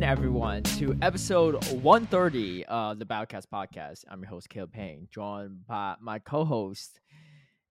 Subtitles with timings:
[0.00, 4.02] In, everyone, to episode 130 of the BattleCatz podcast.
[4.10, 6.98] I'm your host, Caleb Peng, joined by my co-host,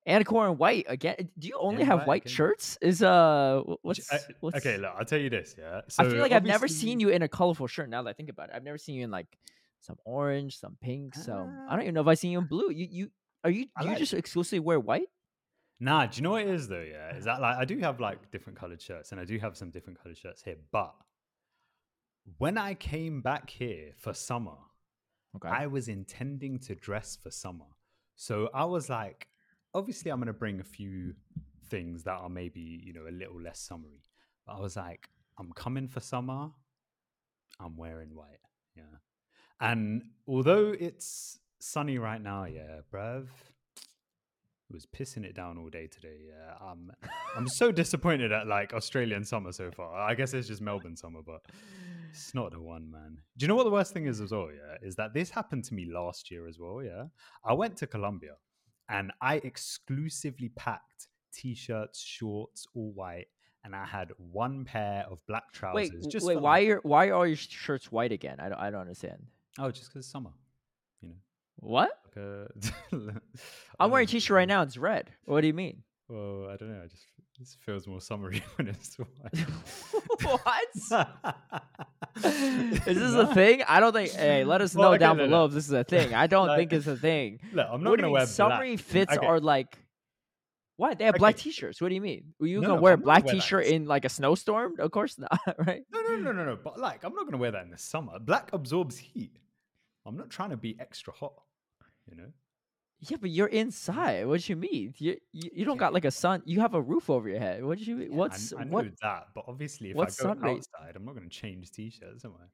[0.07, 0.85] Anicor in White.
[0.87, 2.77] Again, do you only have white shirts?
[2.83, 5.55] Is uh, what's, I- what's okay, look, I'll tell you this.
[5.57, 7.89] Yeah, I feel like I've never seen you in a colorful shirt.
[7.89, 9.25] Now that I think about it, I've never seen you in like
[9.79, 11.15] some orange, some pink.
[11.15, 12.69] So I don't even know if I've seen you in blue.
[12.69, 13.11] You you
[13.43, 15.07] are you I you like- just exclusively wear white?
[15.79, 16.79] Nah, do you know what it is though?
[16.87, 19.57] Yeah, is that like I do have like different colored shirts, and I do have
[19.57, 20.57] some different colored shirts here.
[20.71, 20.93] But
[22.37, 24.57] when I came back here for summer,
[25.35, 25.47] Okay.
[25.47, 27.65] I was intending to dress for summer,
[28.15, 29.27] so I was like,
[29.75, 31.13] obviously, I'm gonna bring a few
[31.67, 34.01] things that are maybe you know a little less summery.
[34.47, 36.49] But I was like, I'm coming for summer.
[37.59, 38.39] I'm wearing white.
[38.75, 38.97] Yeah,
[39.59, 43.27] and although it's sunny right now, yeah, bruv.
[44.69, 46.17] It was pissing it down all day today.
[46.27, 46.91] Yeah, um,
[47.35, 49.99] I'm so disappointed at like Australian summer so far.
[49.99, 51.41] I guess it's just Melbourne summer, but
[52.09, 53.17] it's not the one, man.
[53.37, 54.49] Do you know what the worst thing is as well?
[54.51, 56.81] Yeah, is that this happened to me last year as well.
[56.83, 57.05] Yeah,
[57.43, 58.33] I went to Colombia
[58.89, 63.27] and I exclusively packed t-shirts, shorts, all white,
[63.63, 65.91] and I had one pair of black trousers.
[65.91, 66.39] wait, just wait.
[66.39, 68.37] Why like- are why are all your shirts white again?
[68.39, 69.25] I don't I don't understand.
[69.57, 70.31] Oh, just because it's summer.
[71.01, 71.15] You know,
[71.57, 71.91] What?
[72.15, 73.21] like uh, a.
[73.79, 74.61] I'm wearing a t-shirt right now.
[74.63, 75.11] It's red.
[75.25, 75.83] What do you mean?
[76.07, 76.81] Well, I don't know.
[76.83, 77.05] I just
[77.39, 79.47] this feels more summery when it's white.
[80.21, 80.67] what?
[82.23, 83.63] Is this a thing?
[83.67, 84.11] I don't think.
[84.11, 85.29] Hey, let us know okay, down no, no.
[85.29, 86.13] below if this is a thing.
[86.13, 87.39] I don't Like- think it's a thing.
[87.53, 88.27] Look, I'm not gonna wear mean?
[88.27, 88.85] Summery black.
[88.85, 89.25] fits Okay.
[89.25, 89.77] are like.
[90.75, 90.97] What?
[90.97, 91.81] They have black t-shirts.
[91.81, 92.33] What do you mean?
[92.39, 94.79] You No, gonna no, wear a I'm black wear t-shirt in like a snowstorm?
[94.79, 95.83] Of course not, right?
[95.91, 96.57] No, no, no, no, no.
[96.61, 98.17] But like, I'm not gonna wear that in the summer.
[98.19, 99.39] Black absorbs heat.
[100.05, 101.33] I'm not trying to be extra hot.
[102.09, 102.31] You know.
[103.01, 104.27] Yeah, but you're inside.
[104.27, 104.93] What do you mean?
[104.97, 106.41] You you, you don't got like a sun.
[106.45, 107.63] You have a roof over your head.
[107.63, 108.11] What do you mean?
[108.11, 108.85] Yeah, What's I, know what?
[109.01, 112.31] that, but obviously, if what's I go sun outside, I'm not gonna change t-shirts, am
[112.31, 112.45] I?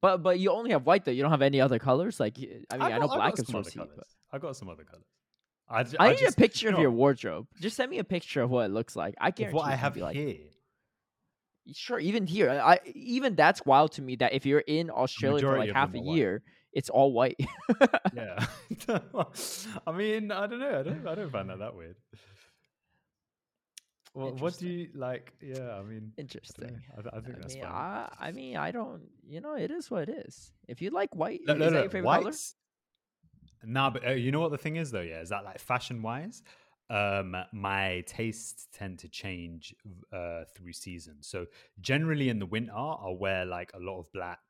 [0.00, 1.10] But but you only have white though.
[1.10, 2.20] You don't have any other colors.
[2.20, 4.06] Like I mean, I, know got- black got some absorbs other heat, but.
[4.32, 5.06] I got some other colors.
[5.68, 7.46] I need just, a picture you of your wardrobe.
[7.60, 9.14] Just send me a picture of what it looks like.
[9.20, 10.36] I guarantee what I have be like here.
[11.72, 15.58] Sure, even here, I even that's wild to me that if you're in Australia for
[15.58, 17.38] like half a year, it's all white.
[18.14, 18.44] Yeah.
[19.86, 20.78] I mean, I don't know.
[20.80, 21.06] I don't.
[21.06, 21.96] I don't find that that weird.
[24.12, 25.32] Well, what do you like?
[25.40, 26.80] Yeah, I mean, Interesting.
[26.98, 27.72] I, th- I think I that's mean, fine.
[27.72, 29.02] I, I mean, I don't.
[29.24, 30.50] You know, it is what it is.
[30.66, 31.80] If you like white, No, is no, that no.
[31.82, 32.32] your favorite color?
[33.62, 36.02] Nah, but uh, you know what the thing is though, yeah, is that like fashion
[36.02, 36.42] wise,
[36.88, 39.74] um, my tastes tend to change
[40.12, 41.28] uh through seasons.
[41.28, 41.46] So
[41.80, 44.40] generally in the winter, I'll wear like a lot of black,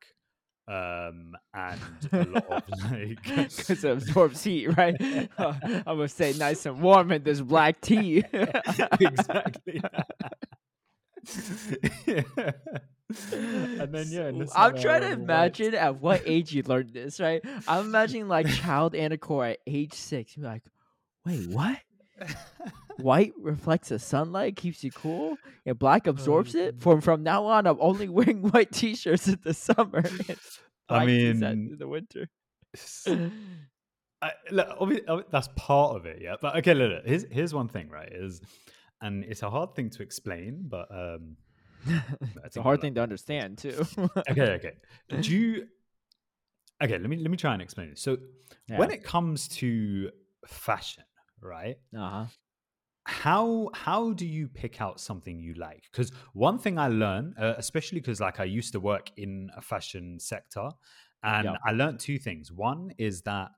[0.67, 1.79] um, and
[2.11, 3.23] a lot of like.
[3.23, 4.95] Because it absorbs heat, right?
[5.37, 8.23] I'm gonna stay nice and warm in this black tea.
[8.99, 9.81] exactly.
[13.31, 15.11] and then yeah, I'm trying to I'll wear white.
[15.11, 17.43] imagine at what age you learned this, right?
[17.67, 20.37] I'm imagining like child Anicor at age six.
[20.37, 20.63] Like,
[21.25, 21.77] wait, what?
[22.97, 26.79] White reflects the sunlight, keeps you cool, and black absorbs it.
[26.79, 30.03] From from now on, I'm only wearing white t-shirts in the summer.
[30.89, 32.27] I black tees at- mean, in the winter.
[34.23, 36.35] I, look, that's part of it, yeah.
[36.39, 38.09] But okay, look, look, here's here's one thing, right?
[38.11, 38.41] Is
[39.01, 41.37] and it's a hard thing to explain, but um,
[42.45, 43.83] it's a hard we're thing to understand too.
[44.29, 44.73] okay, okay.
[45.09, 45.67] Do you?
[46.83, 47.99] Okay, let me let me try and explain it.
[47.99, 48.17] So,
[48.67, 50.11] when it comes to
[50.45, 51.03] fashion,
[51.41, 51.77] right?
[51.95, 52.27] uh huh.
[53.05, 57.55] how how do you pick out something you like because one thing i learned uh,
[57.57, 60.69] especially because like i used to work in a fashion sector
[61.23, 61.57] and Yeah.
[61.65, 63.49] i learned two things one is that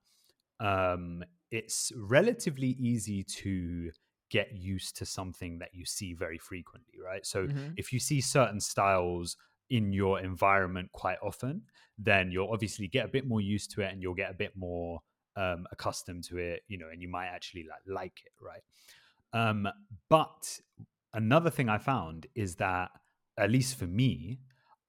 [0.60, 3.92] um it's relatively easy to
[4.30, 7.78] get used to something that you see very frequently right so Mhm.
[7.78, 9.38] if you see certain styles
[9.70, 11.64] in your environment quite often
[11.98, 14.56] then you'll obviously get a bit more used to it and you'll get a bit
[14.56, 15.02] more
[15.36, 18.62] um, accustomed to it you know and you might actually like like it right
[19.34, 19.68] um,
[20.10, 20.60] but
[21.14, 22.92] another thing I found is that,
[23.38, 24.40] at least for me,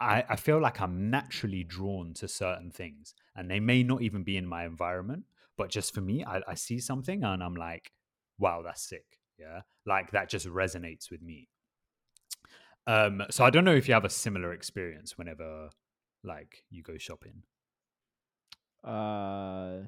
[0.01, 4.23] I, I feel like I'm naturally drawn to certain things, and they may not even
[4.23, 5.25] be in my environment,
[5.57, 7.93] but just for me, I, I see something and I'm like,
[8.39, 9.05] wow, that's sick.
[9.39, 9.63] Yeah.
[9.87, 11.49] Like that just resonates with me.
[12.87, 15.71] Um, so I don't know if you have a similar experience whenever
[16.23, 17.45] like you go shopping.
[18.83, 19.87] Uh,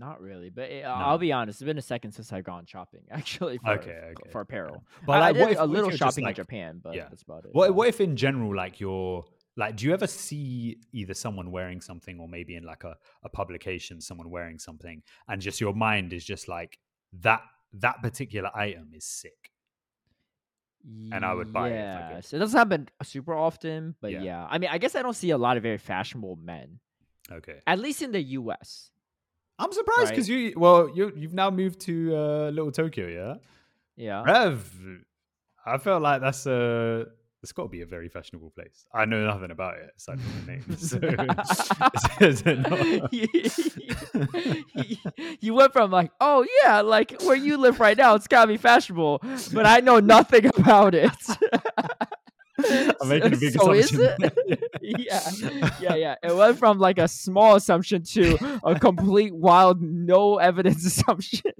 [0.00, 1.60] not really, but it, I'll be honest.
[1.60, 3.58] It's been a second since I've gone shopping, actually.
[3.58, 4.82] For, Okay, for- okay, for apparel.
[5.06, 7.06] But I, I did if, a little shopping like, in Japan, but yeah.
[7.10, 7.50] that's about it.
[7.52, 7.70] What, yeah.
[7.76, 9.24] what if in general, like you're
[9.56, 13.28] like, do you ever see either someone wearing something or maybe in like a, a
[13.28, 16.78] publication, someone wearing something and just your mind is just like
[17.20, 17.42] that,
[17.74, 19.50] that particular item is sick.
[21.12, 22.24] and I would buy it Yeah, could.
[22.24, 24.22] so it doesn't happen super often, but Yeah.
[24.22, 24.46] yeah.
[24.48, 26.80] I mean, I guess I don't see a lot of very fashionable men,
[27.30, 27.58] Okay.
[27.66, 28.90] at least in the U.S.
[29.60, 30.10] I'm surprised Right.
[30.10, 33.34] because you well you you've now moved to uh, Little Tokyo, yeah.
[33.96, 34.22] Yeah.
[34.24, 34.72] Rev,
[35.66, 37.06] I felt like that's a
[37.42, 38.84] it's got to be a very fashionable place.
[38.92, 40.62] I know nothing about it aside from the name.
[40.76, 40.98] So,
[42.20, 42.42] is
[43.12, 43.28] you,
[45.40, 48.56] you went from like, oh yeah, like where you live right now, it's gotta be
[48.58, 49.22] fashionable,
[49.54, 51.10] but I know nothing about it.
[53.00, 54.62] I'm making a big so is it?
[54.82, 55.30] yeah,
[55.80, 56.14] yeah, yeah.
[56.22, 61.52] It went from like a small assumption to a complete wild, no evidence assumption.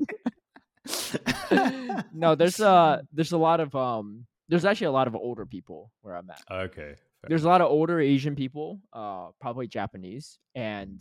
[2.12, 5.90] no, there's a there's a lot of um there's actually a lot of older people
[6.02, 6.42] where I'm at.
[6.50, 6.94] okay.
[7.20, 11.00] fair There's a lot of older Asian people, uh, probably Japanese, and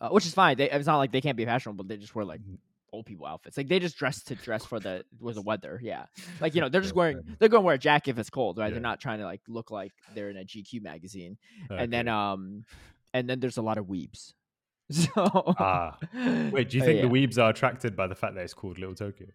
[0.00, 0.56] uh, which is fine.
[0.56, 2.40] They, it's not like they can't be fashionable, but they just wear like.
[2.92, 3.56] Old people outfits.
[3.56, 5.80] Like they just dress to dress for the with the weather.
[5.82, 6.06] Yeah,
[6.40, 8.58] like you know they're just wearing they're going to wear a jacket if it's cold,
[8.58, 8.66] right?
[8.66, 8.72] Yeah.
[8.72, 11.38] They're not trying to like look like they're in a GQ magazine.
[11.70, 12.64] And then um,
[13.12, 14.34] and then there's a lot of weebs.
[14.92, 15.96] So ah,
[16.50, 17.02] wait, do you uh, think yeah.
[17.02, 19.28] the weebs are attracted by the fact that it's called Little Tokyo?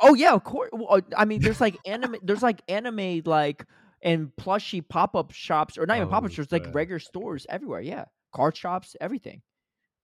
[0.00, 0.70] Oh yeah, of course.
[0.72, 2.16] Well, uh, I mean, there's like anime.
[2.22, 3.66] There's like anime like
[4.00, 7.46] and plushy pop up shops, or not even pop Oh, up shops, like regular stores
[7.50, 7.82] everywhere.
[7.82, 9.42] Yeah, card shops, everything.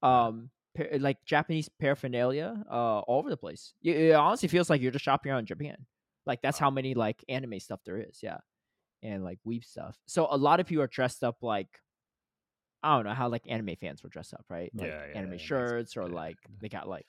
[0.03, 0.51] Um,
[0.99, 3.75] like Japanese paraphernalia, uh, all over the place.
[3.83, 5.77] It, it honestly feels like you're just shopping around Japan.
[6.27, 8.21] Like that's how many like anime stuff there is.
[8.23, 8.39] Yeah,
[9.03, 9.99] and like weeb stuff.
[10.07, 11.69] So a lot of people are dressed up like.
[12.83, 14.71] I don't know how like anime fans would dress up, right?
[14.75, 17.07] Like Yeah, yeah, anime makes shirts or like they got like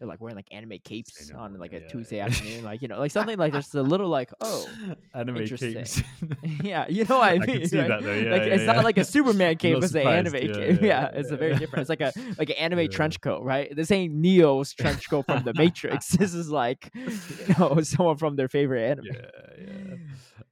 [0.00, 2.24] they're like wearing like anime capes no on like a yeah, Tuesday yeah.
[2.24, 4.66] afternoon, like you know, like something like there's a little like oh
[5.14, 6.02] Anime capes.
[6.64, 7.60] yeah, you know what I I mean?
[7.60, 7.88] can see right?
[7.88, 8.14] that though.
[8.14, 10.80] Yeah, like yeah, it's not like a Superman cape, it's an anime cape.
[10.80, 11.82] Yeah, it's a very different.
[11.82, 13.74] It's like a like an anime trench coat, right?
[13.76, 16.08] This ain't Neo's trench coat from the Matrix.
[16.08, 19.04] this is like you know someone from their favorite anime.
[19.04, 19.30] yeah,
[19.60, 19.94] yeah.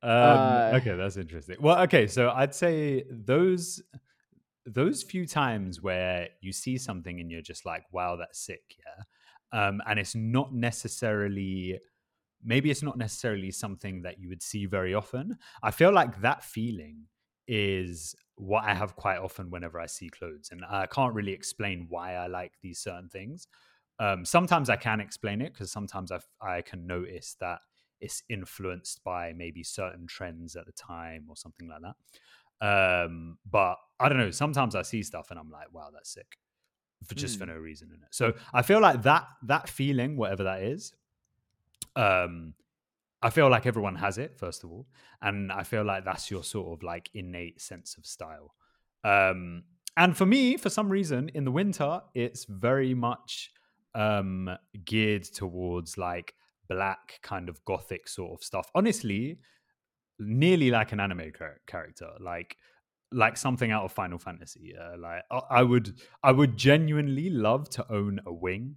[0.00, 1.56] Um, Uh, okay, that's interesting.
[1.60, 3.82] Well, okay, so I'd say those
[4.66, 9.04] those few times where you see something and you're just like, "Wow, that's sick," yeah,
[9.52, 11.78] um, and it's not necessarily
[12.42, 15.36] maybe it's not necessarily something that you would see very often.
[15.62, 17.06] I feel like that feeling
[17.48, 21.86] is what I have quite often whenever I see clothes, and I can't really explain
[21.88, 23.48] why I like these certain things.
[23.98, 27.58] Um, sometimes I can explain it because sometimes I can notice that
[28.00, 31.94] it's influenced by maybe certain trends at the time or something like that.
[32.60, 34.30] Um, but I don't know.
[34.30, 36.36] Sometimes I see stuff and I'm like, wow, that's sick,
[37.06, 37.48] for just for Mm.
[37.48, 38.08] no reason in it.
[38.10, 40.92] So I feel like that that feeling, whatever that is,
[41.96, 42.54] um,
[43.22, 44.86] I feel like everyone has it first of all,
[45.20, 48.54] and I feel like that's your sort of like innate sense of style.
[49.04, 49.64] Um,
[49.96, 53.50] and for me, for some reason, in the winter, it's very much
[53.94, 54.50] um,
[54.84, 56.34] geared towards like
[56.68, 58.70] black kind of gothic sort of stuff.
[58.74, 59.40] Honestly,
[60.20, 62.56] nearly like an anime char- character, like
[63.12, 64.74] like something out of Final Fantasy.
[64.78, 68.76] Uh, like I, I would, I would genuinely love to own a wing.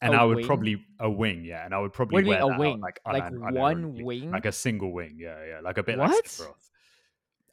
[0.00, 0.46] And A I would wing?
[0.46, 2.80] probably a wing, yeah, and I would probably wear a that out, wing?
[2.80, 4.04] like Like uniron- one unironically.
[4.04, 4.30] wing?
[4.32, 6.10] like a single wing, yeah, yeah, like a bit What?
[6.10, 6.68] like Sephiroth.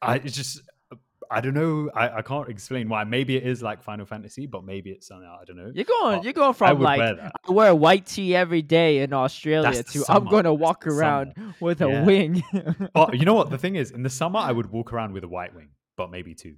[0.02, 0.62] I it's just
[1.32, 1.92] I don't know.
[1.94, 3.04] I, I can't explain why.
[3.04, 5.72] Maybe it is like Final Fantasy, but maybe it's something I don't know.
[5.74, 7.32] You're going, Oh, you're going I from would like wear that.
[7.48, 10.88] I wear a white tee every day in Australia to the I'm going to walk
[10.88, 12.42] around with a wing.
[12.94, 13.52] But you know what?
[13.52, 16.10] The thing is, in the summer, I would walk around with a white wing, but
[16.10, 16.56] maybe two.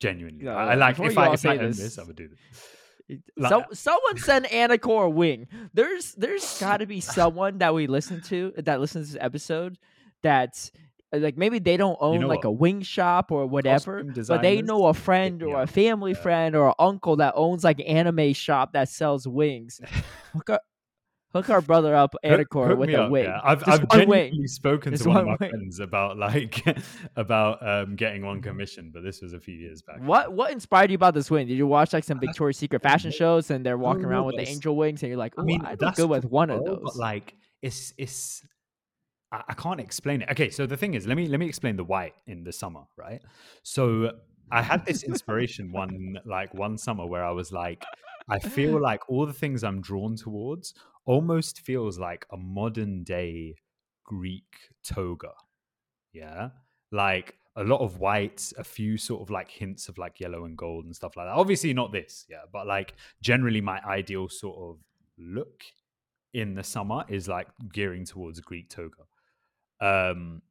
[0.00, 3.18] Genuinely, No, I, I like if I if I this- this, I would do this.
[3.48, 5.46] so, Like- someone send Anicor a wing.
[5.74, 9.76] There's there's got to be someone that we listen to that listens to this episode
[10.22, 10.78] that's uh,
[11.12, 14.62] Uh, like maybe they don't own know like a wing shop or whatever, but they
[14.62, 16.22] know a friend or a family Yeah.
[16.22, 19.80] friend or an uncle that owns like an anime shop that sells wings.
[20.32, 20.60] hook, our,
[21.32, 23.24] hook our brother up, Hook- Anicor, hook with a up, wing.
[23.24, 23.40] yeah.
[23.42, 24.08] I've, I've one wing.
[24.08, 25.50] genuinely spoken Just to one of my wing.
[25.50, 26.64] friends about like
[27.16, 28.48] about um, getting one mm-hmm.
[28.48, 30.00] commission, but this was a few years back.
[30.02, 31.48] What what inspired you about this wing?
[31.48, 34.36] Did you watch like some uh, Victoria's Secret fashion shows and they're walking around with
[34.36, 36.64] the angel wings and you're like, I oh, mean, I look good with one of
[36.64, 36.82] those.
[36.84, 38.44] But like, it's it's.
[39.32, 40.30] I, I can't explain it.
[40.30, 42.82] Okay, so the thing is, let me let me explain the white in the summer,
[42.96, 43.22] right?
[43.62, 44.12] So
[44.50, 47.84] I had this inspiration one like one summer where I was like,
[48.28, 50.74] I feel like all the things I'm drawn towards
[51.06, 53.54] almost feels like a modern day
[54.04, 55.32] Greek toga.
[56.12, 56.50] Yeah,
[56.90, 60.56] like a lot of white, a few sort of like hints of like yellow and
[60.56, 61.34] gold and stuff like that.
[61.34, 64.78] Obviously not this, yeah, but like generally my ideal sort of
[65.18, 65.62] look
[66.32, 69.02] in the summer is like gearing towards Greek toga.
[69.80, 70.42] Um,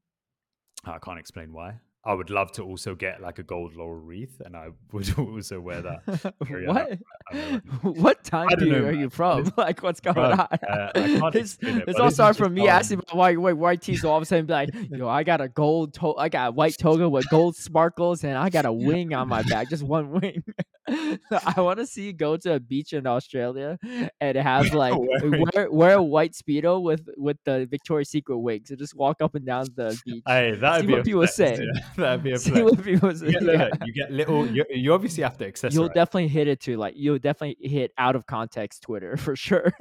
[0.86, 1.80] I can't explain why.
[2.06, 5.60] I would love to also get like a gold laurel wreath, and I would also
[5.60, 6.34] wear that.
[6.66, 7.00] what?
[7.82, 9.00] What time period know, are man.
[9.02, 9.52] you from?
[9.58, 10.40] Like, what's going on?
[10.40, 14.04] uh, this it, this all started from me asking about white, white tees.
[14.06, 16.52] All of a sudden, be like, yo, I got a gold, to- I got a
[16.52, 20.12] white toga with gold sparkles, and I got a wing on my back, just one
[20.12, 20.44] wing.
[20.88, 23.78] I want to see you go to a beach in Australia
[24.20, 28.80] and have like wear wear a white speedo with with the Victoria's Secret wings and
[28.80, 30.24] just walk up and down the beach.
[30.26, 31.60] Hey, that'd See be what a people flex, say.
[31.62, 31.82] yeah.
[31.96, 32.64] That'd be a See flex.
[32.72, 33.26] what people say.
[33.28, 33.70] You get, Yeah.
[33.86, 34.48] you get little.
[34.48, 35.74] You, you obviously have to accessorize.
[35.74, 36.78] You'll definitely hit it too.
[36.78, 39.74] like you'll definitely hit out of context Twitter for sure.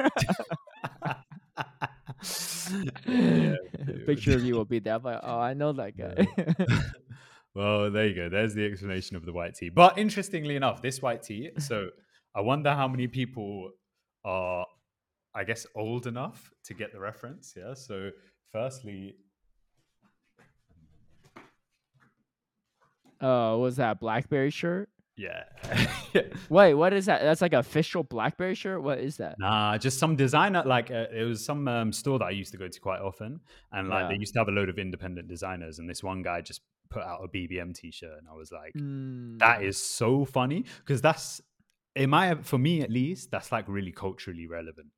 [3.07, 3.55] Yeah.
[4.07, 4.99] Picture of you will be there.
[4.99, 6.27] Like, oh, I know that guy.
[7.55, 8.29] well, there you go.
[8.29, 9.69] There's the explanation of the white tea.
[9.69, 11.51] But interestingly enough, this white tea.
[11.59, 11.91] So
[12.35, 13.71] I wonder how many people
[14.25, 14.67] are,
[15.35, 17.55] I guess, old enough to get the reference.
[17.57, 17.75] Yeah.
[17.75, 18.11] So
[18.53, 19.17] firstly,
[23.21, 24.89] Oh, what was that BlackBerry shirt?
[25.19, 25.45] Yeah.
[26.49, 27.23] Wait, what is that?
[27.23, 28.83] That's like an official BlackBerry shirt.
[28.83, 29.37] What is that?
[29.39, 30.63] Nah, just some designer.
[30.65, 33.41] Like uh, it was some um, store that I used to go to quite often,
[33.73, 34.09] and like Yeah.
[34.09, 35.79] they used to have a load of independent designers.
[35.79, 39.61] And this one guy just put out a BBM T-shirt, and I was like, that
[39.61, 41.41] Mm, is so funny because that's
[41.97, 44.89] in my for me at least that's like really culturally relevant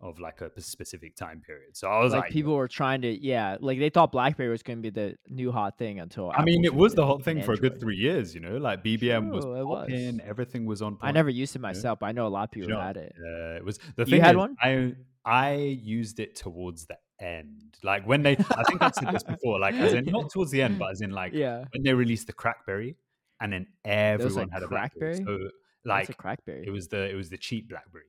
[0.00, 1.76] of like a specific time period.
[1.76, 4.62] So I was like like, people were trying to, yeah, like they thought BlackBerry was
[4.62, 6.30] going to be the new hot thing until.
[6.30, 8.34] I mean, Apple it was the it hot with thing for a good three years.
[8.34, 9.80] You know, like BBM was True, was.
[9.80, 10.98] popping, everything was on.
[11.00, 11.68] I never used it know?
[11.68, 13.14] myself, but I know a lot of You people know, had it.
[13.18, 14.20] Yeah, it was the You thing.
[14.20, 14.56] had is, one?
[14.60, 18.32] I I used it towards the end, like when they.
[18.32, 21.00] I think I've said this before, like as in not towards the end, but as
[21.00, 22.96] in like Yeah, when they released the CrackBerry,
[23.40, 25.20] and then everyone a had a BlackBerry.
[25.20, 25.24] Crackberry?
[25.24, 25.38] So
[25.86, 26.66] like like a CrackBerry.
[26.66, 28.04] it was the it was the cheap BlackBerry.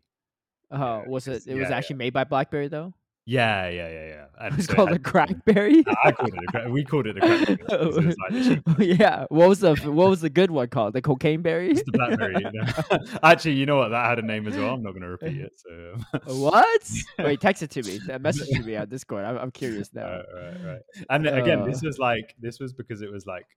[0.71, 1.47] Oh, yeah, was it?
[1.47, 1.75] It was yeah, yeah.
[1.77, 2.93] actually made by BlackBerry though.
[3.27, 4.25] Yeah, yeah, yeah, yeah.
[4.39, 5.83] And It's so it called a CrackBerry.
[6.03, 6.67] I called it a crack.
[6.67, 7.57] We called it a crackberry.
[7.57, 9.25] because it was like the cheap yeah.
[9.29, 10.93] What was the What was the good one called?
[10.93, 11.71] The cocaine berry.
[11.71, 12.35] It's the BlackBerry.
[12.37, 13.17] you know.
[13.23, 13.89] Actually, you know what?
[13.89, 14.75] That had a name as well.
[14.75, 15.53] I'm not going to repeat it.
[15.57, 15.95] So,
[16.35, 16.91] what?
[17.17, 17.99] Wait, text it to me.
[18.19, 19.25] Message to me on Discord.
[19.25, 20.05] I'm, I'm curious now.
[20.05, 20.81] right, right, right.
[21.09, 21.87] And then again, this Uh.
[21.87, 23.47] was like this was because it was like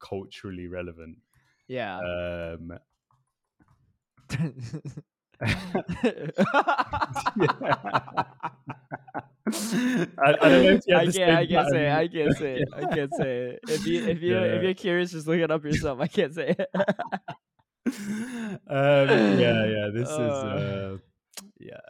[0.00, 1.18] culturally relevant.
[1.68, 1.98] Yeah.
[1.98, 2.78] Um,
[9.54, 11.30] I, I don't know if you I can't.
[11.38, 11.82] I can't say.
[11.86, 11.92] It.
[11.92, 12.52] I can't say.
[12.62, 12.68] It.
[12.74, 13.60] I can't say it.
[13.68, 15.98] If you if you if you're curious, just look it up yourself.
[16.00, 16.68] I can't say it.
[17.86, 19.88] um, yeah, yeah.
[19.92, 20.22] This Uh.
[20.22, 20.98] is uh,
[21.58, 21.80] yeah.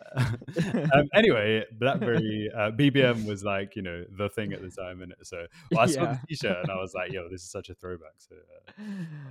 [0.95, 5.13] um, anyway, BlackBerry uh, BBM was like you know the thing at the time, and
[5.23, 6.13] so well, I saw Yeah.
[6.23, 8.15] the T-shirt and I was like, yo, this is such a throwback.
[8.19, 8.83] So uh,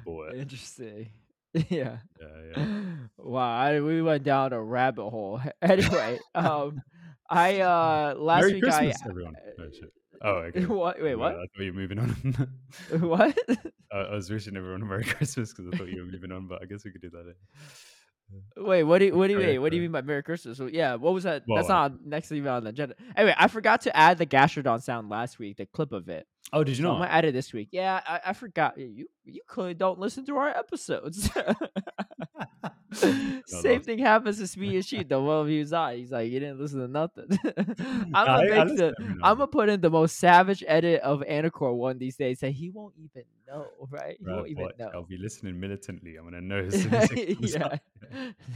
[0.05, 0.39] bought it.
[0.39, 1.09] Interesting.
[1.69, 1.97] Yeah.
[2.19, 2.65] yeah, yeah.
[3.17, 3.57] Wow.
[3.59, 5.41] I, we went down a rabbit hole.
[5.61, 6.81] Anyway, um,
[7.29, 9.35] I uh last Merry week Christmas, I everyone.
[9.59, 9.93] Oh, shit.
[10.23, 10.65] Oh, okay.
[10.65, 11.01] what?
[11.01, 11.33] Wait, Uh, what?
[11.33, 12.09] I thought you were moving on.
[12.99, 13.37] What?
[13.91, 16.47] I I was wishing everyone a Merry Christmas because I thought you were moving on,
[16.47, 17.33] but I guess we could do that.
[18.57, 19.61] Wait, what do you, what do you mean?
[19.61, 20.57] What do you mean by Merry Christmas?
[20.57, 21.43] So, yeah, what was that?
[21.47, 22.95] Well, That's uh, not on- next even on the agenda.
[23.17, 26.25] Anyway, I forgot to add the Gastrodon sound last week, the clip of it.
[26.53, 26.91] Oh, did you So know?
[26.95, 27.69] I'm gonna add it this week.
[27.71, 28.77] Yeah, I, I forgot.
[28.77, 31.29] You you clearly don't listen to our episodes.
[32.93, 35.07] Same that's- thing happens to Speed and Sheet.
[35.07, 35.95] The one views I.
[35.95, 37.25] He's like, you didn't listen to nothing.
[37.57, 38.93] I'm gonna I make listen the.
[39.23, 42.69] I'm gonna put in the most savage edit of Anicor one these days that he
[42.69, 44.17] won't even know, right?
[44.19, 44.91] He won't even know.
[44.93, 46.17] I'll be listening militantly.
[46.17, 47.63] I'm gonna know as soon as it comes yeah.
[47.65, 47.79] out.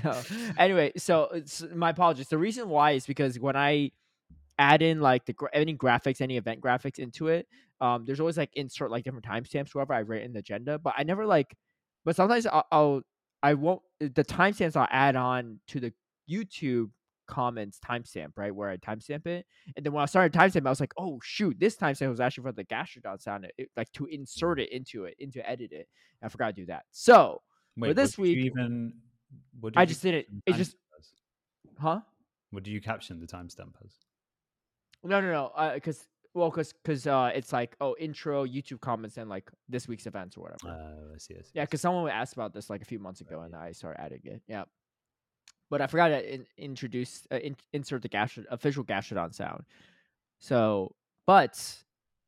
[0.03, 0.21] no.
[0.57, 2.27] Anyway, so uh, it's, my apologies.
[2.27, 3.91] The reason why is because when I
[4.59, 7.47] add in like the gra- any graphics, any event graphics into it,
[7.81, 10.79] um, there's always like insert like different timestamps, wherever I write in the agenda.
[10.79, 11.55] But I never like,
[12.05, 13.01] but sometimes I'll, I'll
[13.43, 15.93] I won't the timestamps I'll add on to the
[16.29, 16.89] YouTube
[17.27, 18.53] comments timestamp, right?
[18.53, 19.45] Where I timestamp it.
[19.75, 22.43] And then when I started timestamp, I was like, oh shoot, this timestamp was actually
[22.43, 25.87] for the Gastrodon sound, it, like to insert it into it, into edit it.
[26.23, 26.83] I forgot to do that.
[26.91, 27.41] So
[27.77, 28.93] Wait, this what you week- even
[29.59, 30.27] what did I you just did it.
[30.45, 30.75] It just
[31.79, 31.99] huh?
[32.51, 33.91] What do you caption the timestamp as?
[35.05, 35.71] No, no, no.
[35.73, 40.05] Because well, because because uh, it's like oh intro, YouTube comments, and like this week's
[40.05, 40.67] events or whatever.
[40.67, 41.51] Uh, I see, I see.
[41.53, 44.21] yeah, because someone asked about this like a few months ago, and I started adding
[44.25, 44.41] it.
[44.47, 44.65] Yeah,
[45.69, 49.63] but I forgot to in- introduce uh, in- insert the Gastro- official Gastrodon sound.
[50.39, 50.93] So,
[51.25, 51.57] but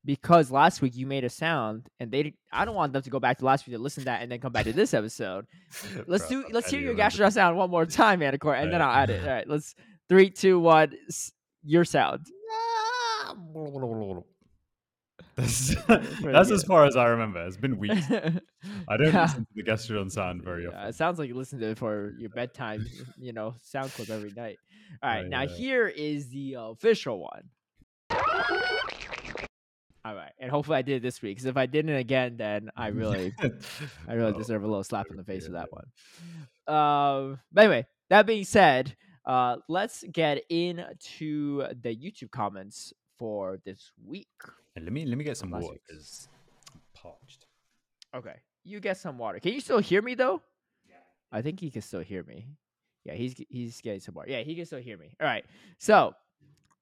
[0.06, 3.20] because last week you made a sound, and they I don't want them to go
[3.20, 5.48] back to last week to listen to that and then come back to this episode.
[6.08, 7.12] Let's Bruh, do let's hear your remember.
[7.18, 9.22] Gastrodon sound one more time, Manticore, and then I'll add it.
[9.24, 9.76] All right, let's
[10.08, 10.94] three, two, one.
[11.64, 12.26] Your sound.
[15.36, 17.46] That's, that's as far as I remember.
[17.46, 18.06] It's been weeks.
[18.12, 19.24] I don't Yeah.
[19.24, 20.90] listen to the Gastrodon sound very Yeah, often.
[20.90, 22.86] it sounds like you listen to it for your bedtime,
[23.18, 24.58] you know, sound clip every night.
[25.04, 25.48] All right, now yeah.
[25.56, 27.50] here is the official one.
[30.06, 31.36] All right, and hopefully I did it this week.
[31.36, 33.34] Because if I didn't again, then I really,
[34.08, 35.66] I really Oh, deserve a little slap in the face for yeah.
[35.66, 36.74] that one.
[36.76, 43.92] Um, but anyway, that being said, uh, let's get into the YouTube comments for this
[44.06, 44.28] week.
[44.76, 46.28] Hey, let me let me get some last water because
[46.74, 47.46] I'm parched.
[48.16, 49.40] Okay, you get some water.
[49.40, 50.42] Can you still hear me though?
[51.32, 52.48] I think he can still hear me.
[53.04, 54.30] Yeah, he's he's getting some water.
[54.30, 55.16] Yeah, he can still hear me.
[55.22, 55.46] All right,
[55.78, 56.14] so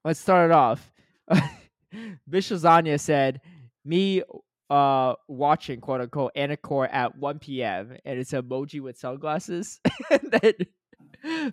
[0.04, 0.92] let's start it off.
[2.30, 3.42] Bish Lasagna said,
[3.84, 4.24] "Me
[4.70, 7.96] uh watching quote unquote Anicor at 1 p.m.
[8.04, 10.54] and it's emoji with sunglasses, and then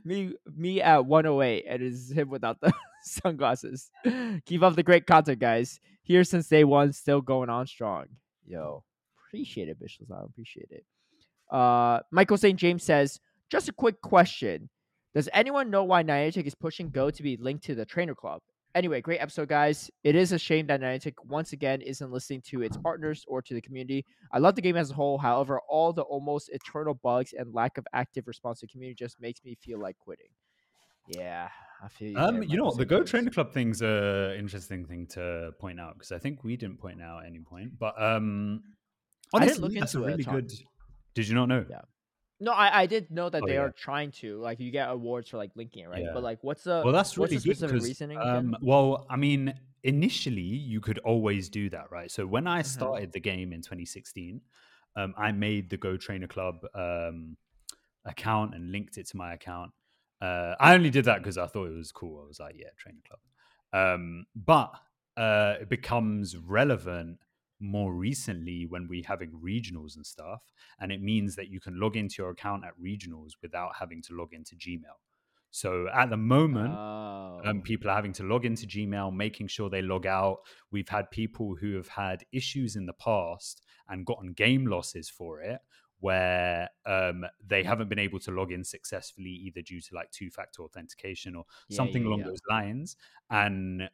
[0.04, 2.72] me me at 108 and it's him without the
[3.22, 3.90] sunglasses.
[4.46, 5.80] Keep up the great content, guys.
[6.02, 8.06] Here since day one, still going on strong.
[8.44, 8.84] Yo,
[9.26, 10.26] appreciate it, Bish Lasagna.
[10.26, 10.84] Appreciate it.
[11.50, 12.58] Uh, Michael St.
[12.58, 14.68] James says, just a quick question.
[15.14, 18.40] Does anyone know why Niantic is pushing Go to be linked to the trainer club?
[18.74, 19.90] Anyway, great episode, guys.
[20.02, 23.52] It is a shame that Niantic once again isn't listening to its partners or to
[23.52, 24.06] the community.
[24.32, 25.18] I love the game as a whole.
[25.18, 29.44] However, all the almost eternal bugs and lack of active response to community just makes
[29.44, 30.30] me feel like quitting.
[31.06, 31.48] Yeah,
[31.82, 32.18] I feel you.
[32.18, 33.02] Um, you know The Go.
[33.02, 37.02] Trainer Club thing's a interesting thing to point out because I think we didn't point
[37.02, 37.78] out at any point.
[37.78, 38.62] But um,
[39.32, 40.52] honestly, that's a really good.
[41.14, 41.64] Did you not know?
[41.68, 41.80] Yeah.
[42.40, 43.60] No, I, I did know that Oh, they yeah.
[43.60, 44.38] are trying to.
[44.40, 46.02] Like, you get awards for like linking it, right?
[46.02, 46.10] Yeah.
[46.12, 48.18] But like, what's the Well, that's what's really the good reasoning?
[48.18, 52.10] Um, well, I mean, initially you could always do that, right?
[52.10, 52.66] So when I Mhm.
[52.66, 54.40] started the game in 2016,
[54.96, 57.36] um, I made the Go Trainer Club um,
[58.04, 59.72] account and linked it to my account.
[60.22, 62.22] Uh, I only did that because I thought it was cool.
[62.24, 63.20] I was like, yeah, Trainer Club.
[63.72, 64.72] Um, but
[65.16, 67.18] uh, it becomes relevant
[67.58, 70.42] more recently when we're having regionals and stuff,
[70.80, 74.14] and it means that you can log into your account at regionals without having to
[74.14, 74.98] log into Gmail.
[75.50, 77.40] So at the moment, oh.
[77.44, 80.38] um, people are having to log into Gmail, making sure they log out.
[80.70, 85.42] We've had people who have had issues in the past and gotten game losses for
[85.42, 85.60] it,
[86.02, 90.30] where um, they haven't been able to log in successfully, either due to like two
[90.30, 92.26] factor authentication or Yeah, something yeah, along yeah.
[92.26, 92.96] those lines.
[93.30, 93.88] And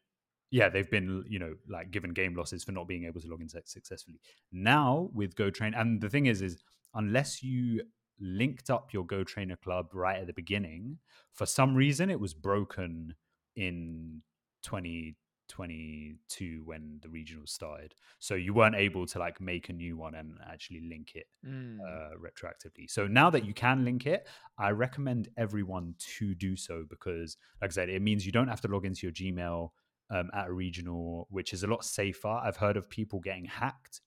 [0.50, 3.42] yeah, they've been, you know, like given game losses for not being able to log
[3.42, 4.20] in successfully.
[4.50, 6.62] Now with Go Train, and the thing is, is
[6.94, 7.82] unless you
[8.18, 10.98] linked up your Go Trainer Club right at the beginning,
[11.34, 13.14] for some reason it was broken
[13.54, 14.22] in
[15.48, 17.94] 2022 when the regionals started.
[18.18, 21.78] So you weren't able to like make a new one and actually link it Mm.
[21.80, 22.88] uh, retroactively.
[22.90, 24.26] So now that you can link it,
[24.58, 28.60] I recommend everyone to do so because, like I said, it means you don't have
[28.62, 29.70] to log into your Gmail
[30.10, 32.28] um, at a regional, which is a lot safer.
[32.28, 34.00] I've heard of people getting hacked.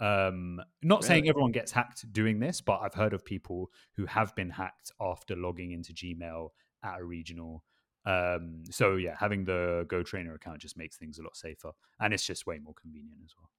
[0.00, 4.34] Um, not saying everyone gets hacked doing this, but I've heard of people who have
[4.34, 6.48] been hacked after logging into Gmail
[6.82, 7.62] at a regional.
[8.04, 12.12] Um, so yeah, having the Go Trainer account just makes things a lot safer, and
[12.12, 13.50] it's just way more convenient as well.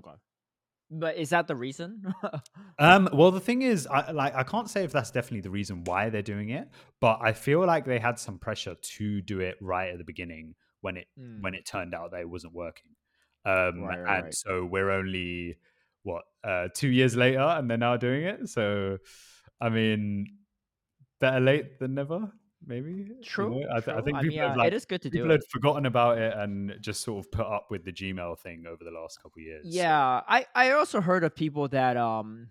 [0.00, 0.16] Okay.
[0.90, 2.02] But is that the reason?
[2.78, 5.84] Um, well, the thing is, I like I can't say if that's definitely the reason
[5.84, 6.68] why they're doing it,
[7.00, 10.54] but I feel like they had some pressure to do it right at the beginning
[10.80, 11.42] when it Mm.
[11.42, 12.90] when it turned out that it wasn't working.
[13.44, 14.34] Um, Right, right, and right.
[14.34, 15.58] so we're only
[16.02, 18.48] what uh, two years later, and they're now doing it.
[18.48, 18.98] So,
[19.60, 20.26] I mean,
[21.20, 22.32] better late than never.
[22.66, 23.60] Maybe you True.
[23.60, 23.66] know?
[23.70, 24.02] I, th- I true.
[24.04, 25.34] think I people mean, have uh, like it is good to do people it.
[25.34, 28.84] had forgotten about it and just sort of put up with the Gmail thing over
[28.84, 29.64] the last couple of years.
[29.64, 32.48] so- Yeah, I I also heard of people that um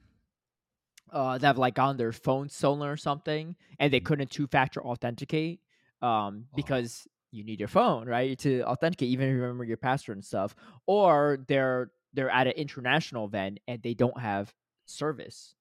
[1.12, 4.06] uh that have like on their phone stolen or something and they Mhm.
[4.06, 5.60] couldn't two factor authenticate
[6.02, 6.56] um Oh.
[6.56, 10.26] because you need your phone right to authenticate even if you remember your password and
[10.26, 14.54] stuff or they're they're at an international event and they don't have
[14.86, 15.56] service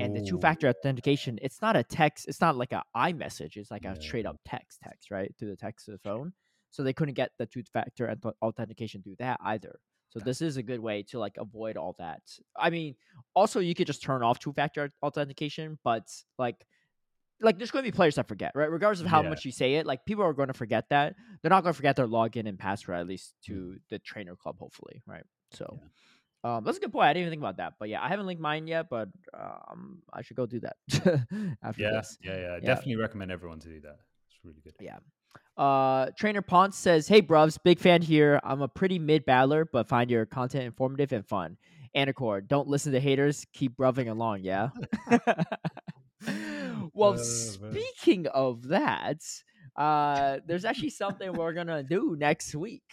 [0.00, 3.70] and the two factor authentication it's not a text it's not like a iMessage it's
[3.70, 6.32] like a straight up text text right through the text to the phone
[6.70, 9.78] so they couldn't get the two factor authentication through that either
[10.10, 12.20] so this is a good way to like avoid all that
[12.58, 12.94] i mean
[13.34, 16.04] also you could just turn off two factor authentication but
[16.38, 16.66] like
[17.40, 19.28] like there's going to be players that forget right regardless of how Yeah.
[19.30, 21.76] much you say it like people are going to forget that they're not going to
[21.76, 23.46] forget their login and password at least Mm.
[23.46, 25.78] to the trainer club hopefully right so
[26.44, 27.06] um, that's a good point.
[27.06, 30.02] I didn't even think about that, but yeah, I haven't linked mine yet, but um,
[30.12, 30.76] I should go do that
[31.62, 32.18] after Yeah, this.
[32.22, 32.60] yeah, yeah, Yeah.
[32.60, 33.96] Definitely recommend everyone to do that.
[34.28, 34.74] It's really good.
[34.80, 34.98] Yeah.
[35.56, 38.38] Uh, Trainer Ponce says, "Hey, bruvs, big fan here.
[38.44, 41.56] I'm a pretty mid battler, but find your content informative and fun.
[41.96, 43.46] Anicor, don't listen to haters.
[43.54, 44.68] Keep bruving along, yeah."
[46.94, 47.24] well, man.
[47.24, 49.22] speaking of that,
[49.76, 52.84] uh, there's actually something we're gonna do next week.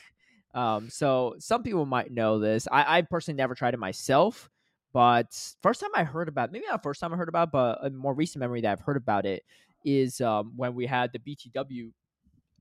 [0.53, 2.67] Um, so some people might know this.
[2.71, 4.49] I, I personally never tried it myself,
[4.93, 7.89] but first time I heard about, maybe not first time I heard about, but a
[7.89, 9.43] more recent memory that I've heard about it
[9.83, 11.91] is um, when we had the BTW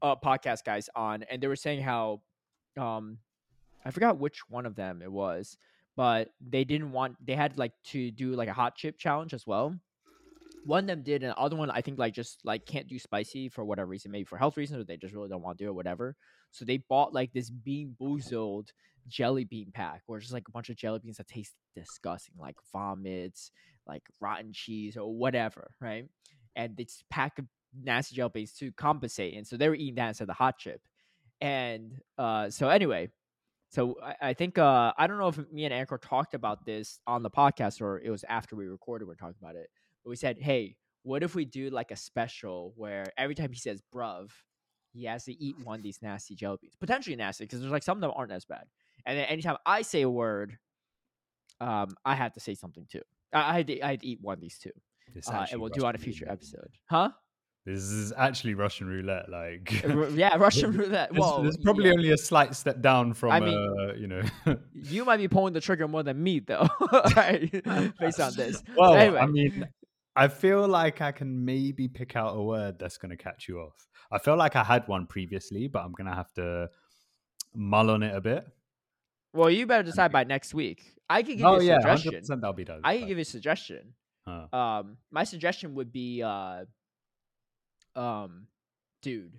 [0.00, 2.22] uh, podcast guys on, and they were saying how
[2.78, 3.18] um,
[3.84, 5.56] I forgot which one of them it was,
[5.96, 9.46] but they didn't want they had like to do like a hot chip challenge as
[9.46, 9.76] well.
[10.64, 12.98] One of them did, and the other one I think like just like can't do
[12.98, 15.64] spicy for whatever reason, maybe for health reasons or they just really don't want to
[15.64, 16.14] do it, whatever.
[16.52, 18.68] So they bought like this bean boozled
[19.08, 22.56] jelly bean pack, it's just like a bunch of jelly beans that taste disgusting, like
[22.72, 23.50] vomits,
[23.86, 26.04] like rotten cheese or whatever, right?
[26.54, 27.46] And this pack of
[27.82, 30.58] nasty jelly beans to compensate, and so they were eating that instead of the hot
[30.58, 30.80] chip.
[31.40, 33.08] And uh, so anyway,
[33.70, 37.00] so I, I think uh, I don't know if me and Anicor talked about this
[37.06, 39.08] on the podcast or it was after we recorded.
[39.08, 39.68] We are talking about it,
[40.04, 43.82] we said, hey, what if we do like a special where every time he says
[43.94, 44.30] "bruv,"
[44.92, 47.82] he has to eat one of these nasty jelly beans, potentially nasty because there's like
[47.82, 48.64] some of them aren't as bad.
[49.04, 50.58] And then anytime I say a word,
[51.60, 53.02] um, I have to say something too.
[53.32, 54.70] I, I had to, I had to eat one of these two,
[55.26, 56.38] uh, and we'll do on a Russian future roulette.
[56.38, 57.10] episode, huh?
[57.64, 59.28] This is actually Russian roulette.
[59.28, 61.14] Like, Uh, yeah, Russian roulette.
[61.14, 61.92] Well, there's probably yeah.
[61.92, 64.22] only a slight step down from, I mean, uh, you know.
[64.74, 66.68] you might be pulling the trigger more than me though,
[67.16, 67.50] right?
[68.00, 68.62] based on this.
[68.76, 69.20] well, anyway.
[69.20, 69.68] I mean,
[70.14, 73.60] I feel like I can maybe pick out a word that's going to catch you
[73.60, 73.86] off.
[74.10, 76.68] I feel like I had one previously, but I'm going to have to
[77.54, 78.46] mull on it a bit.
[79.32, 80.82] Well, you better decide by next week.
[81.08, 82.12] I could give oh, you a yeah, suggestion.
[82.12, 82.80] 100% that'll be done.
[82.84, 83.94] I can give you a suggestion.
[84.26, 84.46] Huh.
[84.56, 86.64] Um, my suggestion would be, uh,
[87.96, 88.46] um,
[89.00, 89.32] dude,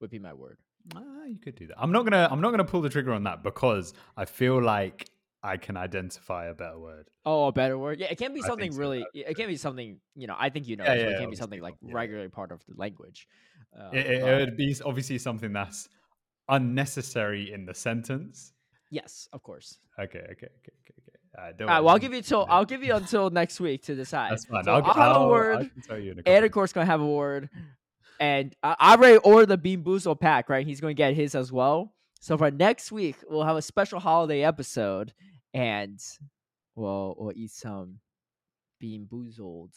[0.00, 0.58] would be my word.
[0.96, 1.76] Ah, you could do that.
[1.78, 2.26] I'm not gonna.
[2.30, 5.08] I'm not gonna pull the trigger on that because I feel like
[5.42, 7.08] I can identify a better word.
[7.24, 7.98] Oh, a better word.
[7.98, 9.06] Yeah, it can't be something so, really.
[9.14, 10.36] It can't be something you know.
[10.38, 10.84] I think you know.
[10.84, 11.94] Yeah, so yeah, it can't be something like yeah.
[11.94, 13.26] regularly part of the language.
[13.78, 15.88] Uh, it, it, it would be obviously something that's
[16.48, 18.52] unnecessary in the sentence.
[18.90, 19.78] yes, of course.
[19.98, 21.20] Okay, okay, okay, okay, okay.
[21.38, 21.80] Uh, don't All right.
[21.80, 22.46] Well, I'll give you till.
[22.50, 24.32] I'll give you until next week to decide.
[24.32, 24.64] That's fine.
[24.64, 25.70] So I'll, I'll, have I'll- a word.
[25.72, 27.48] can tell you in a And of course, gonna have a word.
[28.18, 30.66] And I, I already ordered the Bean Boozle pack, right?
[30.66, 31.94] He's gonna get his as well.
[32.20, 35.12] So for next week, we'll have a special holiday episode,
[35.54, 35.98] and
[36.74, 37.98] we'll we'll eat some
[38.78, 39.72] Bean Boozled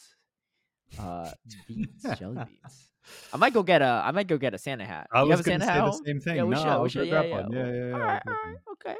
[0.98, 1.30] uh,
[1.66, 2.90] beans, jelly beans.
[3.32, 5.08] I might go get a I might go get a Santa hat.
[5.12, 6.00] I you was have a Santa say hat the home?
[6.04, 6.36] same thing.
[6.36, 6.82] Yeah, we no, should.
[6.82, 7.08] We should.
[7.08, 7.46] Yeah, yeah.
[7.50, 7.92] Yeah, yeah, yeah.
[7.92, 8.96] All right, all right, okay.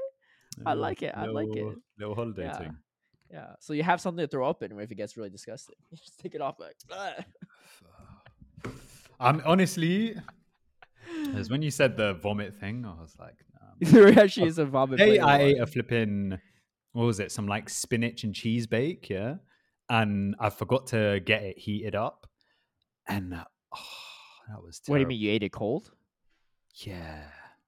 [0.58, 1.76] Yeah, I like it, I like it.
[1.98, 2.58] Little holiday Yeah.
[2.58, 2.76] thing.
[3.30, 3.54] Yeah.
[3.60, 5.74] So you have something to throw up open if it gets really disgusting.
[5.90, 6.76] You just take it off like.
[9.20, 10.16] I'm honestly,
[11.36, 14.64] as when you said the vomit thing, I was like, nah, there actually is a
[14.64, 15.00] vomit.
[15.00, 16.38] Hey, I ate a flipping,
[16.92, 17.32] what was it?
[17.32, 19.36] Some like spinach and cheese bake, yeah.
[19.88, 22.26] And I forgot to get it heated up,
[23.06, 23.78] and uh, oh,
[24.48, 25.90] that was What do you mean you ate it cold?
[26.76, 27.22] Yeah.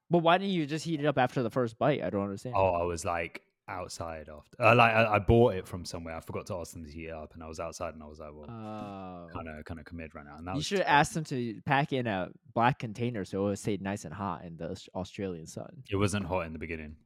[0.09, 2.03] But why didn't you just heat it up after the first bite?
[2.03, 2.55] I don't understand.
[2.57, 4.63] Oh, I was like outside after.
[4.63, 6.15] Uh, like I, I bought it from somewhere.
[6.17, 8.07] I forgot to ask them to heat it up, and I was outside, and I
[8.07, 9.29] was like, well, Oh.
[9.35, 10.37] kind of kind of committed right now.
[10.39, 13.59] And that you should ask them to pack in a black container so it would
[13.59, 15.83] stay nice and hot in the Aus- Australian sun.
[15.91, 16.97] It wasn't hot in the beginning.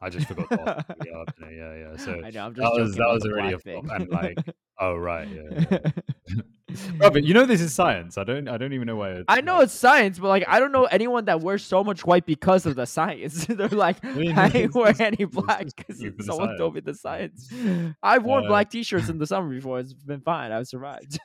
[0.00, 1.34] I just forgot to ask them to heat it up.
[1.50, 1.96] Yeah, yeah.
[1.96, 2.46] So I know.
[2.46, 3.84] I'm just that was that was already a flop.
[3.90, 4.38] And like,
[4.78, 5.64] oh right, yeah.
[5.70, 5.78] yeah.
[6.96, 8.18] Bro, but you know this is science.
[8.18, 8.48] I don't.
[8.48, 9.10] I don't even know why.
[9.10, 12.04] It's, I know it's science, but like I don't know anyone that wears so much
[12.04, 13.46] white because of the science.
[13.48, 17.48] They're like, I, mean, ain't wear any black because someone told me the science.
[18.02, 19.78] I've worn Uh, black t-shirts in the summer before.
[19.78, 20.50] It's been fine.
[20.50, 21.20] I've survived.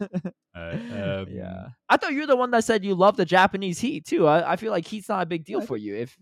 [0.54, 3.80] Uh, um, yeah, I thought you were the one that said you love the Japanese
[3.80, 4.27] heat too.
[4.27, 5.65] I, I feel like heat's not a big deal Yeah.
[5.65, 5.95] for you.
[5.95, 6.17] If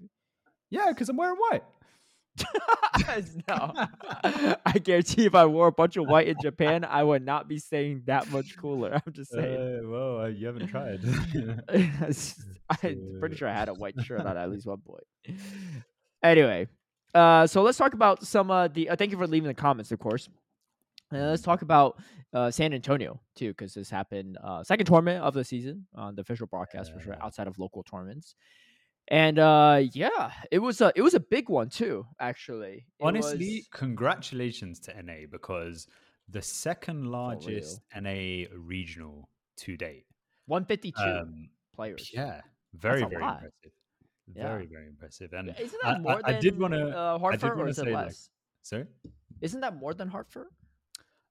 [0.69, 1.63] yeah, because I'm wearing white.
[3.47, 3.73] no,
[4.65, 7.57] I guarantee if I wore a bunch of white in Japan, I would not be
[7.59, 9.01] staying that much cooler.
[9.05, 9.83] I'm just saying.
[9.85, 10.99] Uh, well, uh, you haven't tried.
[12.83, 15.39] I'm pretty sure I had a white shirt on at least one point.
[16.23, 16.67] Anyway,
[17.13, 18.89] uh, so let's talk about some uh, the.
[18.89, 20.29] Uh, thank you for leaving the comments, of course.
[21.13, 21.97] Uh, let's talk about
[22.33, 26.21] uh, San Antonio too, because this happened uh, second tournament of the season on the
[26.21, 27.25] official broadcast for sure, Yeah.
[27.25, 28.35] outside of local tournaments.
[29.11, 32.05] And uh, yeah, it was a it was a big one too.
[32.19, 35.87] Actually, It Honestly, was- congratulations to NA because
[36.29, 40.05] the second largest NA regional to date.
[40.45, 42.11] 152 Um, players.
[42.13, 42.41] yeah,
[42.73, 43.37] very very lot.
[43.37, 43.71] impressive.
[44.35, 44.43] Yeah.
[44.43, 45.33] Very very impressive.
[45.33, 47.85] And Isn't I- that more I- than I did wanna- uh, Hartford, or is it
[47.85, 48.29] say, like, less?
[48.61, 48.85] so,
[49.41, 50.47] Isn't that more than Hartford?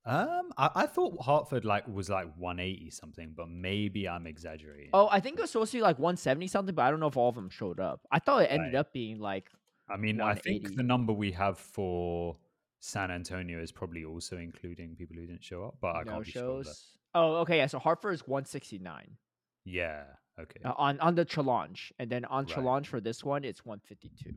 [0.09, 4.95] Um, I, I thought Hartford like was like 180 something, but maybe I'm exaggerating.
[4.95, 7.09] Oh, I think it was supposed to be like 170 something, but I don't know
[7.09, 8.07] if all of them showed up.
[8.11, 8.75] I thought it ended Right.
[8.75, 9.51] up being like
[9.89, 12.39] I mean, I think the number we have for
[12.81, 16.25] San Antonio is probably also including people who didn't show up, but I no can't
[16.25, 16.63] be sure.
[16.63, 16.99] shows.
[17.15, 17.57] Oh, okay.
[17.59, 19.19] Yeah, so Hartford is 169
[19.65, 20.17] Yeah.
[20.39, 20.65] Okay.
[20.65, 22.55] uh, on on the challenge, and then on Right.
[22.55, 24.35] challenge for this one, it's 152.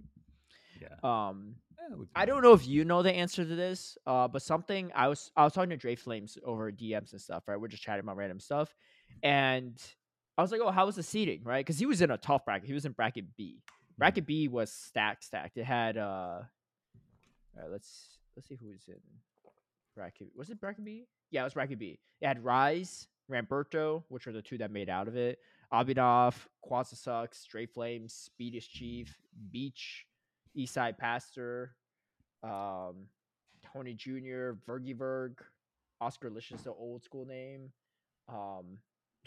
[0.81, 0.87] Yeah.
[1.03, 1.55] Um,
[1.89, 5.07] Yeah, I don't know if you know the answer to this, uh, but something I
[5.07, 7.59] was I was talking to Dre Flames over DMs and stuff, right?
[7.59, 8.73] We're just chatting about random stuff,
[9.23, 9.81] and
[10.37, 11.65] I was like, "Oh, how was the seating?" Right?
[11.65, 12.67] Because he was in a tough bracket.
[12.67, 13.57] He was in bracket B.
[13.57, 13.97] Mm-hmm.
[13.97, 15.57] Bracket B was stacked, stacked.
[15.57, 18.95] It had uh, All right, let's let's see who was in
[19.95, 20.29] bracket.
[20.35, 21.05] Was it bracket B?
[21.31, 21.99] Yeah, it was bracket B.
[22.21, 25.39] It had Rise, Ramberto, which are the two that made out of it.
[25.73, 26.35] Abhinav,
[26.69, 29.17] Quasa Sucks, Dre Flames, Speedish Chief,
[29.51, 30.05] Beach,
[30.57, 31.75] Eastside Pastor,
[32.43, 33.07] um,
[33.73, 35.35] Tony Jr., Vergiverg,
[35.99, 37.71] Oscar Licious, the old school name.
[38.27, 38.77] Um,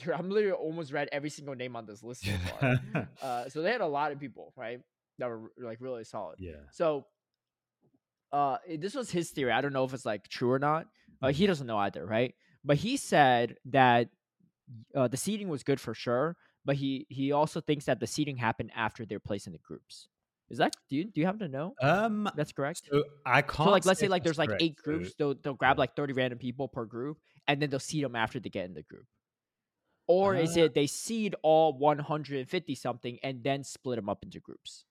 [0.14, 3.08] I'm literally almost read every single name on this list so far.
[3.22, 4.80] uh, so they had a lot of people, right?
[5.18, 6.37] That were like really solid.
[6.40, 6.54] yeah.
[6.72, 7.06] So,
[8.32, 9.52] uh, this was his theory.
[9.52, 10.88] I don't know if it's like true or not.
[11.22, 12.34] Uh, he doesn't know either, right?
[12.64, 14.08] But he said that
[14.94, 18.37] uh, the seating was good for sure, but he he also thinks that the seating
[18.37, 20.08] happened after they're placed in the groups.
[20.50, 21.74] Is that do you do you happen to know?
[21.80, 22.28] Um.
[22.37, 22.83] That's correct.
[22.90, 23.57] So I can't.
[23.68, 24.62] So like let's say if like there's like correct.
[24.62, 25.14] eight So- groups.
[25.18, 25.80] They'll they'll grab yeah.
[25.80, 28.74] like thirty random people per group, and then they'll seed them after they get in
[28.74, 29.07] the group.
[30.07, 34.38] Or is Uh, it they seed all 150 something and then split them up into
[34.38, 34.85] groups?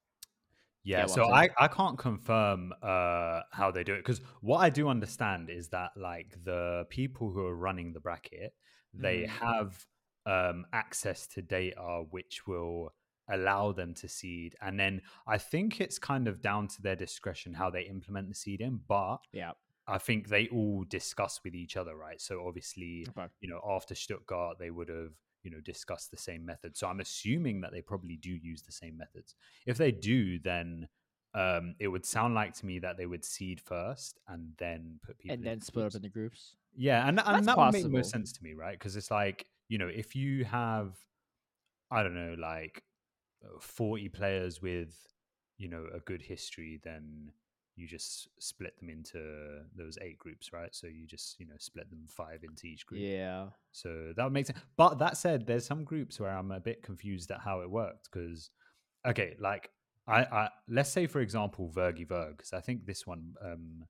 [0.84, 1.32] Yeah, what so?
[1.32, 5.70] I, I can't confirm uh, how they do it because what I do understand is
[5.70, 8.54] that like the people who are running the bracket,
[8.92, 9.28] they Mhm.
[9.28, 9.86] have
[10.26, 12.92] um, access to data which will
[13.30, 17.54] allow them to seed, and then I think it's kind of down to their discretion
[17.54, 18.82] how they implement the seeding.
[18.88, 19.54] But Yeah.
[19.88, 22.22] I think they all discuss with each other, right?
[22.22, 23.28] So obviously, Okay.
[23.42, 26.78] you know, after Stuttgart, they would have, you know, discussed the same method.
[26.78, 29.36] So I'm assuming that they probably do use the same methods.
[29.66, 30.88] If they do, then
[31.34, 35.18] um, it would sound like to me that they would seed first and then put
[35.18, 35.96] people And into then split up groups.
[35.96, 36.56] in the groups.
[36.76, 37.92] Yeah, and, That's and that would make possible.
[37.92, 38.78] most sense to me, right?
[38.78, 40.98] Because it's like, you know, if you have,
[41.92, 42.84] I don't know, like
[43.60, 44.96] 40 players with,
[45.58, 47.32] you know, a good history, then
[47.76, 50.70] you just split them into those eight groups, right?
[50.76, 53.02] So you just, you know, split them five into each group.
[53.02, 53.48] Yeah.
[53.72, 54.60] So that makes sense.
[54.78, 58.10] But that said, there's some groups where I'm a bit confused at how it worked
[58.12, 58.52] because,
[59.08, 59.72] okay, like
[60.08, 63.86] I, I let's say for example Vergi Verg, because I think this one, um,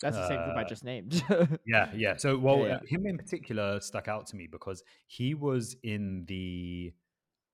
[0.00, 1.22] That's the same group I Uh, just named.
[1.66, 2.16] yeah, yeah.
[2.16, 2.76] So well, yeah.
[2.76, 6.92] uh, him in particular stuck out to me because he was in the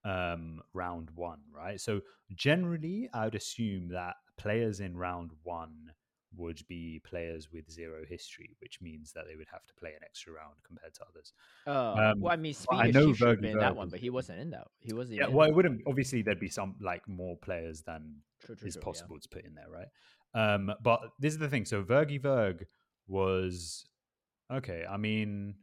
[0.04, 1.80] um round one, right?
[1.80, 2.00] So
[2.34, 5.92] generally, I would assume that players in round one
[6.36, 10.02] would be players with zero history, which means that they would have to play an
[10.02, 11.32] extra round compared to others.
[11.66, 14.10] Oh, Um, well, I mean, I know should have been in that one, but he
[14.10, 14.68] wasn't in that.
[14.80, 15.18] He wasn't.
[15.18, 15.82] Yeah, well, it wouldn't.
[15.86, 18.84] Obviously, there'd be some like more players than True, true, is true, yeah.
[18.84, 19.88] possible to put in there, right?
[20.34, 21.66] Um, but this is the thing.
[21.66, 22.64] So Vergi Verg
[23.06, 23.84] was
[24.50, 24.84] okay.
[24.88, 25.56] I mean,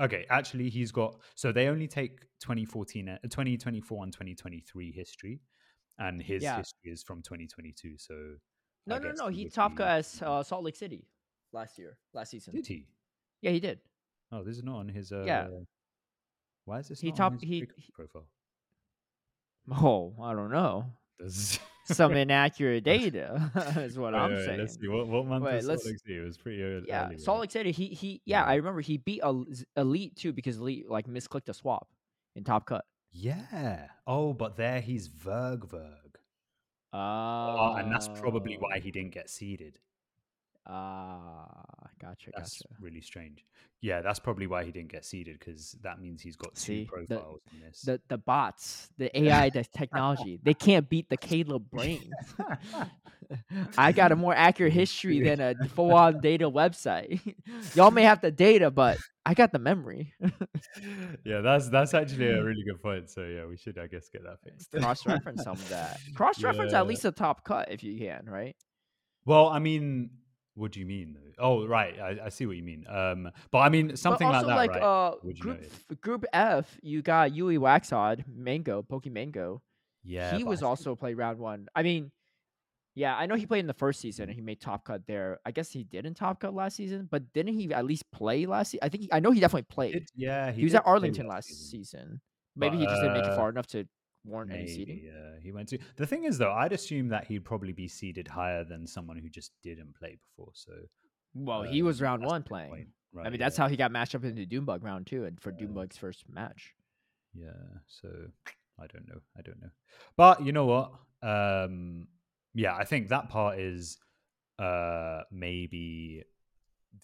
[0.00, 0.26] okay.
[0.30, 1.20] Actually, he's got.
[1.34, 5.40] So they only take 2014, uh, 2024, and 2023 history,
[5.98, 6.58] and his Yeah.
[6.58, 7.96] history is from 2022.
[7.98, 8.14] So
[8.86, 9.28] No, I no, no.
[9.28, 11.06] he be- as uh, Salt Lake City
[11.52, 12.54] last year, last season.
[12.54, 12.86] Did he?
[13.42, 13.80] Yeah, he did.
[14.32, 15.10] Oh, this is not on his.
[15.12, 15.48] Uh, Yeah.
[16.64, 18.28] Why is this He not top- on his he- he- profile?
[19.70, 20.92] Oh, I don't know.
[21.18, 21.58] Does-
[21.88, 24.58] Some inaccurate data is what Wait, I'm wait, saying.
[24.60, 24.88] Let's see.
[24.88, 26.18] What, what month Wait, was Salt Lake City?
[26.18, 26.84] It was pretty early.
[26.88, 27.40] Yeah, early, Salt?
[27.40, 27.72] Lake City.
[27.72, 28.20] He he.
[28.24, 28.44] Yeah.
[28.44, 29.46] I remember he beat El-
[29.76, 31.88] Elite too because Elite like misclicked a swap
[32.36, 32.84] in Top Cut.
[33.12, 33.86] Yeah.
[34.06, 36.16] Oh, but there he's Verg Verg.
[36.92, 39.78] Ah, Oh, and that's probably why he didn't get seeded.
[40.68, 42.74] Ah, gotcha, That's gotcha.
[42.80, 43.44] really strange.
[43.80, 46.84] Yeah, that's probably why he didn't get seeded because that means he's got two See,
[46.84, 47.82] the- profiles in this.
[47.82, 52.16] The the bots, the AI, the technology, they can't beat the Caleb brain.
[53.78, 57.20] I got a more accurate history than a full on data website.
[57.74, 60.12] Y'all may have the data, but I got the memory.
[61.24, 63.08] yeah, that's that's actually a really good point.
[63.10, 64.70] So yeah, we should I guess get that fixed.
[64.72, 66.00] Cross reference some of that.
[66.14, 66.88] Cross reference at Yeah.
[66.88, 68.54] least a top cut if you can, right?
[69.24, 70.10] Well, I mean,
[70.58, 71.14] what do you mean?
[71.14, 71.42] though?
[71.42, 71.98] Oh, right.
[72.00, 72.84] I, I see what you mean.
[72.88, 74.82] Um, but I mean something like that, right?
[74.82, 75.60] uh group?
[75.62, 79.60] F- group F, you got Yui Waxod, Mango, Pokemango.
[80.04, 81.68] yeah, he was I think- also played round one.
[81.74, 82.10] I mean,
[82.94, 85.38] yeah, I know he played in the first season and he made top cut there.
[85.46, 88.44] I guess he did in top cut last season, but didn't he at least play
[88.46, 88.84] last season?
[88.84, 89.92] I think he, I know he definitely played.
[89.92, 92.20] did- yeah, he, was at Arlington last season.
[92.56, 93.86] Maybe But, he just didn't make it uh, far enough to
[94.24, 95.00] warrant any seeding.
[95.04, 95.78] yeah, he went to.
[95.96, 99.28] The thing is, though, I'd assume that he'd probably be seeded higher than someone who
[99.28, 100.52] just didn't play before.
[100.54, 100.72] So,
[101.34, 102.70] Well, uh, he was round one playing.
[102.70, 105.40] point, I right, mean, that's how he got matched up into Doombug round two, and
[105.40, 105.66] for Yeah.
[105.66, 106.74] Doombug's first match.
[107.34, 107.52] Yeah,
[107.86, 108.08] so
[108.80, 109.20] I don't know.
[109.36, 109.70] I don't know.
[110.16, 110.92] But you know what?
[111.22, 112.08] Um,
[112.54, 113.98] yeah, I think that part is
[114.58, 116.24] uh maybe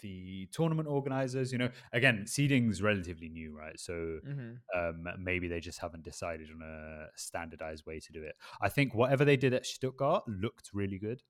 [0.01, 1.51] the tournament organizers.
[1.51, 3.79] You know, again, seeding's relatively new, right?
[3.79, 4.79] So Mm-hmm.
[4.79, 8.35] um, maybe they just haven't decided on a standardized way to do it.
[8.61, 11.21] I think whatever they did at Stuttgart looked really good.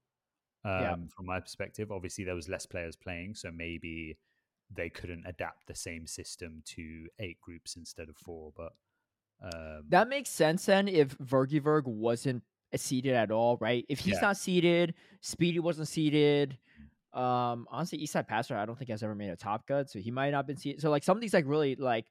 [0.63, 0.95] Um, Yeah.
[1.15, 4.17] From my perspective, obviously there was less players playing, so maybe
[4.75, 8.51] they couldn't adapt the same system to eight groups instead of four.
[8.57, 8.73] But
[9.43, 12.41] um, That makes sense then if Vergiverg wasn't
[12.75, 13.85] seeded at all, right?
[13.89, 14.21] If he's Yeah.
[14.21, 16.57] not seeded, Speedy wasn't seeded.
[17.15, 20.11] Um, honestly, Eastside Passer, I don't think has ever made a top cut, so he
[20.11, 20.81] might not been seeded.
[20.81, 22.05] So like some of these like really like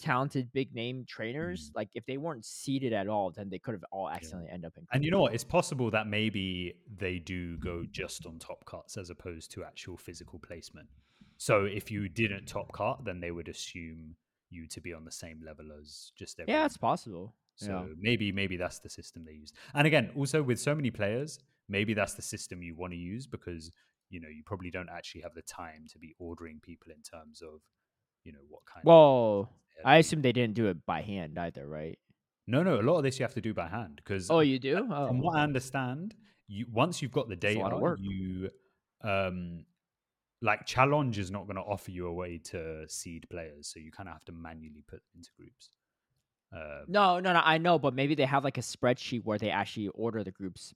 [0.00, 1.76] talented big name trainers, Mm.
[1.76, 4.72] like if they weren't seeded at all, then they could have all accidentally end up
[4.76, 4.86] in.
[4.92, 5.34] And you know what?
[5.34, 9.96] It's possible that maybe they do go just on top cuts as opposed to actual
[9.96, 10.88] physical placement.
[11.36, 14.16] So if you didn't top cut, then they would assume
[14.50, 16.60] you to be on the same level as just everyone.
[16.60, 17.34] yeah, it's possible.
[17.56, 17.94] So yeah.
[17.98, 19.52] maybe maybe that's the system they use.
[19.74, 21.38] And again, also with so many players,
[21.68, 23.70] maybe that's the system you want to use because
[24.10, 27.42] you know you probably don't actually have the time to be ordering people in terms
[27.42, 27.60] of
[28.24, 28.84] you know what kind.
[28.84, 29.50] Well,
[29.84, 31.98] I assume they didn't do it by hand either, right?
[32.46, 32.80] no, no.
[32.80, 34.86] A lot of this you have to do by hand because Oh, you do?
[34.90, 36.14] Oh, from what I understand,
[36.46, 38.50] you once you've got the data, you
[39.02, 39.64] um
[40.42, 43.90] like challenge is not going to offer you a way to seed players, so you
[43.90, 45.70] kind of have to manually put into groups.
[46.52, 47.40] Um, No, no, no.
[47.42, 50.74] I know, but maybe they have like a spreadsheet where they actually order the groups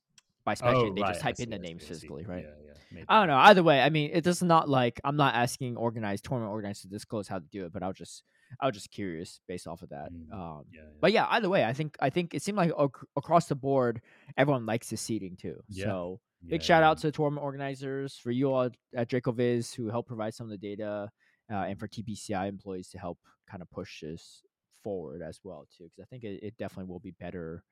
[0.54, 1.94] by they Oh, right, just type in the names see, see.
[1.94, 2.44] physically, right?
[2.44, 3.02] Yeah, yeah.
[3.08, 3.36] I don't know.
[3.36, 6.88] Either way, I mean, it does not like I'm not asking organized tournament organizers to
[6.88, 8.24] disclose how to do it, but I was just
[8.60, 10.10] I was just curious based off of that.
[10.12, 10.86] Mm, Um, Yeah, yeah.
[11.00, 14.00] but yeah, either way, I think I think it seemed like ac- across the board,
[14.36, 15.60] everyone likes the seating too.
[15.90, 20.06] So big shout out to the tournament organizers for you all at DracoViz who help
[20.06, 21.10] provide some of the data,
[21.50, 23.18] uh, and for TPCI employees to help
[23.50, 24.42] kind of push this
[24.82, 27.64] forward as well too, because I think it, it definitely will be better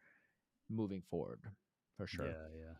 [0.69, 1.41] moving forward
[1.97, 2.37] for sure.
[2.37, 2.75] Yeah, yeah.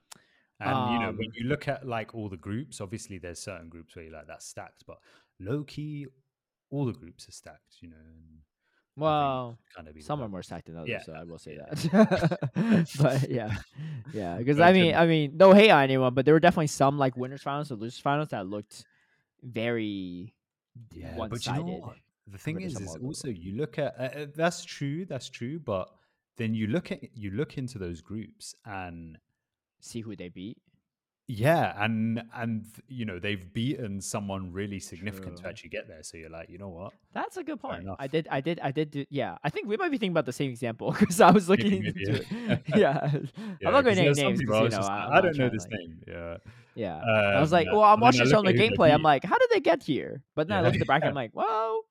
[0.65, 3.69] And you know, when Um, you look at like all the groups, obviously there's certain
[3.69, 4.99] groups where you're like that's stacked, but
[5.41, 6.07] low key,
[6.71, 7.79] all the groups are stacked.
[7.81, 8.43] You know, and
[8.97, 11.57] Well, kind of be some are more stacked than others, Yeah, so I will say
[11.59, 12.49] that.
[12.95, 13.53] but yeah,
[14.13, 16.99] yeah, because I mean, I mean, no hate on anyone, but there were definitely some
[16.99, 18.87] like winners finals or losers finals that looked
[19.43, 20.35] very
[20.91, 21.99] Yeah, one but you know what?
[22.27, 25.89] The thing is, is also you look at uh, uh, that's true, that's true, but
[26.37, 29.19] then you look at you look into those groups and
[29.81, 30.59] See who they beat.
[31.29, 36.03] yeah, and and you know they've beaten someone really significant to actually get there.
[36.03, 36.93] So you're like, you know what?
[37.13, 37.87] That's a good point.
[37.99, 38.91] I did, I did, I did.
[38.91, 41.49] Do, yeah, I think we might be thinking about the same example because I was
[41.49, 42.27] looking into it.
[42.31, 43.11] Yeah, Yeah,
[43.67, 45.15] I'm not going to name names people I because you know I, like, I'm I
[45.15, 45.99] not don't know this like- name.
[46.07, 46.37] Yeah,
[46.75, 46.97] Yeah,
[47.37, 48.59] I was Um, like, well, I'm and then I watching some of the at who
[48.59, 48.93] they gameplay.
[48.95, 50.23] I'm like, how did they get here?
[50.35, 51.07] But then I look at the bracket.
[51.07, 51.09] yeah.
[51.11, 51.83] I'm like, well,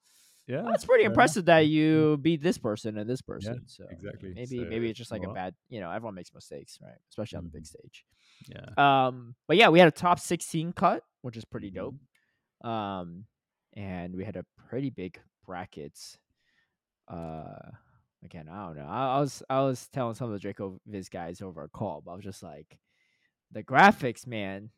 [0.47, 1.11] yeah, that's pretty enough.
[1.13, 3.63] impressive that you beat this person and this person.
[3.67, 4.33] so exactly.
[4.35, 5.55] maybe So, maybe it's just like you a bad.
[5.69, 6.97] You know, everyone makes mistakes, right?
[7.09, 7.67] Especially on the big Mhm.
[7.67, 8.05] stage.
[8.47, 11.75] Yeah, Um, but yeah, we had a top 16 cut, which is pretty Mhm.
[11.75, 12.69] dope.
[12.69, 13.25] Um,
[13.73, 16.17] and we had a pretty big brackets.
[17.07, 17.71] Uh,
[18.23, 18.85] again, I don't know.
[18.87, 22.01] I, I was I was telling some of the Draco Viz guys over a call,
[22.01, 22.77] but I was just like,
[23.51, 24.71] the graphics, man.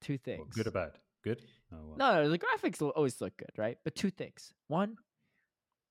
[0.00, 0.54] Two things.
[0.54, 0.92] good or bad?
[1.22, 1.42] Good.
[1.72, 1.96] Oh, well.
[1.96, 3.78] No, no, the graphics will always look good, right?
[3.84, 4.52] But two things.
[4.68, 4.96] One,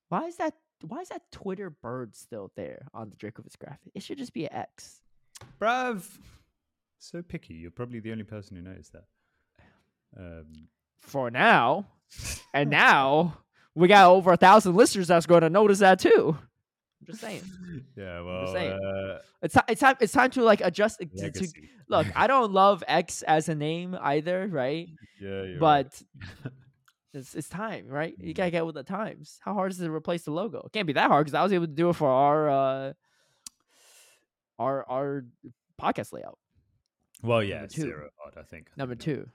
[0.10, 0.54] why is that
[0.88, 3.92] why is that Twitter bird still there on the DracoViz graphic?
[3.94, 5.02] It should just be an X.
[5.60, 6.06] Bruv.
[7.00, 7.54] So picky.
[7.56, 9.06] You're probably the only person who noticed that.
[10.18, 10.68] Um,
[11.00, 11.88] For now.
[12.54, 13.38] And now
[13.76, 16.38] we got over a thousand listeners that's going to notice that too.
[17.02, 17.42] I'm just saying.
[17.96, 18.72] yeah, well, saying.
[18.74, 21.48] uh, It's it's time it's time to like adjust to, to-
[21.88, 24.88] look, I don't love X as a name either, right?
[25.22, 25.60] yeah, you're right.
[25.60, 26.02] but
[27.14, 28.14] it's, it's time, right?
[28.20, 28.38] You Mm.
[28.38, 29.40] gotta get with the times.
[29.42, 30.60] How hard is it to replace the logo?
[30.66, 32.94] It can't be that hard because I was able to do it for our uh
[34.58, 35.26] our our
[35.82, 36.38] podcast layout.
[37.24, 37.82] well, yeah, number it's two.
[37.84, 38.34] zero odd.
[38.38, 38.68] I think.
[38.78, 39.28] Number two,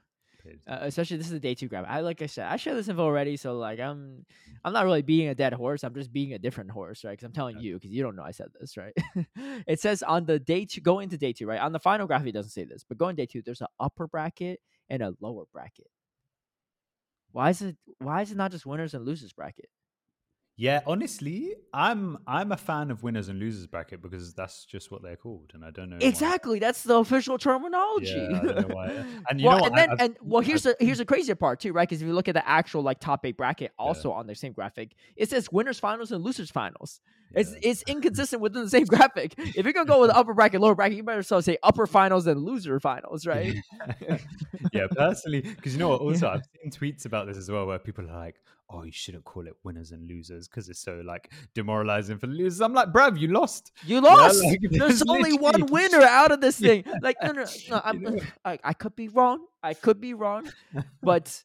[0.66, 1.84] uh, especially this is a day two grab.
[1.88, 4.24] I like I said, I share this info already, so like I'm
[4.64, 5.84] I'm not really being a dead horse.
[5.84, 7.12] I'm just being a different horse, right?
[7.12, 8.92] Because I'm telling you, because you don't know I said this, right?
[9.66, 11.60] it says on the day two, go into day two, right?
[11.60, 14.06] On the final graphic, it doesn't say this, but going day two, there's an upper
[14.06, 15.88] bracket and a lower bracket.
[17.32, 17.76] Why is it?
[17.98, 19.68] Why is it not just winners and losers bracket?
[20.56, 25.02] Yeah, honestly, I'm I'm a fan of winners and losers bracket because that's just what
[25.02, 26.06] they're called, and I don't know why.
[26.06, 28.12] Exactly, that's the official terminology.
[28.14, 29.04] Yeah, I why.
[29.28, 29.80] And you well, know and what?
[29.80, 31.88] I- then and well, here's the here's the crazier part too, right?
[31.88, 34.52] Because if you look at the actual like top eight bracket, also on their same
[34.52, 37.00] graphic, it says winners finals and losers finals.
[37.32, 37.70] It's yeah.
[37.70, 39.34] it's inconsistent within the same graphic.
[39.36, 42.28] If you're gonna go with upper bracket, lower bracket, you better so say upper finals
[42.28, 43.56] and loser finals, right?
[44.72, 46.00] yeah, personally, because you know what?
[46.00, 46.34] Also, Yeah.
[46.34, 48.36] I've seen tweets about this as well, where people are like,
[48.70, 52.32] "Oh, you shouldn't call it winners and losers because it's so like demoralizing for the
[52.34, 54.42] losers." I'm like, "Bruv, you lost." You lost.
[54.44, 56.84] like, There's only one winner out of this thing.
[57.02, 57.80] Like no, no, no.
[57.84, 59.44] I'm, know- I, I could be wrong.
[59.62, 60.50] I could be wrong,
[61.02, 61.42] but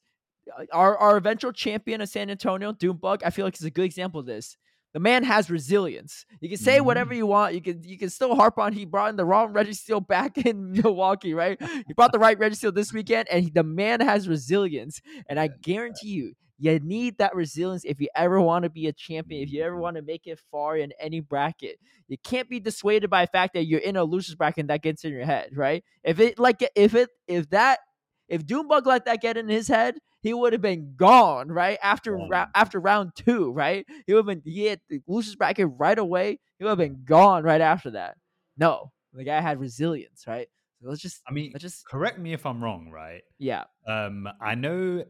[0.58, 3.86] uh, our our eventual champion of San Antonio, Doombug, I feel like is a good
[3.86, 4.58] example of this.
[4.94, 6.26] the man has resilience.
[6.42, 7.18] You can say whatever Mhm.
[7.18, 7.54] you want.
[7.54, 10.72] You can you can still harp on he brought in the wrong Registeel back in
[10.72, 11.62] Milwaukee, right?
[11.88, 15.00] He brought the right Registeel this weekend, and he, the man has resilience.
[15.30, 18.94] And I guarantee you, you need that resilience if you ever want to be a
[18.94, 19.42] champion.
[19.42, 21.80] If you ever want to make it far in any bracket,
[22.10, 24.82] you can't be dissuaded by the fact that you're in a losers bracket and that
[24.82, 25.84] gets in your head, right?
[26.04, 27.80] If it like if it if that
[28.28, 32.16] if Doombug let that get in his head, he would have been gone right after
[32.16, 33.86] ra- after round two, right?
[34.06, 36.40] He would have been he hit the losers bracket right away.
[36.58, 38.18] He would have been gone right after that.
[38.58, 40.50] No, the guy had resilience, right?
[40.82, 43.22] Let's just I mean, let's just correct me if I'm wrong, right?
[43.38, 43.64] yeah.
[43.88, 45.04] Um, I know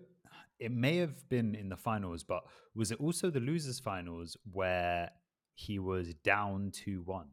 [0.59, 2.43] it may have been in the finals, but
[2.75, 5.09] was it also the losers finals where
[5.55, 7.27] he was down to one?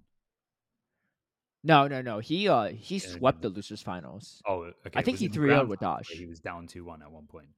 [1.64, 2.20] No, no, no.
[2.20, 4.40] He uh he swept the losers finals.
[4.46, 4.90] Oh, okay.
[4.94, 6.08] I think he it the 3-0'd with Dodge.
[6.08, 7.48] He was down to one at one point.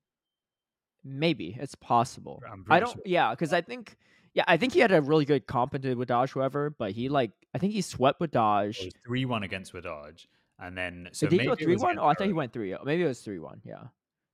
[1.05, 2.43] Maybe it's possible.
[2.51, 2.93] I'm I don't.
[2.93, 3.03] sure.
[3.05, 3.97] Yeah, because I think.
[4.35, 6.71] Yeah, I think he had a really good competent with Dodge, whoever.
[6.71, 8.89] But he like, I think he swept with Dodge.
[9.07, 10.27] Three one against Wadaj,
[10.59, 11.99] and then so Did he maybe go three one?
[11.99, 12.75] Oh, I thought he went three.
[12.85, 13.61] Maybe it was three one.
[13.64, 13.85] Yeah.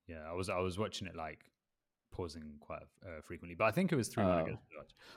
[0.07, 1.41] Yeah, I was I was watching it like
[2.13, 4.43] pausing quite uh, frequently, but I think it was three one Oh.
[4.43, 4.63] against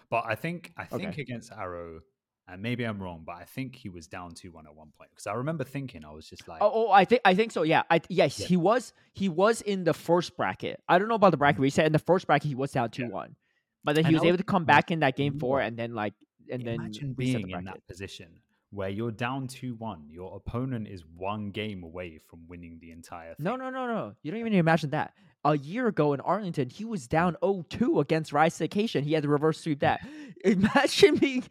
[0.10, 1.22] But I think I think Okay.
[1.22, 2.00] against Arrow,
[2.48, 5.10] and maybe I'm wrong, but I think he was down two one at one point
[5.12, 7.64] because I remember thinking I was just like, Oh, oh, I think I think so.
[7.64, 7.84] Yeah.
[7.90, 8.48] I yes, Yeah.
[8.48, 10.82] he was he was in the first bracket.
[10.88, 11.86] I don't know about the bracket reset.
[11.86, 13.36] In the first bracket, he was down two one,
[13.84, 15.94] but then he And was able to come back in that game four, and then
[15.94, 16.14] like
[16.50, 18.40] and then imagine reset the being in that position
[18.78, 23.34] where you're down two one, your opponent is one game away from winning the entire
[23.34, 23.44] thing.
[23.44, 24.14] No, no, no, no.
[24.22, 25.14] You don't even imagine that.
[25.44, 29.04] A year ago in Arlington, he was down 0-2 against Rise Vacation.
[29.04, 30.02] He had to reverse sweep that.
[30.46, 31.44] Imagine being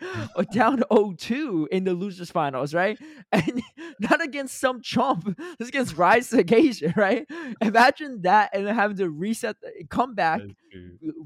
[0.53, 2.97] down 0-2 in the losers finals, right?
[3.33, 3.61] And
[3.99, 5.37] not against some chump.
[5.59, 7.27] This against Rise Vacation, right?
[7.61, 10.43] Imagine that and then having to reset, the, come back,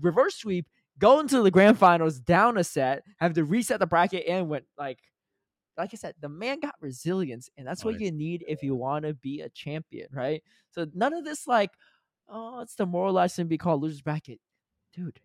[0.01, 0.67] reverse sweep,
[0.99, 4.65] go into the grand finals down a set, have to reset the bracket and went
[4.79, 4.99] like
[5.77, 9.05] like I said, the man got resilience, and that's what you need if you want
[9.05, 10.43] to be a champion, right?
[10.73, 11.71] So none of this like,
[12.29, 14.41] oh, it's demoralizing to be called losers bracket,
[14.93, 15.21] dude.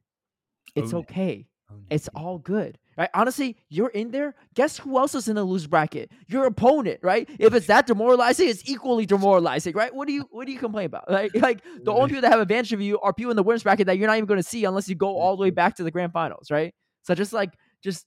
[0.76, 0.96] It's it.
[0.98, 1.48] okay.
[1.70, 2.22] Oh, it, It's yeah.
[2.22, 3.10] all good, right?
[3.14, 4.36] Honestly, you're in there.
[4.54, 6.12] Guess who else is in the loser bracket?
[6.28, 7.28] Your opponent, right?
[7.40, 9.94] If it's that demoralizing, it's equally demoralizing, right?
[9.94, 11.10] What do you what do you complain about?
[11.16, 13.64] Like, like the only people that have advantage of you are people in the winners
[13.64, 15.76] bracket that you're not even going to see unless you go all the way back
[15.78, 16.74] to the grand finals, right?
[17.04, 18.06] So just like just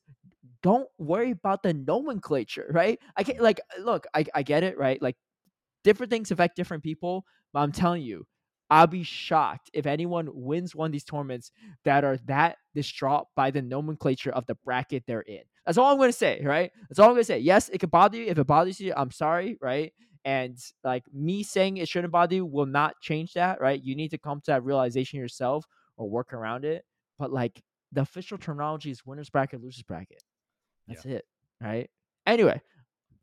[0.63, 2.99] don't worry about the nomenclature, right?
[3.17, 5.01] I can't like uh, look, I I get it, right?
[5.01, 5.17] Like
[5.85, 8.27] different things affect different people, but I'm telling you,
[8.71, 11.53] I'll be shocked if anyone wins one of these tournaments
[11.85, 15.41] that are that distraught by the nomenclature of the bracket they're in.
[15.65, 16.71] That's all I'm to say, right?
[16.89, 17.39] That's all I'm to say.
[17.39, 18.27] Yes, it could bother you.
[18.27, 19.93] If it bothers you, I'm sorry, right?
[20.25, 23.83] And like me saying it shouldn't bother you will not change that, right?
[23.83, 25.65] You need to come to that realization yourself
[25.97, 26.85] or work around it.
[27.19, 30.23] But like the official terminology is winners bracket, losers bracket.
[30.89, 31.27] That's it,
[31.61, 31.91] right?
[32.27, 32.61] Anyway,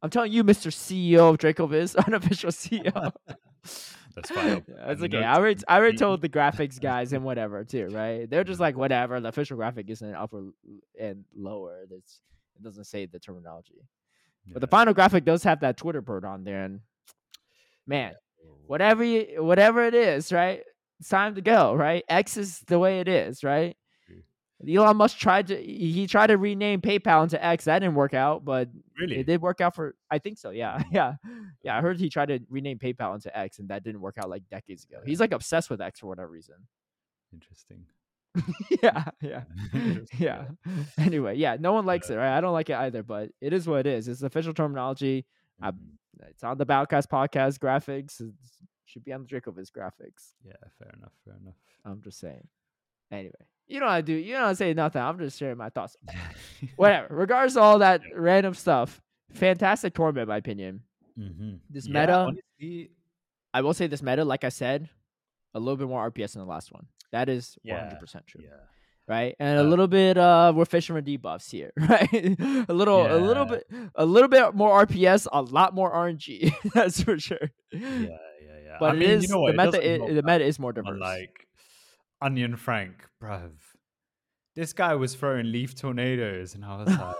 [0.02, 0.72] I'm telling you, Mr.
[0.72, 3.12] CEO of Dracoviz, unofficial CEO.
[4.16, 4.64] That's fine.
[4.70, 5.24] Yeah, it's okay.
[5.24, 8.30] I already, I already told the graphics guys and whatever too, right?
[8.30, 9.20] They're just like whatever.
[9.20, 10.52] The official graphic isn't upper
[10.98, 11.82] and lower.
[11.92, 12.04] It
[12.62, 13.82] doesn't say the terminology.
[14.48, 16.82] But the final graphic does have that Twitter bird on there, and
[17.88, 18.14] man,
[18.68, 20.62] whatever you, whatever it is, right?
[21.00, 22.04] It's time to go, right?
[22.08, 23.76] X is the way it is, right?
[24.68, 27.66] Elon Musk tried to he tried to rename PayPal into X.
[27.66, 29.18] That didn't work out, but Really?
[29.18, 30.50] it did work out for I think so.
[30.50, 31.16] Yeah, yeah,
[31.64, 31.78] yeah.
[31.78, 34.44] I heard he tried to rename PayPal into X, and that didn't work out like
[34.50, 34.98] decades ago.
[35.06, 36.56] He's like obsessed with X for whatever reason.
[37.34, 37.86] Interesting.
[38.84, 39.44] yeah, yeah,
[40.18, 40.46] yeah.
[40.98, 42.38] Anyway, yeah, no one likes it, right?
[42.38, 44.08] I don't like it either, but it is what it is.
[44.08, 45.26] It's official terminology.
[45.64, 45.74] Mhm.
[46.30, 48.20] It's on the BattleCatz podcast graphics.
[48.22, 48.34] It
[48.86, 50.34] should be on the Dracoviz graphics.
[50.46, 51.12] Yeah, fair enough.
[51.24, 51.56] Fair enough.
[51.86, 52.48] I'm just saying.
[53.12, 53.34] Anyway,
[53.68, 54.14] you don't have to do.
[54.14, 55.02] You don't to say nothing.
[55.02, 55.98] I'm just sharing my thoughts.
[56.76, 57.08] Whatever.
[57.16, 59.02] Regardless of all that random stuff,
[59.34, 60.82] fantastic tournament, in my opinion.
[61.20, 61.60] Mhm.
[61.70, 62.92] This Yeah, meta- honestly,
[63.54, 64.90] I will say this meta, like I said,
[65.54, 66.88] a little bit more RPS than the last one.
[67.12, 68.42] That is Yeah, 100% true.
[68.44, 68.50] yeah.
[69.08, 72.12] Right, and a Uh, little bit uh we're fishing for debuffs here, right?
[72.68, 73.64] a little, a little bit,
[73.94, 76.52] a little bit more RPS, a lot more RNG.
[76.74, 77.52] That's for sure.
[77.72, 78.08] Yeah, yeah,
[78.66, 78.78] yeah.
[78.80, 79.56] But I it mean, is you know what?
[79.56, 79.78] the meta.
[79.78, 81.00] doesn't the meta is more diverse.
[81.00, 81.45] Like
[82.26, 83.52] Onion Frank, bruv.
[84.56, 87.20] This guy was throwing leaf tornadoes, and I was like,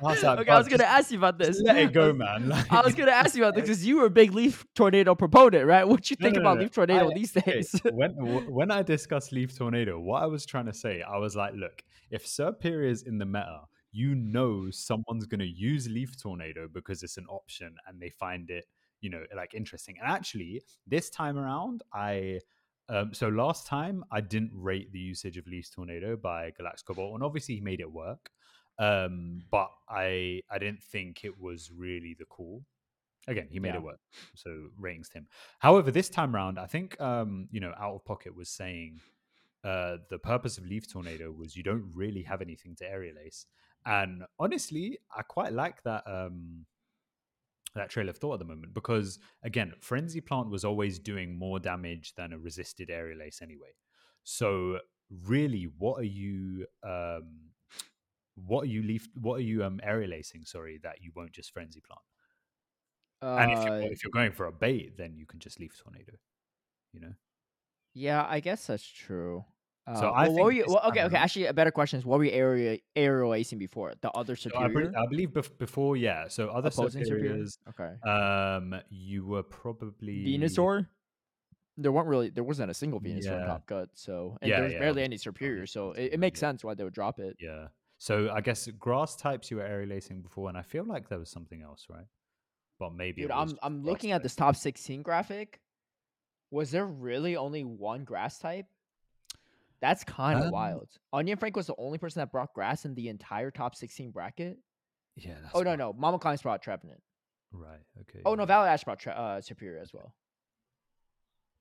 [0.00, 1.60] was like, okay, I was gonna ask you about this.
[1.60, 2.48] let it I go, man.
[2.48, 5.16] Like, I was gonna ask you about this because you were a big leaf tornado
[5.16, 5.88] proponent, right?
[5.88, 7.74] What you think no, about no, leaf tornado I- these days?
[7.92, 8.12] when
[8.48, 11.82] when I discussed Leaf Tornado, what I was trying to say, I was like, look,
[12.12, 17.02] if Serperior is in the meta, you know someone's going to use Leaf Tornado because
[17.02, 18.66] it's an option and they find it,
[19.00, 19.96] you know, like interesting.
[20.00, 22.38] And actually, this time around, I
[22.92, 27.14] Um, so last time I didn't rate the usage of Leaf's Tornado by Galax Cobalt,
[27.14, 28.30] and obviously he made it work.
[28.78, 32.64] Um, but I I didn't think it was really the call.
[33.28, 33.76] Again, he made Yeah.
[33.76, 34.00] it work,
[34.34, 35.28] so ratings to him.
[35.60, 39.00] However, this time round, I think um, you know, out of pocket was saying
[39.64, 43.46] uh, the purpose of Leaf Tornado was you don't really have anything to aerial ace,
[43.86, 46.66] and honestly, I quite like that um,
[47.74, 51.58] that trail of thought at the moment because again, Frenzy Plant was always doing more
[51.58, 53.74] damage than a resisted aerial ace anyway.
[54.24, 56.66] So really, what are you?
[56.82, 57.50] Um,
[58.34, 59.08] what are you leaf?
[59.14, 60.46] What are you um aerial acing?
[60.46, 62.00] Sorry, that you won't just frenzy plant.
[63.36, 65.76] And if you're, Uh, if you're going for a bait, then you can just leaf
[65.78, 66.14] tornado.
[66.92, 67.14] You know.
[67.94, 69.44] yeah, I guess that's true.
[69.86, 70.72] Uh, So I well, what were think you?
[70.74, 71.16] Well, okay, okay.
[71.16, 73.94] Actually, a better question is what were you aerial aerial acing before?
[74.00, 76.28] The other So I, Serperior, I believe bef- before, yeah.
[76.28, 77.42] So other opposing Serperior.
[77.42, 78.08] Serperiors, Okay.
[78.08, 80.86] um, you were probably Venusaur.
[81.78, 83.46] There weren't really there wasn't a single Venusaur Yeah.
[83.46, 86.62] Top Cut, so and Yeah, there's yeah, barely any Serperior, so it, it makes sense
[86.62, 87.36] why they would drop it.
[87.40, 87.68] Yeah.
[87.98, 91.18] So I guess grass types you were aerial acing before, and I feel like there
[91.18, 92.06] was something else, right?
[92.78, 95.60] But maybe Dude, I'm I'm looking at this top 16 graphic.
[96.50, 98.66] Was there really only one grass type?
[99.82, 100.88] That's kind of Um, wild.
[101.12, 104.56] Onion Frank was the only person that brought grass in the entire top 16 bracket.
[105.16, 105.34] Yeah.
[105.42, 107.02] That's oh no, no, Mama Kleins brought Trevenant.
[107.52, 107.80] Right.
[108.00, 108.20] Okay.
[108.24, 108.46] Oh no, yeah.
[108.46, 110.14] Valor Ash brought tre- uh, Serperior as well.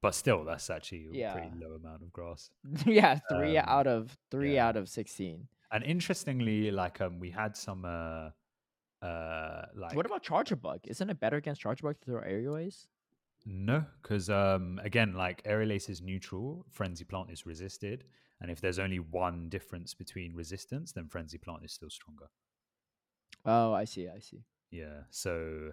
[0.01, 2.49] But still, that's actually a pretty low amount of grass.
[2.85, 4.67] yeah, three Um, out of three yeah.
[4.67, 5.47] out of 16.
[5.71, 8.29] And interestingly, like um, we had some uh,
[9.05, 10.79] uh, like what about Charjabug?
[10.85, 12.87] Isn't it better against Charjabug to throw aerial ace?
[13.45, 18.03] No, because um, again, like aerial ace is neutral, frenzy plant is resisted,
[18.39, 22.27] and if there's only one difference between resistance, then frenzy plant is still stronger.
[23.45, 24.43] Oh, I see, I see.
[24.69, 25.01] Yeah.
[25.09, 25.71] So,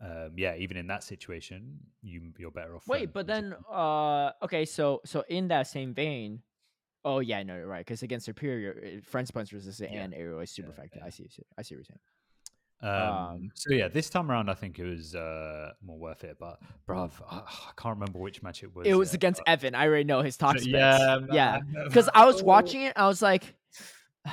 [0.00, 2.86] um, yeah, even in that situation, you you're better off.
[2.86, 6.42] Wait, but then uh okay, so so in that same vein,
[7.04, 10.02] oh yeah, no, right, because against Serperior, Frenzy Plant resistant Yeah.
[10.02, 11.00] and aerial is super Yeah, effective.
[11.00, 11.06] yeah.
[11.06, 12.00] I see, I see what you're saying.
[12.82, 16.36] Um, Um, so yeah, this time around, I think it was uh, more worth it.
[16.38, 18.86] But bruv, I, I can't remember which match it was.
[18.86, 19.74] It was yet, against but- Evan.
[19.74, 20.66] I already know his Toxapex.
[20.66, 21.60] yeah, yeah.
[21.84, 23.54] Because I was watching it, I was like,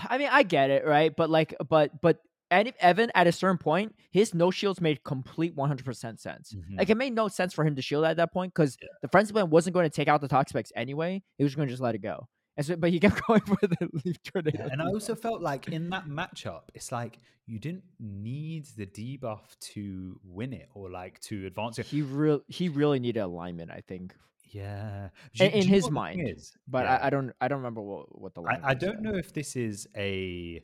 [0.09, 1.15] I mean, I get it, right?
[1.15, 2.17] But like, but but
[2.51, 6.53] and if Evan at a certain point, his no shields made complete 100% sense.
[6.53, 6.77] Mhm.
[6.77, 8.89] Like it made no sense for him to shield at that point because Yeah.
[9.01, 11.23] the frenzy plant wasn't going to take out the Toxapex anyway.
[11.37, 12.27] He was going to just let it go.
[12.55, 14.65] And so, but he kept going for the leaf tornado.
[14.65, 18.85] Yeah, and I also felt like in that matchup, it's like you didn't need the
[18.85, 19.41] debuff
[19.73, 21.85] to win it or like to advance it.
[21.87, 24.15] he real he really needed alignment, I think.
[24.51, 26.53] Yeah, In- in his what the thing mind, is?
[26.67, 26.95] But Yeah.
[27.01, 29.33] I, I don't I don't remember what what the line I, I don't know if
[29.33, 30.61] this is a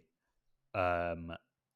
[0.75, 1.33] um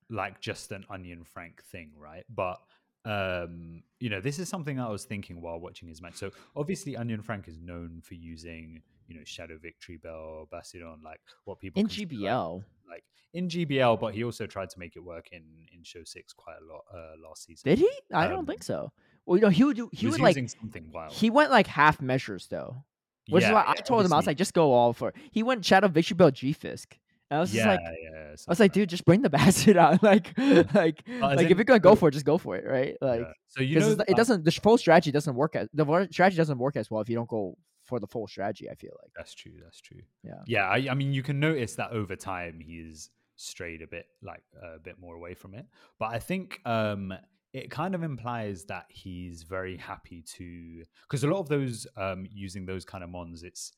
[0.10, 2.60] like just an onion frank thing right but
[3.06, 6.96] um you know this is something i was thinking while watching his match so obviously
[6.96, 8.82] onion frank is known for using
[9.14, 12.64] you know shadow Victreebel bastion like what people in consider, like- GBL.
[12.90, 13.04] like
[13.34, 15.42] in gbl but he also tried to make it work in
[15.74, 17.90] in show six quite a lot uh last season Did he?
[18.14, 18.92] I don't Um, think so.
[19.26, 19.90] Well, you know, he would do.
[19.92, 22.84] He, he was would like using something wild he went like half measures though,
[23.30, 25.10] which is Yeah, why I told him I was like, just go all for.
[25.10, 25.16] it.
[25.32, 26.98] He went Shadow Victreebel G Fisk.
[27.34, 29.76] And I was just yeah like, yeah I was like, dude, just bring the basket
[29.76, 30.04] out.
[30.04, 32.96] like, like, as like if you're gonna go for it, just go for it, right?
[33.02, 33.34] Like, yeah.
[33.48, 34.46] so you know it doesn't.
[34.46, 37.30] The full strategy doesn't work as the strategy doesn't work as well if you don't
[37.30, 38.70] go for the full strategy.
[38.70, 39.12] I feel like.
[39.16, 39.54] That's true.
[39.64, 40.02] That's true.
[40.24, 40.42] Yeah.
[40.46, 40.68] Yeah.
[40.68, 44.78] I, I mean, you can notice that over time he's strayed a bit, like a
[44.78, 45.66] bit more away from it.
[45.98, 47.14] But I think um,
[47.52, 52.28] it kind of implies that he's very happy to, because a lot of those um,
[52.32, 53.74] using those kind of mons, it's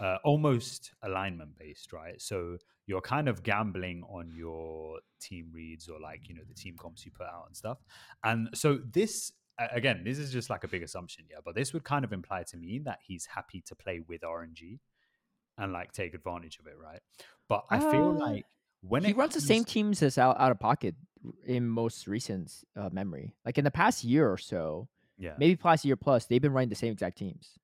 [0.00, 2.20] uh, almost alignment based, right?
[2.20, 2.56] So
[2.90, 7.04] you're kind of gambling on your team reads or like you know the team comps
[7.06, 7.78] you put out and stuff.
[8.24, 9.32] And so this
[9.72, 11.36] again, this is just like a big assumption, yeah.
[11.44, 14.80] But this would kind of imply to me that he's happy to play with RNG
[15.56, 17.00] and like take advantage of it, right?
[17.48, 18.46] But I feel Uh, like
[18.80, 20.96] when he runs the same teams as out, out of pocket
[21.46, 23.34] in most recent uh, memory.
[23.44, 24.88] Like in the past year or so,
[25.18, 25.34] yeah.
[25.38, 27.58] maybe past year plus, they've been running the same exact teams.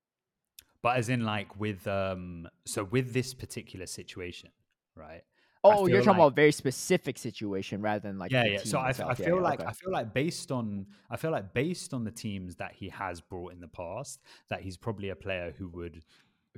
[0.83, 4.51] But as in like with um, so with this particular situation,
[4.97, 5.23] right?
[5.65, 8.59] Oh, you're talking like- about a very specific situation rather than like yeah, yeah.
[8.65, 8.91] So I.
[8.91, 9.69] I feel yeah, like okay.
[9.69, 13.21] I feel like based on I feel like based on the teams that he has
[13.21, 16.03] brought in the past, that he's probably a player who would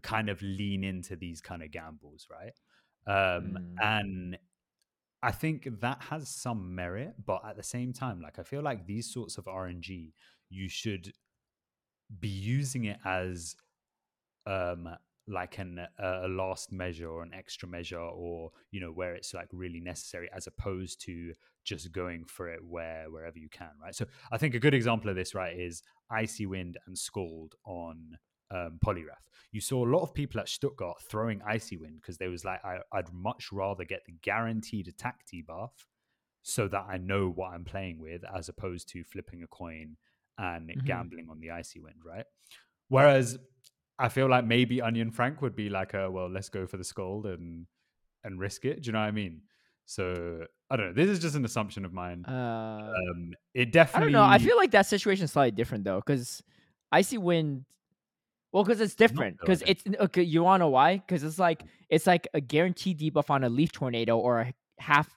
[0.02, 2.52] kind of lean into these kind of gambles, right?
[3.06, 3.76] Um, Mm.
[3.80, 4.38] And
[5.22, 8.86] I think that has some merit, but at the same time, like I feel like
[8.86, 10.12] these sorts of RNG,
[10.50, 11.12] you should
[12.20, 13.56] be using it as
[14.46, 14.88] um
[15.28, 19.34] like an uh, a last measure or an extra measure or you know where it's
[19.34, 21.32] like really necessary as opposed to
[21.64, 25.10] just going for it where wherever you can right so i think a good example
[25.10, 28.18] of this right is icy wind and scald on
[28.50, 29.28] um, Poliwrath.
[29.52, 32.64] You saw a lot of people at Stuttgart throwing Icy Wind because they was like,
[32.64, 35.72] I, I'd much rather get the guaranteed attack debuff
[36.42, 39.98] so that I know what I'm playing with as opposed to flipping a coin
[40.38, 40.84] and Mhm.
[40.86, 42.24] gambling on the Icy Wind, right?
[42.88, 43.38] Whereas
[43.98, 46.84] I feel like maybe Onion Frank would be like, a, well, let's go for the
[46.84, 47.66] Scald and
[48.24, 48.82] and risk it.
[48.82, 49.42] Do you know what I mean?
[49.86, 50.92] So I don't know.
[50.92, 52.24] This is just an assumption of mine.
[52.26, 54.10] Uh, Um, it definitely.
[54.10, 54.34] I don't know.
[54.34, 56.42] I feel like that situation is slightly different though, because
[56.92, 57.64] Icy Wind.
[58.52, 59.38] Well, because it's different.
[59.40, 60.22] Because it's okay.
[60.22, 60.98] You wanna know why?
[60.98, 65.08] Because it's like it's like a guaranteed debuff on a Leaf Tornado or a half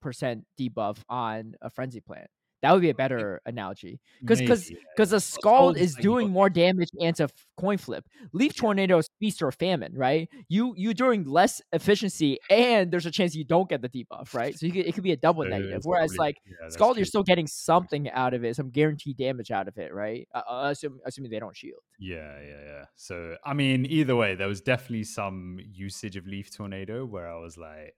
[0.00, 2.28] percent debuff on a Frenzy Plant.
[2.62, 4.70] That would be a better analogy 'cause- 'cause- because.
[4.96, 8.04] Because the Scald is is like you doing more damage and a coin flip.
[8.34, 10.28] Leaf Tornado is feast or famine, right?
[10.48, 14.54] You you doing less efficiency and there's a chance you don't get the debuff, right?
[14.58, 15.80] So you could, it could be a double negative.
[15.84, 19.50] Whereas probably- like yeah, Scald, you're still getting something out of it, some guaranteed damage
[19.50, 20.28] out of it, right?
[20.34, 21.80] Uh, uh, assume, assuming they don't shield.
[21.98, 22.84] Yeah, yeah, yeah.
[22.96, 27.38] So I mean, either way, there was definitely some usage of Leaf Tornado where I
[27.38, 27.94] was like,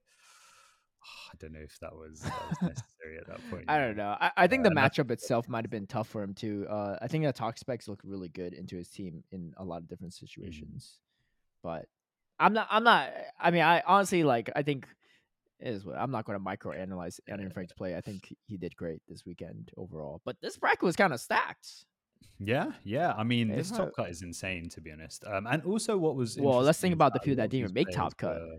[1.32, 3.64] I don't know if that was, that was necessary at that point.
[3.68, 4.16] I don't know.
[4.20, 6.66] I, I think the matchup itself might have been tough for him too.
[6.68, 9.88] Uh, I think the Toxapex look really good into his team in a lot of
[9.88, 10.26] different Mm-hmm.
[10.26, 10.98] situations,
[11.62, 11.86] but
[12.38, 12.66] I'm not.
[12.70, 13.11] I'm not.
[13.40, 14.50] I mean, I honestly like.
[14.57, 14.86] I think
[15.61, 17.96] is what I'm not going to micro analyze Onion Frank's play.
[17.96, 21.84] I think he did great this weekend overall, but this bracket was kind of stacked.
[22.40, 23.12] Yeah, yeah.
[23.16, 25.24] I mean, If this top cut is insane to be honest.
[25.24, 27.90] Um, and also what was Well, let's think about the few that didn't even make
[27.90, 28.40] top cut.
[28.40, 28.59] were-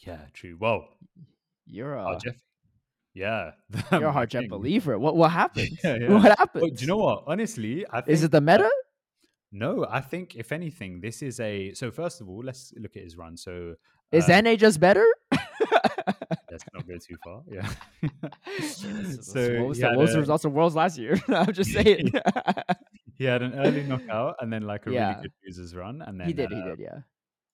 [0.00, 0.56] yeah, true.
[0.58, 0.88] Well,
[1.72, 2.34] You're a oh, Jeff.
[3.14, 3.52] Yeah,
[3.92, 4.50] you're a hard jet king.
[4.50, 4.98] believer.
[4.98, 5.70] What what happened?
[5.84, 6.12] Yeah, yeah.
[6.12, 6.64] What happened?
[6.64, 7.24] Oh, do you know what?
[7.26, 8.70] Honestly, I think Is it the meta?
[9.50, 11.72] No, I think if anything, this is a.
[11.74, 13.36] So first of all, let's look at his run.
[13.36, 13.74] So
[14.10, 15.06] Is uh, NA just better?
[16.50, 17.42] let's not go too far.
[17.50, 17.68] Yeah.
[19.20, 21.20] so what was, he the, what was the results of Worlds last year?
[21.28, 22.12] I'm just saying.
[23.14, 25.10] he had an early knockout and then like a Yeah.
[25.10, 26.50] really good losers run, and then he did.
[26.50, 26.80] He uh, did.
[26.80, 26.98] Yeah.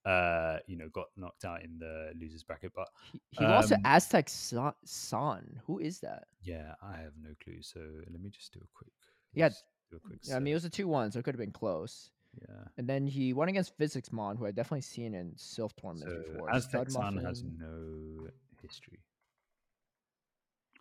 [0.05, 2.71] Uh, you know, got knocked out in the losers bracket.
[2.75, 4.71] But He, he lost to um, Aztec San.
[4.85, 5.59] San.
[5.67, 6.23] Who is that?
[6.41, 7.61] yeah, I have no clue.
[7.61, 7.79] So
[8.09, 8.91] let me just do a quick.
[9.33, 9.49] Yeah,
[9.91, 10.19] do a quick.
[10.23, 12.11] Yeah, I mean, it was a two-one, so it could have been close.
[12.41, 12.63] yeah.
[12.77, 16.31] And then he won against Physics Mon, who I've definitely seen in Silph tournaments So
[16.31, 16.49] before.
[16.49, 18.27] Aztec Sun has no
[18.61, 18.99] history.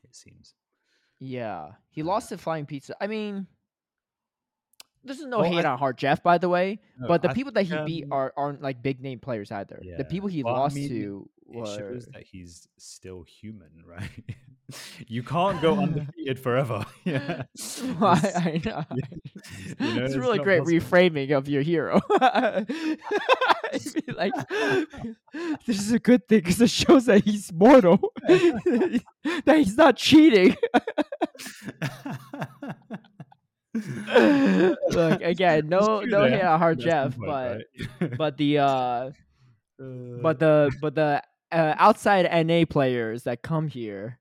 [0.05, 0.55] It seems.
[1.19, 2.95] Yeah, he Uh, lost to Flying Pizza.
[3.01, 3.47] I mean,
[5.05, 6.81] this is no Well, hate I- on Hard Jeff, by the way.
[6.99, 9.19] No, but the I people that he think, beat um, are aren't like big name
[9.21, 9.81] players either.
[9.83, 9.97] Yeah.
[9.97, 13.71] The people he Well, I lost mean, to it were shows that he's still human,
[13.87, 14.11] right?
[15.07, 16.85] you can't go undefeated forever.
[17.05, 17.45] yeah.
[17.99, 18.85] Well, I, I know.
[19.81, 20.79] You know, it's it's really great possible.
[20.81, 22.01] reframing of your hero.
[24.15, 24.33] Like,
[25.67, 30.57] this is a good thing because it shows that he's mortal, that he's not cheating.
[34.91, 37.63] Look again, no, no hate on Hard Jeff, but
[38.19, 39.11] but the uh,
[39.81, 41.23] Uh, but the but the
[41.53, 44.19] uh, outside NA players that come here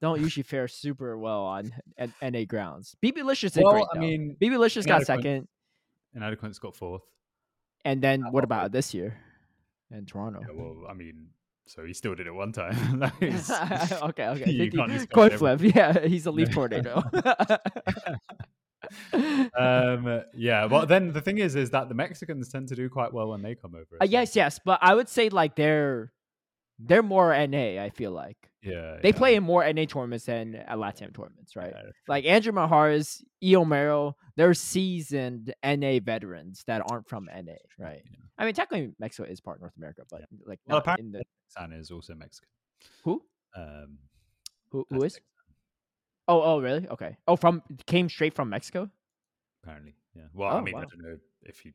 [0.00, 2.94] don't usually fare super well on N- NA grounds.
[3.02, 3.84] BB Licious did well, great.
[3.90, 4.00] I though.
[4.00, 5.48] mean, BB Licious got second,
[6.14, 7.02] Inadequate's got fourth.
[7.84, 9.16] and then what about this year
[9.90, 10.40] in Toronto?
[10.46, 11.28] Yeah, well, I mean,
[11.66, 12.76] so he still did it one time.
[13.22, 14.50] Okay, okay.
[14.50, 15.60] You Fifty- can't discount Coin flip.
[15.74, 17.02] Yeah, he's a leaf tornado.
[19.58, 20.64] um, yeah.
[20.66, 23.42] Well, then the thing is, is that the Mexicans tend to do quite well when
[23.42, 23.98] they come over.
[24.00, 26.12] Uh, yes, yes, but I would say like they're
[26.78, 27.82] they're more NA.
[27.82, 28.98] I feel like Yeah.
[29.02, 29.16] they yeah.
[29.16, 31.72] play in more NA tournaments than at Latam tournaments, right?
[31.74, 38.02] Yeah, Like Andrew Maharas, Eo Mero, they're seasoned NA veterans that aren't from NA, right?
[38.04, 38.16] Yeah.
[38.38, 41.24] I mean, technically Mexico is part of North America, but like Well, apparently in the
[41.48, 42.48] San is also Mexican.
[43.02, 43.22] who
[43.56, 43.98] Um,
[44.70, 45.18] who who is?
[46.28, 46.86] Oh, oh, really?
[46.86, 47.16] Okay.
[47.26, 48.90] Oh, from came straight from Mexico.
[49.64, 50.24] apparently, yeah.
[50.34, 51.72] Well, Oh, I mean, I don't know if you.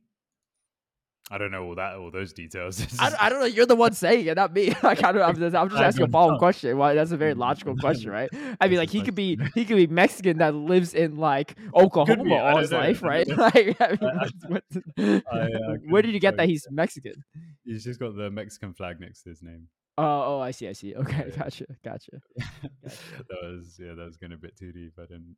[1.31, 2.85] I don't know all that, all those details.
[2.99, 3.45] I, I don't know.
[3.45, 4.73] You're the one saying it, not me.
[4.83, 5.23] Like I don't.
[5.23, 6.77] I'm just, I'm just asking a follow up question.
[6.77, 6.93] Why?
[6.93, 7.39] That's a very mm-hmm.
[7.39, 8.29] logical question, right?
[8.61, 12.35] I mean, like he could be he could be Mexican that lives in like Oklahoma
[12.35, 13.27] all his know, life, right?
[13.27, 15.47] Like, I mean, I- what's- what's- I,
[15.89, 17.23] where did you get that he's Mexican?
[17.65, 19.69] He's just got the Mexican flag next to his name.
[19.97, 20.03] Oh,
[20.37, 20.95] oh, I see, I see.
[20.95, 21.35] Okay, Yeah.
[21.43, 22.11] gotcha, gotcha.
[22.35, 24.93] that was yeah, that was going a bit too deep.
[24.97, 25.35] I didn't.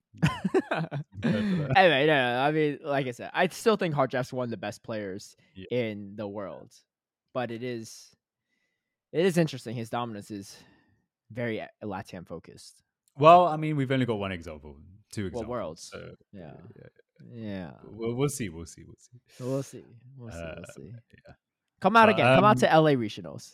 [1.76, 4.50] anyway, no, no, I mean, like I said, I still think Hard Jeff's one of
[4.52, 5.66] the best players Yeah.
[5.72, 6.72] in the world,
[7.34, 8.16] but it is,
[9.12, 9.76] it is interesting.
[9.76, 10.56] His dominance is
[11.32, 12.82] very uh, Latam focused.
[13.18, 14.78] Well, I mean, we've only got one example,
[15.12, 15.50] two examples.
[15.50, 15.90] Worlds.
[15.92, 16.88] So Yeah, yeah,
[17.34, 17.72] yeah.
[17.84, 18.50] we'll, we'll see.
[18.50, 18.84] We'll see.
[18.86, 19.20] We'll see.
[19.44, 19.84] We'll see.
[20.18, 20.38] We'll see.
[20.38, 20.92] Uh, We'll see.
[21.28, 21.34] yeah.
[21.82, 22.26] Come out again.
[22.36, 23.52] Come out to um, LA regionals.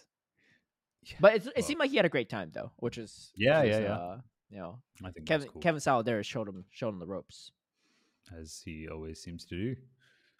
[1.03, 3.45] Yeah, But it's, it seemed like he had a great time though, which is which
[3.45, 3.95] Yeah, is, yeah, yeah.
[3.95, 4.17] Uh,
[4.49, 7.51] you know, I think Kevin cool, Kevin Saladeras showed him showed him the ropes.
[8.37, 9.75] as he always seems to do.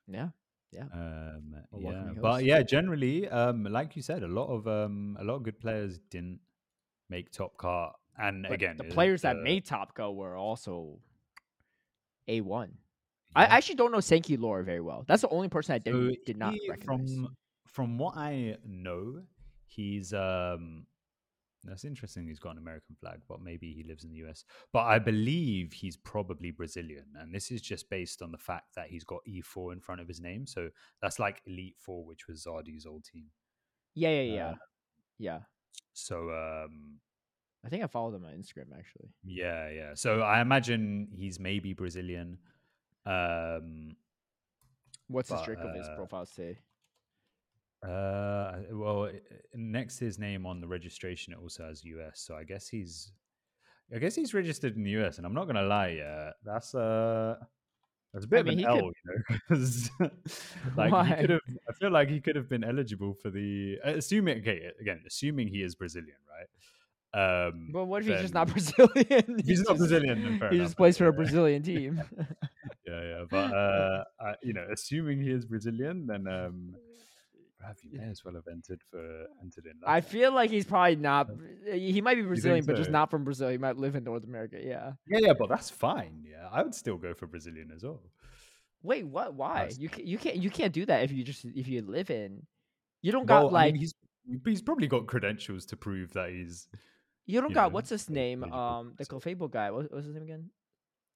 [0.07, 0.29] Yeah.
[0.71, 0.83] Yeah.
[0.93, 5.35] Um, yeah, but yeah, generally, um, like you said, a lot of um, a lot
[5.35, 6.39] of good players didn't
[7.09, 10.37] make top cut, and But again, the uh, players that the- made Top Go were
[10.37, 10.99] also
[12.27, 12.77] a one.
[13.35, 15.03] I actually don't know Senki Lore very well.
[15.07, 17.15] That's the only person I did, So did not recognize.
[17.15, 17.35] From
[17.67, 19.23] from what I know,
[19.71, 20.85] he's um
[21.63, 22.27] that's interesting.
[22.27, 24.45] He's got an American flag, but maybe he lives in the US.
[24.73, 28.87] But I believe he's probably Brazilian, and this is just based on the fact that
[28.89, 30.47] he's got E4 in front of his name.
[30.47, 30.69] So
[31.01, 33.25] that's like Elite Four, which was Zardy's old team.
[33.93, 34.55] Yeah, yeah, yeah, uh,
[35.19, 35.39] yeah.
[35.93, 36.99] So um
[37.63, 39.09] I think I followed him on Instagram actually.
[39.23, 39.93] yeah, yeah.
[39.93, 42.39] So I imagine he's maybe Brazilian.
[43.05, 43.95] Um
[45.07, 46.57] What's the But, streak of his uh, profile say?
[47.83, 49.21] Uh, well, i- i-
[49.55, 52.19] next to his name on the registration, it also has US.
[52.21, 53.11] So I guess he's,
[53.93, 55.17] I guess he's registered in the US.
[55.17, 57.35] And I'm not gonna lie, yeah, that's uh
[58.13, 60.09] that's a bit mean, of an could- L, you know,
[60.77, 61.05] like Why?
[61.05, 61.41] he could have.
[61.69, 63.79] I feel like he could have been eligible for the.
[63.85, 66.47] uh, Assuming okay, again, assuming he is Brazilian, right?
[67.13, 69.39] Um, But what if he's just not Brazilian?
[69.39, 71.13] If he's not just- Brazilian, then he enough, just plays for a.
[71.13, 72.01] Brazilian team.
[72.87, 73.23] yeah, yeah.
[73.29, 76.75] But uh, I, you know, assuming he is Brazilian, then um,
[77.61, 79.73] bruv, you may as well have entered for entered in.
[79.85, 81.29] I feel like he's probably not.
[81.71, 83.49] He might be Brazilian, but just not from Brazil.
[83.49, 84.57] He might live in North America.
[84.61, 84.93] Yeah.
[85.07, 86.23] Yeah, yeah, but that's fine.
[86.29, 88.01] Yeah, I would still go for Brazilian as well.
[88.83, 89.33] Wait, what?
[89.35, 89.53] Why?
[89.59, 92.09] That's- You ca- you can't you can't do that if you just if you live
[92.09, 92.45] in.
[93.01, 93.93] You don't Well, got I mean, like he's
[94.45, 96.67] he's probably got credentials to prove that he's
[97.25, 98.43] you don't you got know, what's his name?
[98.43, 99.69] Um, the Clefable guy.
[99.71, 100.49] What, what's his name again?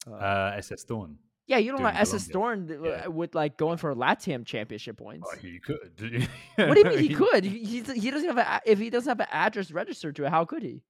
[0.07, 1.17] uh, SS Thorn.
[1.47, 2.77] Yeah, you don't got SS Colombia.
[2.77, 3.05] Thorn Yeah.
[3.07, 5.27] uh, with like going for Latam championship points.
[5.31, 5.91] Oh, he could.
[6.55, 7.43] what do you mean he could?
[7.43, 10.29] He, he doesn't have a, if he doesn't have an address registered to it.
[10.29, 10.81] How could he?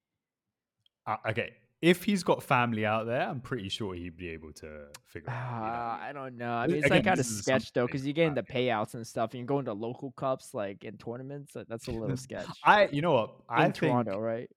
[1.05, 1.51] Uh, okay,
[1.81, 5.33] if he's got family out there, I'm pretty sure he'd be able to figure it
[5.33, 5.51] out.
[5.53, 5.73] you know?
[5.73, 6.51] Ah, I don't know.
[6.53, 8.67] I mean, it's like kind of sketch though, because you get into family.
[8.67, 11.55] payouts and stuff, and you go into local cups like in tournaments.
[11.67, 12.47] That's a little sketch.
[12.63, 13.35] I, you know what?
[13.49, 14.49] I in think, Toronto, right?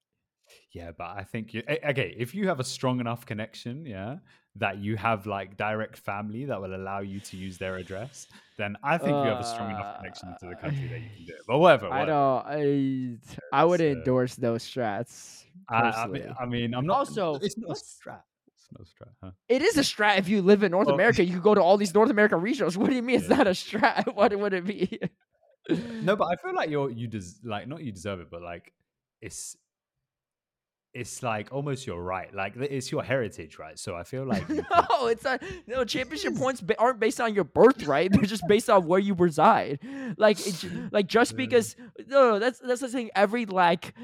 [0.72, 2.14] Yeah, but I think you okay.
[2.18, 4.16] If you have a strong enough connection, yeah,
[4.56, 8.26] that you have like direct family that will allow you to use their address,
[8.56, 11.24] then I think you have a strong enough connection to the country that you can
[11.26, 11.42] do it.
[11.46, 11.88] But whatever.
[11.92, 12.46] I don't.
[12.46, 15.44] I I would It's, uh, endorse those strats.
[15.68, 16.98] I, I mean, I mean, I'm not.
[16.98, 18.22] Also, it's not strat.
[18.54, 19.12] It's not a strat.
[19.22, 19.30] Huh?
[19.48, 21.24] It is a strat if you live in North Well- America.
[21.24, 22.76] You could go to all these North American regionals.
[22.76, 23.36] What do you mean it's Yeah.
[23.36, 24.14] not a strat?
[24.18, 24.98] What would it be?
[26.02, 28.72] No, but I feel like you're you des- like not you deserve it, but like
[29.20, 29.56] it's
[30.98, 32.32] it's like almost your right.
[32.34, 33.78] Like it's your heritage, right?
[33.78, 35.42] So I feel like could- no, it's not.
[35.66, 38.12] No, championship points ba- aren't based on your birthright.
[38.12, 39.80] They're just based on where you reside.
[40.16, 41.76] Like, it, like just because
[42.06, 43.10] no, no, that's that's the thing.
[43.14, 43.94] Every like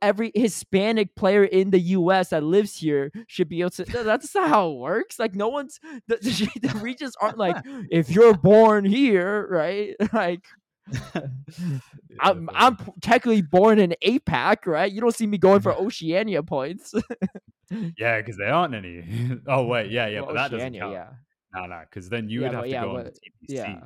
[0.00, 2.30] every Hispanic player in the U.S.
[2.30, 3.84] that lives here should be able to.
[3.92, 5.18] No, that's not how it works.
[5.18, 6.16] Like, no one's the,
[6.62, 7.56] the, regions aren't like
[7.90, 9.94] if you're born here, right?
[10.12, 10.44] Like,
[12.20, 14.90] I'm I'm technically born in APAC, right?
[14.90, 16.94] You don't see me going for Oceania points.
[17.98, 19.40] yeah, because there aren't any.
[19.46, 20.92] oh wait, yeah, yeah, Well, but that doesn't count.
[20.92, 21.08] yeah.
[21.54, 23.48] No, no, because then you Yeah, would have to yeah, go on the TPC.
[23.48, 23.80] Yeah.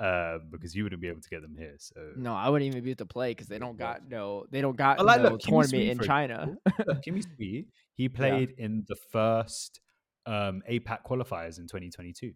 [0.00, 1.74] Uh, because you wouldn't be able to get them here.
[1.78, 4.46] So No, I wouldn't even be able to play because they don't got no.
[4.50, 6.56] They don't got But, like, no look, tournament Sui, in China.
[7.04, 9.80] Kimi Sui, he played in the first
[10.26, 12.32] um, APAC qualifiers in 2022,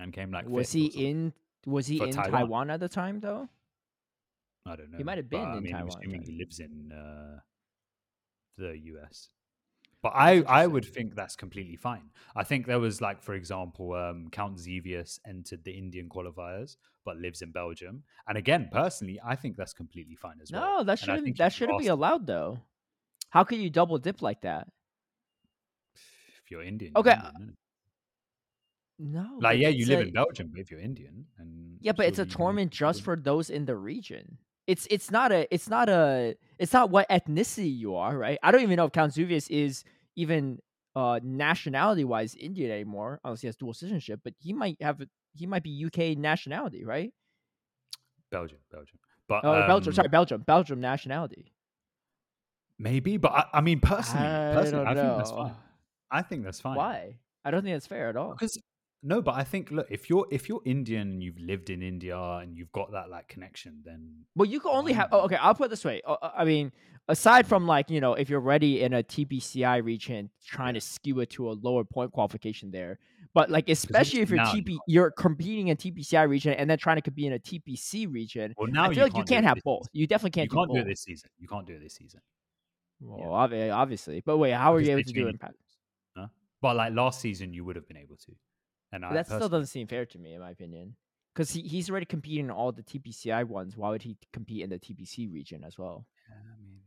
[0.00, 0.48] and came like.
[0.48, 1.32] was he in?
[1.66, 2.30] Was he in Taiwan.
[2.32, 2.70] Taiwan.
[2.70, 3.48] at the time though?
[4.66, 4.98] I don't know.
[4.98, 7.40] He might have but, been I in mean, I'm Taiwan assuming he lives in uh,
[8.56, 9.28] the US.
[10.00, 12.10] But I, I would think that's completely fine.
[12.36, 17.16] I think there was like, for example, um, Count Zevius entered the Indian qualifiers, but
[17.16, 18.04] lives in Belgium.
[18.28, 20.78] And again, personally, I think that's completely fine as well.
[20.78, 21.36] No, that shouldn't.
[21.38, 22.60] That shouldn't be allowed though.
[23.30, 24.68] How could you double dip like that?
[26.44, 27.54] If you're Indian, Okay, Indian, innit?
[28.98, 29.38] No.
[29.40, 32.18] like yeah, you live a- in Belgium, but if you're Indian, and Yeah, but it's
[32.18, 34.38] a surely you tournament live just for those in the region.
[34.66, 38.38] It's it's not a it's not a it's not what ethnicity you are, right?
[38.42, 39.84] I don't even know if Count Zuvius is
[40.16, 40.58] even
[40.96, 44.20] uh nationality wise Indian anymore, unless he has dual citizenship.
[44.24, 45.00] But he might have
[45.34, 47.12] he might be UK nationality, right?
[48.30, 48.98] Belgium, Belgium.
[49.28, 49.92] But Oh, Belgium.
[49.92, 50.42] um, Sorry, Belgium.
[50.42, 51.52] Belgium nationality.
[52.78, 53.16] maybe.
[53.16, 55.54] But I, I mean, personally, I personally, I think that's fine.
[56.10, 56.76] I think that's fine.
[56.76, 57.18] Why?
[57.44, 58.32] I don't think that's fair at all.
[58.32, 58.58] Because
[59.02, 62.18] no, but I think look, if you're if you're Indian and you've lived in India
[62.18, 65.08] and you've got that like connection, then Well, you can only have.
[65.12, 66.02] Oh, okay, I'll put it this way.
[66.06, 66.72] Uh, uh, I mean,
[67.08, 71.20] aside from like you know, if you're ready in a TPCI region, trying to skew
[71.20, 72.98] it to a lower point qualification there,
[73.34, 76.78] but like especially if you're now you TP, you're competing in TPCI region and then
[76.78, 78.52] trying to compete in a TPC region.
[78.56, 79.82] well now I feel like you can't have both.
[79.84, 79.90] season.
[79.92, 80.50] You definitely can't.
[80.52, 81.30] You can't do do it this season.
[81.38, 82.20] You can't do it this season.
[83.00, 85.40] Well, obvi- obviously, but wait, how are you able to do it?
[85.40, 85.50] pa-
[86.60, 88.32] But like last season, you would have been able to.
[88.92, 90.96] And I that still doesn't seem fair to me, in my opinion.
[91.34, 93.76] Because he, he's already competing in all the TPCI ones.
[93.76, 96.06] Why would he compete in the TPC region as well?
[96.28, 96.80] Yeah, I mean,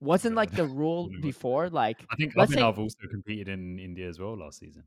[0.00, 4.08] Wasn't like the rule before like I think Let's say- Abhinav also competed in India
[4.08, 4.84] as well last season,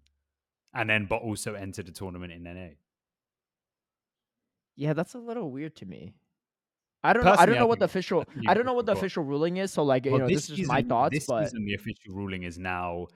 [0.74, 2.70] and then but also entered the tournament in NA.
[4.76, 6.14] yeah, that's a little weird to me.
[7.04, 7.36] I don't know.
[7.38, 8.26] I don't I know what the official.
[8.48, 9.72] I don't know what the official ruling is.
[9.72, 11.14] So like you know, this, is just my thoughts.
[11.16, 13.08] This But season, the official ruling is now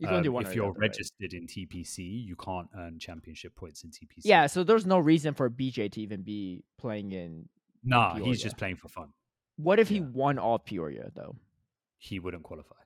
[0.00, 0.46] you can only do um, one.
[0.46, 4.22] if you're registered in TPC, you can't earn championship points in TPC.
[4.24, 7.48] Yeah, so there's no reason for BJ to even be playing in.
[7.84, 9.08] nah, he's just playing for fun.
[9.56, 11.36] What if he won all Peoria though?
[11.98, 12.76] He wouldn't qualify.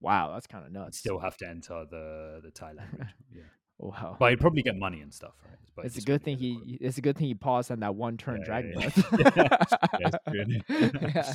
[0.00, 0.98] Wow, that's kind of He'd nuts.
[0.98, 3.08] still have to enter the the Thailand.
[3.34, 3.42] Yeah,
[3.78, 4.16] wow.
[4.18, 5.58] but he'd probably get money and stuff, right?
[5.76, 6.78] But it's a good thing he.
[6.80, 10.16] It's a good thing he paused on that one turn Yeah, Dragon yeah, Yeah, it's
[10.28, 11.14] true, innit?
[11.14, 11.32] yeah.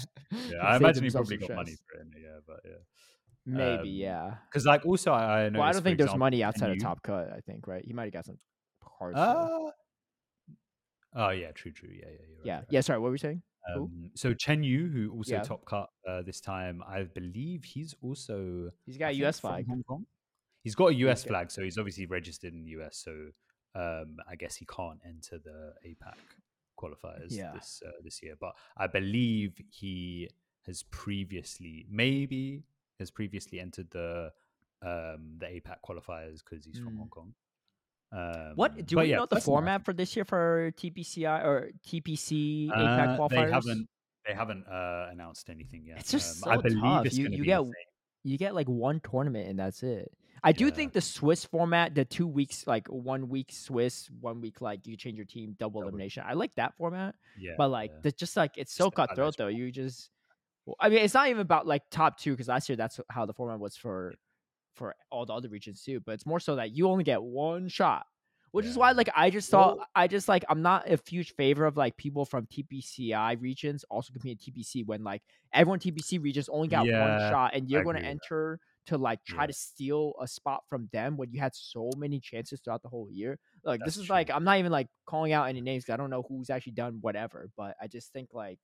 [0.51, 2.07] Yeah, I imagine he probably got money for it.
[2.21, 2.77] Yeah, but yeah,
[3.49, 4.33] Maybe, Um, yeah.
[4.49, 7.01] because like also I, I Well, I don't think there's example, money outside of Top
[7.03, 7.31] Cut.
[7.35, 7.83] I think, right?
[7.83, 8.37] He might have got some
[8.99, 9.15] though.
[9.15, 9.71] Uh,
[11.15, 11.89] oh yeah, true, true.
[11.91, 12.65] Yeah, yeah, you're right, yeah, right.
[12.69, 12.81] yeah.
[12.81, 13.41] Sorry, what were you saying?
[13.75, 15.41] Um, so Chen Yu, who also Yeah.
[15.43, 19.39] top cut uh, this time, I believe he's also he's got a U.S.
[19.39, 19.67] flag.
[19.67, 20.05] Hong Kong.
[20.63, 21.29] He's got a US Okay.
[21.29, 22.97] flag, so he's obviously registered in the US.
[22.97, 23.11] So
[23.75, 26.15] um, I guess he can't enter the APAC
[26.79, 27.51] qualifiers Yeah.
[27.53, 28.35] this uh, this year.
[28.39, 30.29] But I believe he
[30.65, 32.63] has previously, maybe
[32.99, 34.31] has previously entered the
[34.81, 36.97] um, the APAC qualifiers because he's from Mm.
[36.99, 37.33] Hong Kong.
[38.11, 41.69] Um, What do we yeah, know the I format for this year for TPCI or
[41.85, 43.29] TPC Uh, APAC qualifiers?
[43.47, 43.89] They haven't.
[44.27, 45.99] They haven't uh, announced anything yet.
[45.99, 47.05] It's just Um, I so believe tough.
[47.05, 47.63] it's You- you get
[48.23, 50.11] you get like one tournament and that's it.
[50.43, 50.71] I do Yeah.
[50.71, 54.95] think the Swiss format, the two weeks, like one week Swiss, one week like you
[54.97, 55.89] change your team, double Double.
[55.89, 56.23] elimination.
[56.25, 58.11] I like that format, Yeah, but like yeah.
[58.11, 59.47] just like it's so cutthroat though.
[59.47, 60.11] You just,
[60.69, 63.25] well, I mean, it's not even about like top two because last year that's how
[63.25, 64.13] the format was for
[64.75, 65.99] for all the other regions too.
[65.99, 68.05] But it's more so that you only get one shot.
[68.51, 71.35] Which is why, like, I just thought, Well- I just like, I'm not a huge
[71.35, 75.21] favor of like people from TPCI regions also competing in TPC when like
[75.53, 79.43] everyone TPC regions only got one shot, and you're going to enter to like try
[79.43, 79.47] Yeah.
[79.47, 83.07] to steal a spot from them when you had so many chances throughout the whole
[83.11, 83.37] year.
[83.63, 84.31] Like this That's is like.
[84.31, 86.97] I'm not even like calling out any names 'cause I don't know who's actually done
[87.01, 88.57] whatever, but I just think like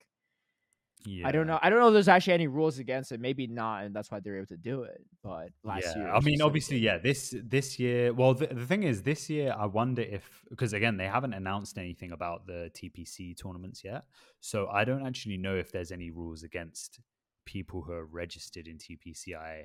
[1.24, 1.58] I don't know.
[1.62, 3.20] I don't know if there's actually any rules against it.
[3.20, 5.04] Maybe not, and that's why they're able to do it.
[5.22, 6.98] But last yeah, year, I mean, obviously, yeah.
[6.98, 10.96] This this year, well, the, the thing is, this year, I wonder if because again,
[10.96, 14.04] they haven't announced anything about the TPC tournaments yet,
[14.40, 16.98] so I don't actually know if there's any rules against
[17.44, 19.64] people who are registered in TPCI.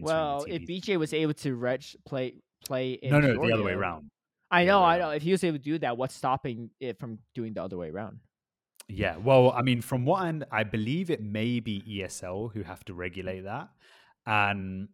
[0.00, 3.72] Well, if BJ was able to reg play play in no, no, the other way
[3.72, 4.10] around.
[4.50, 5.08] I know, I know.
[5.08, 5.16] around.
[5.16, 7.90] If he was able to do that, what's stopping it from doing the other way
[7.90, 8.20] around?
[8.88, 12.84] Yeah, well, I mean, from what I, I believe, it may be ESL who have
[12.86, 13.68] to regulate that,
[14.26, 14.88] and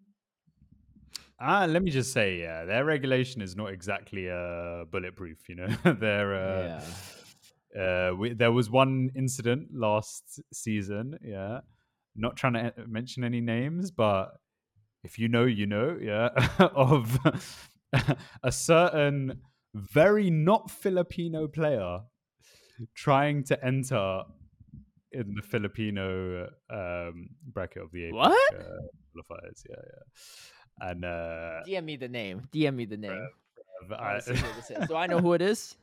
[1.41, 5.49] uh, let me just say, yeah, their regulation is not exactly uh, bulletproof.
[5.49, 5.69] You know,
[6.01, 6.81] they're uh,
[7.79, 11.19] uh, we, there was one incident last season.
[11.23, 11.61] Yeah,
[12.17, 14.33] not trying to e- mention any names, but
[15.03, 15.99] if you know, you know.
[16.01, 17.19] Yeah, of
[18.43, 19.43] a certain
[19.75, 22.01] very not Filipino player
[22.95, 24.23] trying to enter
[25.13, 28.55] in the Filipino um, bracket of the APAC What?
[28.55, 28.63] uh,
[29.15, 29.63] qualifiers.
[29.69, 30.91] Yeah, yeah.
[30.91, 32.49] And uh, DM me the name.
[32.53, 33.29] DM me the name.
[33.91, 34.89] I I, wanna see who this is.
[34.89, 35.77] Do I know who it is?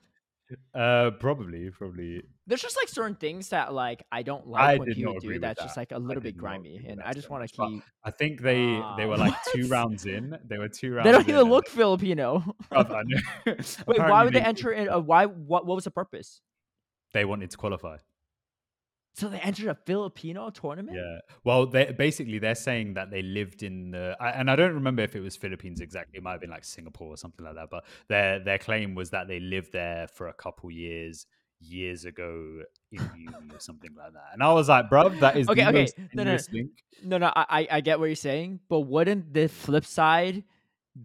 [0.75, 2.23] uh, probably, probably.
[2.45, 5.61] There's just like certain things that like I don't like I when people do that's
[5.61, 7.83] just like a little bit grimy, and I just want to keep.
[8.03, 10.37] I think they they were like two rounds in.
[10.45, 11.05] They were two rounds.
[11.05, 12.43] They don't even look Filipino.
[12.69, 13.55] Bruv, I know.
[13.87, 14.89] Wait, why would they enter in?
[14.89, 15.25] Uh, why?
[15.25, 15.65] What?
[15.65, 16.41] What was the purpose?
[17.13, 17.97] They wanted to qualify.
[19.13, 20.95] So they entered a Filipino tournament.
[20.97, 21.19] Yeah.
[21.43, 25.01] Well, they basically they're saying that they lived in the, I, and I don't remember
[25.01, 26.17] if it was Philippines exactly.
[26.17, 27.69] It might have been like Singapore or something like that.
[27.69, 31.25] But their their claim was that they lived there for a couple years
[31.59, 34.29] years ago in uni or something like that.
[34.33, 35.79] And I was like, bruv, that is Okay, the okay.
[35.81, 36.37] most No, no.
[37.03, 40.43] No, no, I- I get what you're saying, but wouldn't the flip side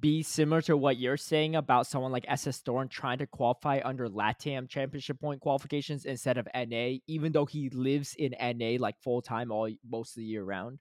[0.01, 4.09] be similar to what you're saying about someone like SS Thorn trying to qualify under
[4.09, 9.23] LATAM championship point qualifications instead of NA, even though he lives in NA like full
[9.23, 10.79] time all most of the year round?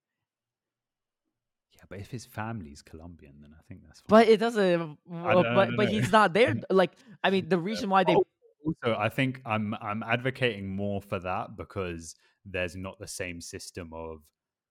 [1.75, 4.07] Yeah, but if his family's Colombian, then I think that's fine.
[4.07, 4.97] But it doesn't.
[5.05, 6.55] Well, but but he's not there.
[6.69, 6.93] Like
[7.23, 8.25] I mean, the reason why they Oh,
[8.65, 13.91] also i think i'm i'm advocating more for that because there's not the same system
[13.93, 14.21] of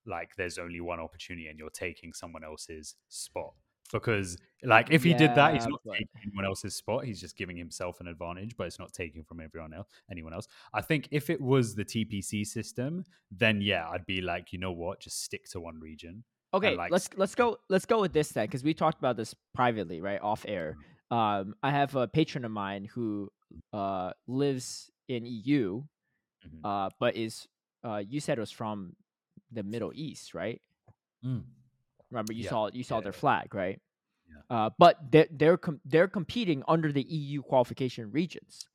[0.06, 3.54] like there's only one opportunity and you're taking someone else's spot
[3.94, 7.36] because like if he did that he's not but- taking anyone else's spot he's just
[7.36, 11.06] giving himself an advantage but it's not taking from everyone else anyone else i think
[11.12, 15.22] if it was the tpc system then yeah i'd be like you know what just
[15.22, 18.62] stick to one region Okay, like, let's let's go let's go with this then because
[18.62, 20.76] we talked about this privately, right, off air.
[21.10, 23.28] um, I have a patron of mine who
[23.72, 25.82] uh lives in EU,
[26.46, 26.60] Mhm.
[26.62, 27.48] uh, but is
[27.84, 28.94] uh you said it was from
[29.50, 30.62] the Middle East, right?
[31.24, 31.42] Mm.
[32.12, 32.50] Remember you Yeah.
[32.50, 33.80] saw you saw Yeah, their flag, right?
[34.50, 34.56] Yeah.
[34.66, 38.66] Uh, but they're they're com- they're competing under the EU qualification regions.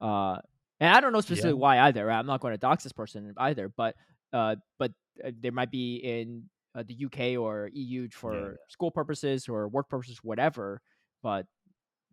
[0.00, 0.38] Uh,
[0.80, 1.62] and I don't know specifically Yeah.
[1.62, 2.10] why either.
[2.10, 3.96] I'm not going to dox this person either, but
[4.32, 4.92] uh, but
[5.24, 6.44] uh, there might be in
[6.74, 10.80] uh, the UK or EU for school purposes or work purposes, whatever.
[11.22, 11.46] But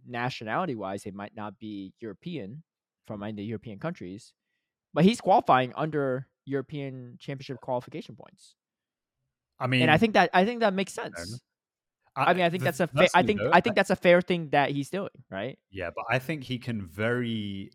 [0.07, 2.63] nationality wise, they might not be European
[3.05, 4.33] from any of the European countries.
[4.93, 8.55] But he's qualifying under European Championship qualification points,
[9.59, 11.41] I mean, and I think that I think that makes sense.
[12.15, 13.95] I mean, I think the- that's a fa- I think though, I think that's a
[13.95, 15.57] fair thing that he's doing, right?
[15.71, 17.71] Yeah, but I think he can very,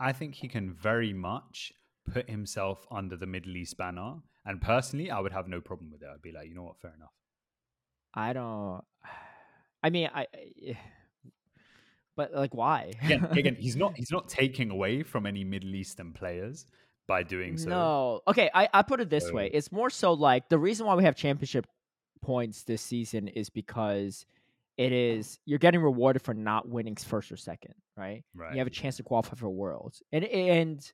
[0.00, 1.72] I think he can very much
[2.12, 4.16] put himself under the Middle East banner.
[4.44, 6.08] And personally, I would have no problem with it.
[6.12, 7.12] I'd be like, you know what, fair enough.
[8.14, 8.84] I don't.
[9.82, 10.26] I mean, I.
[10.66, 10.78] I-
[12.16, 12.92] But like, why?
[13.02, 16.64] Again, again, he's not he's not taking away from any Middle Eastern players
[17.08, 17.68] by doing so.
[17.68, 18.20] No.
[18.28, 19.50] Okay, I, I put it this way.
[19.52, 21.66] It's more so like the reason why we have championship
[22.24, 24.26] points this season is because
[24.76, 28.24] it is you're getting rewarded for not winning first or second, right?
[28.34, 28.52] Right.
[28.52, 30.02] You have a chance to qualify for worlds.
[30.12, 30.92] And and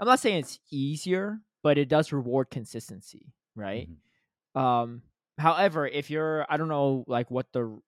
[0.00, 3.88] I'm not saying it's easier, but it does reward consistency, right?
[4.56, 4.60] Mhm.
[4.60, 5.02] Um
[5.38, 7.78] however, if you're I don't know like what the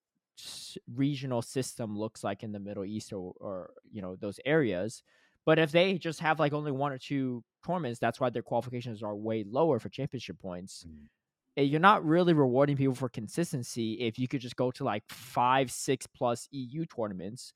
[0.95, 5.03] regional system looks like in the Middle East or, or you know those areas,
[5.45, 9.03] but if they just have like only one or two tournaments, that's why their qualifications
[9.03, 10.85] are way lower for championship points.
[10.89, 11.09] Mm.
[11.57, 15.05] Eh, You're not really rewarding people for consistency if you could just go to like
[15.09, 17.53] five, six plus EU tournaments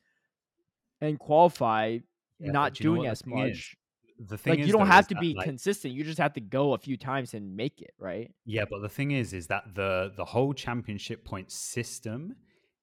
[1.01, 1.99] and qualify,
[2.43, 3.65] Yeah, not do you know doing the as is?
[3.65, 3.77] much.
[4.19, 5.95] The thing Like is, you don't have to be like, consistent.
[5.95, 8.33] You just have to go a few times and make it, right?
[8.45, 12.37] Yeah, but the thing is, is that the the whole championship point system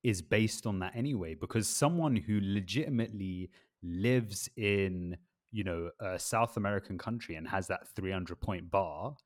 [0.03, 1.33] is based on that anyway.
[1.35, 3.49] Because someone who legitimately
[3.81, 5.17] lives in,
[5.51, 9.17] you know, a South American country and has that 300 point bar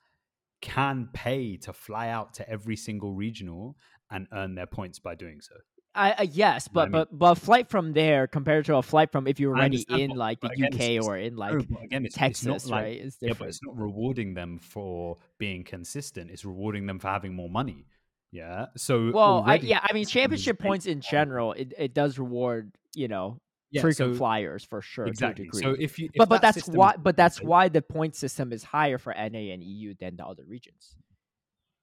[0.61, 3.75] can pay to fly out to every single regional
[4.09, 5.55] and earn their points by doing so.
[5.93, 6.91] I, I yes, You know but I mean?
[6.91, 10.39] but but flight from there compared to a flight from if you're already in like
[10.39, 13.01] the again, UK it's- or in like No, again, it's, Texas, it's like, right?
[13.01, 16.29] It's Yeah, but it's not rewarding them for being consistent.
[16.31, 17.87] It's rewarding them for having more money.
[18.31, 18.67] Yeah.
[18.77, 23.07] So well, I, yeah, I mean championship points in general, it, it does reward you
[23.09, 23.41] know
[23.71, 25.49] yeah, frequent so- flyers for sure Exactly.
[25.53, 28.51] So if you, if but but that that's why but that's why the point system
[28.51, 30.95] is higher for NA and EU than the other regions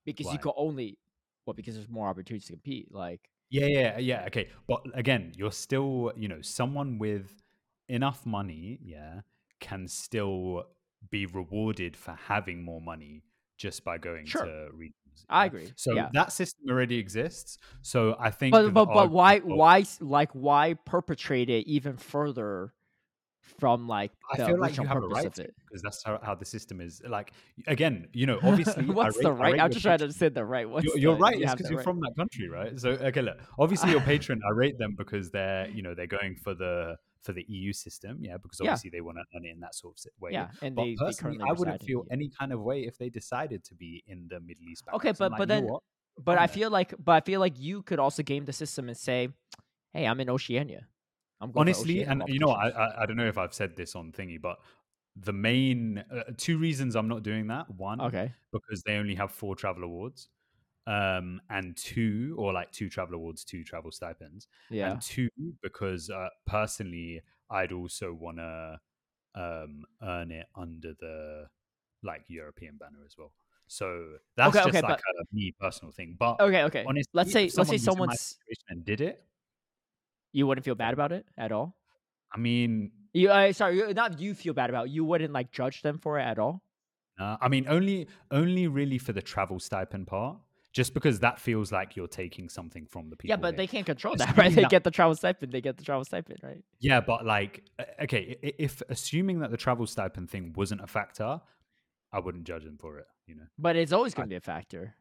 [0.05, 0.97] because you can only
[1.45, 2.93] well because there's more opportunities to compete.
[2.93, 4.23] Like Yeah, yeah, yeah.
[4.27, 7.41] Okay, but again, you're still, you know, someone with
[7.87, 9.21] enough money, yeah,
[9.59, 10.65] can still
[11.09, 13.23] be rewarded for having more money
[13.57, 14.45] just by going Sure.
[14.45, 14.69] to
[15.19, 15.25] regions.
[15.29, 15.73] I agree.
[15.75, 16.09] So yeah.
[16.13, 17.57] that system already exists.
[17.81, 22.73] So I think, but but but why of- why like why perpetrate it even further
[23.57, 25.55] from like I the feel like you have a right of to it?
[25.67, 27.01] because that's how, how the system is.
[27.07, 27.33] Like
[27.67, 29.59] again, you know, obviously, what's rate- the right?
[29.59, 30.69] I'm just trying to say the right.
[30.69, 31.37] What's You're, you're the- right.
[31.37, 31.83] you It's because you're right.
[31.83, 32.79] from that country, right?
[32.79, 33.37] So okay, look.
[33.57, 37.33] Obviously, your patron, I rate them because they're you know they're going for the for
[37.33, 38.71] the EU system, yeah, because Yeah.
[38.71, 40.31] obviously they want to earn it in that sort of way.
[40.31, 42.97] Yeah, and But they, they personally, currently I wouldn't feel any kind of way if
[42.97, 44.85] they decided to be in the Middle East.
[44.93, 45.83] Okay, but- like, but then- what?
[46.21, 46.53] But I'm I there.
[46.55, 49.29] feel like, but I feel like you could also game the system and say,
[49.93, 50.85] "Hey, I'm in Oceania.
[51.39, 52.67] I'm going honestly, and you know, I.
[52.69, 54.59] I I don't know if I've said this on thingy, but
[55.15, 59.31] the main uh, two reasons I'm not doing that one okay, because they only have
[59.31, 60.27] four travel awards,
[60.89, 64.47] um, and two or like two travel awards, two travel stipends.
[64.69, 65.29] yeah, and two
[65.61, 67.21] because uh, personally
[67.51, 68.79] i'd also want to
[69.35, 71.47] um earn it under the
[72.03, 73.33] like european banner as well
[73.67, 76.89] so that's Okay, just okay, like a me personal thing but okay, okay.
[76.89, 78.37] honestly let's say let's say someone was in my someone's
[78.69, 79.25] and did it
[80.31, 81.77] you wouldn't feel bad about it at all.
[82.31, 84.87] i mean You, uh, sorry, not you feel bad about.
[84.87, 86.63] it, You wouldn't like judge them for it at all.
[87.19, 90.37] uh, i mean only only really for the travel stipend part
[90.71, 93.57] just because that feels like you're taking something from the people yeah, but here.
[93.57, 94.53] they can't control that, right?
[94.53, 95.51] They that- get the travel stipend.
[95.51, 96.63] They get the travel stipend, right?
[96.79, 101.41] Yeah, but like, uh, okay, if assuming that the travel stipend thing wasn't a factor,
[102.11, 103.07] I wouldn't judge them for it.
[103.27, 104.95] You know, But it's always going to be a factor.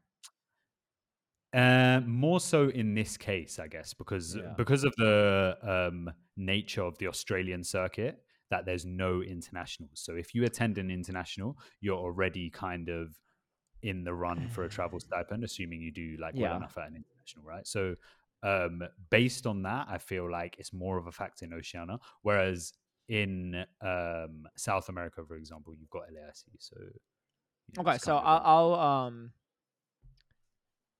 [1.54, 4.52] uh, more so in this case, I guess, because Yeah.
[4.56, 10.00] because of the um, nature of the Australian circuit, that there's no internationals.
[10.00, 13.14] So if you attend an international, you're already kind of
[13.82, 16.96] in the run for a travel stipend, assuming you do like well enough at an
[16.96, 17.66] international, right?
[17.66, 17.94] So
[18.42, 22.72] um, based on that, I feel like it's more of a factor in Oceania, whereas
[23.08, 26.44] in um, South America, for example, you've got LAIC.
[26.58, 29.32] So you know, Okay, so I'll, I'll um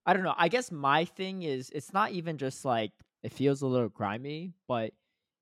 [0.06, 0.34] I don't know.
[0.36, 4.52] I guess my thing is it's not even just like it feels a little grimy,
[4.66, 4.92] but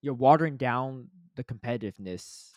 [0.03, 2.53] you're watering down the competitiveness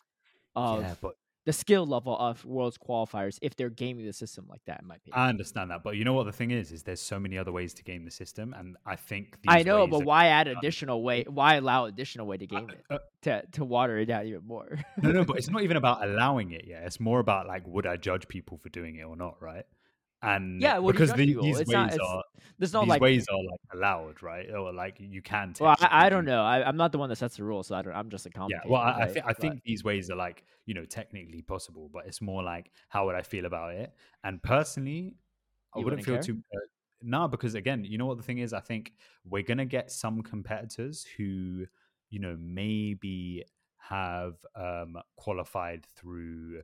[0.56, 1.16] of yeah, but
[1.46, 4.82] the skill level of world's qualifiers if they're gaming the system like that.
[4.82, 5.84] In my opinion, I understand that.
[5.84, 6.72] But you know what the thing is?
[6.72, 9.64] Is there's so many other ways to game the system, and I think these I
[9.64, 11.26] know, but why add additional way?
[11.28, 14.80] Why allow additional way to game it uh, to to water it down even more?
[15.02, 16.66] no, no, but it's not even about allowing it.
[16.68, 19.66] Yeah, it's more about like, would I judge people for doing it or not, right?
[20.22, 22.24] And Yeah, you because the, these It's ways not- are
[22.58, 23.02] There's no these like.
[23.02, 24.52] ways are like allowed, right?
[24.54, 25.54] Or like you can.
[25.62, 26.44] well, I, I don't know.
[26.44, 27.94] I, I'm not the one that sets the rules, so I don't.
[27.94, 30.74] I'm just a Yeah, well, I, I, thi- I think these ways are like you
[30.74, 33.94] know technically possible, but it's more like how would I feel about it?
[34.26, 35.16] And personally,
[35.74, 36.24] I wouldn't wouldn't feel care?
[36.24, 36.44] too.
[36.54, 36.60] Uh,
[37.02, 38.52] no, because again, you know what the thing is.
[38.52, 38.92] I think
[39.24, 41.66] we're gonna get some competitors who,
[42.10, 43.46] you know, maybe
[43.78, 46.62] have um, qualified through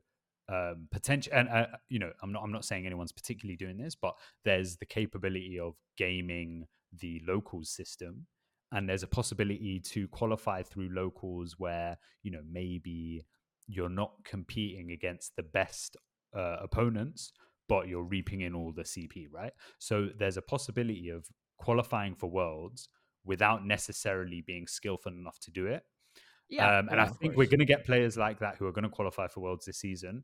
[0.48, 1.32] um, potential.
[1.34, 2.42] And uh, you know, I'm not.
[2.42, 7.70] I'm not saying anyone's particularly doing this, but there's the capability of gaming the locals
[7.70, 8.26] system
[8.72, 13.24] and there's a possibility to qualify through locals where you know maybe
[13.66, 15.96] you're not competing against the best
[16.36, 17.32] uh, opponents
[17.68, 21.26] but you're reaping in all the cp right so there's a possibility of
[21.58, 22.88] qualifying for worlds
[23.24, 25.82] without necessarily being skillful enough to do it
[26.48, 28.72] yeah, um, and yeah, i think we're going to get players like that who are
[28.72, 30.22] going to qualify for worlds this season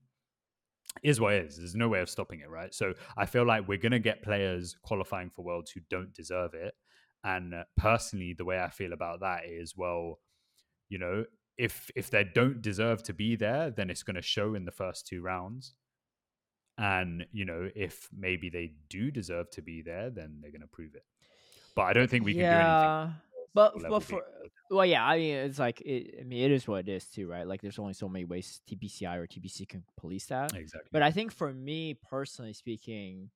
[1.03, 1.57] is what is.
[1.57, 2.75] There's no way of stopping it, right?
[2.75, 6.55] So I feel like we're going to get players qualifying for worlds who don't deserve
[6.55, 6.75] it.
[7.25, 10.19] And uh, personally, the way I feel about that is, well,
[10.89, 11.25] you know,
[11.57, 14.73] if if they don't deserve to be there, then it's going to show in the
[14.73, 15.75] first two rounds.
[16.79, 20.67] And you know, if maybe they do deserve to be there, then they're going to
[20.67, 21.05] prove it.
[21.77, 23.15] But I don't think we can do anything.
[23.55, 24.23] But but for
[24.71, 27.29] well, yeah, I mean, it's like it, I mean, it is what it is too,
[27.29, 27.47] right?
[27.47, 30.55] Like, there's only so many ways TPCI or TPC can police that.
[30.55, 30.89] exactly.
[30.91, 33.31] But I think for me personally speaking,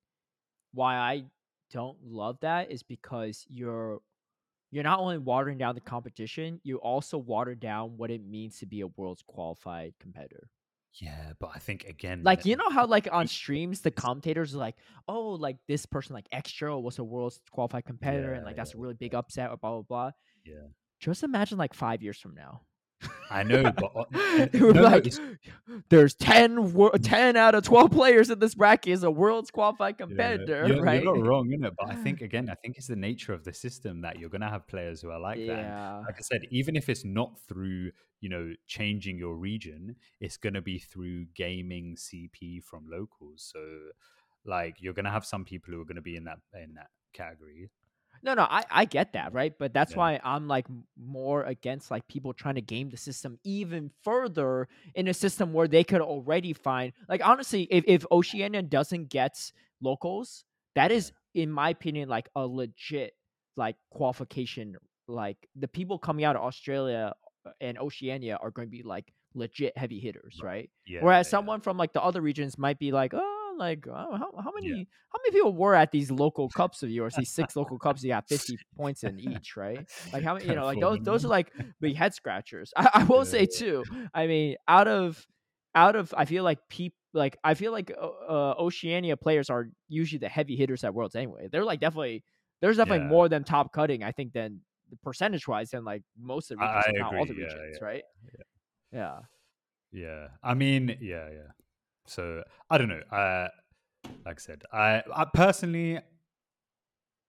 [0.72, 1.24] why I
[1.70, 4.00] don't love that is because you're
[4.70, 8.66] you're not only watering down the competition, you also water down what it means to
[8.66, 10.48] be a world's qualified competitor.
[11.00, 14.58] Yeah, but I think again, Like you know how like on streams the commentators are
[14.58, 14.76] like,
[15.08, 18.74] oh, like this person like extra was a world's qualified competitor, and Yeah, like that's
[18.74, 20.10] yeah, a really big upset or blah blah blah.
[20.44, 20.68] Yeah.
[21.00, 22.62] Just imagine like five years from now.
[23.30, 24.04] I know, but uh,
[24.52, 25.12] it would no, like,
[25.88, 30.06] there's 10, 10 out of 12 players in this bracket is a world's qualified Yeah,
[30.06, 31.02] competitor, you're, right?
[31.02, 31.72] You're not wrong, is it?
[31.78, 34.40] But I think again, I think it's the nature of the system that you're going
[34.42, 35.58] to have players who are like that.
[35.58, 36.06] And.
[36.06, 37.90] Like I said, even if it's not through
[38.20, 43.50] you know changing your region, it's going to be through gaming CP from locals.
[43.52, 43.60] So
[44.44, 46.74] like you're going to have some people who are going to be in that in
[46.74, 47.70] that category.
[48.22, 49.52] No, no, I, I get that, right?
[49.58, 49.98] But that's Yeah.
[49.98, 55.08] why I'm like more against like people trying to game the system even further in
[55.08, 60.44] a system where they could already find like honestly, if, if Oceania doesn't get locals,
[60.74, 63.12] that is in my opinion like a legit
[63.56, 64.76] like qualification.
[65.08, 67.14] Like the people coming out of Australia
[67.46, 70.68] uh, and Oceania are going to be like legit heavy hitters, right?
[70.86, 71.00] Yeah.
[71.02, 74.30] Whereas yeah, someone from like the other regions might be like, oh, like oh, how,
[74.42, 74.84] how many Yeah.
[75.12, 77.14] how many people were at these local cups of yours?
[77.16, 79.88] These six local cups, you got fifty points in each, right?
[80.12, 82.72] Like how many, you know, like those those are like big head scratchers.
[82.76, 83.58] I, I will say Yeah.
[83.58, 83.84] too.
[84.14, 85.26] I mean, out of
[85.74, 89.68] out of, I feel like people like I feel like uh, uh, Oceania players are
[89.88, 91.48] usually the heavy hitters at Worlds anyway.
[91.50, 92.24] They're like definitely
[92.60, 93.10] there's definitely Yeah.
[93.10, 94.02] more than top cutting.
[94.02, 94.60] I think than
[95.02, 98.02] percentage wise than like most of the regions, I not all the regions, yeah, right?
[98.92, 99.18] Yeah.
[99.92, 101.50] Yeah, I mean, yeah, yeah.
[102.06, 103.02] So I don't know.
[103.10, 103.48] Uh,
[104.24, 105.98] like I said, I, I personally,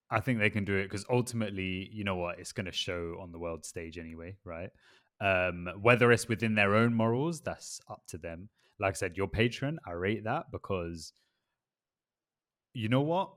[0.09, 3.17] I think they can do it because ultimately, you know what, it's going to show
[3.21, 4.69] on the world stage anyway, right?
[5.19, 8.49] Um, whether it's within their own morals, that's up to them.
[8.79, 11.13] Like I said, your patron, I rate that because
[12.73, 13.31] you know what.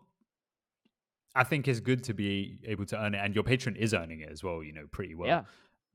[1.35, 4.20] I think it's good to be able to earn it, and your patron is earning
[4.20, 4.62] it as well.
[4.62, 5.44] You know, pretty well.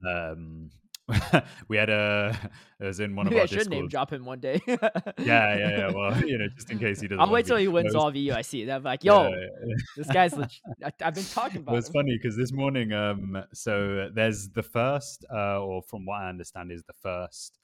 [0.04, 0.32] Yeah.
[0.32, 0.70] Um,
[1.68, 2.38] we had a.
[2.78, 4.60] It was in one Maybe of I our should name drop him one day.
[4.68, 4.78] Yeah,
[5.18, 5.92] yeah, yeah.
[5.92, 7.22] Well, you know, just in case he doesn't.
[7.22, 8.34] I'll wait till he wins was- all VU.
[8.34, 8.70] I see it.
[8.70, 10.60] I'm like, yeah, yo, yeah, this guy's legit.
[10.84, 11.58] I, I've been talking about.
[11.58, 11.94] It about was him.
[11.94, 16.72] funny because this morning, um, so there's the first, uh, or from what I understand,
[16.72, 17.60] is the first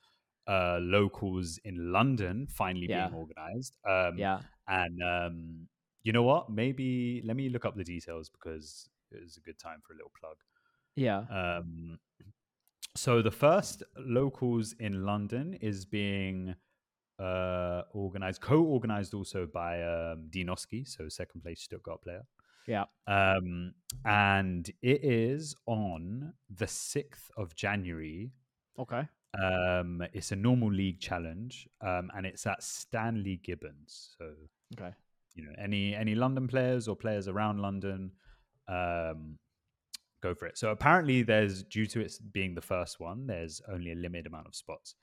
[0.47, 3.09] uh locals in London finally Yeah.
[3.09, 3.75] being organized.
[3.87, 4.39] Um, Yeah.
[4.69, 5.67] and um,
[6.03, 6.49] you know what?
[6.49, 9.97] Maybe let me look up the details because it was a good time for a
[9.97, 10.37] little plug.
[10.95, 11.19] Yeah.
[11.29, 11.99] Um,
[12.95, 16.55] so the first locals in London is being
[17.19, 22.23] uh, organized, co-organized also by um, Dinoski, so second place Stuttgart player.
[22.67, 22.85] Yeah.
[23.07, 23.73] Um,
[24.05, 28.31] and it is on the sixth of January.
[28.79, 29.07] Okay.
[29.41, 34.15] Um, it's a normal league challenge, um, and it's at Stanley Gibbons.
[34.17, 34.31] So
[34.73, 34.93] Okay.
[35.35, 38.11] you know any any London players or players around London,
[38.67, 39.37] um,
[40.21, 40.57] go for it.
[40.57, 44.47] So apparently, there's due to it being the first one, there's only a limited amount
[44.47, 44.95] of spots.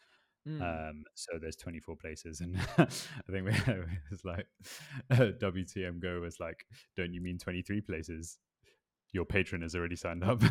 [0.48, 0.90] Mm.
[0.90, 2.86] Um, so there's 24 places, and I
[3.30, 3.52] think we
[4.10, 4.46] it's like
[5.12, 6.64] WTM Go was like,
[6.96, 8.38] "Don't you mean 23 places?"
[9.12, 10.42] Your patron has already signed up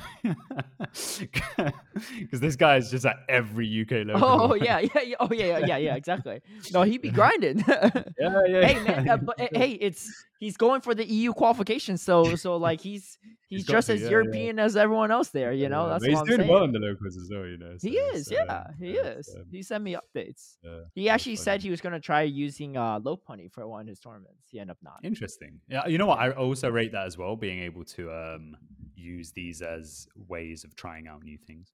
[1.30, 4.24] because this guy is just at every UK level.
[4.24, 5.16] Oh yeah, yeah, yeah.
[5.20, 5.96] Oh yeah, yeah, yeah, yeah.
[5.96, 6.42] Exactly.
[6.74, 7.64] No, he'd be grinding.
[7.68, 8.66] yeah, yeah.
[8.66, 12.58] hey man, uh, but uh, hey, it's he's going for the EU qualification, so so
[12.68, 13.18] like he's
[13.50, 14.12] he's, He's just to, as yeah, yeah.
[14.12, 15.54] European as everyone else there.
[15.54, 16.50] You know, Yeah, that's he's doing saying.
[16.50, 17.46] well in the locals as well.
[17.46, 19.36] You know, he is, yeah, um, he it's, is.
[19.36, 20.58] um, he sent me updates.
[20.64, 24.00] yeah, He actually said he was gonna try using uh Lopunny for one of his
[24.00, 24.48] tournaments.
[24.52, 25.00] He ended up not.
[25.04, 25.60] Interesting.
[25.70, 26.20] Yeah, you know what?
[26.20, 28.56] I also rate that as well, being able to um,
[28.96, 31.72] use these as ways of trying out new things.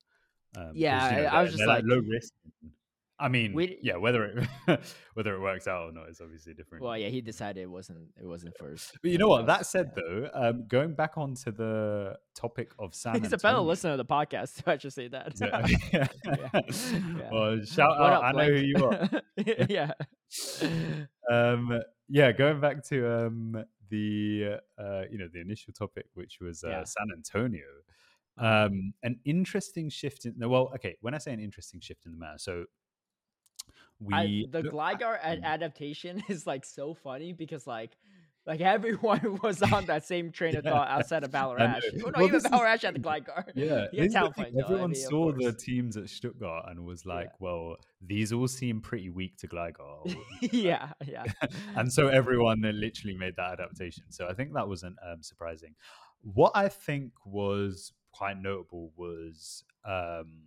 [0.55, 2.31] Um, Yeah, you know, I- was just they're, like- low risk.
[3.23, 4.79] I mean, We- yeah, whether it
[5.13, 6.83] whether it works out or not is obviously different.
[6.83, 8.97] Well, yeah, he decided it wasn't it wasn't first.
[9.01, 9.45] But you know what?
[9.47, 13.27] That said, though, um, going back onto the topic of San Antonio.
[13.29, 14.61] He's a fellow listener to the podcast.
[14.65, 15.33] So I should say that.
[15.39, 15.65] Yeah.
[15.93, 16.07] Yeah,
[17.17, 17.29] yeah.
[17.31, 18.23] Well, shout What out!
[18.23, 19.67] up, I know who you are.
[19.69, 19.91] yeah.
[21.31, 21.79] um
[22.09, 26.83] yeah going back to um the uh you know the initial topic which was uh,
[26.83, 27.65] san antonio
[28.37, 32.17] um an interesting shift in well okay when i say an interesting shift in the
[32.17, 32.65] matter so
[34.05, 37.91] we I, the Gligar ad- adaptation is like so funny because like
[38.45, 40.71] like everyone was on that same train of Yeah.
[40.71, 41.33] thought outside of.
[41.33, 42.99] Oh, no, Well, even this is Valorant the had the.
[42.99, 43.45] Gligar.
[43.55, 45.95] yeah, He this had is the Talonflame, thing, though, I everyone mean, saw the teams
[45.95, 47.13] at Stuttgart and was Yeah.
[47.15, 51.23] like, "Well, these all seem pretty weak to Gligar," yeah, yeah.
[51.77, 54.03] and so everyone then literally made that adaptation.
[54.09, 55.75] So I think that wasn't um, surprising.
[56.21, 60.41] What I think was quite notable was um,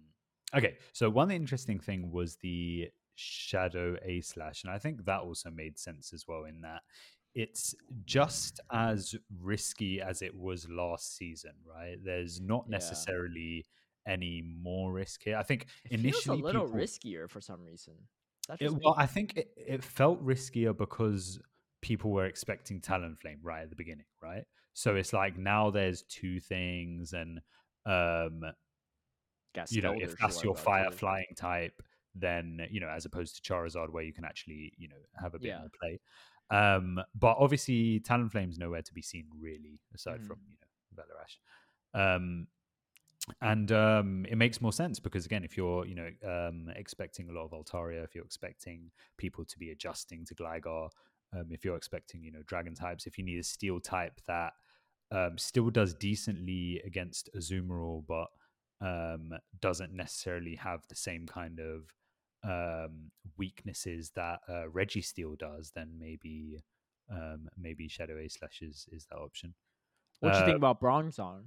[0.54, 0.76] okay.
[0.92, 5.78] So one interesting thing was the shadow A slash, and I think that also made
[5.78, 6.44] sense as well.
[6.44, 6.82] In that
[7.34, 7.74] it's
[8.06, 11.96] just as risky as it was last season, right?
[12.02, 12.78] There's not Yeah.
[12.78, 13.66] necessarily
[14.06, 15.36] any more risk here.
[15.36, 17.94] I think It initially a little people, riskier for some reason.
[18.48, 21.40] That's it, well, I think it, it felt riskier because
[21.82, 24.44] people were expecting Talonflame right at the beginning, right?
[24.74, 27.40] So it's like now there's two things, and
[27.84, 28.42] um,
[29.54, 31.82] Got you know, if that's your fire flying type,
[32.18, 35.38] then you know, as opposed to Charizard, where you can actually you know have a
[35.38, 35.60] bit Yeah.
[35.60, 36.00] more play.
[36.50, 40.26] Um, but obviously, Talonflame's nowhere to be seen really, aside Mhm.
[40.26, 41.38] from you know Valerash.
[41.94, 42.48] Um,
[43.40, 47.32] and um, it makes more sense because again, if you're you know um, expecting a
[47.32, 50.90] lot of Altaria, if you're expecting people to be adjusting to Gligar,
[51.32, 54.52] um, if you're expecting you know Dragon types, if you need a Steel type that
[55.10, 58.28] um, still does decently against Azumarill, but
[58.80, 61.84] um, doesn't necessarily have the same kind of
[62.44, 66.58] um, weaknesses that uh, Registeel does, then maybe
[67.10, 69.54] um, maybe Shadow A slash is, is that option.
[70.20, 71.44] What do you think Uh, about Bronzong?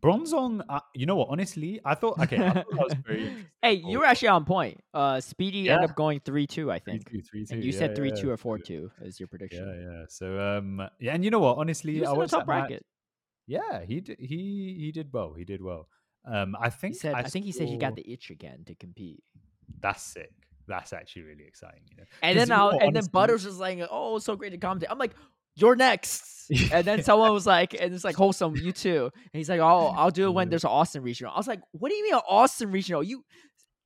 [0.00, 1.28] Bronzong, uh, you know what?
[1.30, 3.46] Honestly, I thought okay, I thought that was very interesting.
[3.62, 4.80] hey, you were actually on point.
[4.94, 7.10] Uh, Speedy ended up going three two, I Three, think.
[7.10, 7.54] two, three, two.
[7.54, 9.66] And you yeah, said three yeah, two or four two is your prediction.
[9.66, 10.04] Yeah, yeah.
[10.08, 11.58] So um, yeah, and you know what?
[11.58, 12.86] Honestly, He was I in the watched top that match- bracket.
[13.48, 14.18] Yeah, he did.
[14.20, 15.34] He he did well.
[15.34, 15.88] He did well.
[16.30, 18.74] Um, I He think said, I, think he said he got the itch again to
[18.74, 19.22] compete.
[19.80, 20.30] That's sick.
[20.66, 21.80] That's actually really exciting.
[21.90, 24.86] You know, And then I, and then Butters was like, "Oh, so great to commentate."
[24.90, 25.14] I'm like,
[25.54, 26.24] "You're next."
[26.72, 29.92] And then someone was like, "And it's like wholesome, you too." And he's like, "Oh,
[29.96, 32.14] I'll do it when there's an Austin regional." I was like, "What do you mean
[32.14, 33.02] an Austin regional?
[33.02, 33.24] You,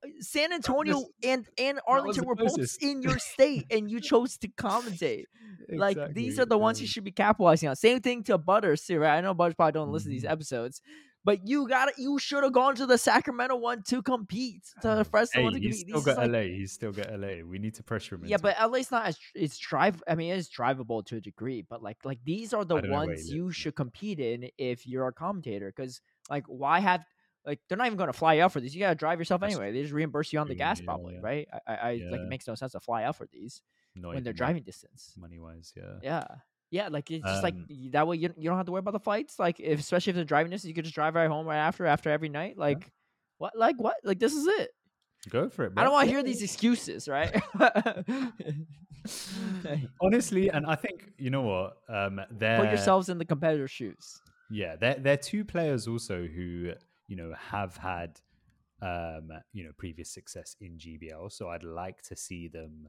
[0.05, 4.49] uh, San Antonio and and Arlington were both in your state, and you chose to
[4.49, 5.25] commentate.
[5.69, 7.77] Like these are the ones you should be capitalizing on.
[7.77, 9.19] Same thing to Butters too, right?
[9.19, 10.33] I know Butters probably don't listen to these Mhm.
[10.33, 10.81] episodes."
[11.25, 15.05] But you got You should have gone to the Sacramento one to compete, to the
[15.05, 15.89] Fresno Hey, one to he's compete.
[15.89, 16.41] still These got like- LA.
[16.57, 17.43] He's still got LA.
[17.49, 18.23] We need to pressure him.
[18.25, 18.67] yeah, but it.
[18.67, 20.03] LA's not as it's drive.
[20.09, 22.91] I mean, it's drivable to a degree, but like like these are the I don't
[22.91, 25.73] know where he ones you lives, should compete in if you're a commentator.
[25.75, 27.05] Because like, why have
[27.47, 28.75] like they're not even going to fly out for these?
[28.75, 29.73] You got to drive yourself That's anyway.
[29.73, 31.21] They just reimburse you on the gas, yeah, probably, yeah.
[31.23, 31.49] right?
[31.69, 33.63] I, I, I like it makes no sense to fly out for these
[33.95, 35.13] Not when they're driving distance.
[35.17, 35.73] money wise.
[35.77, 35.99] Yeah.
[36.03, 36.25] Yeah.
[36.73, 38.81] Yeah, like it's just like Um, y- that way you, you don't have to worry
[38.81, 39.39] about the flights.
[39.39, 41.85] Like if especially if they're driving distance, you could just drive right home right after
[41.87, 42.57] after every night.
[42.57, 42.91] Like
[43.39, 43.53] what?
[43.57, 43.97] Like what?
[44.03, 44.71] Like this is it.
[45.29, 45.75] Go for it.
[45.77, 47.41] I don't want to hear these excuses, right?
[50.01, 51.77] Honestly, and I think you know what?
[51.89, 54.21] Um, they're Put yourselves in the competitor shoes.
[54.51, 56.73] yeah, they're they're two players also who
[57.09, 58.21] you know have had
[58.81, 61.31] um you know previous success in GBL.
[61.31, 62.89] So I'd like to see them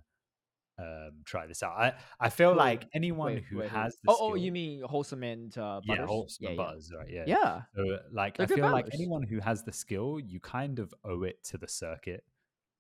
[0.79, 1.73] um try this out.
[1.77, 4.81] I I feel Who- like anyone Wait, who wait, has the oh, oh, you mean
[4.83, 5.99] wholesome and uh, butters?
[6.01, 6.55] yeah, Holtz yeah, yeah.
[6.55, 7.09] Butters, right?
[7.09, 7.61] Yeah, Yeah.
[7.75, 11.23] So, like, They're I feel like anyone who has the skill, you kind of owe
[11.23, 12.23] it to the circuit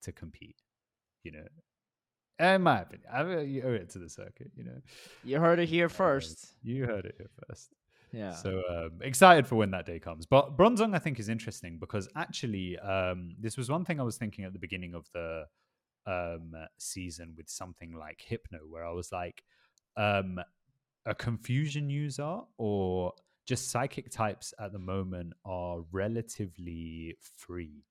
[0.01, 0.57] to compete.
[1.23, 1.47] You know,
[2.39, 4.51] in my opinion, I mean, you owe it to the circuit.
[4.55, 4.81] You know,
[5.23, 6.55] You heard it here Uh, first.
[6.63, 7.69] you heard it here first.
[8.11, 8.31] Yeah.
[8.33, 10.25] So um, excited for when that day comes.
[10.25, 14.17] But Bronzong, I think, is interesting because actually, um, this was one thing I was
[14.17, 15.45] thinking at the beginning of the
[16.05, 19.43] um, season with something like Hypno, where I was like,
[19.97, 20.39] um,
[21.05, 23.13] a confusion user or
[23.45, 27.83] just psychic types at the moment are relatively free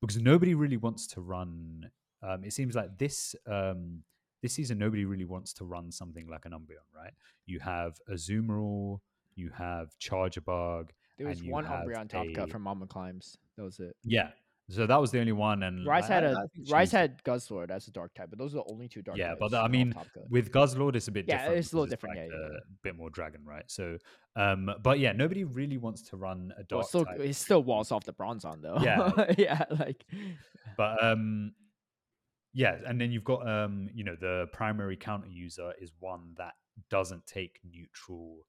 [0.00, 1.90] because nobody really wants to run.
[2.22, 4.02] Um, it seems like this um,
[4.42, 7.12] this season nobody really wants to run something like an Umbreon, right?
[7.46, 9.00] You have a Azumarill,
[9.34, 10.90] you have Charjabug.
[11.18, 13.36] There was one Umbreon top a- cut from Mama Climbs.
[13.56, 13.96] That was it.
[14.04, 14.30] Yeah,
[14.70, 15.62] so that was the only one.
[15.62, 18.54] And Rice had I- a I Rice had Guzzlord as a dark type, but those
[18.54, 19.40] are the only two dark Yeah, types.
[19.40, 19.92] but the- I mean,
[20.28, 21.58] with Guzzlord, it's a bit Yeah, different.
[21.58, 23.64] it's a little different, like yeah, yeah, a bit more dragon, right?
[23.70, 23.98] So,
[24.36, 27.20] um, but yeah, nobody really wants to run a well, dark still, type.
[27.20, 28.78] it still walls off the Bronzong though.
[28.80, 29.10] Yeah.
[29.38, 30.04] yeah, like
[30.76, 31.54] But um,
[32.52, 36.54] yeah, and then you've got um, you know, the primary counter user is one that
[36.88, 38.46] doesn't take neutral,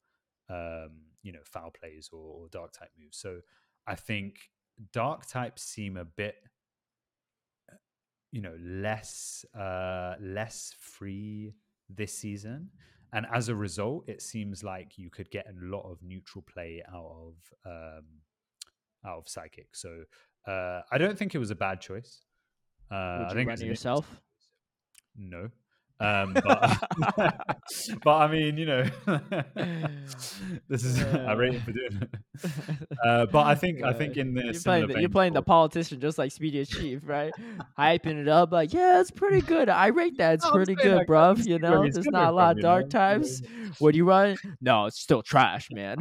[0.50, 3.18] um, you know, foul plays or, or dark type moves.
[3.18, 3.42] So
[3.88, 4.50] I think
[4.92, 6.36] dark types seem a bit,
[8.32, 11.54] you know, less uh less free
[11.90, 12.70] this season.
[13.14, 16.82] And as a result, it seems like you could get a lot of neutral play
[16.88, 17.36] out of
[17.66, 18.06] um,
[19.06, 19.76] out of psychic.
[19.76, 20.04] So
[20.48, 22.22] uh, I don't think it was a bad choice.
[22.90, 24.08] Uh, I would you think run it yourself?
[25.18, 25.50] no.
[26.02, 26.80] Um, but,
[28.04, 28.84] but I mean, you know,
[30.68, 32.90] this is I rate him for doing it.
[33.06, 36.00] Uh, but I think I think in the you're playing, the, you're playing the politician
[36.00, 37.32] just like Speedy Chief, right?
[37.78, 39.70] Hyping it up like, yeah, it's pretty good.
[39.70, 40.36] I rate that.
[40.36, 41.46] It's pretty good, like, bruv.
[41.46, 43.42] You know, there's not a lot of dark types.
[43.80, 44.38] What do you run?
[44.60, 45.98] No, it's still trash, man.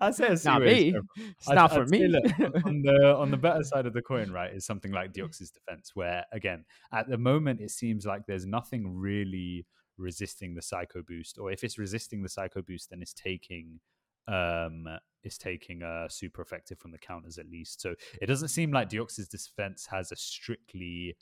[0.00, 0.94] I say I see not me.
[1.16, 2.06] It's I'd- not I'd for me.
[2.08, 2.24] look,
[2.66, 5.92] on- the on the better side of the coin, right, is something like Deoxys defense,
[5.94, 9.66] where again, at the moment, it seems like there's nothing really
[9.96, 13.80] resisting the psycho boost, or if it's resisting the psycho boost, then it's taking
[14.26, 14.86] um
[15.22, 17.80] it's taking uh super effective from the counters at least.
[17.80, 21.16] So it doesn't seem like Deoxys defense has a strictly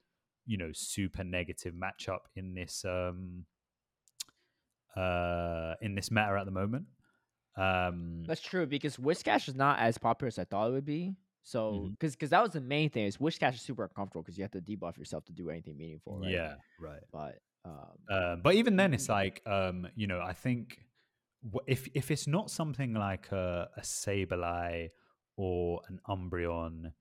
[0.47, 3.45] you know super negative matchup in this um
[4.97, 6.85] uh in this meta at the moment.
[7.57, 11.17] Um That's true because Whiscash is not as popular as I thought it would be.
[11.45, 14.45] So, because because that was the main thing is Whiscash is super uncomfortable because you
[14.45, 16.31] have to debuff yourself to do anything meaningful, right?
[16.31, 17.01] yeah, right.
[17.13, 20.79] But um, Um, but even then, it's like um, you know, I think
[21.67, 24.91] if if it's not something like a, a Sableye
[25.37, 26.93] or an Umbreon,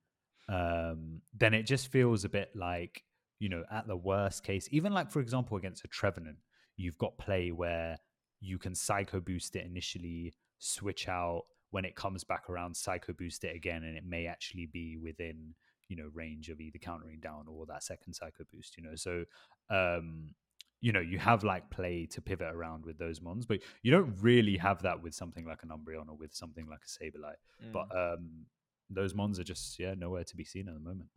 [0.49, 3.03] um, then it just feels a bit like
[3.39, 6.37] you know, at the worst case, even like for example against a Trevenant,
[6.77, 7.97] you've got play where
[8.39, 13.43] you can Psycho Boost it initially, switch out when it comes back around, Psycho Boost
[13.43, 15.55] it again, and it may actually be within
[15.87, 18.77] you know range of either countering down or that second Psycho Boost.
[18.77, 19.25] You know, so
[19.69, 20.33] um
[20.81, 24.15] you know you have like play to pivot around with those mons but you don't
[24.19, 27.71] really have that with something like an umbreon or with something like a Sableye mm.
[27.71, 28.45] but um
[28.89, 31.09] those mons are just yeah nowhere to be seen at the moment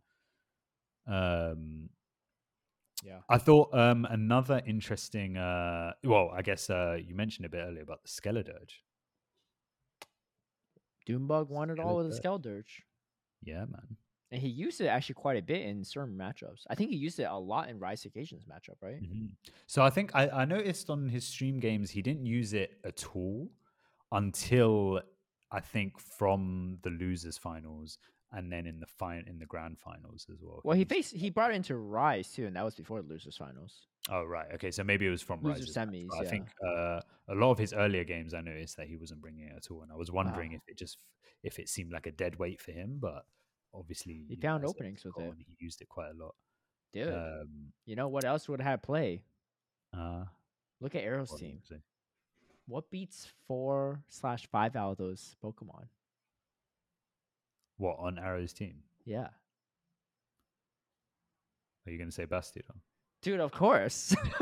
[1.07, 1.89] um
[3.03, 7.59] yeah, i thought um another interesting uh well i guess uh you mentioned a bit
[7.59, 8.79] earlier about the skeledirge
[11.07, 12.81] Doombug won it all with a Skeledirge.
[13.43, 13.97] yeah man
[14.31, 16.61] And he used it actually quite a bit in certain matchups.
[16.69, 19.01] I think he used it a lot in Rise Occasions matchup, right?
[19.01, 19.29] Mhm.
[19.67, 23.05] So I think I, I noticed on his stream games he didn't use it at
[23.15, 23.49] all
[24.11, 25.01] until
[25.51, 27.97] I think from the losers finals
[28.31, 30.61] and then in the fin- in the grand finals as well.
[30.63, 33.37] Well, he faced he brought it into Rise too, and that was before the losers
[33.37, 33.87] finals.
[34.09, 34.69] Oh right, okay.
[34.71, 37.73] So maybe it was from Rise's semis, but I think uh, a lot of his
[37.73, 40.51] earlier games I noticed that he wasn't bringing it at all, and I was wondering
[40.53, 40.57] Ah.
[40.57, 40.99] if it just
[41.43, 43.25] if it seemed like a dead weight for him, but
[43.73, 45.33] obviously He you know, found openings with it.
[45.37, 46.35] He used it quite a lot.
[46.93, 49.23] Dude, Um, you know what else would have play?
[49.93, 50.25] uh,
[50.79, 51.61] Look at Arrow's what team.
[52.67, 55.87] What beats four slash five out of those Pokemon?
[57.77, 58.83] What on Arrow's team?
[59.03, 59.29] Yeah,
[61.85, 62.79] Are you going to say Bastiodon?
[63.25, 64.15] Dude, of course.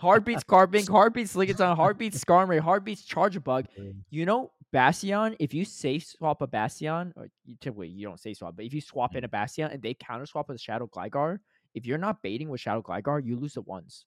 [0.00, 3.66] Heartbeats Carbink, Heartbeats Lickitung, Heartbeats Skarmory, Heartbeats Charjabug.
[4.10, 8.38] You know, Bastion, if you safe swap a Bastion, or you typically you don't safe
[8.38, 11.38] swap, but if you swap in a Bastion and they counter swap with Shadow Gligar,
[11.72, 14.06] if you're not baiting with Shadow Gligar, you lose the ones.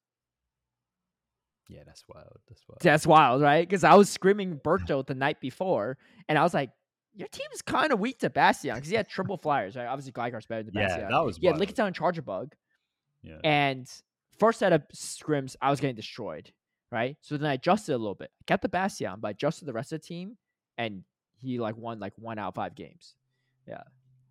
[1.70, 2.40] Yeah, that's wild.
[2.50, 2.80] That's wild.
[2.82, 3.66] That's wild, right?
[3.66, 5.98] Because I was screaming Berto the night before,
[6.28, 6.72] and I was like,
[7.16, 9.86] your team's kind of weak to Bastion because he had triple flyers, right?
[9.86, 11.00] Obviously, Gligar's better than Bastion.
[11.04, 11.54] yeah, that was Yeah.
[11.54, 12.52] Lickitung and Charjabug.
[13.24, 13.38] Yeah.
[13.44, 13.90] And
[14.38, 16.52] first set of scrims, I was getting destroyed,
[16.92, 17.18] right?
[17.22, 18.32] So then I adjusted a little bit.
[18.42, 20.38] I kept the Bastion, but I adjusted the rest of the team,
[20.78, 21.04] and
[21.42, 23.16] he like won like one out of five games.
[23.68, 23.84] Yeah.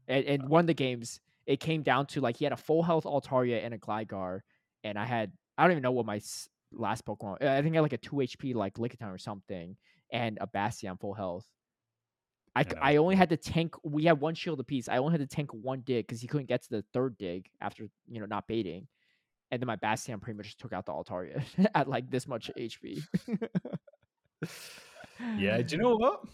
[0.08, 0.48] And, and uh-huh.
[0.48, 3.64] one of the games, it came down to like he had a full health Altaria
[3.64, 4.40] and a Gligar,
[4.84, 6.20] and I had I don't even know what my
[6.72, 7.42] last Pokemon.
[7.42, 9.76] I think I had like a two HP like Lickitung or something,
[10.12, 11.46] and a Bastion full health.
[12.54, 13.74] I, Yeah, I only had to tank.
[13.82, 14.88] We had one shield apiece.
[14.88, 17.48] I only had to tank one dig because he couldn't get to the third dig
[17.60, 18.86] after you know not baiting,
[19.50, 21.42] and then my Bastion pretty much just took out the Altaria
[21.74, 23.02] at like this much HP.
[25.38, 26.24] Yeah, do you know what?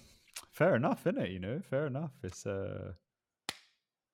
[0.52, 1.30] Fair enough, isn't it?
[1.30, 2.12] You know, fair enough.
[2.22, 2.92] It's uh,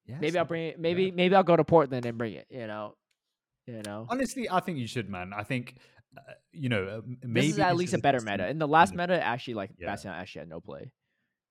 [0.06, 0.18] yeah.
[0.20, 0.80] maybe I'll bring it.
[0.80, 2.46] Maybe maybe I'll go to Portland and bring it.
[2.50, 2.96] You know,
[3.66, 4.06] you know.
[4.08, 5.32] Honestly, I think you should, man.
[5.34, 5.76] I think,
[6.16, 8.48] uh, you know, uh, m- This maybe is at least a better meta.
[8.48, 9.86] In the last meta, actually, like Yeah.
[9.86, 10.90] Bastion actually had no play.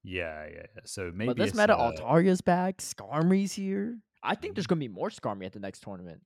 [0.03, 0.81] Yeah, yeah, yeah.
[0.85, 3.99] So maybe but this meta, uh, Altaria's back, Skarmory's here.
[4.21, 4.69] I think there's Mhm.
[4.69, 6.21] gonna be more Skarmory at the next tournament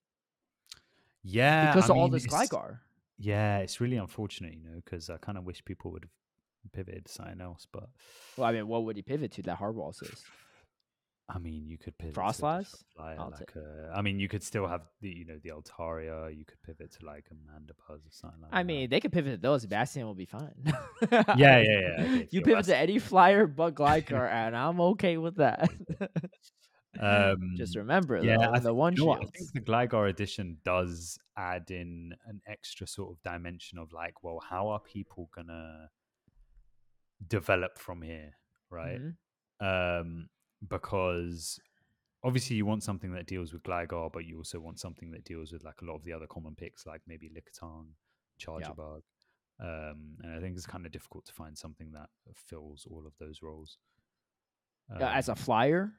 [1.24, 2.80] yeah, because I of all mean, this it's- Gligar.
[3.18, 6.04] Yeah, it's really unfortunate, you know, because I kind of wish people would
[6.64, 7.66] have pivoted to something else.
[7.72, 7.90] But
[8.38, 9.42] Well, I mean, what would he pivot to?
[9.44, 10.26] That hardball assist.
[11.30, 12.84] I mean, you could pivot Frost to a different Slice?
[12.96, 16.34] flyer, I'll like uh, I mean, you could still have the you know the Altaria.
[16.34, 18.66] You could pivot to like a Mandibuzz or something like I that.
[18.66, 19.66] mean, they could pivot to those.
[19.66, 20.54] Bastion will be fine.
[21.12, 21.88] yeah, yeah, yeah.
[22.00, 25.70] okay, you pivot to that's- any flyer but Gligar, and I'm okay with that.
[27.00, 30.10] Um, Just remember, yeah, though, I the one you know what, I think the Gligar
[30.10, 35.30] edition does add in an extra sort of dimension of like, well, how are people
[35.36, 35.92] gonna
[37.28, 38.32] develop from here,
[38.72, 39.00] right?
[39.00, 40.02] Mhm.
[40.02, 40.30] Um,
[40.66, 41.60] because
[42.24, 45.52] obviously you want something that deals with Gligar, but you also want something that deals
[45.52, 47.88] with like a lot of the other common picks, like maybe Lickitung,
[48.40, 49.02] Charjabug.
[49.60, 53.14] Um, and I think it's kind of difficult to find something that fills all of
[53.20, 53.78] those roles.
[54.90, 55.94] Uh, as a Um, flyer.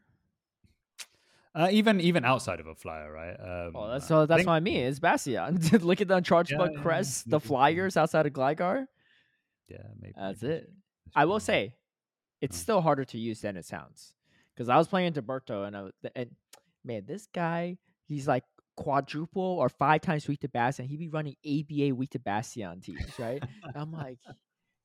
[1.55, 3.35] uh, even even outside of a flyer, right?
[3.67, 4.87] Um, Well, that's so that's think- what I mean.
[4.87, 5.59] It's Bastion.
[5.83, 8.87] Look at the Uncharged Yeah, Bug yeah, Crest, maybe, the flyers outside of Gligar.
[9.69, 10.71] Yeah, maybe That's maybe it.
[11.05, 11.75] that's I will say,
[12.41, 12.63] it's Oh.
[12.63, 14.15] still harder to use than it sounds.
[14.59, 16.31] Because I was playing Berto and uh, I, was- and
[16.85, 17.79] man, this guy,
[18.09, 18.43] he's like
[18.77, 20.87] quadruple or five times weak to Bastion.
[20.87, 23.41] He'd be running ABA weak to Bastion teams, right?
[23.77, 24.19] I'm like,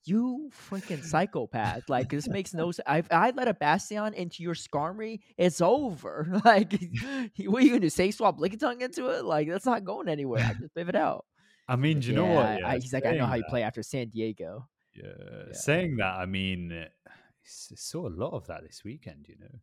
[0.05, 1.89] you freaking psychopath!
[1.89, 2.85] Like this makes no sense.
[2.87, 6.39] If I let a Bastion into your Skarmory, it's over.
[6.45, 6.73] Like,
[7.47, 7.89] what are you gonna?
[7.89, 9.25] Safe swap Lickitung into it?
[9.25, 10.43] Like that's not going anywhere.
[10.43, 11.25] I just pivot out.
[11.67, 12.59] I mean, do you know what?
[12.59, 14.67] Yeah, I, he's like, I know how you that- play after San Diego.
[14.93, 15.07] Yeah,
[15.47, 15.53] Yeah.
[15.53, 16.85] saying that, I mean,
[17.45, 19.27] saw a lot of that this weekend.
[19.27, 19.59] You know,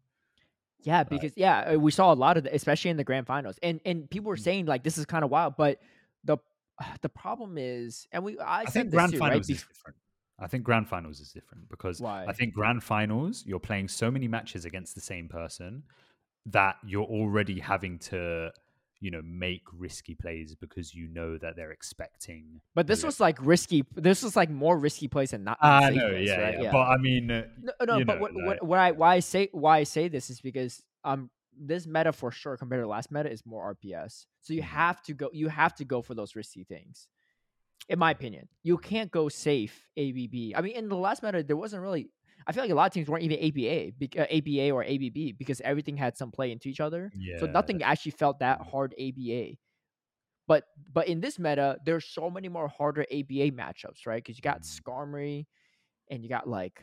[0.82, 3.58] Yeah, because yeah, uh, we saw a lot of, the, especially in the grand finals,
[3.62, 4.44] and and people were Mm.
[4.44, 5.80] saying like this is kind of wild, but
[6.24, 6.38] the
[7.02, 9.56] the problem is, and we I, I, think grand too, finals right?
[9.56, 9.96] is different.
[10.38, 12.24] I think grand finals is different because Why?
[12.26, 15.82] I think grand finals you're playing so many matches against the same person
[16.46, 18.50] that you're already having to,
[19.00, 22.60] you know, make risky plays because you know that they're expecting.
[22.74, 23.84] but this know- was like risky.
[23.94, 25.58] This was like more risky plays than not.
[25.60, 26.62] I safe know, yeah, right?
[26.62, 29.14] yeah, But I mean, uh, No, no, but know, what, like- what, what I why
[29.16, 32.88] I say why I say this is because um this meta for sure compared to
[32.88, 34.26] last meta is more RPS.
[34.40, 34.66] So you Mhm.
[34.66, 37.08] have to go you have to go for those risky things.
[37.88, 40.54] In my opinion, you can't go safe ABB.
[40.56, 42.10] I mean, in the last meta, there wasn't really.
[42.46, 45.36] I feel like a lot of teams weren't even ABA, bec- uh, ABA or ABB
[45.38, 47.10] because everything had some play into each other.
[47.16, 49.56] yeah, So nothing actually felt that hard ABA.
[50.46, 54.22] But but in this meta, there's so many more harder ABA matchups, right?
[54.22, 54.80] Because you got Mm.
[54.82, 55.46] Skarmory,
[56.10, 56.82] and you got like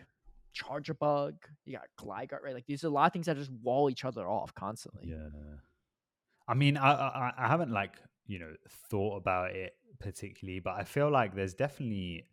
[0.55, 1.33] Charjabug,
[1.65, 2.53] you got Gligar, right?
[2.53, 5.09] Like these are a lot of things that just wall each other off constantly.
[5.09, 5.27] Yeah.
[6.47, 8.53] I mean, I, I I haven't like you know
[8.89, 12.25] thought about it particularly, but I feel like there's definitely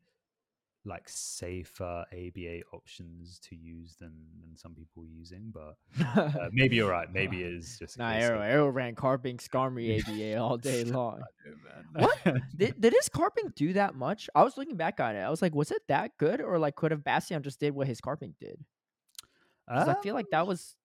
[0.86, 5.52] like safer ABA options to use than than some people are using.
[5.52, 7.11] But uh, maybe you're right.
[7.12, 10.01] Maybe it is just nah, Arrow, Arrow ran Carbink Skarmory
[10.35, 11.23] ABA all day long.
[11.94, 12.19] What?
[12.56, 14.28] Did, did his Carbink do that much?
[14.35, 15.20] I was looking back on it.
[15.23, 16.40] I was like, was it that good?
[16.40, 18.59] Or like could have Bastion just did what his Carbink did?
[19.69, 20.77] 'Cause I feel like that was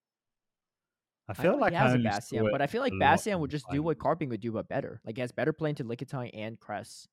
[1.28, 2.94] I I feel know like he I has a only Bastion, but I feel like
[2.98, 3.98] Bastion would just do what.
[3.98, 5.02] Carbink would do, but better.
[5.06, 7.08] Like, he has better play into Lickitung and Cress.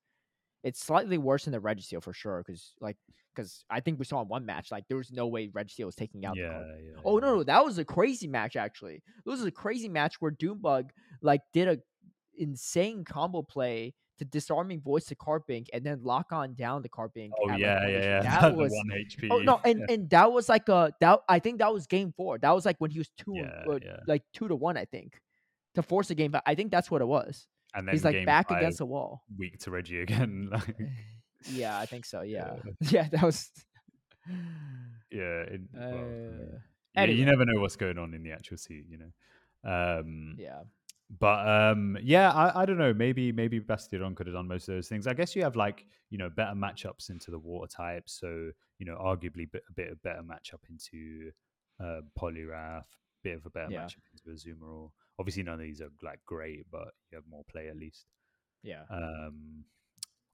[0.67, 2.97] It's slightly worse than the Registeel for sure, because like,
[3.33, 5.95] because I think we saw in one match, like there was no way Registeel was
[5.95, 6.35] taking out.
[6.35, 7.01] the Yeah, yeah.
[7.05, 7.25] Oh yeah.
[7.25, 8.95] no, no, that was a crazy match actually.
[8.95, 10.89] It was a crazy match where Doombug
[11.21, 11.77] like did a
[12.37, 17.29] insane combo play to disarming voice to Carbink and then lock on down the Carbink.
[17.39, 18.21] Oh yeah, yeah, yeah.
[18.41, 19.27] That was one HP.
[19.31, 19.93] Oh no, and yeah.
[19.93, 22.37] and that was like a that I think that was game four.
[22.39, 25.19] That was like when he was two, Yeah, uh, like two to one, I think,
[25.75, 26.31] to force a game.
[26.31, 27.47] But I think that's what it was.
[27.77, 29.23] And then He's like back five, against the wall.
[29.37, 30.49] weak to Reggie again.
[30.51, 30.75] like,
[31.51, 32.21] Yeah, I think so.
[32.21, 33.07] Yeah, Yeah.
[33.11, 33.49] that was.
[35.11, 37.17] yeah, it, Uh, yeah, anyway.
[37.19, 39.11] you never know what's going on in the actual seat, you know.
[39.63, 40.61] Um, yeah,
[41.19, 42.93] But um, yeah, I, I don't know.
[42.93, 45.07] Maybe maybe Bastiodon could have done most of those things.
[45.07, 48.85] I guess you have like you know better matchups into the water types, so you
[48.85, 51.31] know arguably a bit of a better matchup into
[51.83, 52.83] uh, Poliwrath,
[53.23, 53.83] bit of a better Yeah.
[53.85, 54.91] matchup into Azumarill.
[55.19, 58.05] Obviously, none of these are like great, but you have more play at least.
[58.63, 58.83] yeah.
[58.91, 59.63] Um,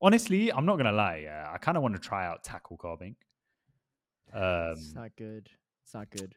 [0.01, 1.21] honestly, I'm not gonna lie.
[1.23, 3.15] Yeah, I kind of want to try out tackle Carbink.
[4.33, 5.49] Um, it's not good.
[5.85, 6.35] It's not good.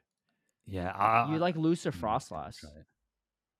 [0.66, 2.56] yeah, I, you like looser I'm frost slash.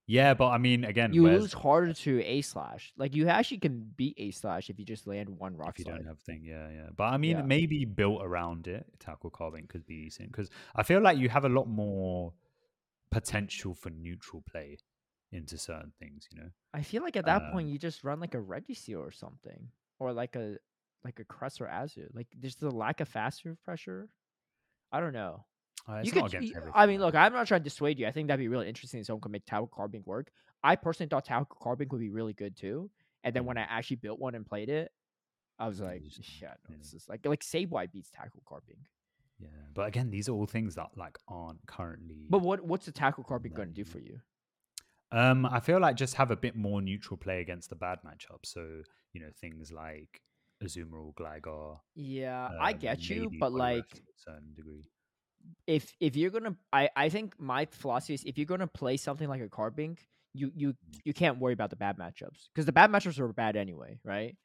[0.09, 2.93] Yeah, but I mean, again, You lose harder to a slash.
[2.97, 5.85] Like you actually can beat a slash if you just land one rock if you
[5.87, 5.97] slide.
[5.97, 6.45] don't have thing.
[6.45, 6.89] Yeah, yeah.
[6.97, 7.43] But I mean, Yeah.
[7.43, 11.45] maybe built around it, tackle Carbink could be decent because I feel like you have
[11.45, 12.33] a lot more
[13.11, 14.79] potential for neutral play
[15.33, 16.29] into certain things.
[16.31, 16.51] You know.
[16.73, 19.71] I feel like at that Um, point you just run like a Registeel or something,
[19.99, 20.59] or like a
[21.05, 22.09] like a Crest or Azure.
[22.13, 24.09] Like there's the lack of fast move pressure.
[24.93, 25.45] I don't know.
[25.89, 26.35] Uh, you could.
[26.75, 28.07] I mean, look, I'm not trying to dissuade you.
[28.07, 29.01] I think that'd be really interesting.
[29.01, 30.31] if Someone could make Tackle Carbink work.
[30.65, 32.91] I personally thought Tackle Carbink would be really good too.
[33.23, 34.91] And then when I actually built one and played it,
[35.59, 35.81] I was.
[35.81, 38.87] Like, "Shit, no, this is like like Sableye beats Tackle Carbink."
[39.39, 42.27] Yeah, but again, these are all things that like aren't currently.
[42.31, 44.21] But what what's the Tackle Carbink going to do for you?
[45.13, 48.47] Um, I feel like just have a bit more neutral play against the bad matchups.
[48.47, 48.83] So
[49.13, 50.21] you know things like
[50.65, 51.79] Azumarill, Gligar.
[51.95, 54.85] Yeah, I um, get you, but like to a certain degree.
[55.67, 59.29] if if you're gonna I, I think my philosophy is if you're gonna play something
[59.29, 59.99] like a carbink
[60.35, 61.01] you you Mm.
[61.05, 64.37] you can't worry about the bad matchups because the bad matchups are bad anyway right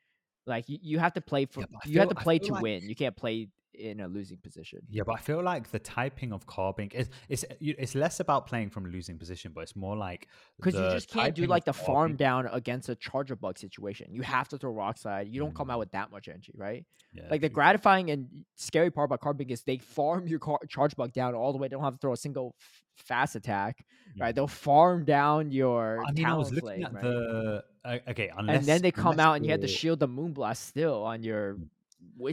[0.46, 2.62] like you, you have to play for Yeah, I you have to play to like-
[2.62, 6.34] win you can't play in a losing position Yeah, but I feel like the typing
[6.34, 9.96] of carbink is it's it's less about playing from a losing position, but it's more
[9.96, 10.28] like
[10.58, 14.48] because you just can't do like the farm down against a Charjabug situation you have
[14.50, 15.80] to throw rock slide you don't come out Mm.
[15.80, 17.56] with that much energy right Yeah, like the true.
[17.56, 21.58] gratifying and scary part about carbink is they farm your car- Charjabug down all the
[21.58, 23.86] way they don't have to throw a single f- fast attack
[24.20, 24.36] right Mhm.
[24.36, 27.04] they'll farm down your I mean, I was looking at right?
[27.04, 30.08] the uh, okay, unless and then they come out and you had to shield the
[30.08, 31.58] moonblast still on your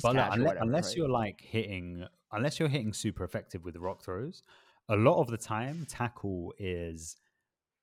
[0.02, 0.96] But look, unless, whatever, unless right?
[0.96, 4.42] you're like hitting, unless you're hitting super effective with rock throws,
[4.88, 7.16] a lot of the time tackle is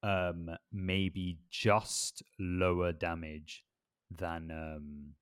[0.04, 3.64] um maybe just lower damage
[4.12, 5.14] than um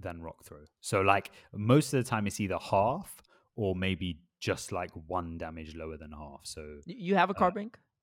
[0.00, 0.64] than rock throw.
[0.80, 3.22] So like most of the time it's either half
[3.56, 6.40] or maybe just like one damage lower than half.
[6.44, 7.36] So you have a uh,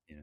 [0.08, 0.22] Yeah.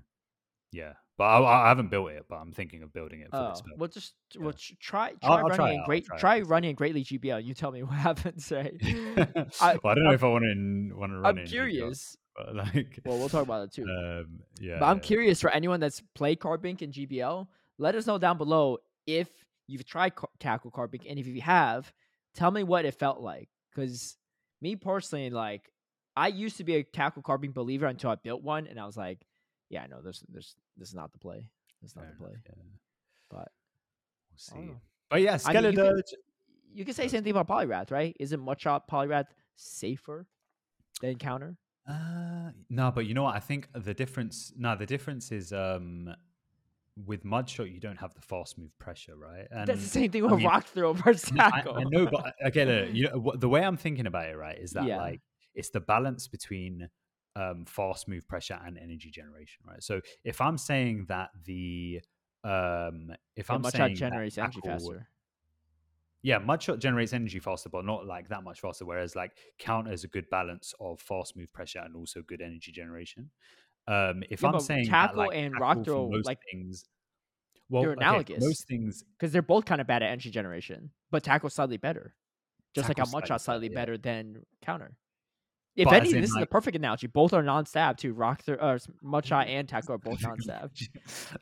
[0.72, 3.50] yeah, but I, I haven't built it, but I'm thinking of building it for Oh,
[3.50, 3.62] this.
[3.62, 3.80] build.
[3.80, 4.42] well, just Yeah.
[4.44, 6.94] well, tr- try try I'll- I'll running try in great try try running in Great
[6.96, 7.44] League GBL.
[7.44, 8.74] You tell me what happens, right?
[9.16, 11.50] well, I- I don't know I'm- if I want to want to run I'm GBL,
[11.50, 12.18] curious.
[12.36, 13.84] but like Well, we'll talk about it too.
[13.84, 15.02] Um, yeah, but I'm yeah.
[15.04, 17.48] curious for anyone that's played carbink in GBL.
[17.80, 19.30] Let us know down below if
[19.68, 21.92] you've tried ca- tackle carbink, and if you have,
[22.36, 23.50] tell me what it felt like.
[23.74, 24.18] Because
[24.62, 25.72] me personally, like
[26.16, 28.98] I used to be a tackle carbink believer until I built one, and I was
[28.98, 29.20] like,
[29.70, 31.48] yeah, no, this there's this is not the play.
[31.82, 32.30] This is not Fair the play.
[32.32, 32.64] enough, yeah.
[33.30, 33.48] But
[34.32, 34.78] We'll I see.
[35.10, 36.02] But yeah, I mean,
[36.74, 38.16] you can say the same thing about Poliwrath, right?
[38.20, 40.28] Isn't Mudshot Poliwrath safer
[41.02, 41.56] than counter?
[41.88, 43.36] Uh, no, but you know what?
[43.36, 44.52] I think the difference.
[44.58, 46.14] No, the difference is um,
[47.06, 49.48] with Mudshot, you don't have the fast move pressure, right?
[49.52, 51.78] And That's the same thing I with mean, Rock Throw versus No, I, Tackle.
[51.78, 54.58] I know, but I- again, uh, you know, the way I'm thinking about it, right,
[54.58, 54.98] is that Yeah.
[54.98, 55.22] like
[55.56, 56.90] it's the balance between
[57.38, 59.84] um, fast move pressure and energy generation, right?
[59.84, 62.02] So if I'm saying that the
[62.44, 65.08] um, if Yeah, I'm saying that generates energy Tackle- faster.
[66.24, 68.86] yeah, Mudshot generates energy faster, but not like that much faster.
[68.86, 72.72] Whereas like Counter is a good balance of fast move pressure and also good energy
[72.72, 73.30] generation.
[73.88, 76.86] Um, if Yeah, I'm saying that, Tackle like, and Rock Throw, most like, things,
[77.70, 78.44] well, they're okay, analogous.
[78.44, 82.14] most things, Because they're both kind of bad at energy generation, but tackle slightly better.
[82.76, 84.98] Just like Tackle's how Mudshot's slightly better than Counter.
[85.78, 87.06] If any, this is a perfect analogy.
[87.06, 88.14] Both are non-stab too.
[88.14, 90.72] Rock Throw, uh, Mudshot and Tackle are both non-stab.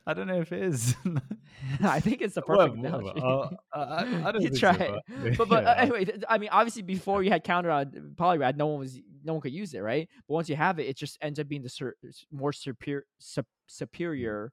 [0.06, 0.94] I don't know if it is.
[1.82, 2.98] I think it's the perfect whatever.
[2.98, 3.20] analogy.
[3.22, 5.38] Uh, I, I, don't you try so, it.
[5.38, 8.66] but, but but uh, anyway, I mean, obviously before you had counter on Poliwrath, no
[8.66, 10.06] one was no one could use it, right?
[10.28, 11.96] But once you have it, it just ends up being the sur-
[12.30, 14.52] more superior sup- superior.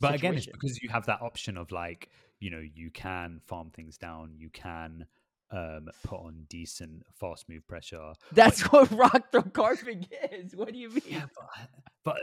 [0.00, 2.10] But again, it's because you have that option of like,
[2.40, 5.06] you know, you can farm things down, you can
[5.50, 8.12] um, put on decent fast move pressure.
[8.32, 10.54] that's what rock throw Carbink is.
[10.54, 11.02] What do you mean?
[11.06, 11.68] Yeah, but,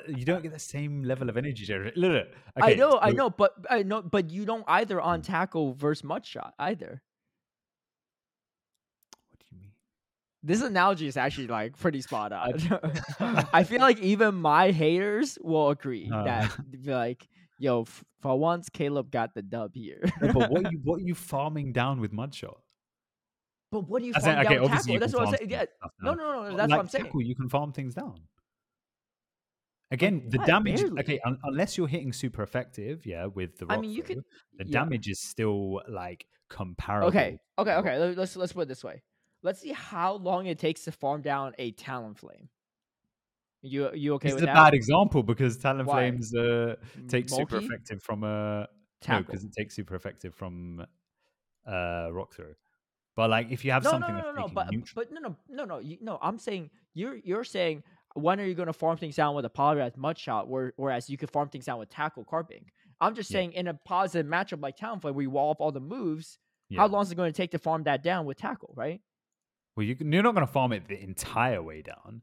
[0.07, 1.65] but you don't get the same level of energy.
[1.73, 5.21] Look, look, I okay, know, I know, but I know, but you don't either on
[5.21, 5.25] Mm.
[5.25, 7.01] tackle versus mudshot either.
[9.31, 9.71] What do you mean?
[10.43, 12.53] This analogy is actually like pretty spot on.
[13.53, 16.23] I- feel like even my haters will agree Uh.
[16.25, 16.51] that
[16.85, 17.27] like,
[17.57, 21.15] "Yo, f- for once, Caleb got the dub here." No, but what you what you
[21.15, 22.57] farming down with mudshot?
[23.71, 24.99] But what do you farm okay, down tackle?
[24.99, 25.49] That's what I'm saying.
[25.49, 25.63] Yeah.
[25.77, 27.05] stuff No, no, no, that's like what I'm saying.
[27.05, 28.15] tackle, you can farm things down.
[29.91, 30.47] Again, the what?
[30.47, 30.81] damage.
[30.81, 30.99] Barely.
[31.01, 34.25] Okay, un- unless you're hitting super effective, yeah, with the I mean, you throw, could-
[34.57, 34.79] the yeah.
[34.79, 37.09] damage is still like comparable.
[37.09, 37.99] Okay, okay, okay.
[37.99, 39.03] let- Let's let's put it this way.
[39.43, 42.47] Let's see how long it takes to farm down a Talonflame.
[43.61, 44.55] You you okay It's with a that?
[44.55, 45.57] bad example because?
[45.57, 46.75] Talonflames uh,
[47.07, 48.67] take super effective from a no,
[49.01, 49.23] Tackle.
[49.23, 50.85] because it takes super effective from
[51.67, 52.53] uh, rock throw.
[53.15, 54.47] But like if you have No, no, something no, that's no, no.
[54.53, 55.79] But neutral, but no, no, no, no.
[55.79, 57.83] You, no, I'm saying you're you're saying
[58.13, 61.09] when are you going to farm things down with a Poliwrath mud shot, where, whereas
[61.09, 62.67] you could farm things down with tackle Carbink.
[63.01, 63.39] I'm just Yeah.
[63.39, 66.39] saying in a positive matchup like Talonflame, where you wall up all the moves,
[66.69, 66.79] yeah.
[66.79, 69.01] how long is it going to take to farm that down with tackle, right?
[69.75, 72.21] Well, you, you're not going to farm it the entire way down,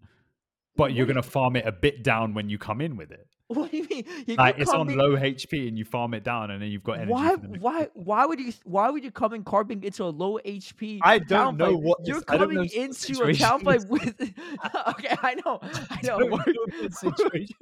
[0.76, 3.26] but you're going to farm it a bit down when you come in with it.
[3.62, 4.04] What do you mean?
[4.26, 6.70] You Like could it's on in- low HP and you farm it down, and then
[6.70, 7.12] you've got energy.
[7.12, 7.30] Why?
[7.30, 7.88] for the next Why?
[7.94, 8.52] Why would you?
[8.64, 10.98] Why would you come in Carbink into a low HP?
[11.02, 11.82] I don't know Talonflame?
[11.82, 14.20] what you're this- coming what into a situation Talonflame with.
[14.88, 16.18] okay, I know, I know.
[16.18, 17.56] don't Work, know what the situation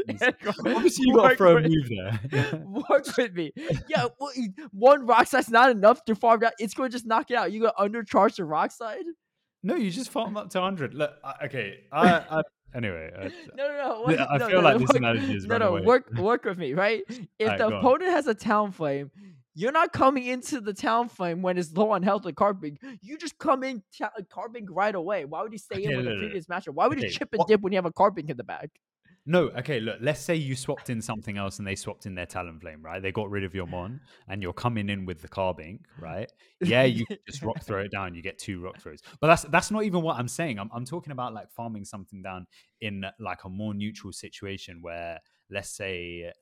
[0.77, 2.63] Obviously, you got to throw a with- move there.
[2.65, 3.53] Work with me.
[3.89, 4.33] Yeah, well,
[4.73, 6.55] one rock slide's not enough to farm that.
[6.59, 7.53] It's going to just knock it out.
[7.53, 9.05] You got undercharge the rock slide.
[9.63, 10.95] no, you just farm up to 100.
[10.95, 11.13] Look,
[11.45, 11.81] okay.
[11.93, 12.09] I,
[12.39, 12.43] I
[12.75, 13.11] anyway.
[13.17, 14.25] Uh, No, no, no.
[14.27, 15.69] I no, feel no, like no, this analogy is No, no.
[15.77, 15.83] away.
[15.83, 17.03] Work, work with me, right?
[17.09, 17.81] If Alright, the go on.
[17.85, 19.11] opponent has a Talonflame,
[19.55, 22.79] you're not coming into the Talonflame when it's low on health and Carbink.
[23.03, 25.25] You just come in ta- Carbink right away.
[25.25, 26.71] Why would you stay Okay, in with the previous matchup?
[26.75, 28.71] Why would Okay, you chip and dip when you have a Carbink in the back?
[29.27, 32.27] No, okay, look, let's say you swapped in something else and they swapped in their
[32.27, 33.03] Talonflame, right?
[33.03, 36.31] They got rid of your Mon and you're coming in with the Carbink, right?
[36.63, 39.01] Yeah, you just rock throw it down, you get two rock throws.
[39.21, 40.59] But that's that's not even what I'm saying.
[40.59, 42.47] I'm I'm talking about like farming something down
[42.81, 45.21] in like a more neutral situation where
[45.51, 46.33] let's say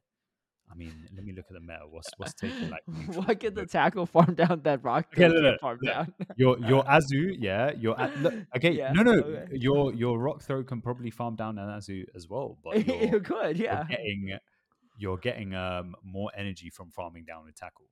[0.71, 1.81] I mean, let me look at the meta.
[1.91, 2.83] What's what's taking like?
[3.15, 5.07] Why can the tackle farm down that rock?
[5.15, 5.93] Okay, throw look, farm look.
[5.95, 6.15] down.
[6.37, 9.47] your your Azu, yeah, your look, okay, Yeah, no, no, okay.
[9.57, 13.59] your your rock throw can probably farm down an Azu as well, but you could,
[13.59, 13.85] you're yeah.
[13.89, 14.39] getting
[14.99, 17.87] you're getting um more energy from farming down with tackle.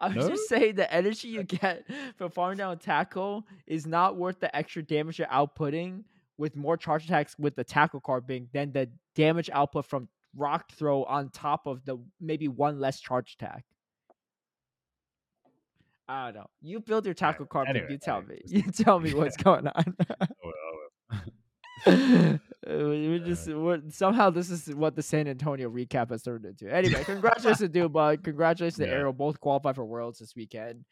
[0.00, 0.28] I was No?
[0.30, 1.86] just saying the energy you get
[2.16, 6.02] from farming down a tackle is not worth the extra damage you're outputting
[6.36, 11.04] with more charge attacks with the tackle Carbink than the damage output from rock throw
[11.04, 13.64] on top of the maybe one less charge attack.
[16.06, 16.46] I don't know.
[16.60, 17.68] You build your tackle Carbink.
[17.70, 18.62] anyway, you tell anyway, me.
[18.66, 19.96] You tell me what's going on.
[20.20, 21.22] Oh, well,
[22.66, 23.46] Uh, we we just
[23.90, 26.72] somehow this is what the San Antonio recap has turned into.
[26.74, 28.24] Anyway, congratulations to Dubug.
[28.24, 28.92] Congratulations to Yeah.
[28.94, 29.12] Arrow.
[29.12, 30.86] Both qualified for Worlds this weekend.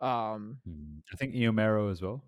[0.00, 2.24] Um, Hmm, I think Eomero as well.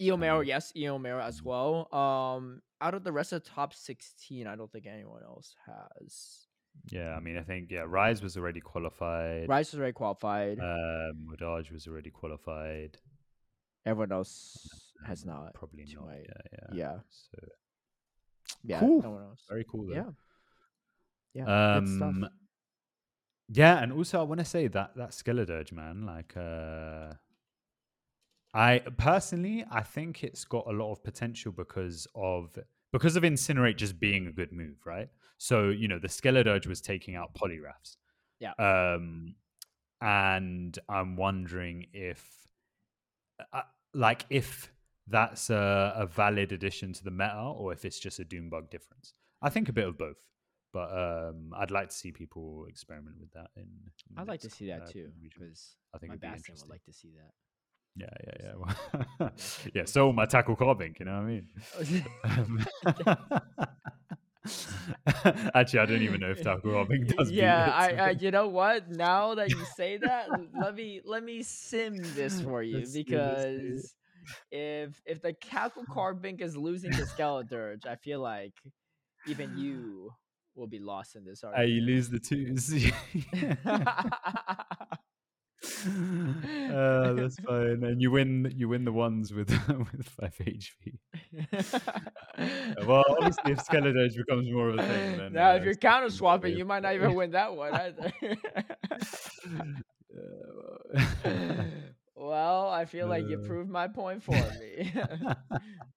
[0.00, 1.92] Eomero, Um, yes, Eomero as well.
[1.94, 6.46] Um, out of the rest of the top sixteen, I don't think anyone else has.
[6.90, 9.48] Yeah, I mean, I think yeah, Rise was already qualified.
[9.48, 10.58] Rise was already qualified.
[10.60, 11.26] Um,
[11.72, 12.98] was already qualified.
[13.84, 15.54] Everyone else has not.
[15.54, 16.06] Probably not.
[16.06, 16.22] my- Yeah,
[16.52, 16.74] yeah.
[16.74, 17.38] Yeah, So
[18.62, 18.80] yeah.
[18.80, 19.02] Cool.
[19.02, 19.44] No one else.
[19.48, 19.86] very cool.
[19.88, 19.94] Though.
[19.94, 20.10] Yeah.
[21.34, 21.74] Yeah.
[21.76, 22.28] Um,
[23.48, 27.14] yeah, and also I want to say that that Skeledirge, man, like, uh,
[28.58, 32.58] I personally, I think it's got a lot of potential because of
[32.92, 35.08] because of Incinerate just being a good move, right?
[35.36, 37.96] So you know, the Skeledirge was taking out Poliwraths.
[38.40, 38.52] Yeah.
[38.58, 39.36] Um,
[40.00, 42.24] and I'm wondering if,
[43.52, 43.62] uh,
[43.94, 44.72] like, if
[45.06, 48.70] that's a, a valid addition to the meta or if it's just a doom bug
[48.70, 49.12] difference.
[49.40, 50.18] I think a bit of both,
[50.72, 53.50] but um, I'd like to see people experiment with that.
[53.56, 56.26] In, in I'd like to see that uh, too because I think my it'd be
[56.28, 56.68] Bastion interesting.
[56.68, 57.32] would like to see that.
[57.98, 58.52] Yeah, yeah, yeah.
[59.18, 59.32] well,
[59.74, 61.48] yeah, so my tackle Carbink, you know what I mean?
[65.54, 67.30] Actually, I don't even know if tackle Carbink does.
[67.30, 68.90] yeah, I, I, you know what?
[68.90, 73.94] Now that you say that, let me let me sim this for you Let's because
[74.50, 78.54] if if the Cackle Carbink is losing to Skeledirge, I feel like
[79.26, 80.12] even you
[80.54, 81.70] will be lost in this Uh, argument.
[81.72, 82.72] you lose the twos.
[85.86, 88.52] uh, that's fine, and you win.
[88.56, 90.98] You win the ones with with five HP.
[91.58, 95.74] Uh, Well, obviously, if Skeledirge becomes more of a thing, then now, uh, if you're
[95.74, 98.12] counter swapping, you might not even win that one either.
[101.24, 101.64] Uh,
[102.14, 104.92] well, I feel like you proved my point for me.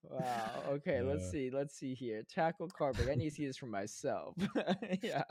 [0.04, 0.64] wow.
[0.70, 1.50] Okay, let's see.
[1.52, 2.24] Let's see here.
[2.28, 3.10] Tackle Carbink.
[3.12, 4.36] I need to see this for myself.
[5.04, 5.24] yeah.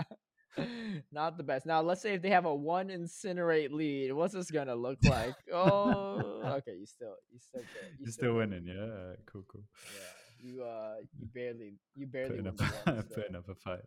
[1.12, 1.66] Not the best.
[1.66, 5.34] Now, let's say if they have a one incinerate lead, what's this gonna look like?
[5.52, 6.76] Oh, okay.
[6.78, 7.90] You still, you still, good.
[7.98, 8.50] You You're still good.
[8.50, 9.14] winning, yeah.
[9.26, 9.62] Cool, cool.
[9.94, 10.52] Yeah.
[10.52, 13.80] You, uh, you barely, you barely Putting up, the ones, putting up a fight.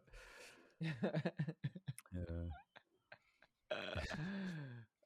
[2.16, 2.46] Yeah.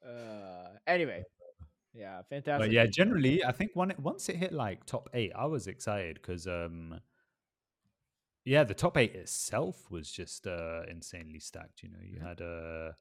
[0.05, 1.23] uh, anyway,
[1.93, 2.67] yeah, fantastic.
[2.67, 5.67] But yeah, generally, I think when it, once it hit like top eight, I was
[5.67, 6.99] excited because, um,
[8.47, 11.83] yeah, the top eight itself was just uh, insanely stacked.
[11.83, 12.93] You know, you had uh,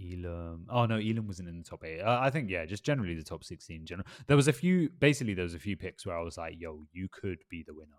[0.00, 0.66] Elam.
[0.70, 2.00] Oh no, Elam wasn't in the top eight.
[2.00, 3.80] Uh, I think yeah, just generally the top sixteen.
[3.80, 4.90] in General, there was a few.
[5.00, 7.74] Basically, there was a few picks where I was like, "Yo, you could be the
[7.74, 7.98] winner."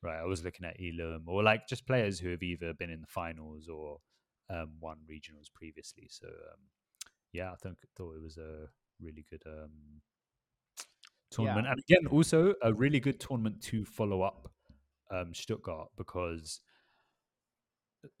[0.00, 3.00] Right, I was looking at Elam or like just players who have either been in
[3.00, 3.98] the finals or
[4.48, 6.06] um, won regionals previously.
[6.08, 6.60] So um,
[7.32, 8.68] yeah, I think thought it was a
[9.00, 10.02] really good um,
[11.32, 14.48] tournament, and again, also a really good tournament to follow up
[15.10, 16.60] um, Stuttgart because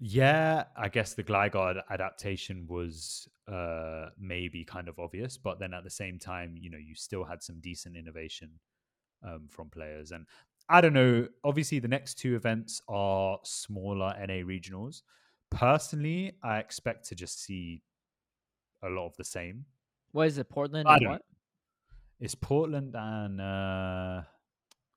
[0.00, 5.84] yeah, I guess the Gligar adaptation was uh, maybe kind of obvious, but then at
[5.84, 8.50] the same time, you know, you still had some decent innovation
[9.24, 10.10] um, from players.
[10.10, 10.26] And
[10.68, 15.02] I don't know, obviously, the next two events are smaller NA regionals.
[15.50, 17.82] Personally, I expect to just see
[18.82, 19.64] a lot of the same.
[20.12, 20.88] What is it, Portland?
[20.88, 21.22] I don't what?
[22.20, 24.22] It's Portland and uh,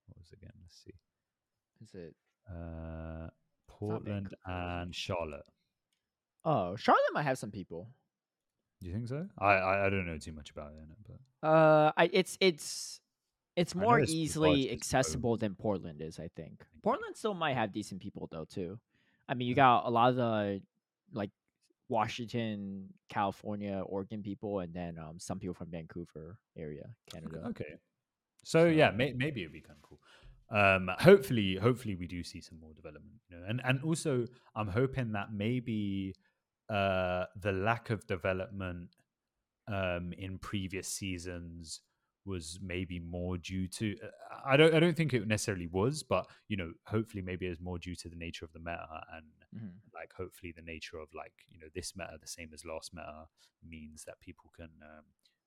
[0.07, 0.53] what was it again?
[0.59, 0.93] Let's see.
[1.83, 2.15] Is it?
[2.49, 3.29] Uh,
[3.67, 5.45] Portland and Charlotte.
[6.43, 7.87] Oh, Charlotte might have some people.
[8.79, 9.27] Do you think so?
[9.37, 12.99] I, I I don't know too much about it, but Uh, I it's it's
[13.55, 16.19] it's more it's easily accessible than Portland is.
[16.19, 18.79] I think Portland still might have decent people though too.
[19.29, 20.61] I mean, you got a lot of the
[21.13, 21.29] like
[21.89, 27.43] Washington, California, Oregon people, and then um some people from Vancouver area, Canada.
[27.49, 27.75] okay.
[28.43, 29.99] So, yeah, may, maybe it'd be kind of cool.
[30.51, 33.15] Um, hopefully, hopefully we do see some more development.
[33.29, 36.15] You know, and and also I'm hoping that maybe
[36.69, 38.89] uh, the lack of development
[39.67, 41.81] um, in previous seasons
[42.25, 44.07] was maybe more due to uh,
[44.45, 47.79] I don't I don't think it necessarily was, but you know, hopefully maybe it's more
[47.79, 49.79] due to the nature of the meta and Mhm.
[49.93, 53.27] like hopefully the nature of like you know this meta the same as last meta
[53.61, 55.03] means that people can um,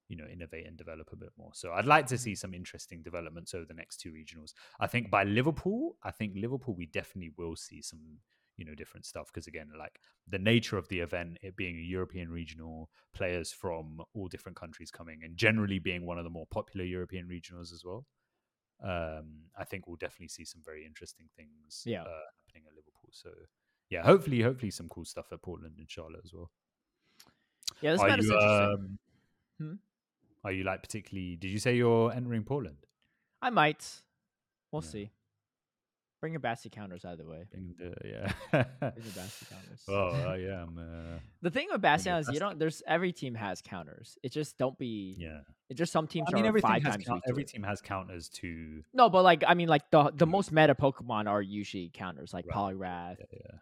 [0.09, 3.02] you know innovate and develop a bit more so i'd like to see some interesting
[3.02, 7.32] developments over the next two regionals i think by liverpool i think liverpool we definitely
[7.36, 8.18] will see some
[8.56, 11.81] you know different stuff because again like the nature of the event it being a
[11.82, 16.47] european regional players from all different countries coming and generally being one of the more
[16.47, 18.06] popular european regionals as well
[18.82, 22.06] um i think we'll definitely see some very interesting things Yeah.
[22.06, 23.31] uh, happening at liverpool so
[23.90, 26.51] yeah hopefully hopefully some cool stuff at portland and charlotte as well
[27.81, 28.70] Yeah, this are you interesting.
[28.74, 28.98] um,
[29.59, 29.74] Hmm?
[30.45, 32.77] Are you like particularly did you say you're entering portland
[33.43, 34.03] I might.
[34.73, 34.89] We'll Yeah.
[34.89, 35.11] see.
[36.21, 37.45] Bring your Basty counters the way.
[37.53, 38.65] Being the- yeah Bring
[39.05, 39.12] your
[39.51, 39.83] counters.
[39.89, 42.59] oh uh, yeah uh, The thing with Bastion your is you don't.
[42.59, 44.16] There's every team has counters.
[44.23, 45.16] It just don't be.
[45.19, 47.83] yeah It just some teams i mean are five has times count- every team has
[47.83, 51.91] counters to No, but like I mean, like the the most meta Pokemon are usually
[51.93, 52.57] counters, like Right.
[52.57, 53.16] Poliwrath.
[53.19, 53.59] yeah, yeah.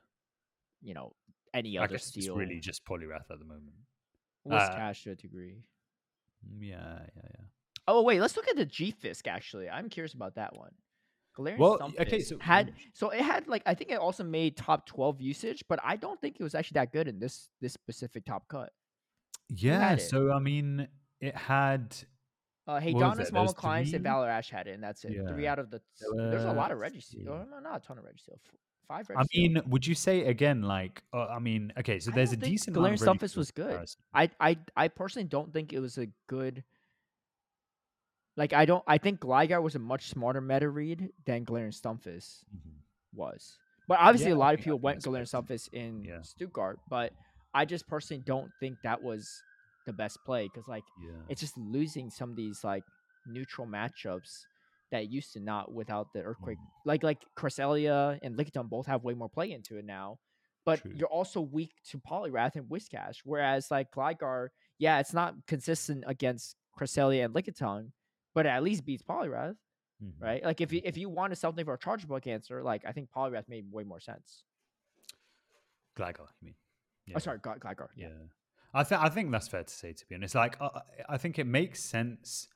[0.82, 1.12] You know,
[1.52, 3.74] any i other guess it's really just poliwrath at the moment
[4.46, 5.64] Whiscash to a degree.
[6.46, 7.44] Mm, yeah yeah yeah
[7.88, 9.26] Oh wait, let's look at the G Fisk.
[9.26, 10.70] Actually, I'm curious about that one.
[11.36, 14.56] Galarian Well, Stunfisk okay, so- had so it had like I think it also made
[14.56, 17.72] top twelve usage, but I don't think it was actually that good in this this
[17.72, 18.70] specific top cut.
[19.50, 20.88] yeah so i mean
[21.20, 21.94] it had
[22.66, 23.32] Uh, hey, Donna's?
[23.32, 24.04] Mama Clients and?
[24.04, 25.12] Valor Ash had it, and that's it.
[25.28, 25.80] Three out of the.
[26.14, 27.24] There there's a lot of Registeel.
[27.24, 27.30] yeah.
[27.32, 28.38] Oh, no, not a ton of Registeel.
[28.88, 29.06] Five.
[29.16, 32.76] I mean, would you say again, like, uh, I mean, okay, so there's a decent
[32.76, 33.68] really Stunfisk was good.
[33.68, 34.00] comparison.
[34.12, 36.62] I, I, I personally don't think it was a good.
[38.36, 38.82] Like I don't.
[38.86, 42.72] I think Gligar was a much smarter meta read than Galarian Stunfisk Mhm.
[43.14, 43.58] was.
[43.88, 45.58] But obviously, Yeah, a I lot of I people went Galarian fair.
[45.72, 46.22] In Yeah.
[46.22, 47.12] Stuttgart, but
[47.54, 49.42] I just personally don't think that was
[49.84, 51.12] the best play because like Yeah.
[51.28, 52.84] it's just losing some of these like
[53.26, 54.46] neutral matchups
[54.92, 56.58] that used to not without the earthquake.
[56.58, 56.66] Mm.
[56.86, 60.18] Like like Cresselia and Lickitung both have way more play into it now,
[60.64, 60.92] but True.
[60.94, 63.16] you're also weak to Poliwrath and Whiscash.
[63.24, 64.48] Whereas like Gligar,
[64.78, 67.90] yeah, it's not consistent against Cresselia and Lickitung,
[68.34, 69.56] but it at least beats Poliwrath,
[70.02, 70.12] Mhm.
[70.20, 70.44] right?
[70.44, 73.10] Like if you if you wanted something for a charge book answer, like I think
[73.10, 74.44] Poliwrath made way more sense.
[75.96, 76.54] Gligar, you mean?
[77.14, 77.88] Oh, sorry, Gl- Gligar.
[77.96, 78.08] Yeah.
[78.74, 79.92] I think I think that's fair to say.
[79.92, 80.68] To be honest, like I,
[81.10, 82.48] I think it makes sense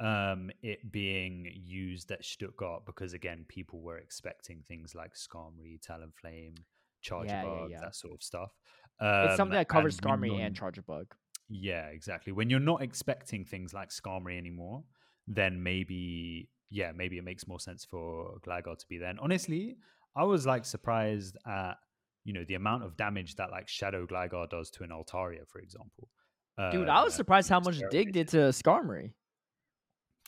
[0.00, 6.56] um, it being used at Stuttgart because again, people were expecting things like Skarmory, Talonflame,
[7.02, 7.80] Charger Yeah, yeah, Bug, yeah.
[7.80, 8.52] that sort of stuff.
[9.00, 11.06] It's something Um, that covers Skarmory and Charjabug.
[11.48, 12.32] Yeah, exactly.
[12.32, 14.84] When you're not expecting things like Skarmory anymore,
[15.26, 19.10] then maybe yeah, maybe it makes more sense for Gligar to be there.
[19.10, 19.76] And honestly,
[20.16, 21.74] I was like surprised at
[22.24, 25.58] you know the amount of damage that like Shadow Gligar does to an Altaria, for
[25.60, 26.08] example.
[26.70, 29.12] Dude, I was Uh, surprised how much Dig did to Skarmory.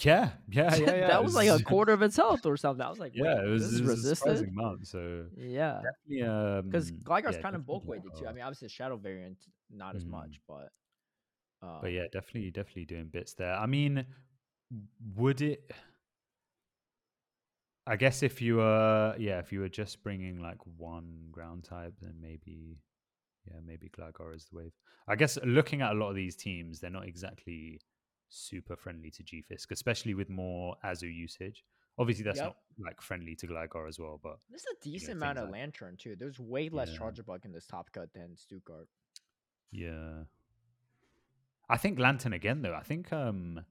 [0.03, 1.07] Yeah, yeah, yeah, yeah.
[1.07, 2.85] that was like a quarter of its health or something.
[2.85, 4.87] I was like, Yeah, it was, this is it was surprising amount.
[4.89, 8.27] So Yeah, definitely, um, because Gligar's yeah, kind of bulk weighted too.
[8.27, 10.09] I mean, obviously the Shadow variant not as Mhm.
[10.09, 10.71] much, but
[11.63, 13.55] uh, but yeah, definitely, definitely doing bits there.
[13.55, 14.07] I mean,
[15.15, 15.71] would it?
[17.87, 21.95] I guess if you were, yeah, if you were just bringing like one ground type,
[22.01, 22.81] then maybe,
[23.47, 24.73] yeah, maybe Gligar is the wave.
[25.09, 27.81] I guess looking at a lot of these teams, they're not exactly
[28.29, 31.65] super friendly to G-Fisk, especially with more Azu usage.
[31.99, 32.47] Obviously, that's Yep.
[32.47, 35.53] not like friendly to Gligar as well, but There's a decent things amount of like-
[35.53, 36.17] Lantern too.
[36.17, 36.99] There's way less Yeah.
[36.99, 38.89] Charjabug in this top cut than Stuttgart.
[39.71, 40.25] yeah.
[41.69, 42.75] I think Lantern again though.
[42.75, 43.65] I think um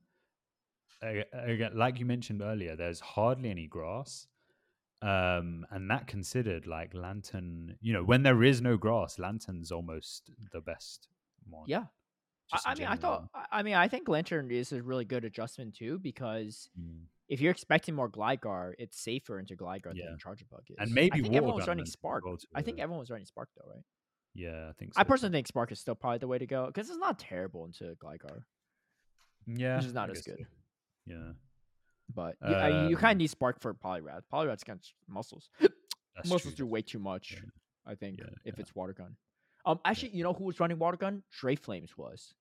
[1.01, 4.27] a- again, like you mentioned earlier, there's hardly any grass.
[5.01, 10.31] Um, and that considered, like Lantern, you know, when there is no grass, Lantern's almost
[10.53, 11.09] the best
[11.43, 11.65] one.
[11.67, 11.87] Yeah.
[12.51, 13.27] I, I mean, I thought.
[13.33, 17.05] I- I mean, I think Lantern is a really good adjustment too because Mm.
[17.29, 20.05] if you're expecting more Gligar, it's safer into Gligar Yeah.
[20.09, 20.75] than Charjabug is.
[20.79, 22.25] And I maybe think everyone was running Spark.
[22.25, 23.83] well I think everyone was running Spark though, right?
[24.35, 24.93] Yeah, I think.
[24.95, 25.07] I so, too.
[25.09, 27.95] personally think Spark is still probably the way to go because it's not terrible into
[28.03, 28.43] Gligar,
[29.47, 30.35] yeah, which is not I as guess so.
[30.35, 30.47] good.
[31.05, 31.33] Yeah,
[32.13, 34.23] But you, I- you Um, kind of need Spark for Poliwrath.
[34.31, 35.49] Poliwrath's got muscles.
[36.25, 36.65] muscles true.
[36.65, 37.33] do way too much.
[37.33, 37.39] Yeah.
[37.85, 39.17] I think Yeah, if it's Water Gun.
[39.65, 41.23] Um, actually, you know who was running Water Gun?
[41.39, 42.33] Dre Flames was.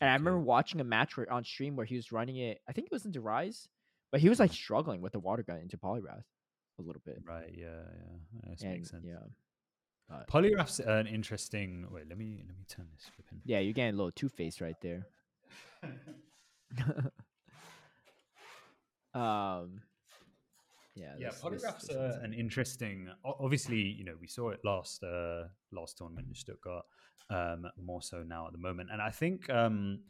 [0.00, 2.60] And I remember watching a match where, on stream where he was running it.
[2.68, 3.68] I think it was into Rise,
[4.10, 6.24] but he was like struggling with the Water Gun into Poliwrath
[6.78, 7.22] a little bit.
[7.26, 7.54] Right.
[7.56, 7.66] Yeah.
[7.66, 8.54] Yeah.
[8.60, 9.04] That makes sense.
[9.06, 9.16] yeah,
[10.08, 11.86] but Poliwrath's an interesting.
[11.90, 13.40] Wait, let me let me turn this flipping.
[13.44, 15.06] yeah, you're getting a little Two Face right there.
[19.14, 19.82] um,
[21.00, 23.08] yeah, Yeah, this- this- Poliwrath's this uh, an interesting.
[23.24, 26.84] Obviously, you know, we saw it last uh, last tournament in Stuttgart.
[27.30, 30.00] Um, more so now at the moment, and I think um,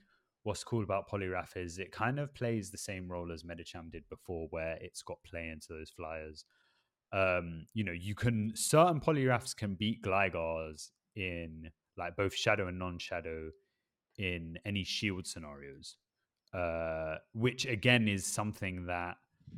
[0.44, 4.08] what's cool about Poliwrath is it kind of plays the same role as Medicham did
[4.08, 6.46] before, where it's got play into those flyers.
[7.12, 12.78] Um, you know, you can certain Poliwraths can beat Gligars in like both shadow and
[12.78, 13.50] non-shadow
[14.16, 15.96] in any shield scenarios,
[16.54, 19.16] uh, which again is something that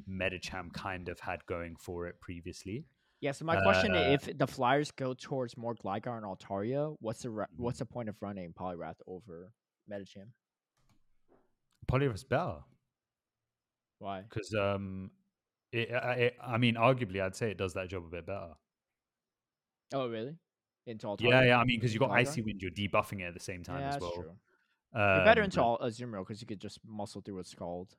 [0.08, 2.86] Medicham kind of had going for it previously.
[3.20, 7.22] Yeah, so my question: Uh, If the Flyers go towards more Gligar and Altaria, what's
[7.22, 7.62] the ra- Mm-hmm.
[7.62, 9.52] what's the point of running Poliwrath over
[9.90, 10.28] Medicham?
[11.86, 12.58] Poliwrath's better
[13.98, 14.22] Why?
[14.22, 15.10] because, um,
[15.72, 18.54] it, I- it, I mean, arguably, I'd say it does that job a bit better.
[19.94, 20.34] Oh, really?
[20.86, 21.30] Into Altaria?
[21.30, 21.58] Yeah, yeah.
[21.58, 22.16] I mean, because you've got Gligar?
[22.28, 24.12] Icy Wind, you're debuffing it at the same time yeah, as that's well.
[24.14, 24.32] true.
[24.94, 27.94] You're better Um, into all Azumarill because you could just muscle through with Scald.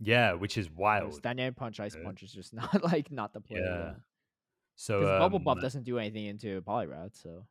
[0.00, 1.22] Yeah, which is wild.
[1.22, 2.04] Dynamic Punch, Ice Yeah.
[2.04, 3.60] Punch is just not like not the play.
[3.62, 3.92] Yeah.
[4.76, 7.46] So Because Bubble Buff um, doesn't do anything into Poliwrath, so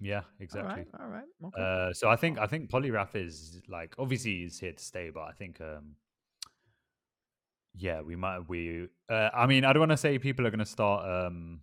[0.00, 0.86] yeah, exactly.
[0.98, 1.90] All right, all right, okay.
[1.90, 5.22] Uh, so I think I think Poliwrath is like obviously he's here to stay, but
[5.22, 5.94] I think um,
[7.74, 8.88] yeah, we might we.
[9.08, 11.60] Uh, I mean, I don't want to say people are going to start um,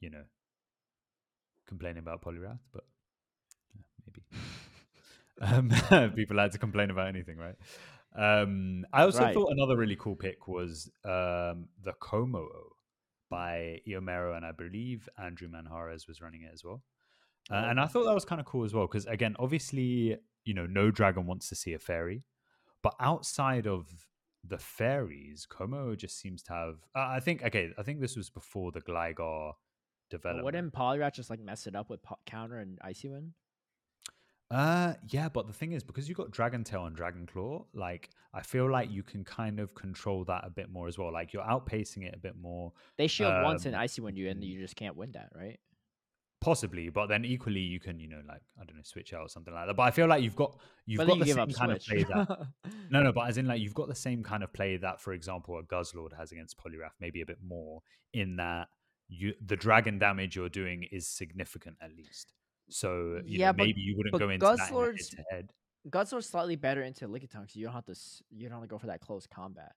[0.00, 0.22] you know,
[1.66, 2.84] complaining about Poliwrath, but
[3.74, 3.82] yeah,
[5.40, 5.72] maybe.
[5.90, 7.56] um, people like to complain about anything, right?
[8.18, 9.34] Um, I also Right.
[9.34, 12.72] thought another really cool pick was um, the Kommo-o
[13.30, 16.82] by Iomero, and I believe Andrew Manhares was running it as well.
[17.50, 17.70] Uh, Oh.
[17.70, 20.66] and I thought that was kind of cool as well because again, obviously, you know,
[20.66, 22.24] no dragon wants to see a fairy,
[22.82, 24.06] but outside of
[24.44, 26.76] the fairies, Kommo-o just seems to have.
[26.94, 29.60] Uh, I think okay, I think this was before the Gligar But
[30.10, 30.44] development.
[30.44, 33.34] wouldn't Poliwrath just like mess it up with po- counter and Icy Wind?
[34.50, 38.08] Uh, yeah, but the thing is, because you've got Dragon Tail and Dragon Claw, like
[38.32, 41.12] I feel like you can kind of control that a bit more as well.
[41.12, 44.28] Like you're outpacing it a bit more, They shield once and Um, Icy Wind you,
[44.30, 45.60] and you just can't win that, right?
[46.40, 46.88] possibly.
[46.88, 49.52] But then equally, you can, you know, like I don't know, switch out or something
[49.52, 49.76] like that.
[49.76, 51.76] But I feel like you've got you've but got then you the same kind switch.
[51.76, 52.28] of play that
[52.90, 55.12] No, no, but as in like you've got the same kind of play that, for
[55.12, 58.68] example, a Guzzlord has against Poliwrath, maybe a bit more in that
[59.08, 62.32] you the dragon damage you're doing is significant at least.
[62.70, 65.54] So you Yeah, know, maybe you wouldn't go into that Guzzlord's- head to.
[65.90, 67.96] Guzzlord's slightly better into Lickitung, so you don't have to
[68.30, 69.72] you don't have to go for that close combat.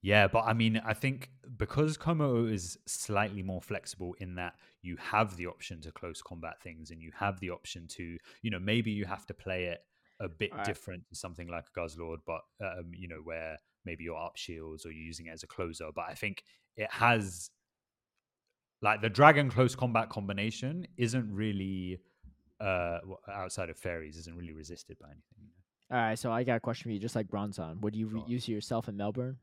[0.00, 4.96] Yeah, but I mean, I think because Kommo-o is slightly more flexible in that you
[4.96, 8.58] have the option to close combat things and you have the option to, you know,
[8.58, 9.80] maybe you have to play it
[10.20, 10.66] a bit Alright.
[10.66, 14.84] different to something like a Guzzlord, but, um, you know, where maybe you're up shields
[14.84, 15.90] or you're using it as a closer.
[15.94, 16.42] But I think
[16.76, 17.50] it has,
[18.82, 21.98] like, the dragon close combat combination isn't really,
[22.60, 22.98] uh,
[23.32, 25.50] outside of fairies, isn't really resisted by anything.
[25.90, 27.80] All right, so I got a question for you, just like Bronzong.
[27.80, 28.28] Would you Go re- on.
[28.28, 29.38] use yourself in Melbourne?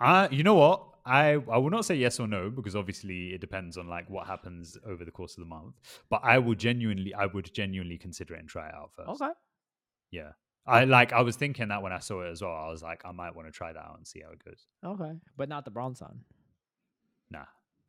[0.00, 0.88] Uh, you know what?
[1.04, 4.26] I, I will not say yes or no because obviously it depends on like what
[4.26, 5.74] happens over the course of the month.
[6.10, 9.20] But I will genuinely, I would genuinely consider it and try it out first.
[9.20, 9.32] Okay.
[10.12, 10.30] Yeah.
[10.64, 11.12] I like.
[11.12, 12.54] I was thinking that when I saw it as well.
[12.54, 14.64] I was like, I might want to try that out and see how it goes.
[14.84, 16.18] Okay, but not the Bronzong.
[17.32, 17.44] Nah.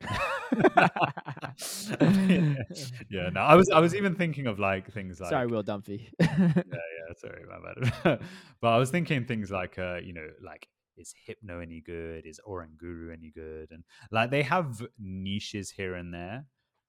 [3.10, 3.30] yeah.
[3.30, 3.40] No.
[3.40, 3.70] I was.
[3.72, 5.30] I was even thinking of like things like.
[5.30, 6.08] Sorry, Will Dunphy.
[6.18, 8.20] yeah, yeah, sorry, my bad.
[8.60, 12.26] but I was thinking things like, uh, you know, like is Hypno any good?
[12.26, 13.68] Is Oranguru any good?
[13.70, 16.46] And like they have niches here and there.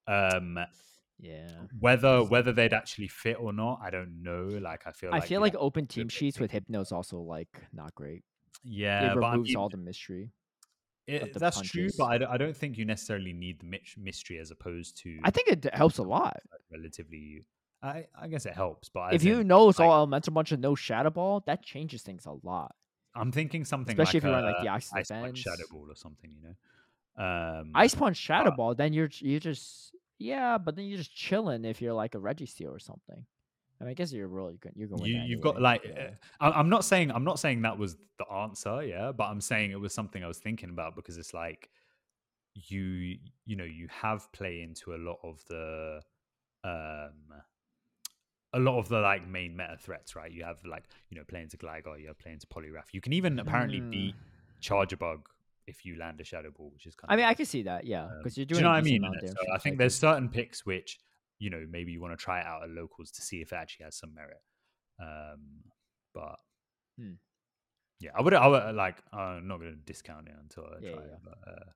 [0.08, 0.58] Um,
[1.18, 1.48] yeah.
[1.78, 4.58] whether whether they'd actually fit or not, I don't know.
[4.60, 6.64] Like I feel, I like feel like open team sheets with picky.
[6.66, 8.22] Hypno is also like not great.
[8.64, 10.30] yeah, it but I removes mean, all the mystery.
[11.06, 11.88] It- that's true.
[11.98, 15.30] But I don't, I don't think you necessarily need the mystery as opposed to I
[15.30, 16.40] think it helps a lot.
[16.72, 17.44] relatively.
[17.82, 20.50] I I guess it helps, but if you in, know it's like- all elemental bunch
[20.52, 22.74] of no shadow ball, that changes things a lot.
[23.14, 25.86] I'm thinking something Especially like if you run, like, the Ice Ice Punch Shadow Ball
[25.90, 26.54] or something, you know.
[27.24, 31.14] Um, Ice punch shadow but- ball, then you're you're just yeah, but then you're just
[31.14, 33.24] chilling if you're like a Registeel or something.
[33.80, 34.72] I mean, I guess you're really good.
[34.74, 35.04] You're going.
[35.04, 36.10] You, you've got like yeah.
[36.40, 39.40] uh, I- i'm not saying i'm not saying that was the answer yeah but i'm
[39.42, 41.68] saying it was something i was thinking about because it's like
[42.54, 46.00] you you know you have play into a lot of the
[46.64, 47.12] um
[48.54, 51.48] a lot of the like main meta threats right you have like you know playing
[51.48, 53.90] to gligar you have play into poliwrath you can even apparently Mm.
[53.90, 54.14] beat
[54.62, 55.20] charjabug
[55.66, 57.64] if you land a shadow ball which is kind I of mean, I can see
[57.64, 58.60] that, yeah, Um, because you're do doing.
[58.60, 59.02] you know what I mean?
[59.04, 59.26] amount of innit?
[59.34, 60.98] damage So I think there's certain picks which
[61.38, 63.56] you know maybe you want to try it out at locals to see if it
[63.56, 64.40] actually has some merit.
[65.00, 65.64] Um,
[66.14, 66.36] but
[66.98, 67.12] Hmm.
[68.00, 68.34] yeah, I would.
[68.34, 68.96] I would like.
[69.12, 71.12] I'm not going to discount it until I Yeah, try yeah.
[71.12, 71.18] it.
[71.22, 71.70] But uh,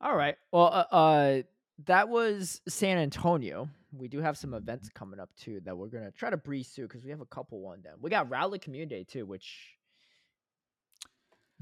[0.00, 0.36] All right.
[0.52, 1.42] Well, uh, uh,
[1.86, 3.68] that was San Antonio.
[3.92, 6.88] We do have some events coming up too that we're gonna try to breeze through
[6.88, 7.82] because we have a couple one.
[7.82, 9.76] them we got Rowlet Community too, which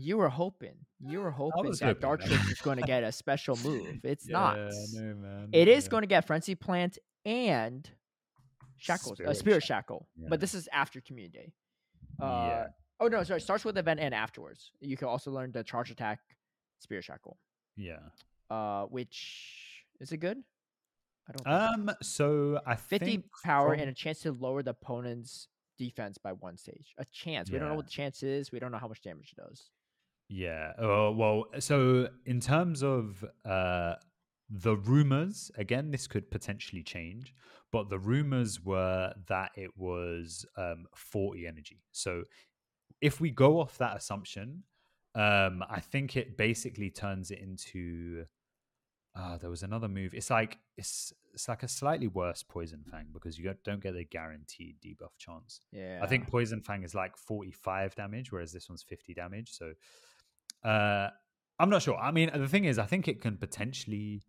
[0.01, 2.18] you were hoping, you were hoping that hoping, man.
[2.18, 4.01] Dartrix was going to get a special move.
[4.05, 4.56] It's not.
[4.56, 5.47] no.
[5.52, 5.90] It is Yeah.
[5.90, 7.89] going to get Frenzy Plant and
[8.78, 10.09] Shackles, Spirit uh, Spirit Shackle.
[10.16, 10.28] Yeah.
[10.31, 11.52] but this is after Community Day.
[12.20, 12.66] Uh, Yeah.
[13.02, 13.40] Oh no, sorry.
[13.40, 14.72] Starts with event and afterwards.
[14.81, 16.18] You can also learn the Charge Attack,
[16.81, 17.39] Spirit Shackle.
[17.77, 18.01] Yeah.
[18.51, 20.39] Uh, which is it good?
[21.28, 21.89] I don't.
[21.89, 21.90] Um.
[22.02, 25.48] So I 50 think power from- and a chance to lower the opponent's
[25.78, 26.93] defense by one stage.
[26.98, 27.51] A chance.
[27.51, 28.52] We don't know what the chance is.
[28.52, 29.70] We don't know how much damage it does.
[30.31, 30.73] Yeah.
[30.78, 33.97] Uh, well, so in terms of uh,
[34.48, 37.35] the rumors, again, this could potentially change,
[37.73, 41.82] but the rumors were that it was um, 40 energy.
[41.90, 42.23] So
[43.01, 44.62] if we go off that assumption,
[45.16, 48.24] um, I think it basically turns it into.
[49.16, 50.15] Uh, there was another move.
[50.15, 54.05] It's like it's it's like a slightly worse poison fang because you don't get the
[54.05, 55.61] guaranteed debuff chance.
[55.73, 55.98] Yeah.
[56.01, 59.51] I think Poison Fang is like 45 damage, whereas this one's 50 damage.
[59.51, 59.73] So
[60.65, 61.09] uh,
[61.59, 61.97] I'm not sure.
[61.97, 64.23] I mean, the thing is, I think it can potentially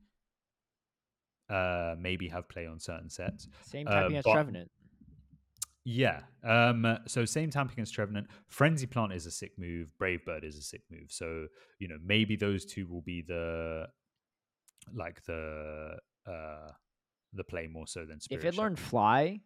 [1.49, 3.47] uh, maybe have play on certain sets.
[3.65, 4.71] same uh, typing as but- Trevenant.
[5.83, 6.21] Yeah.
[6.43, 8.27] Um, so same time against Trevenant.
[8.49, 9.87] Frenzy Plant is a sick move.
[9.97, 11.07] Brave Bird is a sick move.
[11.09, 11.47] So,
[11.79, 13.87] you know, maybe those two will be the
[14.93, 15.95] like the
[16.27, 16.69] uh
[17.33, 18.63] the play more so than Spirit If it Shadow.
[18.63, 19.39] learned Fly,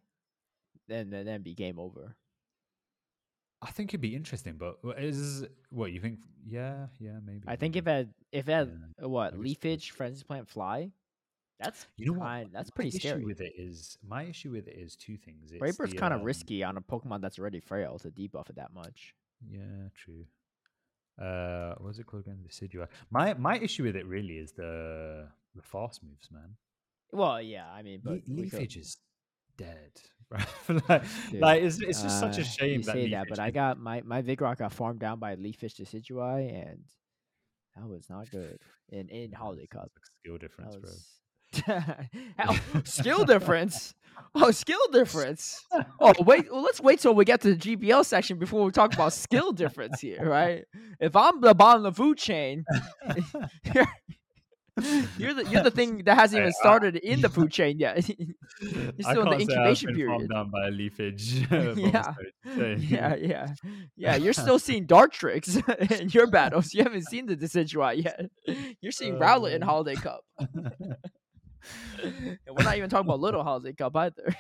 [0.89, 2.17] then then then be game over.
[3.65, 6.19] I think it'd be interesting, but is what you think?
[6.47, 7.43] Yeah, yeah, maybe.
[7.47, 8.67] I think if it if it had
[8.99, 10.91] Yeah, uh, what leafage, frenzy plant, fly,
[11.59, 12.25] that's You know what?
[12.25, 13.25] kind, that's My pretty issue scary.
[13.25, 15.51] with it is my issue with it is two things.
[15.51, 18.57] It's the, kind of um, risky on a Pokemon that's already frail to debuff it
[18.57, 19.15] that much.
[19.49, 20.25] Yeah, true.
[21.19, 22.39] Uh, what's it called again?
[22.47, 22.87] Decidueye.
[23.09, 26.55] My my issue with it really is the the fast moves, man.
[27.11, 28.97] Well, yeah, I mean, but Le- could- Leafage is
[29.57, 29.93] dead.
[30.89, 33.39] like, Dude, like it's it's just such uh, a shame you that say that, but
[33.39, 36.79] I got my my Vigoroth got farmed down by Leafage Decidueye, and
[37.75, 39.91] that was not good in in Holiday Cup.
[39.95, 40.91] like skill difference, That bro.
[42.83, 43.93] skill difference.
[44.33, 45.65] Oh, skill difference.
[45.99, 46.51] Oh, wait.
[46.51, 49.51] Well, let's wait till we get to the GBL section before we talk about skill
[49.51, 50.63] difference here, right?
[50.99, 52.65] If I'm the bottom of the food chain,
[55.17, 58.07] you're, the you're the thing that hasn't even started in the food chain yet.
[58.59, 60.29] you're still in the can't say I've incubation period.
[60.29, 61.47] down by leafage.
[61.77, 62.13] Yeah.
[62.77, 63.47] Yeah, yeah,
[63.95, 64.15] yeah.
[64.15, 66.73] You're still seeing Dartrix in your battles.
[66.73, 68.29] You haven't seen the Decidueye yet.
[68.81, 69.61] You're seeing Rowlet in.
[69.61, 70.23] Holiday Cup.
[70.37, 70.97] and
[72.49, 74.35] we're not even talking about Little Holiday Cup either.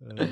[0.00, 0.24] Uh,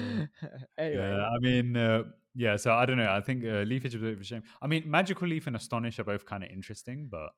[0.79, 2.03] anyway, Yeah, I mean, uh,
[2.35, 2.57] yeah.
[2.57, 3.11] So I don't know.
[3.11, 4.43] I think uh, Leafage is a bit of a shame.
[4.61, 7.31] I mean, Magical Leaf and Astonish are both kind of interesting, but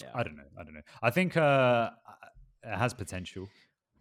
[0.00, 0.08] yeah.
[0.14, 0.42] I don't know.
[0.58, 0.80] I don't know.
[1.02, 1.90] I think uh,
[2.62, 3.48] it has potential.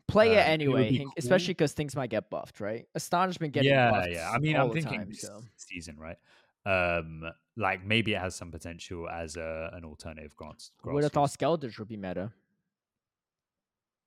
[0.08, 1.14] play uh, it it anyway, Hank, cool.
[1.18, 2.86] especially because things might get buffed, right?
[2.96, 4.10] Astonishment getting yeah, buffed.
[4.12, 4.32] yeah.
[4.32, 5.42] I mean, I'm thinking time, so.
[5.58, 6.18] season, right?
[6.66, 7.24] Um,
[7.56, 10.72] like maybe it has some potential as a, an alternative grants.
[10.84, 11.30] Would have thought.
[11.30, 12.32] Skeledirge would be meta.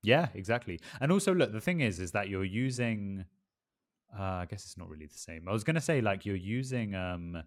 [0.02, 0.80] Yeah, exactly.
[1.00, 3.24] And also, look, the thing is, is that you're using.
[4.18, 5.48] Uh, I guess it's not really the same.
[5.48, 7.42] I was gonna say like you're using um,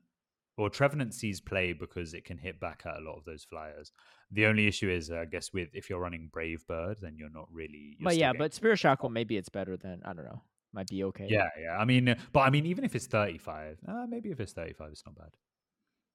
[0.57, 3.91] or Trevenant sees play because it can hit back at a lot of those flyers.
[4.31, 7.30] The only issue is, uh, I guess, with if you're running Brave Bird, then you're
[7.30, 7.95] not really.
[7.97, 10.41] You're But yeah, but Spirit Shackle maybe it's better than I don't know.
[10.73, 11.27] Might be okay.
[11.30, 11.77] yeah, yeah.
[11.77, 14.89] I mean, uh, but I mean, even if it's 35, uh, maybe if it's 35,
[14.91, 15.30] it's not bad.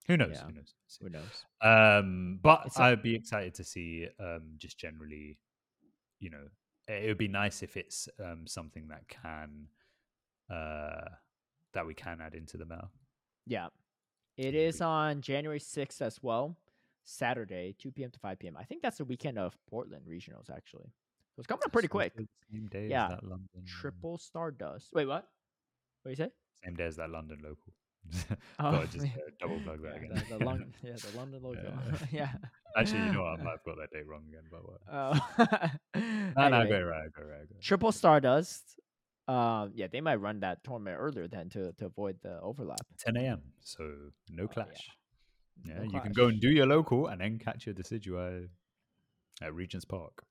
[0.08, 0.32] Who knows?
[0.32, 0.46] Yeah.
[0.46, 0.74] Who knows?
[1.00, 1.44] Who knows?
[1.62, 5.38] Um, but a- I'd be excited to see um, just generally,
[6.18, 6.48] you know,
[6.88, 9.68] it would be nice if it's um, something that can
[10.50, 11.08] uh,
[11.74, 12.90] that we can add into the mail.
[13.46, 13.68] Yeah.
[14.38, 16.56] It Yeah, is on January 6th as well.
[17.04, 18.10] Saturday, 2 p.m.
[18.10, 18.56] to 5 p.m.
[18.56, 20.84] I think that's the weekend of Portland regionals, actually.
[21.34, 22.12] So it's coming up pretty quick.
[22.16, 23.48] Same day Yeah, as that London.
[23.66, 24.92] Triple Stardust.
[24.94, 25.26] Wait, what?
[26.02, 26.30] What do you say?
[26.64, 27.72] Same day as that London local.
[28.60, 29.12] Oh, just yeah.
[29.16, 30.22] uh, double plug that Yeah, again.
[30.28, 31.72] the, the London, yeah, the London logo.
[32.12, 32.30] yeah.
[32.76, 33.40] Actually, you know what?
[33.40, 34.80] I might have got that date wrong again, but what?
[34.90, 36.32] Oh.
[36.36, 37.60] No, no, go right, go right, go right.
[37.60, 38.78] Triple Stardust.
[39.28, 42.80] Um, yeah, they might run that tournament earlier then to to avoid the overlap.
[42.98, 43.42] 10 a.m.
[43.60, 43.84] So
[44.30, 44.54] no Oh, yeah.
[44.64, 44.88] clash.
[45.64, 48.48] Yeah, No you can go and do your local and then catch your Decidueye
[49.42, 50.24] at Regent's Park.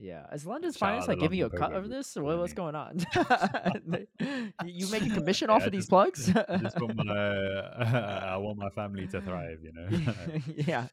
[0.00, 2.42] Yeah, is London's Shout finance like giving you a cut of this, or what, what
[2.42, 2.98] what's going on?
[4.64, 6.30] You- make a commission Yeah, off of these just- plugs?
[6.36, 9.88] I just want my, I want my family to thrive, you know.
[10.56, 10.86] yeah,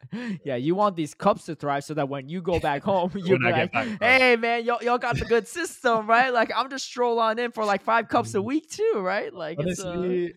[0.44, 0.56] yeah.
[0.56, 3.72] You want these cups to thrive so that when you go back home, you're like,
[3.72, 6.34] back, "Hey, man, y'all, y'all got the good system, right?
[6.34, 9.32] Like, I'm just stroll on in for like five cups a week too, right?
[9.34, 10.34] Like, it's uh, Honestly,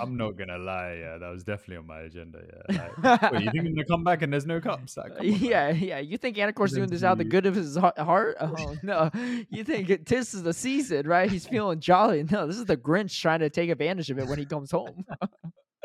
[0.00, 0.94] I'm not gonna lie.
[1.00, 2.40] Yeah, that was definitely on my agenda.
[2.70, 4.96] Yeah, like, wait, you think I'm gonna come back and there's no cups?
[4.96, 5.38] Like, on, man.
[5.40, 5.98] yeah, yeah.
[5.98, 8.36] You think Anicor's doing this out of the good of his heart?
[8.40, 9.10] Oh no!
[9.50, 11.30] You think it, this is the season, right?
[11.30, 12.24] He's feeling jolly.
[12.24, 15.04] No, this is the Grinch trying to take advantage of it when he comes home.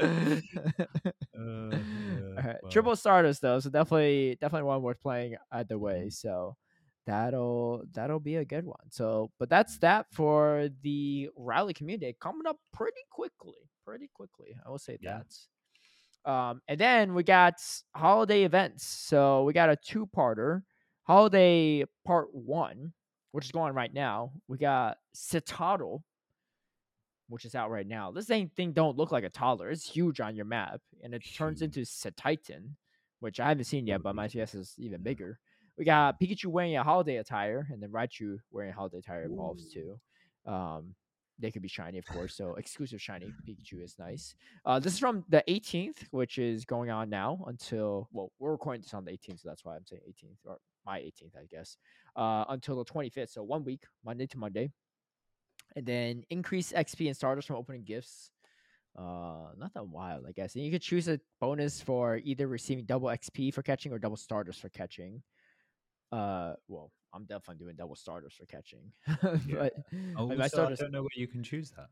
[0.01, 1.75] Uh,
[2.35, 6.09] yeah, Triple Stardust though, so definitely definitely one worth playing either way.
[6.09, 6.55] So
[7.05, 8.89] that'll that'll be a good one.
[8.91, 14.55] So, but that's that for the Rowlet community coming up pretty quickly, pretty quickly.
[14.65, 15.21] I will say Yeah.
[16.25, 16.31] that.
[16.31, 17.55] Um, and then we got
[17.95, 18.85] holiday events.
[18.85, 20.61] So we got a two-parter,
[21.03, 22.93] holiday part one,
[23.31, 24.31] which is going right now.
[24.47, 26.01] We got Cetoddle,
[27.27, 28.11] which is out right now.
[28.11, 29.69] This same thing don't look like a toddler.
[29.69, 31.85] It's huge on your map, and it turns into
[32.15, 32.77] Titan,
[33.19, 35.39] which I haven't seen yet, but my guess is even bigger.
[35.77, 39.71] We got Pikachu wearing a holiday attire, and then Raichu wearing a holiday attire evolves
[39.73, 39.99] too.
[40.45, 40.95] Um,
[41.39, 42.35] they could be shiny, of course.
[42.35, 44.35] So exclusive shiny Pikachu is nice.
[44.65, 48.81] Uh, this is from the 18th, which is going on now until well, we're recording
[48.81, 51.77] this on the 18th, so that's why I'm saying 18th or my 18th, I guess.
[52.15, 54.69] Uh, until the 25th, so one week, Monday to Monday,
[55.75, 58.31] and then increase XP and stardust from opening gifts.
[58.97, 60.53] Uh, not that wild, I guess.
[60.53, 64.17] And you could choose a bonus for either receiving double XP for catching or double
[64.17, 65.23] stardust for catching.
[66.13, 68.91] Uh, well, I'm definitely doing double stardust for catching,
[69.49, 69.73] but
[70.15, 71.87] Oh, my so I don't know where you can choose that.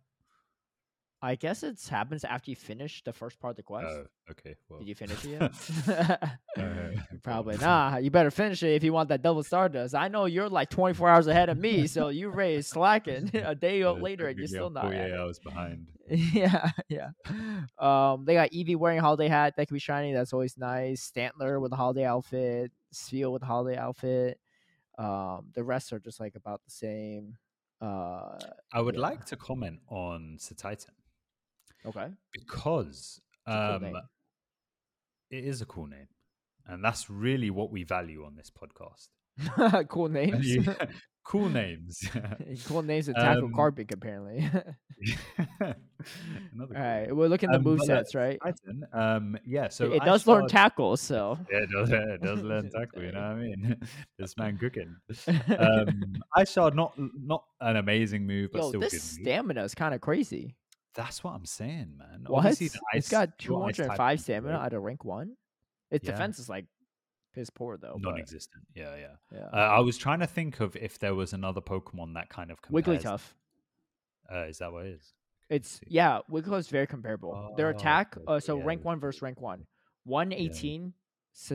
[1.23, 3.87] I guess it happens after you finish the first part of the quest.
[3.87, 4.55] Oh, okay.
[4.69, 6.29] Well, Did you finish it yet?
[6.57, 6.91] Uh,
[7.23, 8.03] Probably not.
[8.03, 9.95] You better finish it if you want that double stardust.
[9.95, 13.83] I know you're like 24 hours ahead of me, so you ready slacking a day
[13.83, 14.91] uh, later and you're still not.
[14.93, 15.87] Yeah, I was behind.
[16.09, 17.11] yeah, yeah.
[17.79, 20.13] Um, they got Eevee wearing a holiday hat that can be shiny.
[20.13, 21.09] That's always nice.
[21.09, 22.71] Stantler with a holiday outfit.
[22.93, 24.39] Spheal with holiday outfit.
[24.97, 27.37] Um, the rest are just like about the same.
[27.79, 28.37] Uh,
[28.71, 29.01] I would Yeah.
[29.01, 30.93] like to comment on Titan
[31.85, 32.09] okay.
[32.31, 34.01] because a cool um,
[35.29, 36.09] it is a cool name,
[36.67, 39.07] and that's really what we value on this podcast.
[39.89, 40.47] cool names.
[41.23, 42.03] Cool names.
[42.65, 43.53] cool names to tackle Um,
[43.91, 44.49] apparently.
[45.61, 45.73] All
[46.73, 48.39] right, we're looking at the Um, move uh, sets, right?
[48.43, 49.69] Titan, um, yeah.
[49.69, 51.89] So it I does learn tackle, so Yeah, it does.
[51.91, 53.03] It does learn tackle.
[53.03, 53.77] You know what I mean?
[54.17, 54.95] this man cooking.
[55.57, 59.01] Um, I saw not not an amazing move, but yo, still this good.
[59.01, 60.55] stamina is kind of crazy.
[60.93, 62.25] That's what I'm saying, man.
[62.27, 62.39] What?
[62.45, 65.35] Obviously, it's got your 205 stamina out of rank one.
[65.89, 66.11] Its Yeah.
[66.11, 66.65] defense is like
[67.33, 67.97] piss poor though.
[68.01, 68.63] but, non-existent.
[68.75, 69.07] Yeah, yeah.
[69.33, 69.47] yeah.
[69.53, 72.61] Uh, I was trying to think of if there was another Pokemon that kind of
[72.61, 73.03] compares.
[73.03, 73.21] Wigglytuff.
[74.33, 75.13] Uh, is that what it is?
[75.49, 77.53] It's yeah, Wigglytuff is very comparable.
[77.57, 79.65] Their Oh, attack, okay, uh, so yeah, rank one versus rank one.
[80.05, 80.93] 118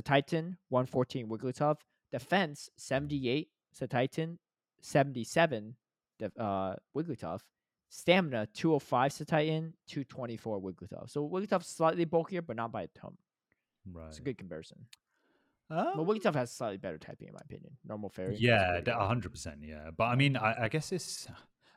[0.05, 1.77] Titan, 114 Wigglytuff.
[2.13, 3.49] Defense 78
[3.91, 4.39] Titan,
[4.81, 5.77] 77
[6.39, 7.41] uh Wigglytuff.
[7.89, 11.09] Stamina 205 Titan, 224 Wigglytuff.
[11.11, 13.17] So Wigglytuff's slightly bulkier, but not by a ton.
[13.91, 14.09] Right.
[14.09, 14.87] It's a good comparison.
[15.69, 17.77] But Wigglytuff has slightly better typing in my opinion.
[17.85, 18.37] Normal fairy.
[18.39, 19.59] yeah, hundred percent.
[19.63, 21.27] Yeah, but I mean, I, I guess it's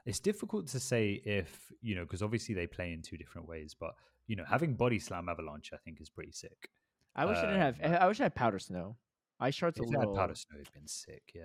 [0.06, 3.76] it's difficult to say if you know because obviously they play in two different ways.
[3.80, 3.96] But
[4.28, 6.70] you know, having body slam avalanche, I think, is pretty sick.
[7.16, 7.80] I wish I didn't have.
[7.84, 8.96] um, I wish I had powder snow.
[9.40, 10.16] Ice shard's a had little.
[10.16, 11.24] powder snow, it's been sick.
[11.34, 11.42] Yeah.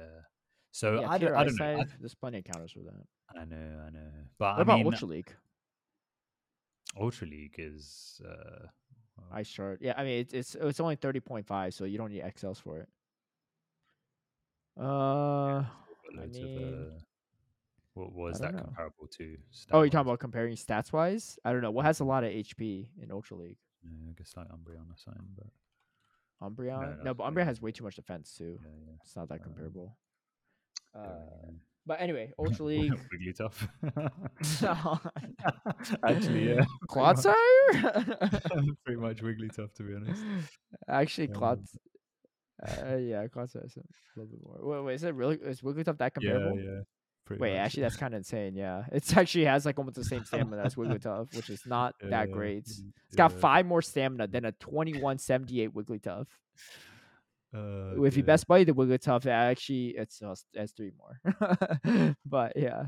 [0.73, 1.85] So yeah, I don't, I don't know.
[2.01, 3.05] There's plenty of counters for that.
[3.37, 4.11] I, I know, I know.
[4.39, 5.33] But What I about mean, Ultra League?
[7.01, 8.21] Ultra League is.
[8.29, 8.67] Uh,
[9.31, 9.79] well, Ice shard.
[9.81, 12.61] Yeah, I mean it's it's it's only thirty point five, so you don't need XLs
[12.61, 12.89] for it.
[14.77, 14.83] Uh,
[15.63, 15.69] got
[16.23, 16.91] I mean, of, uh,
[17.95, 18.61] what was that know.
[18.63, 19.37] comparable to?
[19.73, 21.39] oh, you're talking about comparing stats wise?
[21.45, 21.71] I don't know.
[21.71, 23.59] What has a lot of HP in Ultra League?
[23.85, 25.47] Yeah, I guess like Umbreon or something, but
[26.43, 26.99] Umbreon.
[26.99, 27.33] No, no, but.
[27.33, 28.59] Umbreon has way too much defense too.
[28.63, 28.93] yeah, yeah.
[29.05, 29.97] It's not that Um, comparable.
[30.95, 31.51] yeah, Uh,
[31.87, 32.93] but anyway, Ultra League.
[33.13, 33.69] Wigglytuff.
[34.43, 36.65] Actually, Actually, yeah.
[36.89, 38.77] Clodsire.
[38.85, 40.23] Pretty much Wigglytuff, to be honest.
[40.89, 41.79] Actually, Um, Clods.
[42.63, 44.59] Uh, yeah, cost us a little bit more.
[44.79, 45.37] Wait, wait, is it really?
[45.37, 46.59] Is Wigglytuff that comparable?
[46.59, 46.65] yeah.
[46.71, 46.81] yeah.
[47.27, 47.59] pretty Wait, much.
[47.59, 48.55] actually, that's kind of insane.
[48.55, 52.31] Yeah, it actually has like almost the same stamina as Wigglytuff, which is not that
[52.31, 52.59] great.
[52.59, 52.83] It's
[53.17, 53.39] got yeah.
[53.39, 56.27] five more stamina than a twenty-one seventy-eight Wigglytuff.
[57.55, 58.27] Uh, if you dear.
[58.27, 62.17] best buddy the Wigglytuff, it actually it's uh, it's three more.
[62.27, 62.87] but yeah,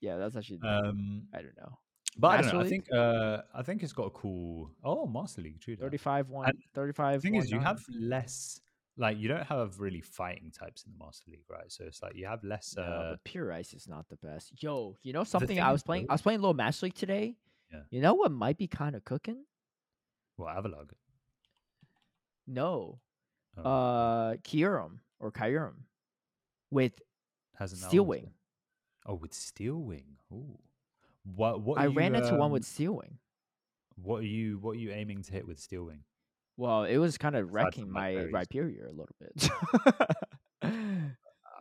[0.00, 1.78] yeah, that's actually Um, I don't know.
[2.18, 2.64] but I don't Master know.
[2.64, 4.70] I think uh, I think it's got a cool.
[4.82, 5.76] Oh, Master League, true.
[5.76, 7.20] 35 one, And 35.
[7.20, 7.62] The thing is, you 1-9.
[7.64, 8.60] have less.
[8.98, 11.70] Like you don't have really fighting types in the Master League, right?
[11.70, 12.74] So it's like you have less.
[12.78, 14.62] No, Uh, but pure ice is not the best.
[14.62, 16.06] Yo, you know something I was playing?
[16.08, 17.36] I was playing a little Master League today.
[17.70, 17.80] Yeah.
[17.90, 19.44] You know what might be kind of cooking?
[20.36, 20.90] what Avalugg?
[22.46, 23.00] No.
[23.56, 25.74] Oh, Uh, Kyurem or Kyurem
[26.70, 27.00] with
[27.54, 28.20] hasn't that Steel Wing.
[28.22, 28.32] still-
[29.08, 30.16] Oh, with Steel Wing.
[30.32, 30.58] Ooh.
[31.24, 31.60] What?
[31.60, 31.78] What?
[31.78, 33.18] I you, ran into one with um, Steel Wing.
[33.94, 34.58] What are you?
[34.58, 36.00] What are you aiming to hit with Steel Wing?
[36.56, 39.48] Well, it was kind of wrecking my Rhyperior a little bit.
[40.62, 40.68] I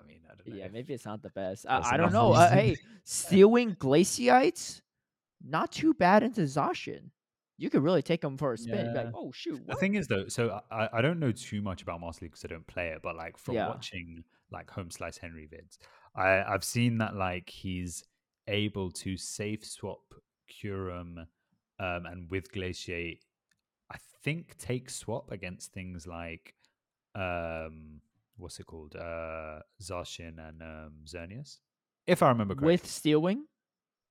[0.08, 0.56] mean, I don't know.
[0.56, 1.66] yeah, maybe it's not the best.
[1.68, 2.34] I, I don't know.
[2.34, 4.82] Uh, hey, Steel Wing Glaciites,
[5.44, 7.10] not too bad into Zacian.
[7.58, 8.92] You could really take them for a spin.
[8.92, 11.82] be like, oh shoot, The thing is, though, so I, I don't know too much
[11.82, 13.68] about Master League because I don't play it, but like from Yeah.
[13.70, 15.78] watching like Home Slice Henry vids,
[16.16, 18.04] I I've seen that like he's
[18.48, 20.02] able to safe swap
[20.52, 21.18] Kyurem
[21.80, 23.24] um, and with Glaciate,
[23.92, 26.54] I think take swap against things like
[27.16, 28.02] um
[28.38, 31.60] what's it called uh Zacian and um Xerneas,
[32.06, 32.74] if I remember correctly.
[32.74, 33.46] with Steel Wing.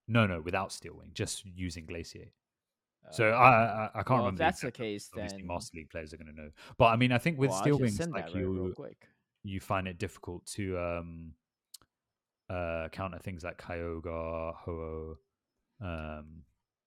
[0.08, 2.32] no, no, without Steel Wing, just using Glaciate.
[3.10, 3.48] So Uh, I
[3.86, 4.34] I, I can't well, remember.
[4.34, 6.50] if that's the case, Obviously, then Master League players are going to know.
[6.78, 9.08] But I mean, I think with well, I'll Steel Wings, like you quick.
[9.42, 11.34] you find it difficult to um
[12.50, 15.18] uh counter things like Kyogre, Ho-Oh,
[15.80, 16.44] um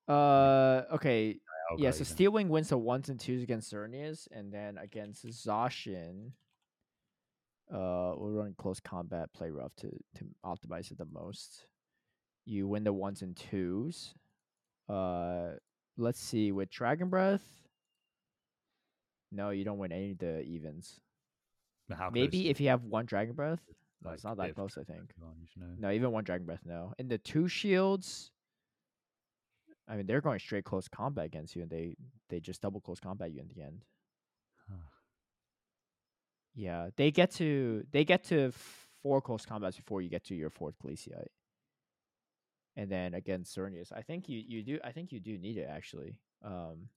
[0.08, 1.40] Uh, okay,
[1.72, 1.92] Dialga yeah.
[1.92, 2.06] So even.
[2.06, 6.32] Steel Wing wins the ones and twos against Xerneas, and then against Zacian,
[7.72, 11.66] uh, we'll run close combat, play rough to to optimize it the most.
[12.46, 14.14] You win the ones and twos.
[14.88, 15.54] Uh,
[15.98, 17.44] let's see with Dragon Breath.
[19.32, 21.00] No, you don't win any of the evens.
[22.14, 23.60] Maybe if you have one Dragon Breath.
[24.04, 25.12] No, it's not that close, I think.
[25.80, 25.92] No.
[25.92, 26.94] Even one Dragon Breath, no.
[27.00, 28.32] In the two shields,
[29.88, 31.96] I mean, they're going straight close combat against you, and they
[32.30, 33.84] they just double close combat you in the end.
[34.70, 34.76] Huh.
[36.56, 38.52] Yeah, they get to they get to
[39.02, 41.32] four close combats before you get to your fourth Glaciate.
[42.78, 45.68] And then against Xerneas, I think you you do I think you do need it
[45.70, 46.20] actually.
[46.44, 46.88] Um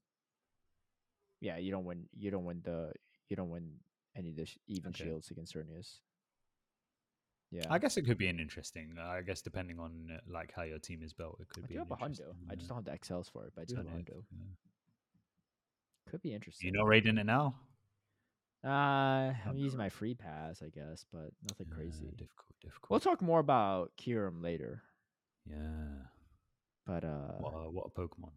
[1.41, 2.93] Yeah, you don't win you don't win the
[3.29, 3.81] you don't win
[4.15, 5.05] any of the even Okay.
[5.05, 6.01] shields against Xerneas.
[7.51, 7.67] Yeah.
[7.71, 8.97] I guess it could be an interesting.
[9.01, 11.75] I guess depending on uh, like how your team is built, it could I be.
[11.75, 12.07] do have a hundo.
[12.07, 13.89] interesting, I just uh, don't have the XLs for it, but I do have a
[13.89, 14.23] hundo.
[14.31, 14.55] yeah.
[16.11, 16.67] Could be interesting.
[16.67, 17.57] You know, raiding it now?
[18.65, 22.11] uh, I'm using my free pass, I guess, but nothing crazy.
[22.17, 22.91] difficult, difficult.
[22.91, 24.83] We'll talk more about Kyurem later.
[25.47, 25.57] Yeah.
[26.87, 28.33] But uh, What a, what a Pokemon!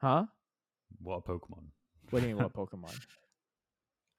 [0.00, 0.26] huh?
[1.00, 1.64] What a Pokemon!
[2.10, 2.42] What do you mean?
[2.44, 2.98] What Pokemon?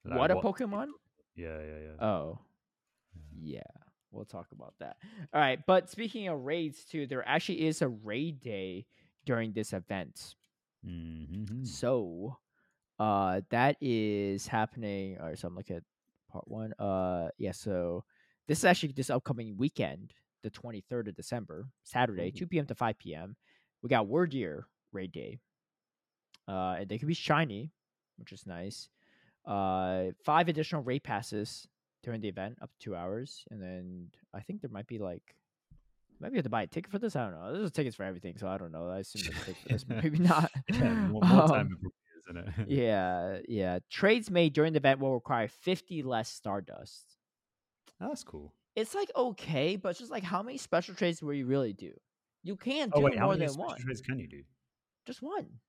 [0.05, 0.87] Like, what a Pokemon?
[1.35, 2.05] Yeah, yeah, yeah.
[2.05, 2.39] Oh,
[3.39, 3.61] yeah.
[4.11, 4.97] We'll talk about that.
[5.33, 5.59] All right.
[5.65, 8.85] But speaking of raids, too, there actually is a raid day
[9.25, 10.35] during this event.
[10.85, 11.65] Mhm.
[11.65, 12.37] So,
[12.99, 15.17] uh, that is happening.
[15.19, 15.37] All right.
[15.39, 15.83] So I'm looking at
[16.31, 16.73] part one.
[16.77, 17.53] Uh, yeah.
[17.53, 18.03] So
[18.47, 20.13] this is actually this upcoming weekend,
[20.43, 22.31] the 23rd of December, Saturday, Ooh.
[22.39, 22.65] 2 p.m.
[22.67, 23.35] to 5 p.m.
[23.81, 25.39] We got Word Year raid day.
[26.47, 27.71] Uh, and they can be shiny,
[28.17, 28.89] which is nice.
[29.45, 31.67] Uh, five additional raid passes
[32.03, 35.35] during the event, up to two hours, and then I think there might be like.
[36.19, 37.15] Maybe you have to buy a ticket for this.
[37.17, 37.57] I don't know.
[37.57, 38.87] There's tickets for everything, so I don't know.
[38.89, 39.85] I assume there's a ticket for this.
[39.87, 40.49] Maybe not.
[40.71, 40.79] Yeah,
[41.21, 41.91] time Um, is,
[42.29, 42.53] isn't it?
[42.69, 43.79] yeah, yeah.
[43.89, 47.17] Trades made during the event will require 50 less Stardust.
[47.99, 48.53] That's cool.
[48.75, 51.93] It's like okay, but it's just like how many special trades will you really do?
[52.43, 53.83] You can't do Oh wait, how more many than special one.
[53.83, 54.43] trades can you do?
[55.05, 55.61] Just one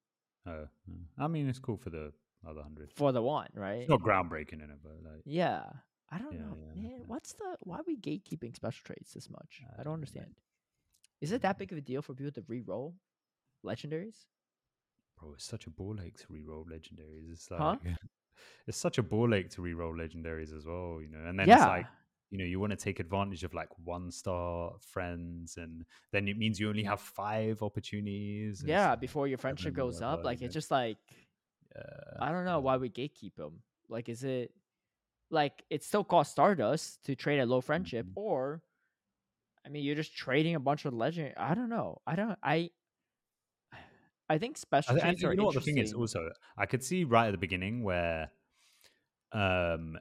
[0.46, 1.04] Oh, mm.
[1.18, 2.12] I mean it's cool for the
[2.46, 2.94] other hundred.
[2.94, 3.80] for the one, right?
[3.82, 5.70] It's not groundbreaking in it, but like Yeah.
[6.10, 6.90] I don't Yeah, know, yeah, man.
[6.98, 6.98] yeah.
[7.06, 9.62] What's the why are we gatekeeping special trades this much?
[9.76, 10.40] I I don't don't understand.
[11.20, 12.96] Is it that big of a deal for people to re-roll
[13.64, 14.26] legendaries?
[15.18, 17.30] bro, it's such a ball ache to re-roll legendaries.
[17.32, 17.78] It's like Huh?
[18.66, 21.24] it's such a ball ache to re-roll legendaries as well, you know.
[21.26, 21.88] And then it's like
[22.34, 26.36] you know you want to take advantage of like one star friends, and then it
[26.36, 28.64] means you only have five opportunities.
[28.66, 30.98] yeah, before your friendship goes up, like it's just like
[31.76, 33.62] yeah, I don't know why we gatekeep them.
[33.88, 34.50] Like, is it
[35.30, 38.12] like it still costs Stardust to trade a low friendship, Mhm.
[38.16, 38.62] or
[39.64, 41.34] I mean, you're just trading a bunch of legend.
[41.36, 42.02] I don't know.
[42.04, 42.36] I don't.
[42.42, 42.70] I.
[44.28, 47.04] I think special trades are you know what the thing is also I could see
[47.04, 48.30] right at the beginning where
[49.32, 49.98] um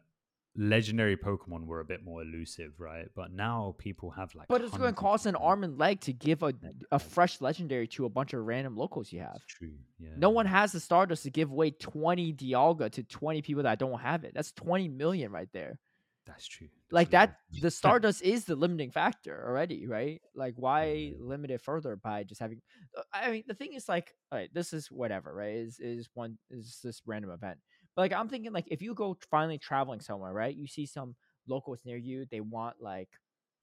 [0.56, 3.08] legendary Pokemon were a bit more elusive, right?
[3.16, 6.14] But now people have like But it's going to cost an arm and leg to
[6.14, 6.54] give a
[6.92, 9.36] a fresh legendary to a bunch of random locals you have.
[9.36, 9.74] It's true.
[10.00, 10.10] Yeah.
[10.18, 14.00] No one has the Stardust to give away 20 Dialga to 20 people that don't
[14.00, 14.34] have it.
[14.36, 15.80] That's 20 million right there.
[16.26, 16.68] That's true.
[16.68, 20.22] That's Like that, the Stardust is the limiting factor already, right?
[20.36, 21.16] Like, why Yeah.
[21.20, 22.62] limit it further by just having?
[22.98, 25.56] uh, I mean, the thing is, like, all right, this is whatever, right?
[25.56, 27.60] Is is one is this random event?
[27.96, 30.56] But like, I'm thinking, like, if you go finally traveling somewhere, right?
[30.56, 31.16] You see some
[31.48, 33.10] locals near you, they want like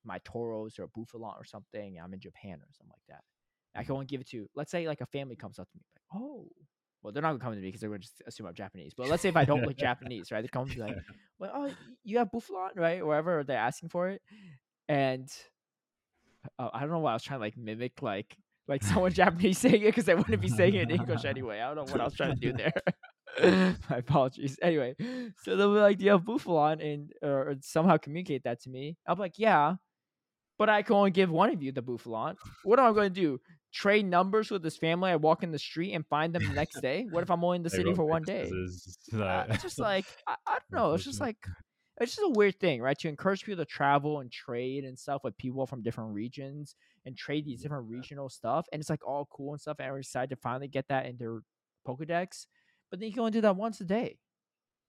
[0.04, 1.98] my Tauros or a Bouffalant or something.
[2.02, 3.22] I'm in Japan or something like that.
[3.74, 5.84] I can only give it to, let's say, like a family comes up to me,
[5.94, 6.48] like, oh,
[7.02, 8.92] well, they're not gonna come to me because they're gonna just assume I'm Japanese.
[8.96, 10.42] But let's say if I don't look Japanese, right?
[10.42, 10.96] They come to me like,
[11.38, 11.70] well, oh,
[12.04, 13.00] you have Bouffalant, right?
[13.00, 14.20] Or wherever they're asking for it,
[14.88, 15.28] and
[16.58, 18.36] uh, I don't know why I was trying to like mimic like
[18.68, 21.60] like someone Japanese saying it because they wouldn't be saying it in English anyway.
[21.60, 22.72] I don't know what I was trying to do there.
[23.42, 24.58] My apologies.
[24.62, 24.96] Anyway,
[25.42, 28.70] so they'll be like, "Do you have Bouffalant?" and or, or somehow communicate that to
[28.70, 28.96] me.
[29.06, 29.76] I'm like, "Yeah,"
[30.58, 32.36] but I can only give one of you the Bouffalant.
[32.64, 33.40] What am I going to do?
[33.72, 35.10] Trade numbers with this family?
[35.10, 37.06] I walk in the street and find them the next day.
[37.08, 38.58] What if I'm only in the city for one day?
[39.12, 40.94] Uh, it's just like I, I don't know.
[40.94, 41.36] It's just like
[42.00, 42.98] it's just a weird thing, right?
[42.98, 46.74] To encourage people to travel and trade and stuff with people from different regions
[47.06, 49.76] and trade these different regional stuff, and it's like all cool and stuff.
[49.80, 51.40] And we're excited to finally get that in their
[51.86, 52.46] Pokedex,
[52.90, 54.18] but then you can only do that once a day.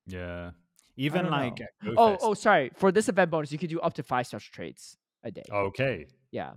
[0.08, 0.52] yeah.
[0.98, 1.66] Even like know.
[1.66, 2.70] at Go Oh, oh, sorry.
[2.76, 5.44] For this event bonus, you could do up to five such trades a day.
[5.52, 6.06] okay.
[6.32, 6.52] yeah.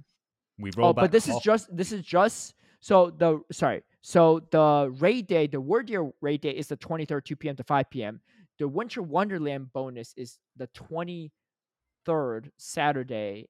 [0.58, 1.04] We roll Oh, back.
[1.04, 3.82] but this is just this is just so the sorry.
[4.02, 7.56] So the raid day, the Wyrdeer raid day is the 23rd, 2 p.m.
[7.56, 8.20] to 5 p.m.
[8.58, 13.48] The Winter Wonderland bonus is the 23rd Saturday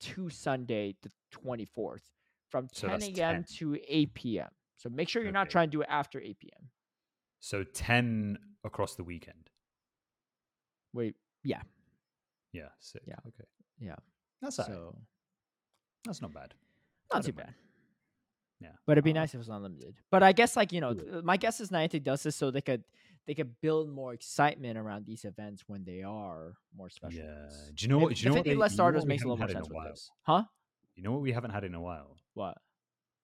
[0.00, 1.10] to Sunday, the
[1.44, 2.02] 24th,
[2.50, 3.34] from So 10 that's a.m.
[3.34, 3.44] 10.
[3.58, 4.48] to 8 p.m.
[4.76, 6.68] So make sure you're not trying to do it after 8 p.m.
[7.44, 9.50] so ten across the weekend.
[10.94, 11.60] Wait, Yeah.
[12.52, 13.02] Yeah, sick.
[13.06, 13.16] Yeah.
[13.26, 13.44] Okay.
[13.80, 13.96] Yeah.
[14.40, 14.68] That's right.
[14.68, 14.96] so
[16.06, 16.54] That's not bad.
[17.12, 17.48] not too mind.
[17.48, 17.54] bad.
[18.60, 18.72] Yeah.
[18.86, 19.96] But it'd be Uh, nice if it was unlimited.
[20.10, 21.20] But I guess like you know, Yeah.
[21.22, 22.84] my guess is Niantic does this so they could
[23.26, 27.18] they could build more excitement around these events when they are more special.
[27.18, 27.46] Yeah.
[27.46, 27.72] events.
[27.74, 28.12] Do you know what?
[28.12, 28.44] If, Do you know what?
[28.44, 30.44] they- less we makes a little more sense with this, huh?
[30.94, 32.16] You know what we haven't had in a while?
[32.34, 32.56] What?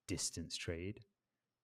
[0.07, 0.99] Distance trade.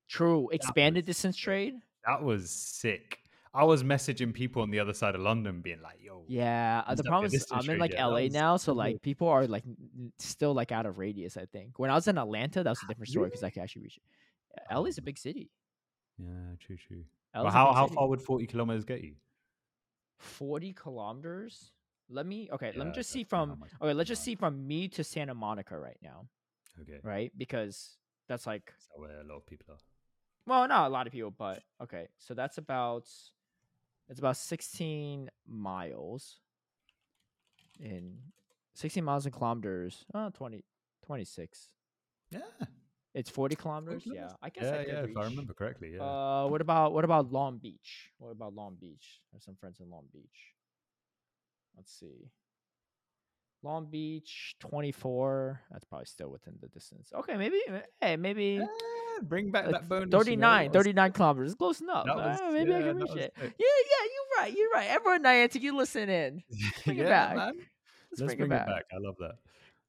[0.08, 0.50] True.
[0.52, 1.76] Expanded was- distance trade.
[2.08, 3.20] That was sick.
[3.54, 6.84] I was messaging people on the other side of London, being like, "Yo, Yeah.
[6.86, 9.64] Uh, the problem is I'm in like Yeah, LA now, so like people are like
[10.20, 11.38] still like out of radius.
[11.38, 13.64] I think when I was in Atlanta, that was a different story because I could
[13.64, 14.04] actually reach it.
[14.72, 15.50] LA is a big city.
[16.18, 17.04] yeah, true, true."
[17.34, 17.96] Well, how how city.
[17.96, 19.16] far would forty kilometers get you?
[20.20, 21.72] 40 kilometers.
[22.10, 22.72] Let me okay.
[22.76, 23.94] let me just see from okay.
[23.94, 26.28] Let's just see from me to Santa Monica right now,
[26.82, 27.32] Okay, right?
[27.38, 27.98] Because
[28.30, 29.78] that's like Is that where a lot of people are?
[30.48, 32.08] Well, not a lot of people, but okay.
[32.18, 33.08] So that's about
[34.10, 36.38] it's about 16 miles
[37.80, 38.18] in
[38.74, 40.06] 16 miles in kilometers.
[40.14, 40.64] Oh, 20
[41.06, 41.70] 26.
[42.32, 42.40] Yeah,
[43.14, 44.04] It's 40 kilometers.
[44.06, 44.30] Yeah.
[44.42, 45.02] I guess yeah, I yeah.
[45.02, 45.12] reach.
[45.12, 46.04] If I remember correctly, yeah.
[46.04, 48.12] Uh, what about what about Long Beach?
[48.20, 49.22] What about Long Beach?
[49.32, 50.54] I have some friends in Long Beach.
[51.76, 52.30] Let's see.
[53.64, 55.62] Long Beach, 24.
[55.72, 57.12] That's probably still within the distance.
[57.14, 57.60] Okay, maybe.
[58.00, 58.66] Hey, maybe Eh,
[59.24, 60.12] bring back that bonus.
[60.12, 61.56] 39, 39 kilometers.
[61.56, 62.06] Close enough.
[62.06, 63.34] Was, Uh, maybe I can reach it.
[63.38, 64.54] Yeah, yeah, you're right.
[64.56, 64.88] You're right.
[64.90, 66.44] Everyone, Niantic, you listen in.
[66.86, 67.36] bring it back.
[67.36, 67.54] man.
[68.12, 68.86] Let's, Let's bring, it back.
[68.94, 69.34] I love that.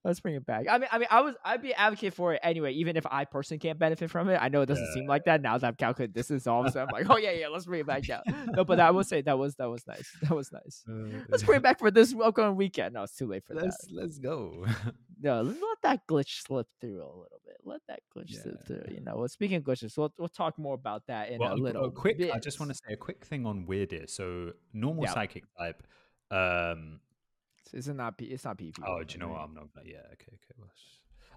[0.05, 0.67] Let's bring it back.
[0.71, 3.25] I mean, I mean, I was, I'd be advocate for it anyway, even if I
[3.25, 4.39] personally can't benefit from it.
[4.41, 6.67] I know it doesn't seem like that now that I've calculated this is All of
[6.67, 8.23] a sudden, I'm like, oh yeah, yeah, let's bring it back now.
[8.53, 10.09] No, but I will say that was that was nice.
[10.23, 10.85] That was nice.
[11.29, 12.95] Let's bring it back for this upcoming weekend.
[12.95, 13.65] No, it's too late for that.
[13.65, 14.65] Let's let's go.
[15.21, 17.57] No, let that glitch slip through a little bit.
[17.65, 18.85] Let that glitch slip through.
[18.95, 21.57] You know, well, speaking of glitches, we'll we'll talk more about that in well, a
[21.57, 22.19] little a quick.
[22.19, 22.31] bit.
[22.33, 24.09] I just want to say a quick thing on Wyrdeer.
[24.09, 25.15] So normal Yeah.
[25.15, 25.83] psychic type.
[26.31, 27.01] Um.
[27.73, 28.27] It's not that P.
[28.27, 28.79] It's not PvP.
[28.87, 29.33] Oh, do you know right?
[29.35, 29.41] what?
[29.43, 29.69] I'm not.
[29.85, 29.99] Yeah.
[30.13, 30.33] Okay.
[30.35, 30.55] Okay.
[30.59, 30.71] Well,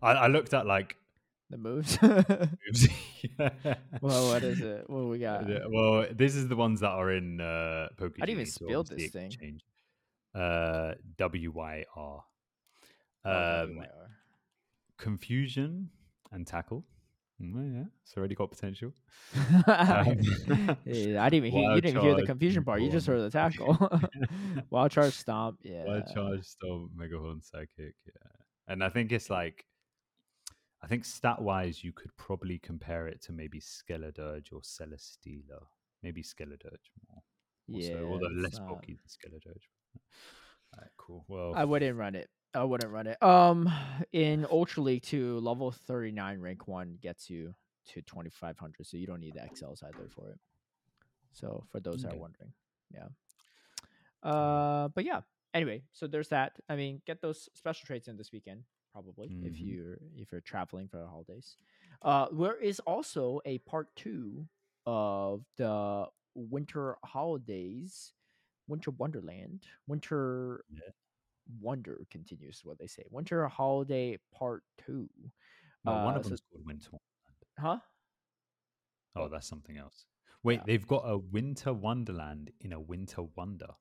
[0.01, 0.95] I I looked at like.
[1.49, 2.01] The moves.
[2.01, 2.87] moves.
[4.01, 4.89] well, what is it?
[4.89, 5.45] What we got?
[5.69, 8.15] Well, this is the ones that are in uh Poke.
[8.21, 9.61] I didn't even spill this can thing.
[10.33, 12.23] Uh, W Y R.
[13.25, 13.87] Oh, Um, WYR.
[14.97, 15.89] confusion
[16.31, 16.85] and tackle.
[17.41, 18.93] Mm, yeah, it's already got potential.
[19.33, 20.19] Yeah, Um,
[20.85, 21.71] I didn't even hear.
[21.75, 22.81] You didn't hear the confusion part.
[22.81, 23.77] You just heard the tackle.
[24.69, 25.59] Wild charge stomp.
[25.63, 25.85] Yeah.
[25.85, 27.95] Wild charge, storm, megahorn, psychic.
[28.05, 28.31] Yeah,
[28.67, 29.65] and I think it's like,
[30.83, 35.63] I think stat wise, you could probably compare it to maybe Skeledirge or Celesteela.
[36.03, 37.21] Maybe Skeledirge more.
[37.67, 37.93] Yeah.
[37.95, 39.65] Also, although less not- bulky than Skeledirge.
[40.73, 41.25] Alright, cool.
[41.27, 42.29] Well, I wouldn't run it.
[42.53, 43.21] I wouldn't run it.
[43.23, 43.71] Um,
[44.11, 47.53] in Ultra League two, level thirty nine rank one gets you
[47.87, 50.39] to twenty five hundred, so you don't need the XLs either for it.
[51.33, 52.51] So for those that are wondering,
[52.93, 53.07] yeah.
[54.23, 55.21] Uh, but yeah.
[55.53, 56.53] Anyway, so there's that.
[56.69, 58.63] I mean, get those special trades in this weekend,
[58.93, 59.65] probably if Mhm.
[59.67, 61.57] you're if you're traveling for the holidays.
[62.01, 64.47] Uh, there is also a part two
[64.85, 68.13] of the winter holidays,
[68.67, 70.91] Winter Wonderland, Winter Yeah.
[71.59, 73.03] Wonder continues is what they say.
[73.09, 75.09] Winter Holiday Part Two.
[75.83, 76.91] Well, one Uh, of so- them's called Winter.
[77.59, 77.79] Huh?
[79.15, 80.05] Oh, that's something else.
[80.43, 80.63] Wait, Yeah.
[80.65, 83.75] they've got a Winter Wonderland in a Winter Wonder.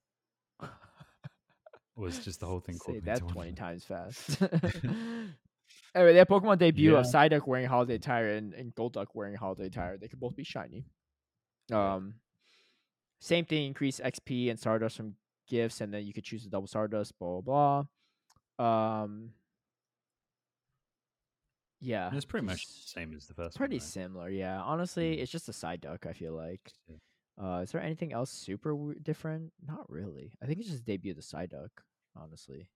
[1.96, 4.40] was just the whole thing Say called that Winter 20 times fast.
[5.94, 7.10] anyway, their Pokemon debut of Yeah.
[7.12, 9.96] Psyduck wearing holiday attire and, and Golduck wearing holiday attire.
[9.98, 10.84] They could both be shiny.
[11.70, 12.14] Um,
[13.20, 15.14] same thing, increase XP and Stardust from
[15.50, 17.84] gifts, and then you could choose the double Stardust, blah, blah,
[18.58, 19.02] blah.
[19.04, 19.34] Um,
[21.80, 22.08] yeah.
[22.08, 23.80] And It's pretty much the same as the first Pretty one.
[23.86, 24.60] similar, yeah.
[24.62, 25.20] Honestly, Mm.
[25.20, 26.06] it's just a Psyduck.
[26.06, 26.72] I feel like.
[26.88, 26.96] Yeah.
[27.42, 29.52] Uh, is there anything else super w- different?
[29.66, 30.32] Not really.
[30.42, 31.70] I think it's just debut the Psyduck.
[32.16, 32.68] honestly.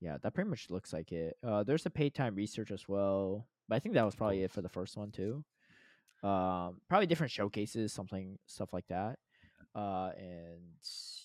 [0.00, 1.36] Yeah, that pretty much looks like it.
[1.42, 4.50] Uh, there's a paid time research as well, but I think that was probably it
[4.50, 5.44] for the first one too.
[6.22, 9.18] Um, probably different showcases, something stuff like that.
[9.74, 10.62] Uh, and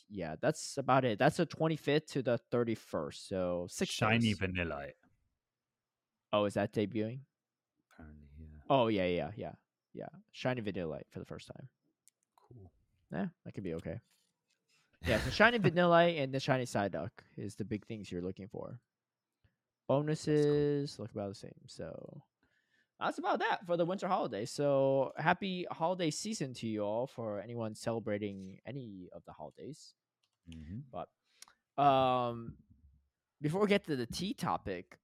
[0.10, 1.20] yeah, that's about it.
[1.20, 4.40] That's the 25th to the 31st, so six Shiny days.
[4.40, 4.94] Vanillite,
[6.34, 7.22] Oh, is that debuting?
[7.94, 8.28] apparently.
[8.40, 8.62] Yeah.
[8.70, 9.52] Oh yeah, yeah, yeah,
[9.94, 10.10] yeah.
[10.32, 11.70] Shiny Vanillite for the first time.
[12.36, 12.72] Cool.
[13.12, 14.00] Yeah, that could be okay.
[15.06, 18.80] Yeah, so shiny Vanillite and the shiny Psyduck is the big things you're looking for.
[19.88, 21.52] Bonuses look about the same.
[21.68, 22.22] So
[23.00, 24.46] that's about that for the winter holiday.
[24.46, 29.94] So happy holiday season to you all for anyone celebrating any of the holidays.
[30.48, 31.08] hmm But
[31.82, 32.54] um
[33.42, 34.98] before we get to the tea topic,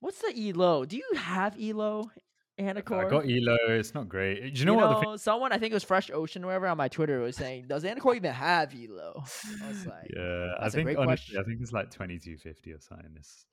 [0.00, 0.84] what's the Elo?
[0.84, 2.10] Do you have Elo,
[2.58, 3.06] Anicor?
[3.06, 3.56] I got Elo.
[3.78, 4.54] It's not great.
[4.54, 4.88] Do you know what?
[4.88, 7.36] The thing, someone I think it was Fresh Ocean or whatever on my Twitter was
[7.36, 9.24] saying, does Anicor even have Elo?
[9.64, 11.38] I was like, yeah, I think honestly, question.
[11.38, 13.14] I think it's like twenty two fifty or something.
[13.16, 13.46] It's,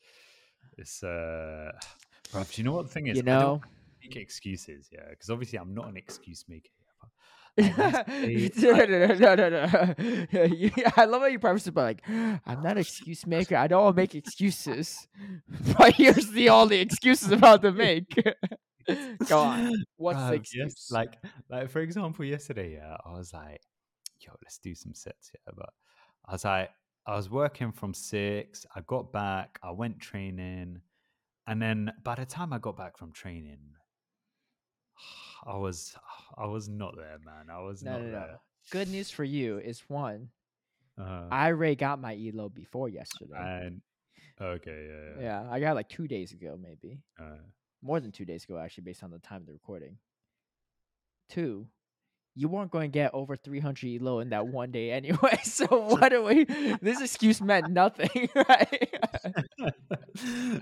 [0.78, 1.72] it's uh,
[2.32, 3.18] bro, do you know what the thing is?
[3.18, 3.62] you I don't know.
[4.02, 6.70] make excuses, yeah, because obviously I'm not an excuse maker.
[7.58, 10.44] yeah, but like, let's say- no, no, no, no, no, no.
[10.56, 13.58] Yeah, I love how you preface it by like, I'm not an excuse maker.
[13.58, 15.08] I don't make excuses.
[15.78, 18.16] But here's the only excuses I'm about to make.
[19.28, 19.74] Go on.
[19.98, 20.74] What's the excuse?
[20.78, 21.18] Yes, like,
[21.50, 23.62] like for example, yesterday, yeah, I was like,
[24.22, 25.70] "Yo, let's do some sets." Yeah, but
[26.26, 26.70] I was like,
[27.12, 28.66] I was working from six.
[28.74, 29.60] I got back.
[29.62, 30.80] I went training,
[31.46, 33.60] and then by the time I got back from training,
[35.46, 35.94] I was,
[36.38, 37.54] I was not there, man.
[37.54, 38.12] I was no, not no, no.
[38.12, 38.40] there.
[38.72, 40.30] Good news for you is one,
[40.98, 43.36] Uh, I already got my Elo before yesterday.
[43.66, 43.82] and
[44.40, 45.44] okay, yeah, yeah.
[45.44, 47.02] yeah, I got like two days ago, maybe.
[47.20, 47.44] Uh,
[47.82, 49.98] more than two days ago, actually, based on the time of the recording.
[51.28, 51.68] Two,
[52.34, 55.40] you weren't going to get over 300 elo in that one day anyway.
[55.44, 56.46] So what are we?
[56.82, 59.00] This excuse meant nothing, right?
[59.60, 59.72] no,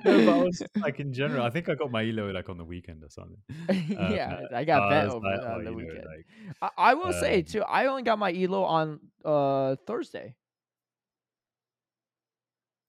[0.03, 1.43] but I was like in general.
[1.43, 3.37] I think I got my elo like on the weekend or something.
[3.69, 6.05] Uh, yeah, I got bet was over like, on oh, the you know, weekend.
[6.05, 6.25] like,
[6.61, 10.35] I, I will say um, too, I only got my elo on uh Thursday.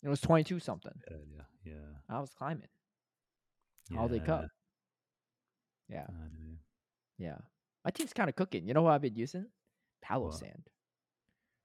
[0.02, 0.92] It was 22 something.
[1.10, 1.42] yeah.
[1.64, 1.74] Yeah.
[2.08, 2.68] I was climbing.
[3.94, 4.46] Holiday Cup.
[5.88, 6.06] Yeah,
[7.18, 7.36] yeah.
[7.84, 8.66] My team's kind of cooking.
[8.66, 9.46] You know what I've been using?
[10.02, 10.34] Palo What?
[10.34, 10.68] Sand.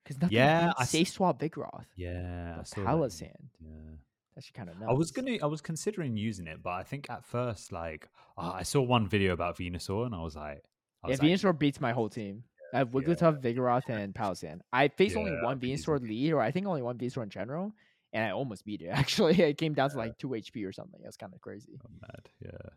[0.04, 1.86] Because nothing Yeah, I s- Safe Swap Vigoroth.
[1.96, 3.10] Yeah, I saw Palo yeah.
[3.10, 3.50] Sand.
[3.60, 3.96] Yeah.
[4.36, 4.90] That's kind of nuts.
[4.90, 8.52] I was gonna, I was considering using it, but I think at first, like, uh,
[8.54, 10.62] I saw one video about Venusaur, and I was like,
[11.04, 12.44] I Yeah, like, Venusaur beats my whole team.
[12.74, 14.60] I have Wigglytuff, Vigoroth, and Palossand.
[14.74, 15.60] I faced only one.
[15.60, 17.72] Venusaur lead, or I think only one Venusaur in general,
[18.12, 18.88] and I almost beat it.
[18.92, 21.00] Actually, it came down to like two HP or something.
[21.02, 21.80] It was kind of crazy.
[21.86, 22.30] I'm mad.
[22.42, 22.70] Yeah.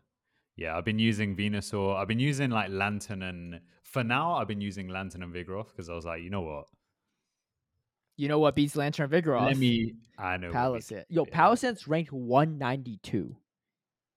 [0.59, 1.95] Yeah, I've been using Venusaur.
[1.95, 5.89] I've been using like Lanturn and for now I've been using Lanturn and Vigoroth because
[5.89, 6.65] I was like, you know what?
[8.17, 9.45] You know what beats Lanturn and Vigoroth?
[9.45, 10.97] Let me I know what beats Palossand.
[10.97, 11.33] it, Yo, yeah.
[11.33, 13.35] Palossand's ranked 192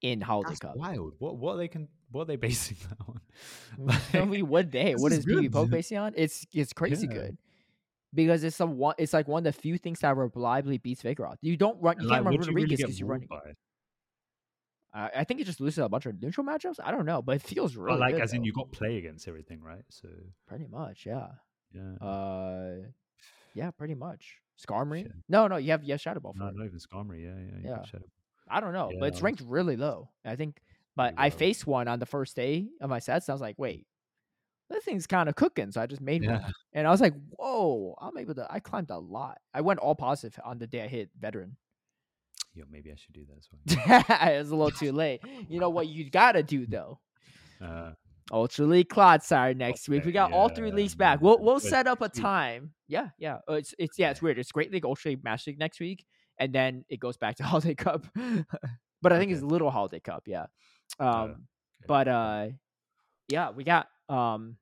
[0.01, 0.77] in Holiday That's Cup.
[0.77, 1.14] wild.
[1.20, 4.01] What what they can what are they basing that on?
[4.20, 4.97] I mean, what day?
[4.97, 5.52] What is is PvP.
[5.52, 6.12] Poke basing on?
[6.16, 7.14] It's it's crazy Yeah.
[7.14, 7.39] good.
[8.14, 11.36] Because it's some one it's like one of the few things that reliably beats Vigoroth.
[11.40, 13.28] You don't run you And, can't like, run do you really because you're running.
[13.28, 13.55] by?
[14.94, 16.77] Uh, I think it just loses a bunch of neutral matchups.
[16.82, 18.98] I don't know, but it feels really But like good, as in you got play
[18.98, 19.85] against everything, right?
[19.89, 20.09] So
[20.47, 21.28] pretty much, yeah.
[21.73, 22.06] yeah.
[22.06, 22.74] Uh,
[23.55, 24.36] yeah, pretty much.
[24.60, 25.05] Skarmory?
[25.05, 25.12] Shit.
[25.28, 28.01] No, no, you have have Shadow Ball for no, not even Skarmory, yeah, yeah, Yeah.
[28.48, 30.10] I don't know, but it's ranked really low.
[30.24, 30.60] I think,
[30.94, 33.28] but I faced one on the first day of my sets.
[33.28, 33.86] And I was like, wait,
[34.69, 35.70] this thing's kind of cooking.
[35.70, 36.44] So I just made one,
[36.74, 38.47] and I was like, whoa, I'm able to.
[38.51, 39.39] I climbed a lot.
[39.55, 41.56] I went all positive on the day I hit veteran.
[42.54, 44.04] Yo, maybe I should do that as well.
[44.34, 45.20] it was a little too late.
[45.48, 46.98] You know what you gotta do though?
[47.60, 47.92] Uh,
[48.30, 50.04] Ultra League Clodsire next week.
[50.04, 51.20] We Okay, got all three leagues back.
[51.20, 52.72] We'll we'll set up a time.
[52.88, 53.38] Yeah, yeah.
[53.48, 54.38] Uh, It's it's yeah, it's weird.
[54.38, 56.04] It's Great League, Ultra League, Master League next week,
[56.38, 58.06] and then it goes back to Holiday Cup.
[59.02, 59.50] but I think it's Okay.
[59.50, 60.24] Little Holiday Cup.
[60.26, 60.46] Yeah.
[61.00, 61.34] Um, okay.
[61.88, 62.46] but uh,
[63.28, 64.56] yeah, we got um,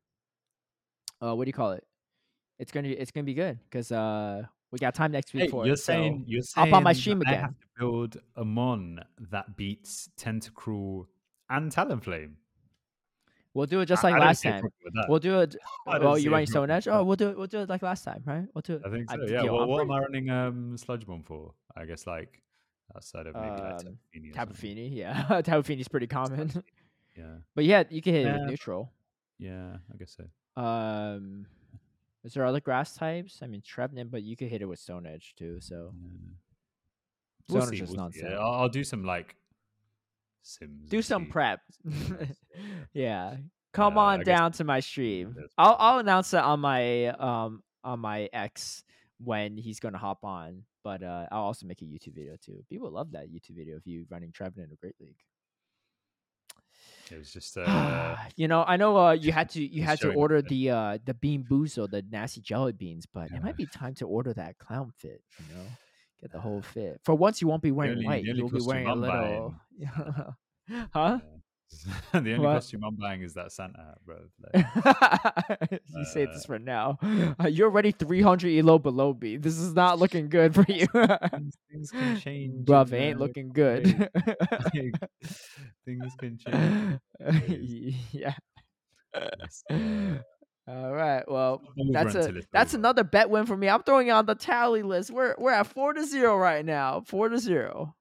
[1.23, 1.85] uh, what do you call it?
[2.59, 5.65] It's gonna it's gonna be good because uh, we got time next week Hey, for
[5.67, 5.79] you're it.
[5.79, 7.41] so- saying you're hop saying on my stream I again.
[7.43, 11.07] have to build a mon that beats Tentacruel
[11.49, 12.35] and Talonflame.
[13.55, 14.61] we'll do it just like I don't last time.
[14.61, 15.07] problem with that.
[15.09, 15.57] We'll do it.
[15.87, 16.87] I Well, you're running Stone Edge.
[16.89, 17.37] Oh, we'll do it.
[17.39, 18.47] We'll do it like last time, right?
[18.55, 18.83] We'll do it.
[18.87, 19.23] I think I- so.
[19.27, 19.43] yeah.
[19.43, 21.53] Well, what am I running um Sludge Bomb for?
[21.77, 22.41] I guess like
[22.95, 24.55] outside of maybe like Um, Tapu Fini or Tapu something.
[24.57, 25.41] Fini, yeah.
[25.45, 26.51] Tapu Fini's pretty common.
[27.17, 27.25] Yeah.
[27.55, 28.39] but yeah, you can hit it Yeah.
[28.39, 28.93] with neutral.
[29.39, 30.63] Yeah, I guess so.
[30.63, 31.47] Um,
[32.25, 33.41] is there other grass types?
[33.43, 35.59] I mean, Trevenant, but you could hit it with Stone Edge too.
[35.61, 36.09] So Yeah.
[37.49, 38.11] Stone We'll Edge is We'll.
[38.17, 39.37] Yeah, I'll, I'll do some like
[40.43, 40.89] sims.
[40.89, 41.31] Do some see.
[41.31, 41.61] prep.
[42.93, 43.37] yeah,
[43.73, 45.37] come Uh, on down to my stream.
[45.59, 48.85] I'll I'll announce it on my um on my X
[49.19, 50.65] when he's gonna hop on.
[50.83, 52.65] But uh, I'll also make a YouTube video too.
[52.71, 55.19] People love that YouTube video of you running Trevenant in a Great League.
[57.11, 60.13] It was just uh, you know, I know uh, you had to you had to
[60.13, 63.95] order the uh the bean boozle, the nasty jelly beans, but it might be time
[63.97, 65.21] to order that clown fit.
[65.39, 65.67] You know,
[66.21, 67.01] get the whole fit.
[67.05, 68.25] For once, you won't be wearing only- white.
[68.29, 69.55] only You'll be wearing a little.
[70.93, 71.19] huh?
[72.13, 72.55] the only What?
[72.55, 74.17] costume I'm buying is that Santa hat, bro.
[74.53, 76.99] Like, you say Uh, this for now.
[77.43, 79.37] Uh, you're already 300 elo below me.
[79.37, 80.87] This is not looking good for you.
[80.87, 82.69] things, things can change.
[82.69, 84.11] In, it ain't uh, looking good.
[84.75, 84.95] like,
[85.85, 86.99] things can change.
[88.13, 88.35] yeah.
[89.15, 90.19] Yes, uh,
[90.69, 91.25] All right.
[91.29, 93.69] Well, that's a that's another bet win for me.
[93.69, 95.11] I'm throwing it on the tally list.
[95.11, 97.03] We're we're at four to zero right now.
[97.07, 97.95] Four to zero.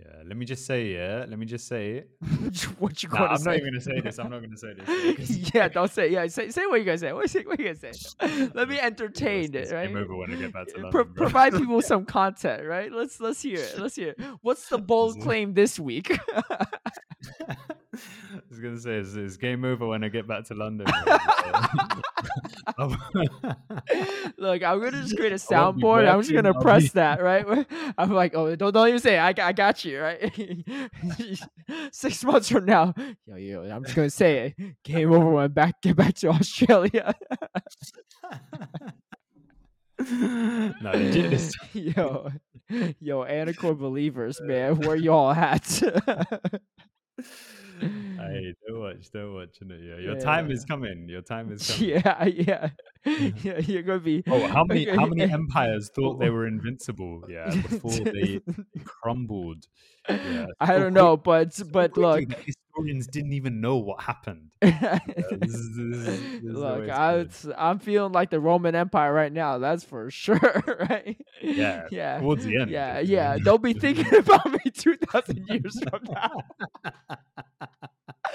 [0.00, 2.10] Yeah, let me just say, yeah, let me just say it.
[2.78, 3.44] what you Nah, gonna I'm say?
[3.50, 4.18] not even gonna say this.
[4.20, 5.52] I'm not gonna say this.
[5.52, 6.08] yeah, don't say.
[6.12, 7.12] Yeah, say say what you guys say.
[7.12, 8.48] What you, what you gonna say?
[8.54, 9.88] Let me entertain it, right?
[9.88, 12.64] game over when I get back to Uh, London, pro- provide people with some content,
[12.64, 12.92] right?
[12.92, 13.76] Let's let's hear it.
[13.80, 14.20] Let's hear it.
[14.40, 16.16] What's the bold claim this week?
[18.48, 20.86] I was gonna say it's, it's game over when I get back to London.
[24.38, 26.08] Look, I'm gonna just create a soundboard.
[26.10, 27.66] I'm just gonna press that, right?
[27.98, 29.20] I'm like, oh, don't don't even say, it.
[29.20, 30.32] I, got- I got you, right?
[31.92, 32.94] Six months from now,
[33.26, 34.74] yo, yo, I'm just gonna say it.
[34.82, 37.14] Game over when I back get back to Australia.
[40.00, 42.30] no, this yo,
[42.98, 45.82] yo, Anicor believers, man, where y'all at?
[47.80, 49.80] Hey, don't watch, don't watch, innit?
[49.86, 51.08] Yeah, your time is coming.
[51.08, 51.90] Your time is coming.
[51.90, 52.70] yeah, yeah,
[53.42, 53.58] yeah.
[53.58, 54.22] You're gonna be.
[54.26, 57.22] Oh, how many how many empires thought they were invincible?
[57.28, 58.40] Yeah, before they
[58.84, 59.64] crumbled.
[60.08, 62.24] Yeah, I don't know, but but look,
[62.78, 64.50] historians didn't even know what happened.
[64.60, 67.26] this is- this is- this is the way look, I,
[67.56, 69.58] I'm feeling like the Roman Empire right now.
[69.58, 71.16] That's for sure, right?
[71.42, 72.70] Yeah, yeah, towards the end.
[72.70, 73.36] yeah, yeah.
[73.38, 76.30] Don't be thinking about me two thousand years from now.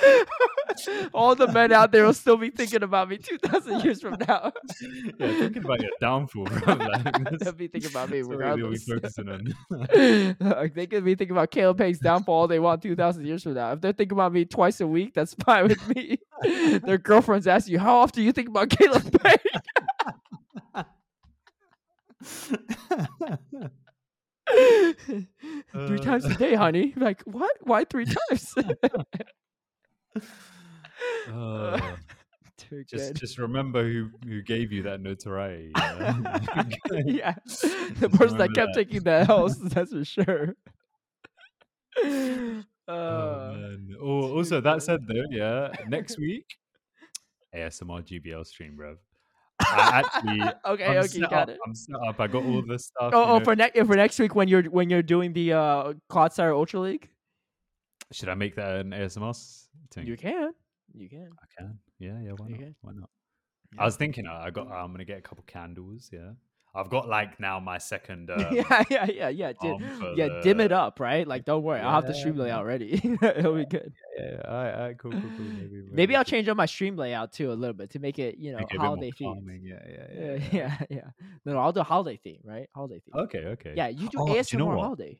[1.13, 4.17] All the men out there will still be thinking about me two thousand years from
[4.27, 4.51] now.
[5.19, 6.75] yeah, thinking about your downfall, bro.
[6.75, 8.83] Like, They'll be thinking about me that's what they'll be regardless.
[8.85, 10.35] focusing on.
[10.39, 13.53] Look, they could be thinking about Caleb Peng's downfall all they want 2,000 years from
[13.53, 13.73] now.
[13.73, 16.17] If they're thinking about me twice a week, that's fine with me.
[16.79, 19.37] Their girlfriends ask you, How often do you think about Caleb Peng?
[25.87, 26.33] three times a Uh.
[26.37, 26.93] day, honey.
[26.95, 27.51] Like, what?
[27.61, 28.53] Why three times?
[31.31, 31.79] Uh,
[32.57, 33.19] Too just good.
[33.19, 35.71] just remember who who gave you that notoriety.
[35.75, 37.33] Yeah, yeah.
[37.99, 38.75] The person that kept that.
[38.75, 40.55] taking the house, that's for sure.
[42.03, 43.95] Oh, Uh, man.
[44.01, 46.45] Oh, also that said though, yeah, next week
[47.55, 48.97] ASMR GBL stream, bro.
[49.61, 51.49] I actually, okay, I'm okay, got up.
[51.49, 51.59] it.
[51.65, 52.19] I'm set up.
[52.19, 53.11] I got all the stuff.
[53.13, 53.43] Oh, oh know.
[53.43, 57.09] for next for next week when you're when you're doing the uh Clodsire Ultra League,
[58.13, 59.35] Should I make that an ASMR
[59.91, 60.07] thing?
[60.07, 60.53] you can,
[60.93, 61.29] you can.
[61.41, 61.79] I can.
[61.99, 62.31] Yeah, yeah.
[62.37, 62.59] Why You not?
[62.59, 62.75] can.
[62.81, 63.09] Why not?
[63.75, 63.81] Yeah.
[63.81, 64.67] I was thinking uh, I got.
[64.71, 66.09] I'm gonna get a couple candles.
[66.13, 66.31] Yeah,
[66.75, 68.29] I've got like now my second.
[68.33, 69.53] Um, yeah, yeah, yeah, yeah.
[69.53, 71.27] Di- for yeah, dim it up, right?
[71.27, 72.93] Like, don't worry, I'll have the stream layout ready.
[73.21, 73.93] It'll be good.
[74.17, 75.45] Yeah, all right, all right, cool, cool, cool.
[75.45, 78.37] Maybe, Maybe I'll change up my stream layout too a little bit to make it,
[78.37, 80.49] you know, make it a bit more holiday calming, Yeah, yeah, Yeah, yeah.
[80.51, 81.09] yeah, yeah.
[81.45, 82.69] No, no, I'll do holiday theme, right?
[82.75, 83.23] Holiday theme.
[83.23, 83.73] Okay, okay.
[83.75, 85.19] Yeah, you do Oh, do you ASMR know holiday.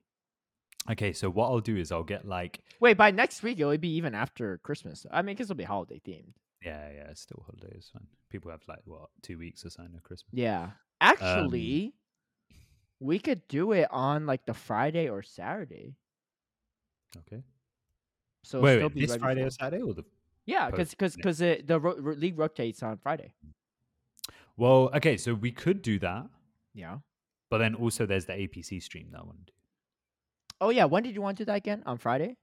[0.91, 3.95] Okay, so what I'll do is I'll get like Wait, by next week it'll be
[3.95, 5.05] even after Christmas.
[5.11, 6.33] I mean, 'cause it'll be holiday themed.
[6.61, 7.89] yeah, yeah, it's still holidays.
[7.93, 8.07] Fine.
[8.29, 10.31] People have like what two weeks or something of Christmas.
[10.33, 10.63] Yeah.
[10.63, 11.93] Um, Actually,
[12.99, 15.95] we could do it on like the Friday or Saturday.
[17.17, 17.43] Okay.
[18.43, 20.03] So wait, still wait be this Friday or Saturday or the
[20.45, 21.21] Yeah, because because yeah.
[21.21, 23.33] because the ro- ro- league rotates on Friday.
[24.57, 26.27] Well, okay, so we could do that,
[26.73, 26.99] Yeah.
[27.49, 29.53] but then also there's the APC stream that I want to do.
[30.63, 30.85] Oh yeah.
[30.85, 31.83] When did you want to do that again?
[31.85, 32.37] On Friday?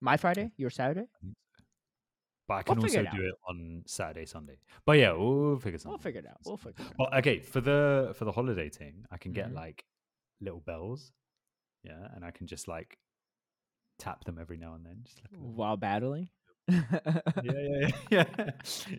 [0.00, 0.50] My Friday?
[0.56, 1.06] Your Saturday?
[2.48, 4.58] But I We'll can also it do it on Saturday, Sunday.
[4.86, 5.90] But yeah, we'll figure something.
[5.92, 6.38] We'll figure it out.
[6.44, 6.94] We'll figure it out.
[6.98, 9.54] Well, okay, for the for the holiday thing, I can get Mhm.
[9.54, 9.84] like
[10.40, 11.12] little bells,
[11.84, 12.98] yeah, and I can just like
[13.98, 16.30] tap them every now and then, just like While battling.
[16.68, 16.80] yeah,
[17.44, 18.24] yeah, yeah,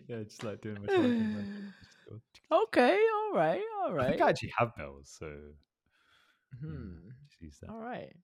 [0.08, 1.46] yeah, just like doing my chanting, like,
[1.82, 2.98] just go- okay.
[3.16, 4.06] all right, all right.
[4.06, 5.28] I think I actually have bells, so
[6.60, 7.08] Hmm.
[7.28, 7.70] just use that.
[7.70, 8.14] All right.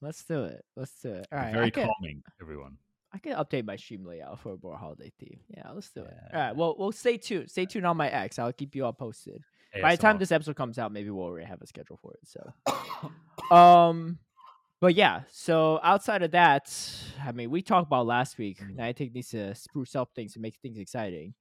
[0.00, 0.64] Let's do it.
[0.76, 1.26] Let's do it.
[1.30, 1.52] All right.
[1.52, 2.78] Very calming, everyone.
[3.12, 5.40] I can update my stream layout for a more holiday theme.
[5.48, 6.14] Yeah, let's do it.
[6.32, 6.46] All right.
[6.48, 6.52] Yeah.
[6.52, 7.50] Well, we'll stay tuned.
[7.50, 8.38] Stay tuned on my X.
[8.38, 9.42] I'll keep you all posted.
[9.80, 12.20] By the time this episode comes out, maybe we'll already have a schedule for it.
[12.24, 14.18] So, um,
[14.80, 15.22] but yeah.
[15.30, 16.74] So outside of that,
[17.24, 18.58] I mean, we talked about last week.
[18.60, 18.70] Mm.
[18.70, 21.34] And I think needs to spruce up things to make things exciting,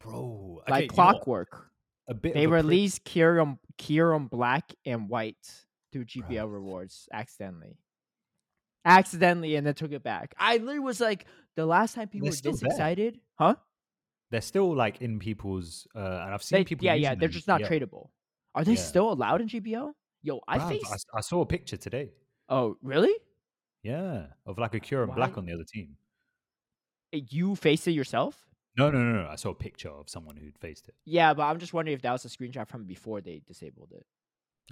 [0.00, 0.94] bro, like okay, you know?
[0.94, 1.70] Clockwork.
[2.08, 2.34] A bit.
[2.34, 5.63] They of a prick- released Kyurem Kyurem Black and White
[5.94, 7.78] through GBL rewards accidentally.
[8.84, 10.34] Accidentally, and then took it back.
[10.38, 11.24] I literally was like,
[11.56, 12.70] the last time people They're were this there.
[12.70, 13.54] excited, huh?
[14.30, 16.84] They're still like in people's, uh, and I've seen They, people.
[16.84, 18.08] yeah, yeah, they're just not tradable.
[18.54, 18.78] Are they Yeah.
[18.82, 19.92] still allowed in GBL?
[20.22, 21.06] Yo, I faced.
[21.14, 22.12] I, I saw a picture today.
[22.48, 23.14] Oh, really?
[23.82, 25.96] Yeah, of like a Kyurem Black on the other team.
[27.14, 28.46] Uh, You faced it yourself?
[28.76, 29.28] No, no, no, no.
[29.28, 30.94] I saw a picture of someone who'd faced it.
[31.04, 34.04] Yeah, but I'm just wondering if that was a screenshot from before they disabled it.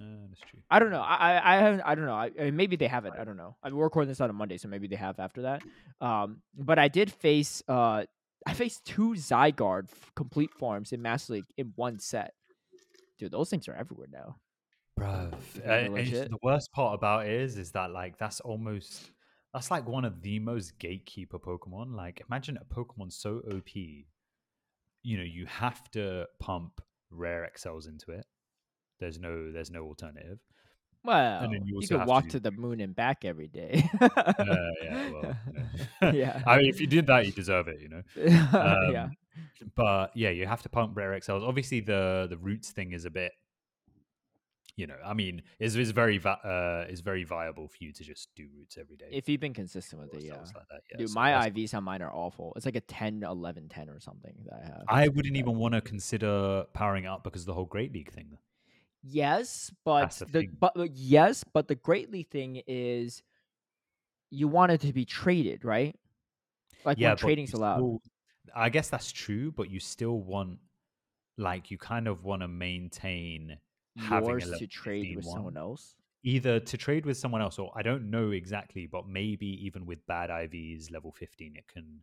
[0.01, 0.60] Uh, that's true.
[0.70, 1.01] I don't know.
[1.01, 1.82] I I, haven't.
[1.82, 2.14] I don't know.
[2.14, 3.14] I, I mean, maybe they haven't.
[3.19, 3.56] I don't know.
[3.62, 5.62] I mean, we're recording this on a Monday, so maybe they have after that.
[6.01, 7.62] Um, but I did face.
[7.69, 8.05] Uh,
[8.47, 12.32] I faced two Zygarde complete forms in Master League in one set.
[13.19, 14.36] Dude, those things are everywhere now.
[14.98, 15.32] Bruv.
[15.32, 15.36] Uh,
[15.66, 16.31] that and legit?
[16.31, 19.10] the worst part about it is, is that like that's almost
[19.52, 21.94] that's like one of the most gatekeeper Pokemon.
[21.94, 28.12] Like imagine a Pokemon so OP, you know, you have to pump rare XLs into
[28.12, 28.24] it.
[29.03, 30.39] There's no there's no alternative.
[31.05, 33.91] Well, then you you, could walk to- to the moon and back every day.
[34.01, 34.09] Uh,
[34.85, 35.37] yeah, well,
[36.03, 36.12] yeah.
[36.12, 36.43] Yeah.
[36.47, 38.03] I mean, if you did that, you deserve it, you know.
[38.16, 39.05] yeah.
[39.05, 39.16] Um,
[39.74, 41.43] But yeah, you have to pump rare XLs.
[41.43, 43.32] Obviously, the the roots thing is a bit,
[44.77, 48.05] you know, I mean, is is very va- uh, is very viable for you to
[48.05, 49.09] just do roots every day.
[49.11, 50.35] If you've been consistent with it, yeah.
[50.35, 52.53] like that, yeah, Dude, so my IVs on mine are awful.
[52.56, 54.85] It's like a 10, 11, 10 or something that I have.
[54.89, 58.39] I wouldn't even want to consider powering up because of the whole Great League thing.
[59.05, 63.22] Yes, but the the, but yes, but the greatly thing is
[64.31, 65.95] you want it to be traded, right?
[66.85, 67.79] Like when but trading's you allowed.
[67.79, 68.03] still-
[68.55, 70.59] I guess that's true, but you still want,
[71.39, 73.59] like, you kind of want to maintain
[73.97, 75.37] having a yours level to trade with one.
[75.37, 75.97] someone else.
[76.24, 80.06] either to trade with someone else, or I don't know exactly, but maybe even with
[80.06, 82.03] bad IVs level fifteen, it can.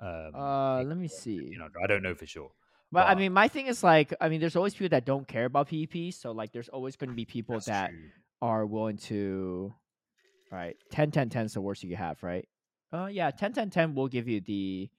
[0.00, 1.36] Um, Uh, let me see.
[1.38, 1.82] 1500.
[1.84, 2.52] I don't know for sure.
[2.92, 5.44] But I mean, my thing is like, I mean, there's always people that don't care
[5.44, 7.98] about PvP, so like, there's always going to be people that true.
[8.42, 9.72] are willing to.
[10.52, 12.48] All right, 10 10 10 is the worst you have, right?
[12.92, 14.90] Uh, yeah, 10 10 10 will give you the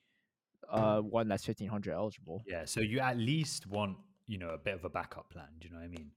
[0.70, 3.98] uh one that's 1500 eligible Yeah, so you at least want
[4.28, 5.48] you know a bit of a backup plan.
[5.60, 6.12] Do you know what I mean?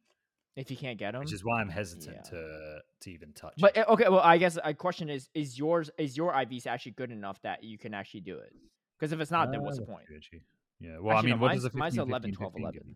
[0.57, 1.21] if you can't get them.
[1.21, 2.31] Which is why I'm hesitant yeah.
[2.31, 3.55] to to even touch.
[3.59, 3.89] But it.
[3.89, 7.11] uh, okay, well, I guess a question is: Is yours is your IVs actually good
[7.11, 8.53] enough that you can actually do it?
[8.97, 10.07] Because if it's not, then what's Uh, the point?
[10.15, 10.43] actually.
[10.85, 10.99] Yeah.
[11.01, 12.63] Well, Actually, I mean, no, what does mine's- a 15, mine's 11, 15, 12, 15
[12.63, 12.95] 11.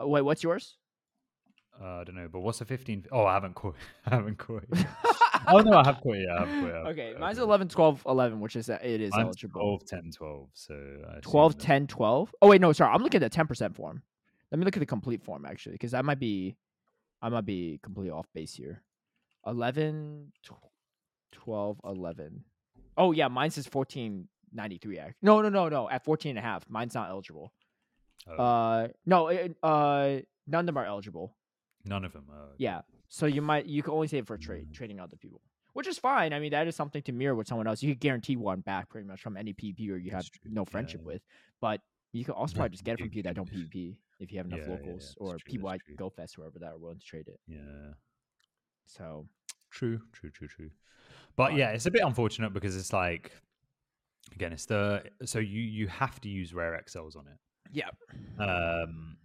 [0.00, 0.76] Oh, wait, what's yours?
[1.80, 3.06] Uh, I don't know, but what's a 15?
[3.12, 3.76] Oh, I haven't caught.
[4.06, 4.64] I haven't caught.
[4.72, 4.86] It.
[5.46, 6.28] oh no, I have caught it.
[6.28, 6.74] I have caught it.
[6.74, 7.44] I have okay, caught it, mine's okay.
[7.44, 9.60] 11, 12, 11, which is uh, it is Mine's eligible.
[9.60, 10.48] 12, 10, 12.
[10.54, 10.74] So
[11.08, 12.34] I 12, 10, 12.
[12.42, 14.02] Oh wait, no, sorry, I'm looking at the 10% form.
[14.50, 16.56] Let me look at the complete form actually, because I might be,
[17.22, 18.82] I might be completely off base here.
[19.46, 20.32] 11,
[21.32, 22.44] 12, 11.
[22.96, 23.68] Oh yeah, mine says
[24.52, 24.98] 1493.
[24.98, 25.16] Act.
[25.22, 25.90] No, no, no, no.
[25.90, 27.52] At 14 and a half, mine's not eligible.
[28.26, 31.34] Oh, Uh, no, it, uh, none of them are eligible.
[31.84, 32.26] none of them.
[32.30, 35.40] Are, Yeah, so you might you can only save for trade, trading other people,
[35.72, 36.32] which is fine.
[36.32, 37.82] I mean, that is something to mirror with someone else.
[37.82, 41.00] You could guarantee one back pretty much from any PvP or you have no friendship
[41.02, 41.06] yeah.
[41.12, 41.22] with,
[41.60, 41.80] but
[42.12, 43.50] you can also probably just get it from people that don't.
[43.50, 45.80] PvP if you have enough Yeah, yeah, yeah, locals or true, people at.
[45.96, 47.38] GoFest whoever that are willing to trade it.
[47.46, 47.92] yeah.
[48.86, 49.26] So
[49.70, 50.70] True, true, true, true.
[51.36, 53.30] But But- yeah, it's a bit unfortunate because it's like,
[54.34, 57.38] again, it's the so you you have to use rare XLs on it.
[57.72, 57.90] yeah,
[58.38, 59.18] Um,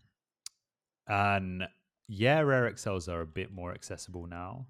[1.08, 1.68] and
[2.08, 4.68] yeah, rare XLs are a bit more accessible now.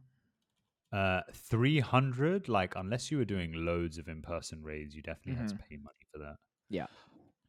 [0.91, 5.47] Uh, 300, like, unless you were doing loads of in person raids, you definitely had
[5.49, 6.33] to pay money for that.
[6.33, 6.75] Mm-hmm.
[6.75, 6.85] Yeah.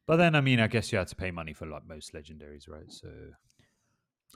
[0.07, 2.69] But then, I mean, I guess you had to pay money for like most legendaries,
[2.69, 2.91] right?
[2.91, 3.09] So,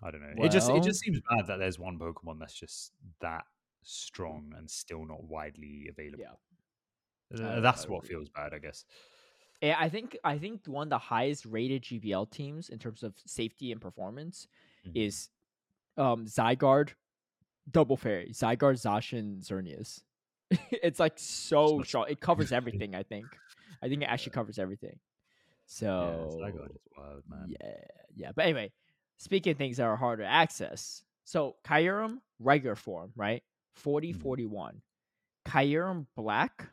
[0.03, 0.45] I don't know.
[0.45, 3.45] it just it just seems bad that there's one Pokemon that's just that
[3.83, 6.21] strong and still not widely available.
[6.21, 6.35] Yeah.
[7.35, 8.85] Uh, That's what feels bad, I guess.
[9.61, 13.15] Yeah, I think I think one of the highest rated GBL teams in terms of
[13.27, 14.47] safety and performance
[14.87, 14.93] Mhm.
[14.95, 15.29] is
[15.97, 16.95] um Zygarde
[17.71, 18.31] Double Fairy.
[18.33, 20.03] Zygarde, Zacian, Xerneas.
[20.71, 22.07] it's like so strong.
[22.09, 23.27] It covers everything, I think.
[23.83, 24.99] I think it actually covers everything.
[25.67, 27.55] So yeah, Zygarde is wild, man.
[27.61, 27.75] yeah,
[28.15, 28.33] yeah.
[28.35, 28.73] But anyway,
[29.19, 31.03] speaking of things that are harder to access.
[31.25, 33.43] So Kyurem, regular form, right?
[33.75, 34.23] 40 Mhm.
[34.23, 34.83] 41.
[35.45, 36.71] Kyurem black,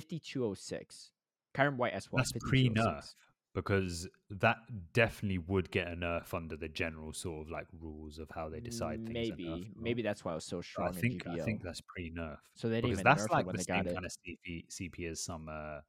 [0.00, 1.12] 5206.
[1.54, 2.22] Kyurem white as well.
[2.22, 3.14] That's pre nerf
[3.54, 4.58] because that
[4.92, 8.60] definitely would get a nerf under the general sort of like rules of how they
[8.60, 9.30] decide things.
[9.30, 11.80] Maybe, maybe that's why it was so But strong I think in I think that's
[11.80, 14.12] pre nerf so they didn't because even that's nerf like the they same kind of
[14.12, 15.80] CP, CP as some uh,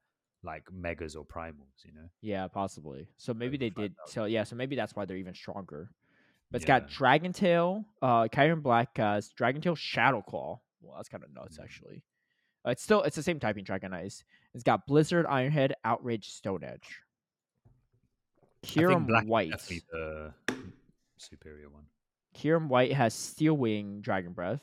[0.43, 2.07] like megas or primals, you know.
[2.21, 3.07] Yeah, possibly.
[3.17, 3.95] So maybe they did.
[4.07, 5.89] So yeah, so maybe that's why they're even stronger.
[6.51, 6.79] But it's Yeah.
[6.79, 10.61] got Dragon Tail, uh, Kyurem Black, uh, Dragon Tail, Shadow Claw.
[10.81, 11.63] Well, that's kind of nuts, Mm.
[11.63, 12.03] actually.
[12.67, 14.23] Uh, it's still it's the same typing Dragon Ice.
[14.53, 16.99] It's got Blizzard, Ironhead, Outrage, Stone Edge.
[18.63, 19.51] Is White.
[19.51, 20.33] definitely the
[21.17, 21.83] superior one.
[22.35, 24.61] Kyurem White has Steel Wing, Dragon Breath,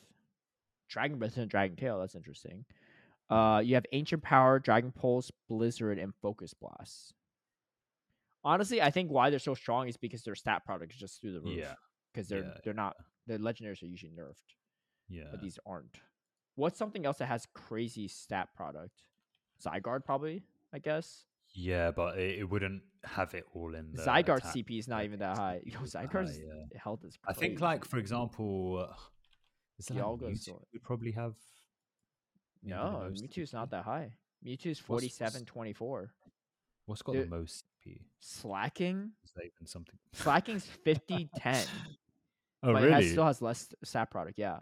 [0.89, 1.99] Dragon Breath, and Dragon Tail.
[1.99, 2.65] That's interesting.
[3.31, 7.15] Uh, you have Ancient Power, Dragon Pulse, Blizzard, and Focus Blast.
[8.45, 11.33] Honestly, I think why they're so strong is because their stat product is just through
[11.33, 11.57] the roof.
[11.57, 11.75] Yeah,
[12.13, 14.43] because they're yeah, they're not the legendaries are usually nerfed,
[15.09, 15.25] yeah.
[15.31, 15.97] but these aren't.
[16.57, 19.03] What's something else that has crazy stat product?
[19.65, 20.43] Zygarde probably,
[20.73, 21.25] I guess.
[21.55, 25.05] Yeah, but it, it wouldn't have it all in the Zygarde attack CP is not
[25.05, 25.61] even that high.
[25.65, 26.79] Yo, that Zygarde's yeah.
[26.83, 27.17] health is.
[27.27, 28.95] I think, like for example, uh,
[29.79, 30.21] is it like
[30.73, 31.35] would probably have.
[32.63, 34.13] no, Mewtwo's not that high.
[34.45, 36.11] Mewtwo's What's- 47, 24.
[36.87, 37.27] What's got Dude.
[37.31, 38.01] the most CP?
[38.21, 39.95] Slaking, Is that even something?
[40.13, 41.65] Slaking's 50, 10.
[42.63, 44.39] Oh but it has, still has less stat product.
[44.39, 44.59] Yeah.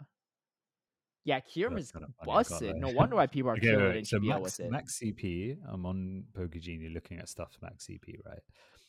[1.25, 2.75] Yeah, Kyurem That's is kinda funny, I can't busted.
[2.75, 4.71] No wonder why people are Okay, killing in so GBL max, with it.
[4.71, 5.57] max CP.
[5.67, 8.41] I'm on Pokegenie looking at stuff max CP, right?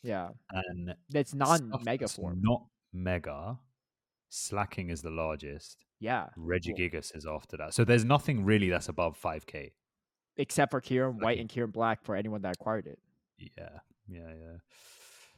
[0.03, 2.41] Yeah, And it's non-mega that's form.
[2.41, 3.57] Not mega.
[4.29, 5.85] Slaking is the largest.
[5.99, 7.73] Yeah, Regigigas is after that.
[7.73, 9.71] So there's nothing really that's above 5k.
[10.37, 12.99] except for Kyurem White and Kyurem Black for anyone that acquired it.
[13.37, 14.57] Yeah, yeah, yeah.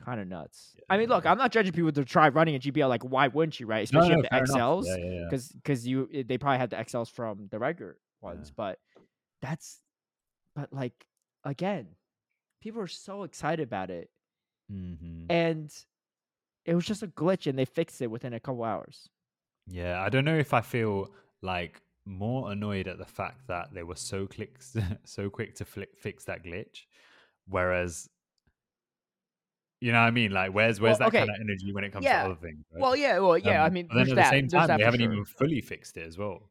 [0.04, 0.76] Kind of nuts.
[0.90, 2.88] I mean, look, I'm not judging people to try running a GBL.
[2.88, 3.84] Like, why wouldn't you, right?
[3.84, 4.36] Especially no, if the.
[4.54, 5.24] XLs, Yeah, yeah, yeah.
[5.30, 8.50] because because you eh, they probably had the XLs from the regular ones.
[8.50, 8.54] Yeah.
[8.56, 8.80] But
[9.42, 9.82] that's,
[10.56, 11.08] but like
[11.44, 11.88] again,
[12.62, 14.10] people are so excited about it,
[14.72, 15.26] Mhm.
[15.30, 15.74] and
[16.66, 19.10] it was just a glitch, and they fixed it within a couple hours.
[19.68, 21.12] Yeah, I don't know if I feel
[21.42, 26.24] like more annoyed at the fact that they were so clicks so quick to fix
[26.26, 26.86] that glitch,
[27.48, 28.10] whereas
[29.80, 30.32] you know what I mean?
[30.32, 32.24] Like, where's where's Well, that kind of energy when it comes Yeah.
[32.24, 32.66] to other things?
[32.72, 32.82] right?
[32.82, 33.64] Well, yeah, well, yeah.
[33.64, 34.24] I Um, mean, but then at that.
[34.24, 35.12] the same time, they haven't sure.
[35.12, 36.50] even fully fixed it as well.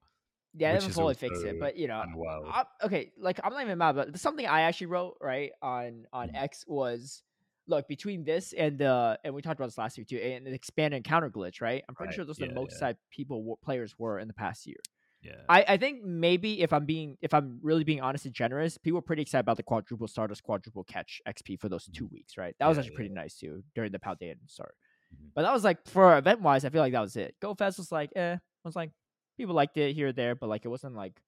[0.54, 2.02] Yeah, they haven't fully fixed it, but you know.
[2.46, 6.28] I, okay, like I'm not even mad, but something I actually wrote right on on
[6.28, 6.36] Mm.
[6.42, 7.22] X was
[7.68, 10.54] look between this and the and we talked about this last week too, and an
[10.54, 11.84] expanded encounter glitch, right?
[11.88, 12.76] I'm pretty Right, sure those are yeah, the most yeah.
[12.76, 14.76] excited people w- players were in the past year.
[15.20, 18.78] Yeah, I, I think maybe if I'm being if I'm really being honest and generous,
[18.78, 21.94] people were pretty excited about the quadruple Stardust quadruple catch XP for those Mhm.
[21.94, 22.56] two weeks, right?
[22.58, 24.74] That was Yeah, actually pretty nice too during the Paldean start.
[25.10, 25.32] Mhm.
[25.34, 27.36] But that was like for event wise, I feel like that was it.
[27.40, 28.92] Go Fest was like, eh, I was like
[29.38, 31.20] people liked it here or there, but like it wasn't like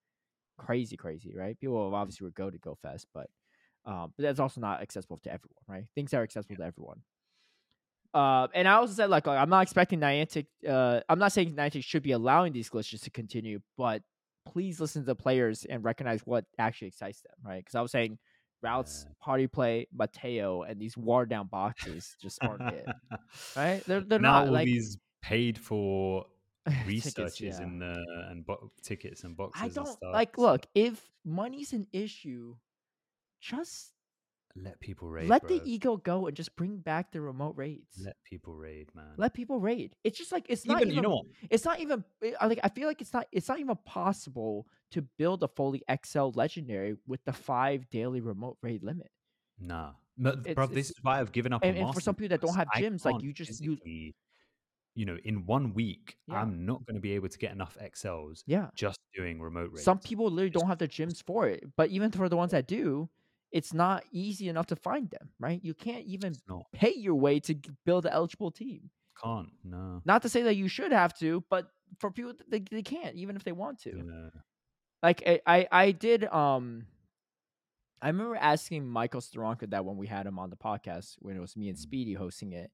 [0.58, 1.58] crazy, crazy, right?
[1.60, 3.30] People obviously would go to Go Fest, but
[3.86, 5.86] um, but that's also not accessible to everyone, right?
[5.94, 7.02] Things that are accessible to everyone.
[8.14, 10.46] Uh, and I also said like, like, I'm not expecting Niantic.
[10.66, 14.02] Uh, I'm not saying Niantic should be allowing these glitches to continue, but
[14.46, 17.58] please listen to the players and recognize what actually excites them, right?
[17.58, 18.18] Because I was saying
[18.62, 19.12] routes, Yeah.
[19.20, 22.86] party play, Mateo, and these watered down boxes just aren't it,
[23.54, 23.84] right?
[23.84, 26.24] They're they're now not all like these paid for
[26.86, 27.62] researches yeah.
[27.62, 29.62] and the and bo- tickets and boxes.
[29.62, 30.38] I don't stuff, like.
[30.38, 32.56] Look, if money's an issue,
[33.40, 33.92] just
[34.62, 35.28] let people raid.
[35.28, 35.58] let bro.
[35.58, 38.00] the ego go and just bring back the remote raids.
[38.04, 39.14] Let people raid, man.
[39.16, 39.94] Let people raid.
[40.04, 41.26] It's just like it's not even, you know what?
[41.50, 42.04] It's not even.
[42.22, 42.60] I- I like.
[42.62, 43.26] I feel like it's not.
[43.32, 48.58] It's not even possible to build a fully XL legendary with the five daily remote
[48.62, 49.10] raid limit.
[49.60, 50.66] Nah, no, It's- bro.
[50.66, 51.62] This is why I've given up.
[51.64, 54.12] and- on and for some people that don't have gyms, like, you just- you-
[54.94, 56.40] you know, in one week, Yeah.
[56.42, 58.70] I'm not going to be able to get enough XLs Yeah.
[58.74, 59.84] just doing remote raids.
[59.84, 61.62] Some people literally don't have the gyms for it.
[61.76, 63.08] But even for the ones that do,
[63.52, 65.30] it's not easy enough to find them.
[65.40, 65.60] Right?
[65.62, 66.34] You can't even
[66.72, 67.54] pay your way to
[67.84, 68.90] build an eligible team.
[69.22, 70.00] can't no.
[70.04, 71.68] Not to say that you should have to, but
[71.98, 73.96] for people th- they, they can't even if they want to.
[73.96, 74.40] Yeah.
[75.02, 76.86] Like I, I I did um
[78.00, 81.40] I remember asking Michael Steranka that when we had him on the podcast when it
[81.40, 81.82] was me and Mhm.
[81.82, 82.70] Speedy hosting it.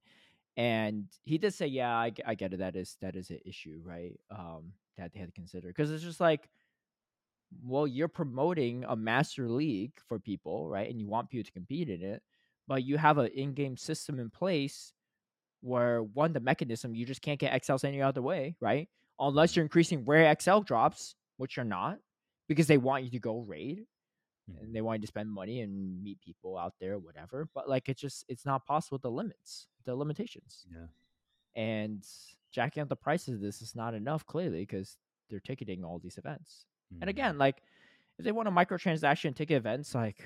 [0.57, 2.59] And he did say, "Yeah, I get it.
[2.59, 4.17] That is that is an issue, right?
[4.31, 6.47] Um, that they had to consider because it's just like
[7.63, 10.89] well, you're promoting a master league for people, right?
[10.89, 12.21] And you want people to compete in it,
[12.67, 14.93] but you have an in-game system in place
[15.61, 18.87] where one, the mechanism you just can't get XLs any other way, right?
[19.19, 19.59] Unless mm-hmm.
[19.59, 21.99] you're increasing rare XL drops, which you're not,
[22.47, 23.85] because they want you to go raid
[24.47, 24.73] and mm-hmm.
[24.73, 27.49] they want you to spend money and meet people out there, whatever.
[27.53, 30.65] But like it's just it's not possible the limits, the limitations.
[30.71, 30.87] Yeah.
[31.55, 32.03] And
[32.51, 34.97] jacking up the prices of this is not enough, clearly, because
[35.29, 36.65] they're ticketing all these events.
[37.01, 37.09] And Mm.
[37.09, 37.61] again, like
[38.17, 40.23] if they want a microtransaction ticket events, like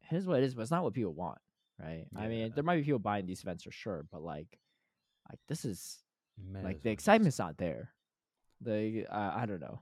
[0.00, 1.38] here's what it is, but it's not what people want,
[1.78, 2.06] right?
[2.16, 4.58] I mean, there might be people buying these events for sure, but like,
[5.30, 5.98] like this is
[6.38, 7.92] May like the well excitement's not there.
[8.60, 9.80] The uh, I don't know.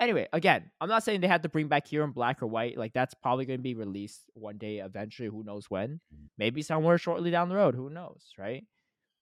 [0.00, 2.78] Anyway, again, I'm not saying they have to bring back Kyurem black or white.
[2.78, 5.28] Like that's probably going to be released one day eventually.
[5.28, 6.00] Who knows when?
[6.14, 6.28] Mm.
[6.38, 7.74] Maybe somewhere shortly down the road.
[7.74, 8.64] Who knows, right?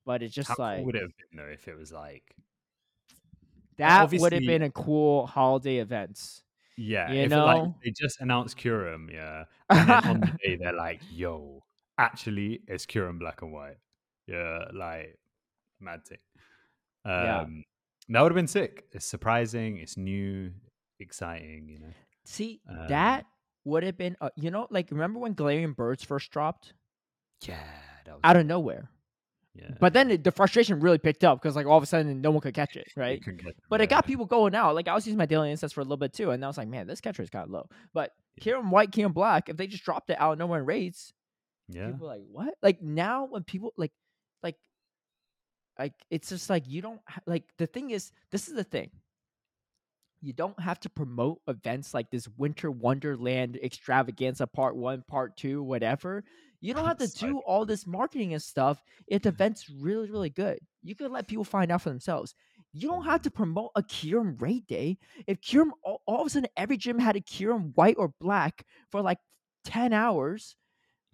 [0.05, 2.35] But it's just How like would it have been though if it was like
[3.79, 6.43] that would have been a cool holiday event.
[6.77, 7.77] yeah, You if it, like know?
[7.85, 11.63] they just announced Kyurem, yeah, and then on the day they're like, "Yo,
[11.99, 13.79] actually, it's Kyurem black and white."
[14.27, 15.19] Yeah, like
[15.81, 16.19] mad thing.
[17.05, 17.47] Um, Yeah.
[18.09, 18.87] that would have been sick.
[18.93, 19.79] It's surprising.
[19.79, 20.53] It's new,
[21.01, 21.69] exciting.
[21.71, 21.95] You know.
[22.25, 23.27] See, Um, that
[23.65, 26.75] would have been, uh, you know, like remember when Galarian Birds first dropped
[27.41, 28.91] Yeah, that was out of nowhere?
[29.59, 29.71] Yeah.
[29.81, 32.31] But then it, the frustration really picked up because like all of a sudden no
[32.31, 33.23] one could catch it, right?
[33.23, 34.75] couldn't get them, But it got people going out.
[34.75, 36.59] Like I was using my daily instance for a little bit too, and I was
[36.59, 37.69] like, man, this catcher is kind of low.
[37.95, 38.55] But Yeah.
[38.55, 41.13] Kyurem White, Kyurem Black, if they just dropped it out of nowhere in raids,
[41.69, 42.55] Yeah, people like, what?
[42.63, 43.93] Like now when people like,
[44.43, 44.57] like,
[45.79, 48.91] like it's just like you don't like the thing is this is the thing.
[50.23, 55.63] You don't have to promote events like this Winter Wonderland extravaganza part one, part two,
[55.63, 56.25] whatever.
[56.67, 60.31] You don't have to do all this marketing and stuff if the event's really, really
[60.31, 60.59] good.
[60.83, 62.35] You could let people find out for themselves.
[62.73, 64.99] You don't have to promote a Kyurem raid day.
[65.27, 68.65] If Kyurem all, all of a sudden every gym had a Kyurem white or black
[68.91, 69.19] for like
[69.65, 70.57] 10 hours,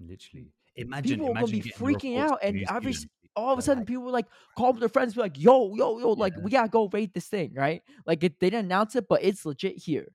[0.00, 0.52] literally.
[0.76, 2.94] Imagine, People are gonna be freaking out, and every
[3.36, 6.12] all of a sudden people were like call their friends be like yo yo yo
[6.12, 6.42] like Yeah.
[6.44, 9.46] we gotta go raid this thing right like it, they didn't announce it but it's
[9.46, 10.08] legit here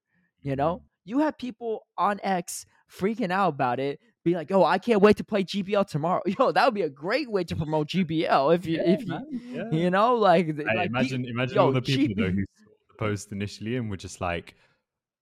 [0.43, 0.81] you know Mhm.
[1.05, 5.17] you have people on x freaking out about it be like oh i can't wait
[5.17, 6.21] to play gbl tomorrow.
[6.39, 9.07] Yo that would be a great way to promote gbl if you Yeah, if you
[9.07, 9.25] man,
[9.55, 9.71] yeah.
[9.71, 12.71] you know like, Hey, like pe- imagine, imagine yo, all the people though who saw
[12.89, 14.55] the post initially and were just like,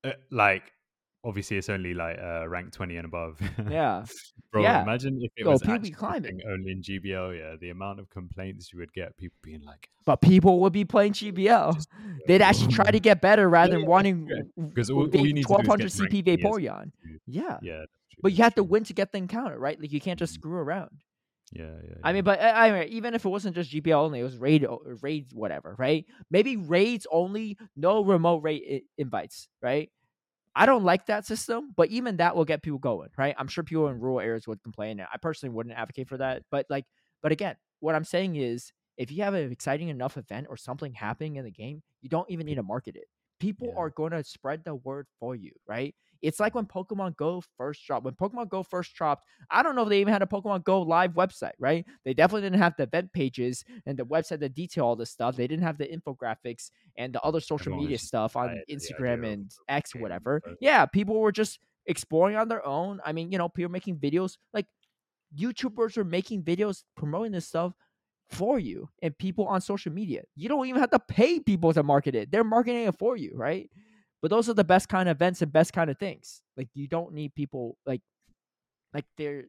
[0.03, 0.63] uh, like,
[1.25, 3.39] obviously it's only like uh, rank twenty and above.
[3.69, 4.05] yeah
[4.51, 4.61] bro.
[4.61, 4.83] yeah.
[4.83, 6.39] Imagine if it was people be actually climbing.
[6.47, 7.37] only in GBL.
[7.37, 10.85] Yeah, the amount of complaints you would get, people being like, but people would be
[10.85, 11.89] playing gbl Just-
[12.27, 14.29] they'd actually try to get better rather Yeah, than yeah, wanting
[14.69, 16.91] because all, all you need to do is 1200 get ranked cp vaporeon
[17.25, 17.83] yeah Yeah,
[18.21, 19.79] But you have to win to get the encounter, right?
[19.81, 20.39] Like you can't just Mhm.
[20.39, 20.91] screw around.
[21.51, 21.95] Yeah, yeah.
[22.03, 24.65] I mean, but I mean, even if it wasn't just GBL only, it was raid,
[25.01, 26.03] raids, whatever, right?
[26.31, 29.89] Maybe raids only, no remote raid I- invites, right?
[30.55, 33.35] I don't like that system, but even that will get people going, right?
[33.37, 34.99] I'm sure people in rural areas would complain.
[35.01, 36.85] I personally wouldn't advocate for that, but like,
[37.21, 40.93] but again, what I'm saying is, if you have an exciting enough event or something
[40.93, 43.05] happening in the game, you don't even need to market it.
[43.39, 43.75] People Yeah.
[43.75, 45.93] are going to spread the word for you, right?
[46.25, 48.03] It's like when Pokemon Go first dropped.
[48.03, 50.81] When Pokemon Go first dropped, I don't know if they even had a Pokemon Go
[50.81, 51.85] live website, right?
[52.03, 55.35] They definitely didn't have the event pages and the website that detail all this stuff.
[55.35, 58.75] They didn't have the infographics and the other social media stuff on excited for the
[58.75, 60.41] Instagram and X, whatever.
[60.59, 62.99] Yeah, people were just exploring on their own.
[63.05, 64.65] I mean, you know, people making videos like
[65.37, 67.73] YouTubers are making videos promoting this stuff
[68.29, 70.23] for you and people on social media.
[70.35, 72.31] You don't even have to pay people to market it.
[72.31, 73.69] They're marketing it for you, right?
[74.25, 76.41] But those are the best kind of events and best kind of things.
[76.57, 78.01] Like you don't need people like
[78.91, 79.43] like they're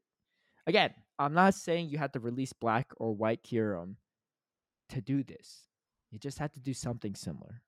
[0.66, 3.94] again, I'm not saying you have to release black or white Kyurem
[4.90, 5.62] to do this.
[6.10, 7.62] You just have to do something similar.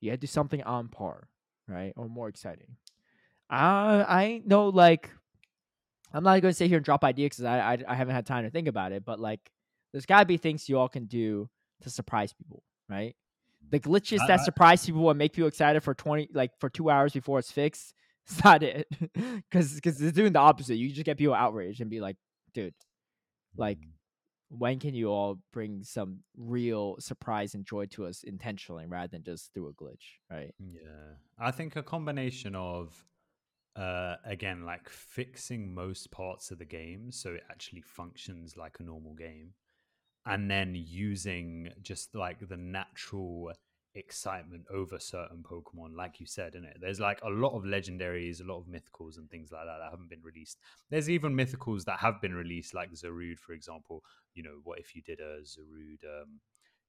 [0.00, 1.28] You had to do something on par,
[1.68, 1.92] right?
[1.94, 2.74] Or more exciting.
[3.48, 5.12] I I know like
[6.12, 8.42] I'm not gonna sit here and drop ideas because I, I I haven't had time
[8.42, 9.48] to think about it, but like
[9.92, 11.48] there's gotta be things you all can do
[11.82, 13.14] to surprise people, right?
[13.70, 17.12] The glitches that surprise people and make people excited for twenty like for two hours
[17.12, 17.92] before it's fixed.
[18.28, 20.74] It's not it, because because it's doing the opposite.
[20.74, 22.16] You just get people outraged and be like,
[22.54, 22.74] dude,
[23.56, 23.90] like Mm.
[24.48, 29.22] when can you all bring some real surprise and joy to us intentionally rather than
[29.22, 30.52] just through a glitch, right?
[30.58, 33.04] Yeah, I think a combination of,
[33.76, 38.82] uh, again, like fixing most parts of the game so it actually functions like a
[38.82, 39.52] normal game,
[40.26, 43.52] and then using just like the natural
[43.94, 46.76] excitement over certain Pokemon, like you said, in it.
[46.80, 49.90] There's like a lot of legendaries, a lot of mythicals, and things like that that
[49.90, 50.58] haven't been released.
[50.90, 54.02] There's even mythicals that have been released, like Zarude, for example.
[54.34, 56.40] You know, what if you did a Zarude, um,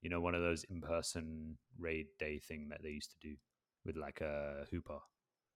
[0.02, 3.36] you know, one of those in-person raid day thing that they used to do
[3.86, 5.00] with like a Hoopa.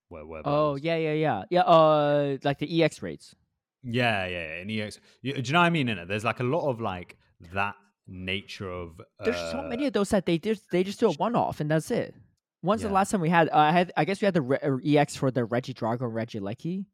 [0.07, 1.61] Where where Oh yeah, yeah, yeah, yeah.
[1.61, 3.35] Uh, like the EX rates.
[3.83, 4.61] yeah yeah yeah.
[4.61, 5.89] And EX, you, do you know what I mean?
[5.89, 7.17] In it, there's like a lot of like
[7.53, 7.75] that
[8.07, 9.01] nature of.
[9.23, 11.59] There's so uh, many of those that they just they just do a one off
[11.59, 12.15] and that's it.
[12.61, 13.49] When's the last time we had?
[13.49, 16.13] Uh, I had I guess we had the Re- uh, EX for the Regidrago and
[16.13, 16.85] Regieleki,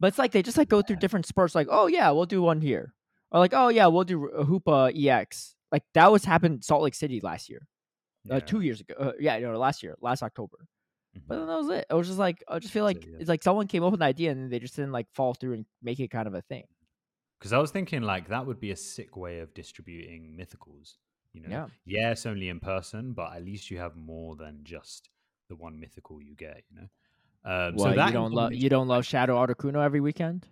[0.00, 1.54] but it's like they just like go through different spurts.
[1.54, 2.92] Like oh yeah, we'll do one here,
[3.30, 5.54] or like oh yeah, we'll do a Hoopa EX.
[5.70, 7.68] Like that was happened Salt Lake City last year,
[8.30, 8.94] uh, two years ago.
[8.98, 10.66] Uh, yeah, no, last year, last October.
[11.28, 11.38] But mhm.
[11.38, 11.86] then that was it.
[11.88, 13.18] It was just like I just feel like yeah.
[13.20, 15.54] it's like someone came up with an idea and they just didn't like fall through
[15.54, 16.64] and make it kind of a thing.
[17.42, 20.98] Because I was thinking like that would be a sick way of distributing mythicals.
[21.32, 21.66] You know, Yeah.
[21.84, 25.10] yes, only in person, but at least you have more than just
[25.48, 26.62] the one mythical you get.
[26.70, 26.88] You know,
[27.44, 30.46] um, Well, so that you don't love you don't love Shadow Articuno every weekend.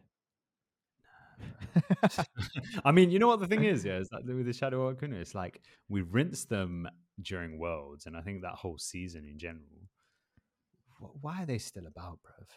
[2.85, 5.15] I mean, you know what the thing is, yeah, is that with the Shadow Articuno,
[5.20, 6.89] it's like we rinse them
[7.23, 9.86] during Worlds, and I think that whole season in general.
[11.20, 12.49] Why are they still about, bruv?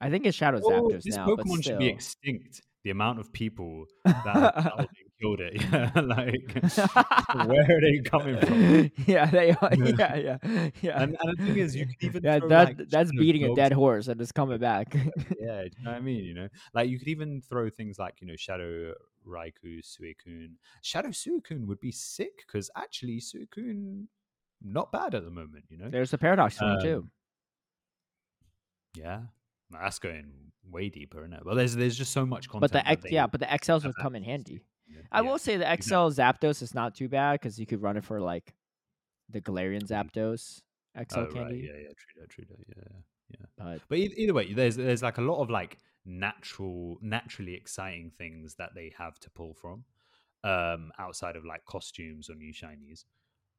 [0.00, 2.62] I think it's Shadow Oh, Zapdos this now, Pokemon should be extinct.
[2.84, 4.88] The amount of people that have battled and
[5.20, 8.90] killed it, yeah, like where are they coming from?
[9.06, 9.70] yeah, they are.
[9.72, 11.02] Yeah, yeah, yeah.
[11.02, 13.54] And, and the thing is, you could even yeah, throw, that like, that's beating a
[13.54, 14.94] dead horse and it's coming back.
[14.94, 16.24] yeah, do you know what I mean?
[16.24, 18.94] You know, like you could even throw things like you know Shadow
[19.26, 20.54] Raikou, Suicune.
[20.82, 24.06] Shadow Suicune would be sick because actually Suicune
[24.64, 25.64] not bad at the moment.
[25.68, 26.96] You know, There's a paradox him too.
[26.96, 27.10] Um,
[28.94, 29.20] yeah,
[29.80, 30.32] that's going
[30.70, 31.44] way deeper, isn't it?
[31.44, 32.72] Well, there's there's just so much content.
[32.72, 34.62] But the X, they yeah, but the XLs would come in handy.
[34.88, 35.00] know?
[35.10, 38.04] I will say the XL Zapdos is not too bad because you could run it
[38.04, 38.54] for like
[39.28, 40.60] the Galarian Zapdos
[40.96, 41.58] XL Oh, right, candy.
[41.66, 43.46] yeah, yeah, true that, true that, yeah.
[43.56, 48.10] But But e- either way, there's there's like a lot of like natural, naturally exciting
[48.18, 49.84] things that they have to pull from,
[50.44, 53.04] um, outside of like costumes or new shinies,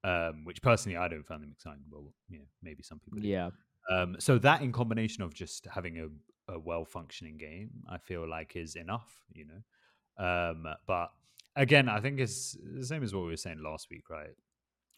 [0.04, 1.84] um, which personally I don't find them exciting.
[1.90, 3.20] But you know, maybe some people.
[3.20, 3.28] do.
[3.28, 3.50] yeah,
[3.90, 8.28] Um, so that in combination of just having a, a well functioning game, I feel
[8.30, 9.24] like is enough.
[9.34, 11.12] You know, um, but
[11.56, 14.36] again, I think it's the same as what we were saying last week, right?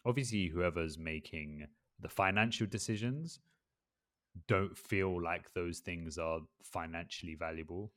[0.04, 1.66] Obviously, whoever's making
[2.00, 3.40] the financial decisions
[4.48, 7.92] don't feel like those things are financially valuable.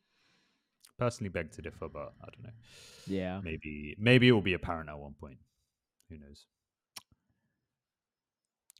[0.98, 2.54] Personally, beg to differ, but I don't know.
[3.08, 3.40] yeah.
[3.44, 5.38] Maybe maybe it will be apparent at one point.
[6.10, 6.46] Who knows?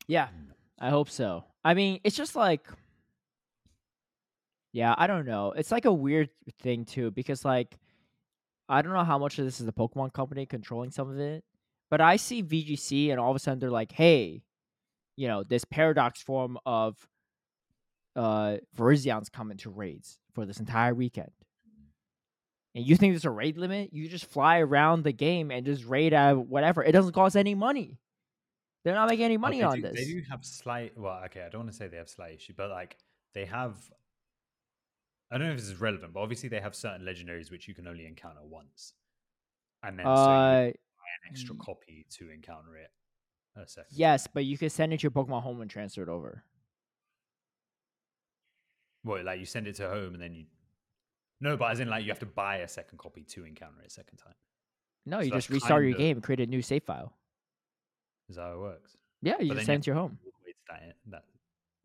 [0.08, 0.54] Yeah, Mm.
[0.80, 1.44] I hope so.
[1.64, 2.66] I mean, it's just like,
[4.72, 5.52] yeah, I don't know.
[5.52, 6.30] It's like a weird
[6.62, 7.78] thing too because like,
[8.70, 11.44] I don't know how much of this is the Pokemon Company controlling some of it,
[11.90, 14.44] but I see VGC and all of a sudden they're like, hey,
[15.18, 16.96] you know, this paradox form of
[18.16, 21.32] uh Virizions coming to raids for this entire weekend.
[22.76, 23.92] And you think there's a raid limit?
[23.92, 26.84] You just fly around the game and just raid at whatever.
[26.84, 27.98] It doesn't cost any money.
[28.84, 29.94] They're not making any money on do, this.
[29.96, 30.98] They do have slight.
[30.98, 32.98] Well, okay, I don't want to say they have slight issue, but like
[33.34, 33.76] they have.
[35.32, 37.76] I don't know if this is relevant, but obviously they have certain legendaries which you
[37.76, 38.94] can only encounter once,
[39.84, 42.90] and then so Uh, buy an extra copy to encounter it
[43.56, 43.92] a second.
[43.96, 46.44] yes, but you can send it to your Pokemon home and transfer it over.
[49.04, 50.46] Well, like you send it to home and then you.
[51.42, 53.88] No, but as in like you have to buy a second copy to encounter it
[53.88, 54.34] a second time.
[55.06, 57.14] No, So you just restart your of- game and create a new save file.
[58.30, 58.96] Is that how it works?
[59.22, 60.18] Yeah, you But just send it to your home.
[60.24, 61.24] all the way to that, that,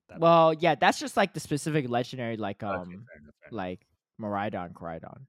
[0.09, 3.49] that Well, yeah, that's just like the specific legendary, like um, Okay, fair enough, fair
[3.49, 3.53] enough.
[3.53, 3.87] like
[4.21, 5.23] Miraidon, Koraidon.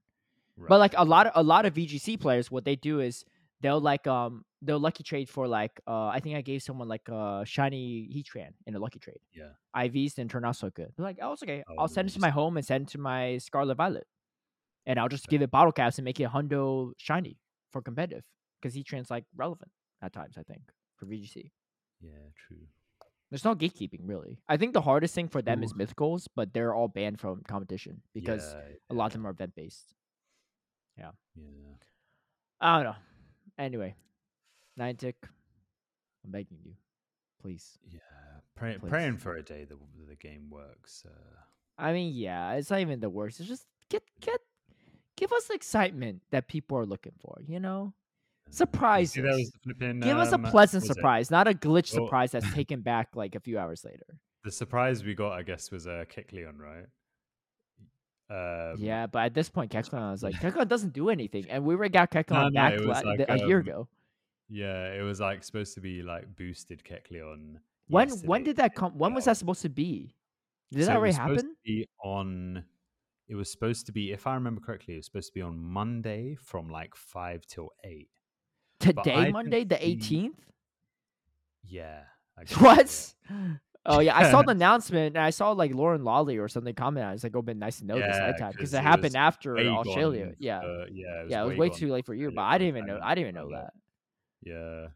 [0.58, 3.24] Right, But like a lot of a lot of VGC players, what they do is
[3.60, 7.06] they'll like um they'll lucky trade for like uh I think I gave someone like
[7.08, 9.20] a shiny Heatran in a lucky trade.
[9.34, 9.50] Yeah.
[9.76, 10.92] IVs didn't turn out so good.
[10.96, 11.62] They're like, oh, it's okay.
[11.68, 14.06] Oh, I'll send it to my home and send it to my Scarlet Violet,
[14.86, 17.36] and I'll just give it bottle caps and make it Hundo shiny
[17.72, 18.24] for competitive
[18.62, 19.70] because Heatran's like relevant
[20.00, 20.36] at times.
[20.38, 20.62] I think
[20.96, 21.50] for VGC.
[22.00, 22.10] Yeah,
[22.46, 22.66] true.
[23.30, 24.38] There's no gatekeeping really.
[24.48, 28.02] I think the hardest thing for them is mythicals, but they're all banned from competition
[28.14, 29.94] because yeah, a lot of them are event based.
[30.96, 31.10] Yeah.
[31.34, 31.74] Yeah.
[32.60, 32.96] I don't know.
[33.58, 33.94] Anyway,
[34.78, 35.14] Niantic,
[36.24, 36.74] I'm begging you,
[37.40, 37.78] please.
[37.90, 37.98] Yeah,
[38.54, 38.90] pray, Please.
[38.90, 39.76] praying for a day that
[40.08, 41.04] the game works.
[41.06, 41.40] Uh,
[41.78, 43.40] I mean, yeah, it's not even the worst.
[43.40, 44.40] It's just get get
[45.16, 47.40] give us excitement that people are looking for.
[47.46, 47.94] You know,
[48.50, 50.94] surprise that was flipping, Give us a um, pleasant was it?
[50.94, 54.06] surprise, not a glitch Well- surprise that's taken back like a few hours later.
[54.44, 56.86] The surprise we got, I guess, was uh, Kecleon, right?
[58.28, 61.74] Um, yeah, but at this point, Kecleon was like, Kecleon doesn't do anything, and we
[61.74, 63.88] already got Kecleon No, no, back la- like, a year um, ago.
[64.48, 67.56] Yeah, it was like supposed to be like boosted Kecleon.
[67.88, 68.96] When when did that come?
[68.98, 70.14] When was that supposed to be?
[70.72, 71.54] Did So that already happen?
[72.04, 72.64] On.
[73.28, 75.58] It was supposed to be, if I remember correctly, it was supposed to be on
[75.58, 78.08] Monday from like five till eight.
[78.80, 80.50] Today, Monday, the eighteenth.
[81.62, 82.04] Yeah.
[82.36, 82.58] I yeah.
[82.60, 83.14] What?
[83.88, 87.06] Oh yeah, I saw the announcement and I saw like Lauren Lawley or something comment.
[87.06, 88.82] I was like, "Oh, been nice to know this Yeah, ahead time because 'cause it
[88.82, 92.04] it happened after Australia." gone Yeah, for- yeah, yeah, it was way gone too late
[92.04, 92.98] for you, but I didn't even know.
[93.00, 93.74] I didn't even know that.
[94.42, 94.88] Yeah,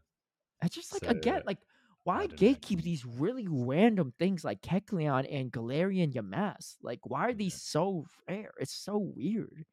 [0.61, 1.59] I just like again, like
[2.03, 2.37] why don't know.
[2.37, 6.77] gatekeep these really random things like Kecleon and Galarian Yamask?
[6.81, 8.51] Like, why are these so rare?
[8.59, 9.65] It's so weird.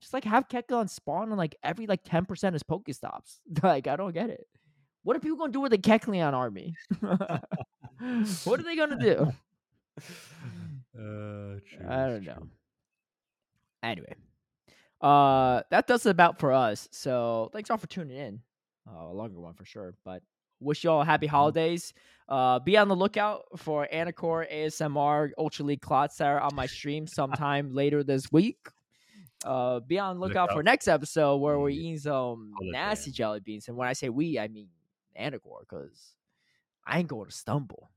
[0.00, 3.40] Just like have Kecleon spawn on like every like ten percent is Pokestops.
[3.62, 4.46] Like, I don't get it.
[5.02, 6.74] What are people gonna do with the Kecleon army?
[7.00, 9.32] what are they gonna do?
[10.98, 12.34] uh, true, I don't know.
[12.34, 12.48] true.
[13.82, 14.14] Anyway,
[15.00, 16.88] uh, that does it about for us.
[16.92, 18.40] So thanks all for tuning in.
[18.88, 20.22] Uh, a longer one for sure, but
[20.60, 21.30] wish you all happy Mhm.
[21.30, 21.92] holidays.
[22.28, 27.74] Uh, be on the lookout for Anicor ASMR Ultra League Clodsire on my stream sometime
[27.74, 28.58] later this week.
[29.44, 33.40] Uh, be on the Look lookout for next episode where we're eating some nasty jelly
[33.40, 33.68] beans.
[33.68, 34.68] And when I say we, I mean
[35.18, 36.14] Anicor, because
[36.86, 37.90] I ain't going to stumble.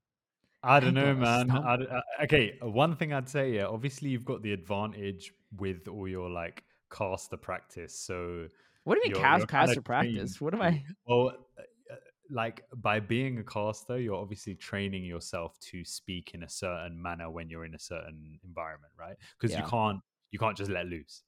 [0.63, 1.51] I don't ain't know, man.
[1.51, 5.33] I d- uh, okay, uh, one thing I'd say, yeah, obviously you've got the advantage
[5.57, 7.93] with all your like caster practice.
[7.93, 8.47] So
[8.85, 10.35] What do you mean you're, cast, you're caster practice?
[10.37, 10.83] trained What am I?
[11.05, 11.95] Well, uh,
[12.29, 17.29] like by being a caster, you're obviously training yourself to speak in a certain manner
[17.29, 19.17] when you're in a certain environment, right?
[19.37, 19.63] Because Yeah.
[19.65, 19.99] you can't
[20.33, 21.23] you can't just let loose.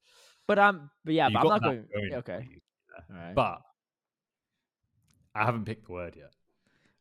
[0.47, 1.85] But I'm, but yeah, but I'm not going.
[1.93, 2.47] going yeah, okay.
[2.49, 2.59] you,
[3.09, 3.35] All right.
[3.35, 3.61] But
[5.33, 6.33] I haven't picked the word yet.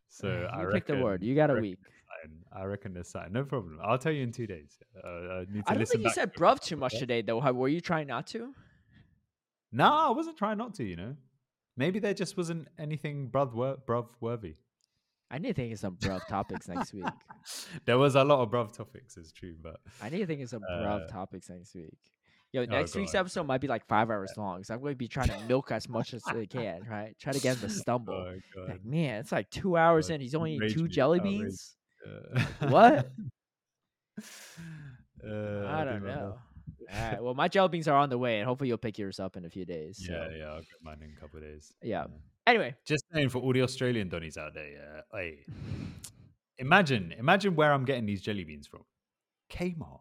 [0.08, 1.23] So you I pick the word.
[1.23, 1.78] You got a week.
[2.52, 3.33] I reckon there's something.
[3.33, 3.78] No problem.
[3.83, 4.78] I'll tell you in two days.
[4.97, 7.41] Uh, I need to I don't think you said bruv too much today, though.
[7.41, 8.55] How- Were you trying not to?
[9.73, 10.84] No, I wasn't trying not to.
[10.84, 11.16] You know,
[11.76, 14.55] maybe there just wasn't anything bruv bruv worthy.
[15.31, 17.05] I need to think of some bruv topics next week.
[17.86, 19.17] there was a lot of bruv topics.
[19.17, 21.97] It's true, but I need to think of some bruv Uh, topics next week.
[22.53, 23.20] Yo, next week's God.
[23.20, 25.73] episode might be like five hours long, so I'm going to be trying to milk
[25.73, 27.17] as much as I can, right?
[27.19, 28.15] Try to get him to stumble.
[28.15, 30.20] oh Like, man, it's like two hours God, in.
[30.20, 31.75] He's only eating two jelly beans.
[32.61, 33.11] What?
[35.27, 36.39] uh, I do don't know.
[36.93, 37.23] All right.
[37.23, 39.44] Well, my jelly beans are on the way, and hopefully you'll pick yours up in
[39.47, 39.99] a few days.
[40.09, 41.73] Yeah, so- yeah, I'll get mine in a couple of days.
[41.83, 42.05] Yeah.
[42.47, 45.01] Anyway, Just saying for all the Australian Donnies out there, yeah.
[45.13, 45.47] Hey,
[46.59, 48.85] imagine, imagine where I'm getting these jelly beans from.
[49.51, 50.01] Kmart.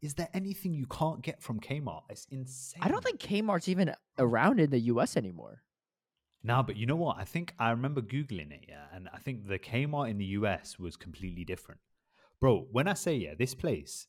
[0.00, 2.02] Is there anything you can't get from Kmart?
[2.08, 2.82] It's insane.
[2.82, 5.16] I don't think Kmart's even around in the U.S.
[5.16, 5.62] anymore.
[6.42, 7.18] No, but you know what?
[7.18, 10.78] I think I remember Googling it, yeah, and I think the Kmart in the US
[10.78, 11.80] was completely different.
[12.40, 14.08] Bro, when I say, yeah, this place,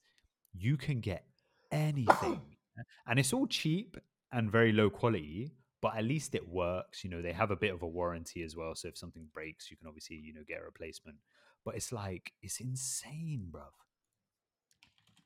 [0.51, 1.25] you can get
[1.71, 2.41] anything.
[3.07, 3.97] and it's all cheap
[4.31, 5.51] and very low quality,
[5.83, 7.03] but at least it works.
[7.03, 8.73] You know, they have a bit of a warranty as well.
[8.73, 11.17] So if something breaks, you can obviously, you know, get a replacement.
[11.65, 13.63] But it's like, it's insane, bruv.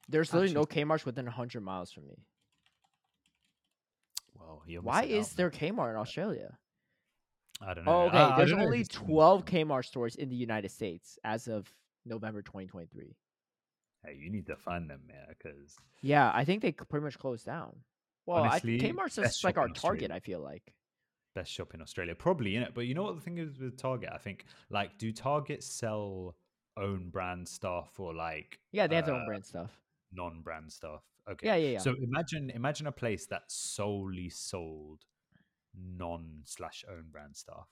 [0.09, 2.25] There's literally no Kmart's within 100 miles from me.
[4.33, 5.51] Well, you're Why out, is there.
[5.51, 6.57] Kmart in uh, Australia?
[7.61, 7.91] I don't know.
[7.91, 8.17] Oh, okay.
[8.17, 11.71] I There's don't know only 12 Kmart stores in the United States as of
[12.03, 13.15] November 2023.
[14.03, 17.45] Hey, you need to find them, man, because Yeah, I think they pretty much closed
[17.45, 17.75] down.
[18.27, 20.11] Well, Honestly, I, Kmart's just like our target.
[20.11, 20.73] I feel like.
[21.33, 22.73] best shop in Australia, probably in it.
[22.75, 24.09] But you know what the thing is with Target?
[24.13, 26.35] I think like, do Target sell
[26.75, 29.71] own brand stuff or like Yeah, they have their own uh, brand stuff.
[30.11, 31.01] non-brand stuff?
[31.29, 31.79] Okay, Yeah, yeah, yeah.
[31.79, 35.05] So imagine imagine a place that solely sold
[35.73, 37.67] non slash own brand stuff,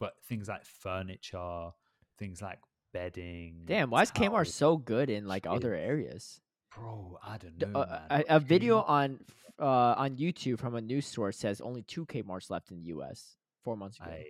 [0.00, 1.70] but things like furniture,
[2.18, 2.58] things like
[2.92, 3.62] bedding.
[3.66, 6.40] Damn, why is Kmart so good in like other areas?
[6.74, 7.80] Bro, I don't know.
[7.80, 8.24] uh, man.
[8.28, 9.20] a, a video on
[9.58, 9.64] uh,
[9.96, 13.36] on YouTube from a news source says only two Kmart's left in the U.S.
[13.64, 14.10] four months ago.
[14.10, 14.24] I,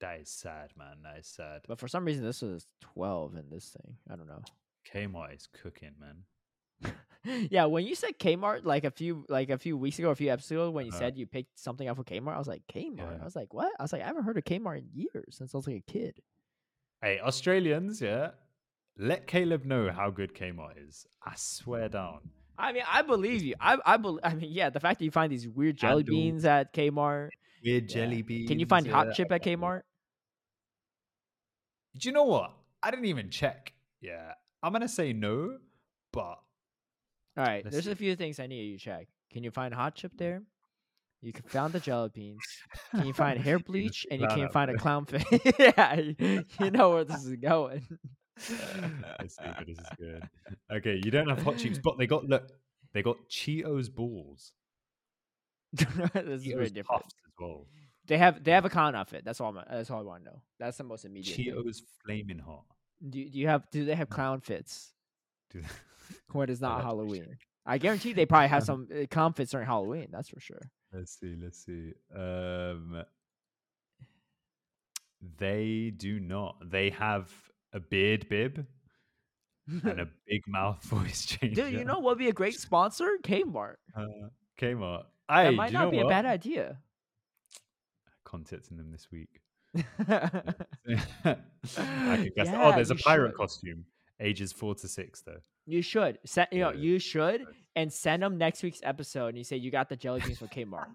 [0.00, 0.96] that is sad, man.
[1.04, 1.62] That is sad.
[1.66, 3.96] But for some reason, this was 12 in this thing.
[4.10, 4.42] I don't know.
[4.92, 6.92] Kmart is cooking, man.
[7.50, 10.30] yeah, when you said Kmart like a few like a few weeks ago, a few
[10.30, 10.98] episodes ago, when you Uh-huh.
[10.98, 12.98] said you picked something up from Kmart, I was like Kmart.
[12.98, 13.18] Yeah.
[13.20, 13.72] I was like, what?
[13.78, 15.90] I was like, I haven't heard of Kmart in years since I was like a
[15.92, 16.20] kid.
[17.00, 18.30] Hey, Australians, yeah.
[18.98, 21.06] Let Caleb know how good Kmart is.
[21.24, 22.30] I swear down.
[22.58, 23.54] I mean, I believe you.
[23.60, 24.20] I I believe.
[24.24, 26.14] I mean, yeah, the fact that you find these weird jelly Handle.
[26.14, 27.28] beans at Kmart.
[27.62, 27.94] Weird yeah.
[27.94, 28.48] jelly beans.
[28.48, 29.42] Can you find hot uh, chip at.
[29.42, 29.82] Kmart?
[31.98, 32.52] Do you know what?
[32.82, 33.72] I didn't even check.
[34.00, 34.32] Yeah.
[34.62, 35.58] I'm gonna say no,
[36.12, 36.40] but All
[37.36, 37.90] right, there's see.
[37.90, 39.08] a few things I need you to check.
[39.32, 40.42] Can you find hot chip there?
[41.20, 42.42] You can find the jelly beans.
[42.90, 44.06] Can you find hair bleach?
[44.10, 45.24] And you can find a clown face.
[45.58, 47.82] yeah, you know where this is going.
[48.36, 50.28] This is good.
[50.70, 52.50] Okay, you don't have hot cheeks, but they got look,
[52.92, 54.52] they got Cheetos balls.
[55.72, 57.04] this is very different.
[57.04, 57.66] as well.
[58.06, 59.24] They have they have a clown outfit.
[59.24, 59.56] That's all.
[59.56, 60.42] I'm, that's all I want to know.
[60.58, 61.36] That's the most immediate.
[61.36, 61.46] thing.
[61.46, 62.64] Cheetos flaming hot.
[63.02, 63.68] Do, do you have?
[63.70, 64.92] Do they have clown fits
[65.50, 65.64] Dude,
[66.32, 67.36] when it's not have to Halloween?
[67.64, 70.08] I guarantee they probably have some uh, clown fits during Halloween.
[70.10, 70.60] That's for sure.
[70.92, 71.36] Let's see.
[71.40, 71.92] Let's see.
[72.14, 73.02] Um,
[75.38, 76.56] they do not.
[76.64, 77.30] They have
[77.76, 78.66] a beard bib.
[79.68, 81.64] and a big mouth voice changer.
[81.70, 83.08] Dude, you know what would be a great sponsor?
[83.22, 83.74] Kmart.
[83.96, 84.04] uh,
[84.58, 85.04] Kmart.
[85.28, 86.78] That might not be a bad idea.
[88.24, 89.40] Contacting them this week.
[90.08, 90.56] I
[90.86, 92.46] can guess.
[92.48, 93.36] Yeah, oh, there's a pirate should.
[93.36, 93.84] costume.
[94.20, 95.36] Ages four to six, though.
[95.66, 96.18] You should.
[96.24, 96.80] Send, you know, Yeah.
[96.80, 100.20] you should and send them next week's episode and you say you got the jelly
[100.24, 100.86] beans from Kmart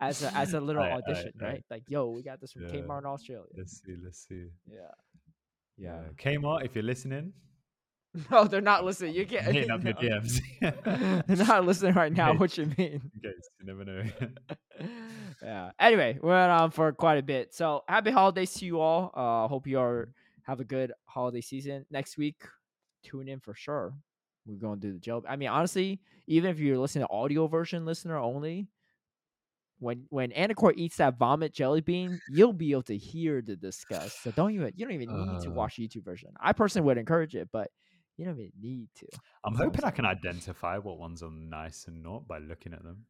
[0.00, 1.62] as a as a little audition, right?
[1.70, 2.70] Like, yo, we got this from Yeah.
[2.70, 3.44] Kmart in Australia.
[3.56, 3.94] Let's see.
[4.02, 4.46] Let's see.
[4.68, 4.90] Yeah.
[5.78, 6.00] Yeah.
[6.16, 7.32] Kmart, if you're listening,
[8.30, 9.14] No, they're not listening.
[9.14, 9.44] You can't.
[9.54, 9.92] hitting up your.
[9.94, 10.40] DMs.
[11.26, 12.34] They're not listening right now.
[12.34, 13.10] What you mean?
[13.14, 14.02] In case, you never know.
[15.42, 15.70] yeah.
[15.78, 17.54] Anyway, we went on for quite a bit.
[17.54, 19.12] So happy holidays to you all.
[19.14, 20.08] Uh, hope you are
[20.44, 21.84] have a good holiday season.
[21.90, 22.42] Next week,
[23.04, 23.92] tune in for sure.
[24.46, 25.24] We're going to do the job.
[25.28, 28.68] I mean, honestly, even if you're listening to audio version listener only,
[29.78, 34.22] when when Anicor eats that vomit jelly bean, you'll be able to hear the disgust.
[34.22, 35.54] So don't even you don't even need to Uh.
[35.54, 36.30] watch YouTube version.
[36.40, 37.70] I personally would encourage it, but
[38.16, 39.06] you don't even need to.
[39.44, 42.82] I'm That's hoping I can identify what ones are nice and not by looking at
[42.82, 43.06] them.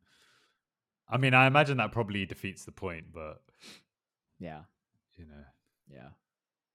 [1.09, 3.41] I mean, I imagine that probably defeats the point, but
[4.39, 4.63] Yeah.
[5.17, 5.45] you know,
[5.91, 6.11] Yeah.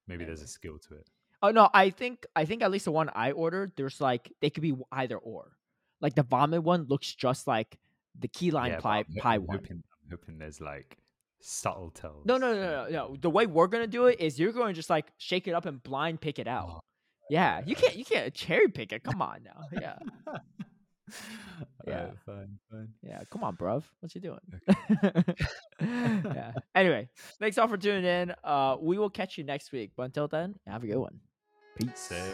[0.08, 1.08] maybe there's a skill to it.
[1.42, 4.50] Oh no, I think I think at least the one I ordered, there's like they
[4.50, 5.56] could be either or.
[6.00, 7.78] Like the vomit one looks just like
[8.18, 9.56] the key lime Yeah, pie I'm ho- pie one.
[9.58, 10.98] Hoping, I'm hoping there's like
[11.40, 12.24] subtle tells.
[12.26, 13.16] No, no, no, no, no.
[13.20, 15.66] The way we're gonna do it is you're going to just like shake it up
[15.66, 16.68] and blind pick it out.
[16.70, 16.80] Oh,
[17.30, 19.02] yeah, you can't you can't cherry pick it.
[19.04, 19.64] Come on now.
[19.80, 19.96] Yeah,
[21.86, 21.92] Yeah.
[22.00, 22.88] Alright, fine, fine.
[23.02, 23.22] yeah.
[23.30, 23.82] Come on, bruv.
[24.00, 24.40] What you doing?
[25.80, 26.52] yeah.
[26.74, 28.34] Anyway, thanks all for tuning in.
[28.42, 29.90] Uh, we will catch you next week.
[29.96, 31.20] But until then, have a good one.
[31.78, 31.90] Peace.
[31.94, 32.32] Say.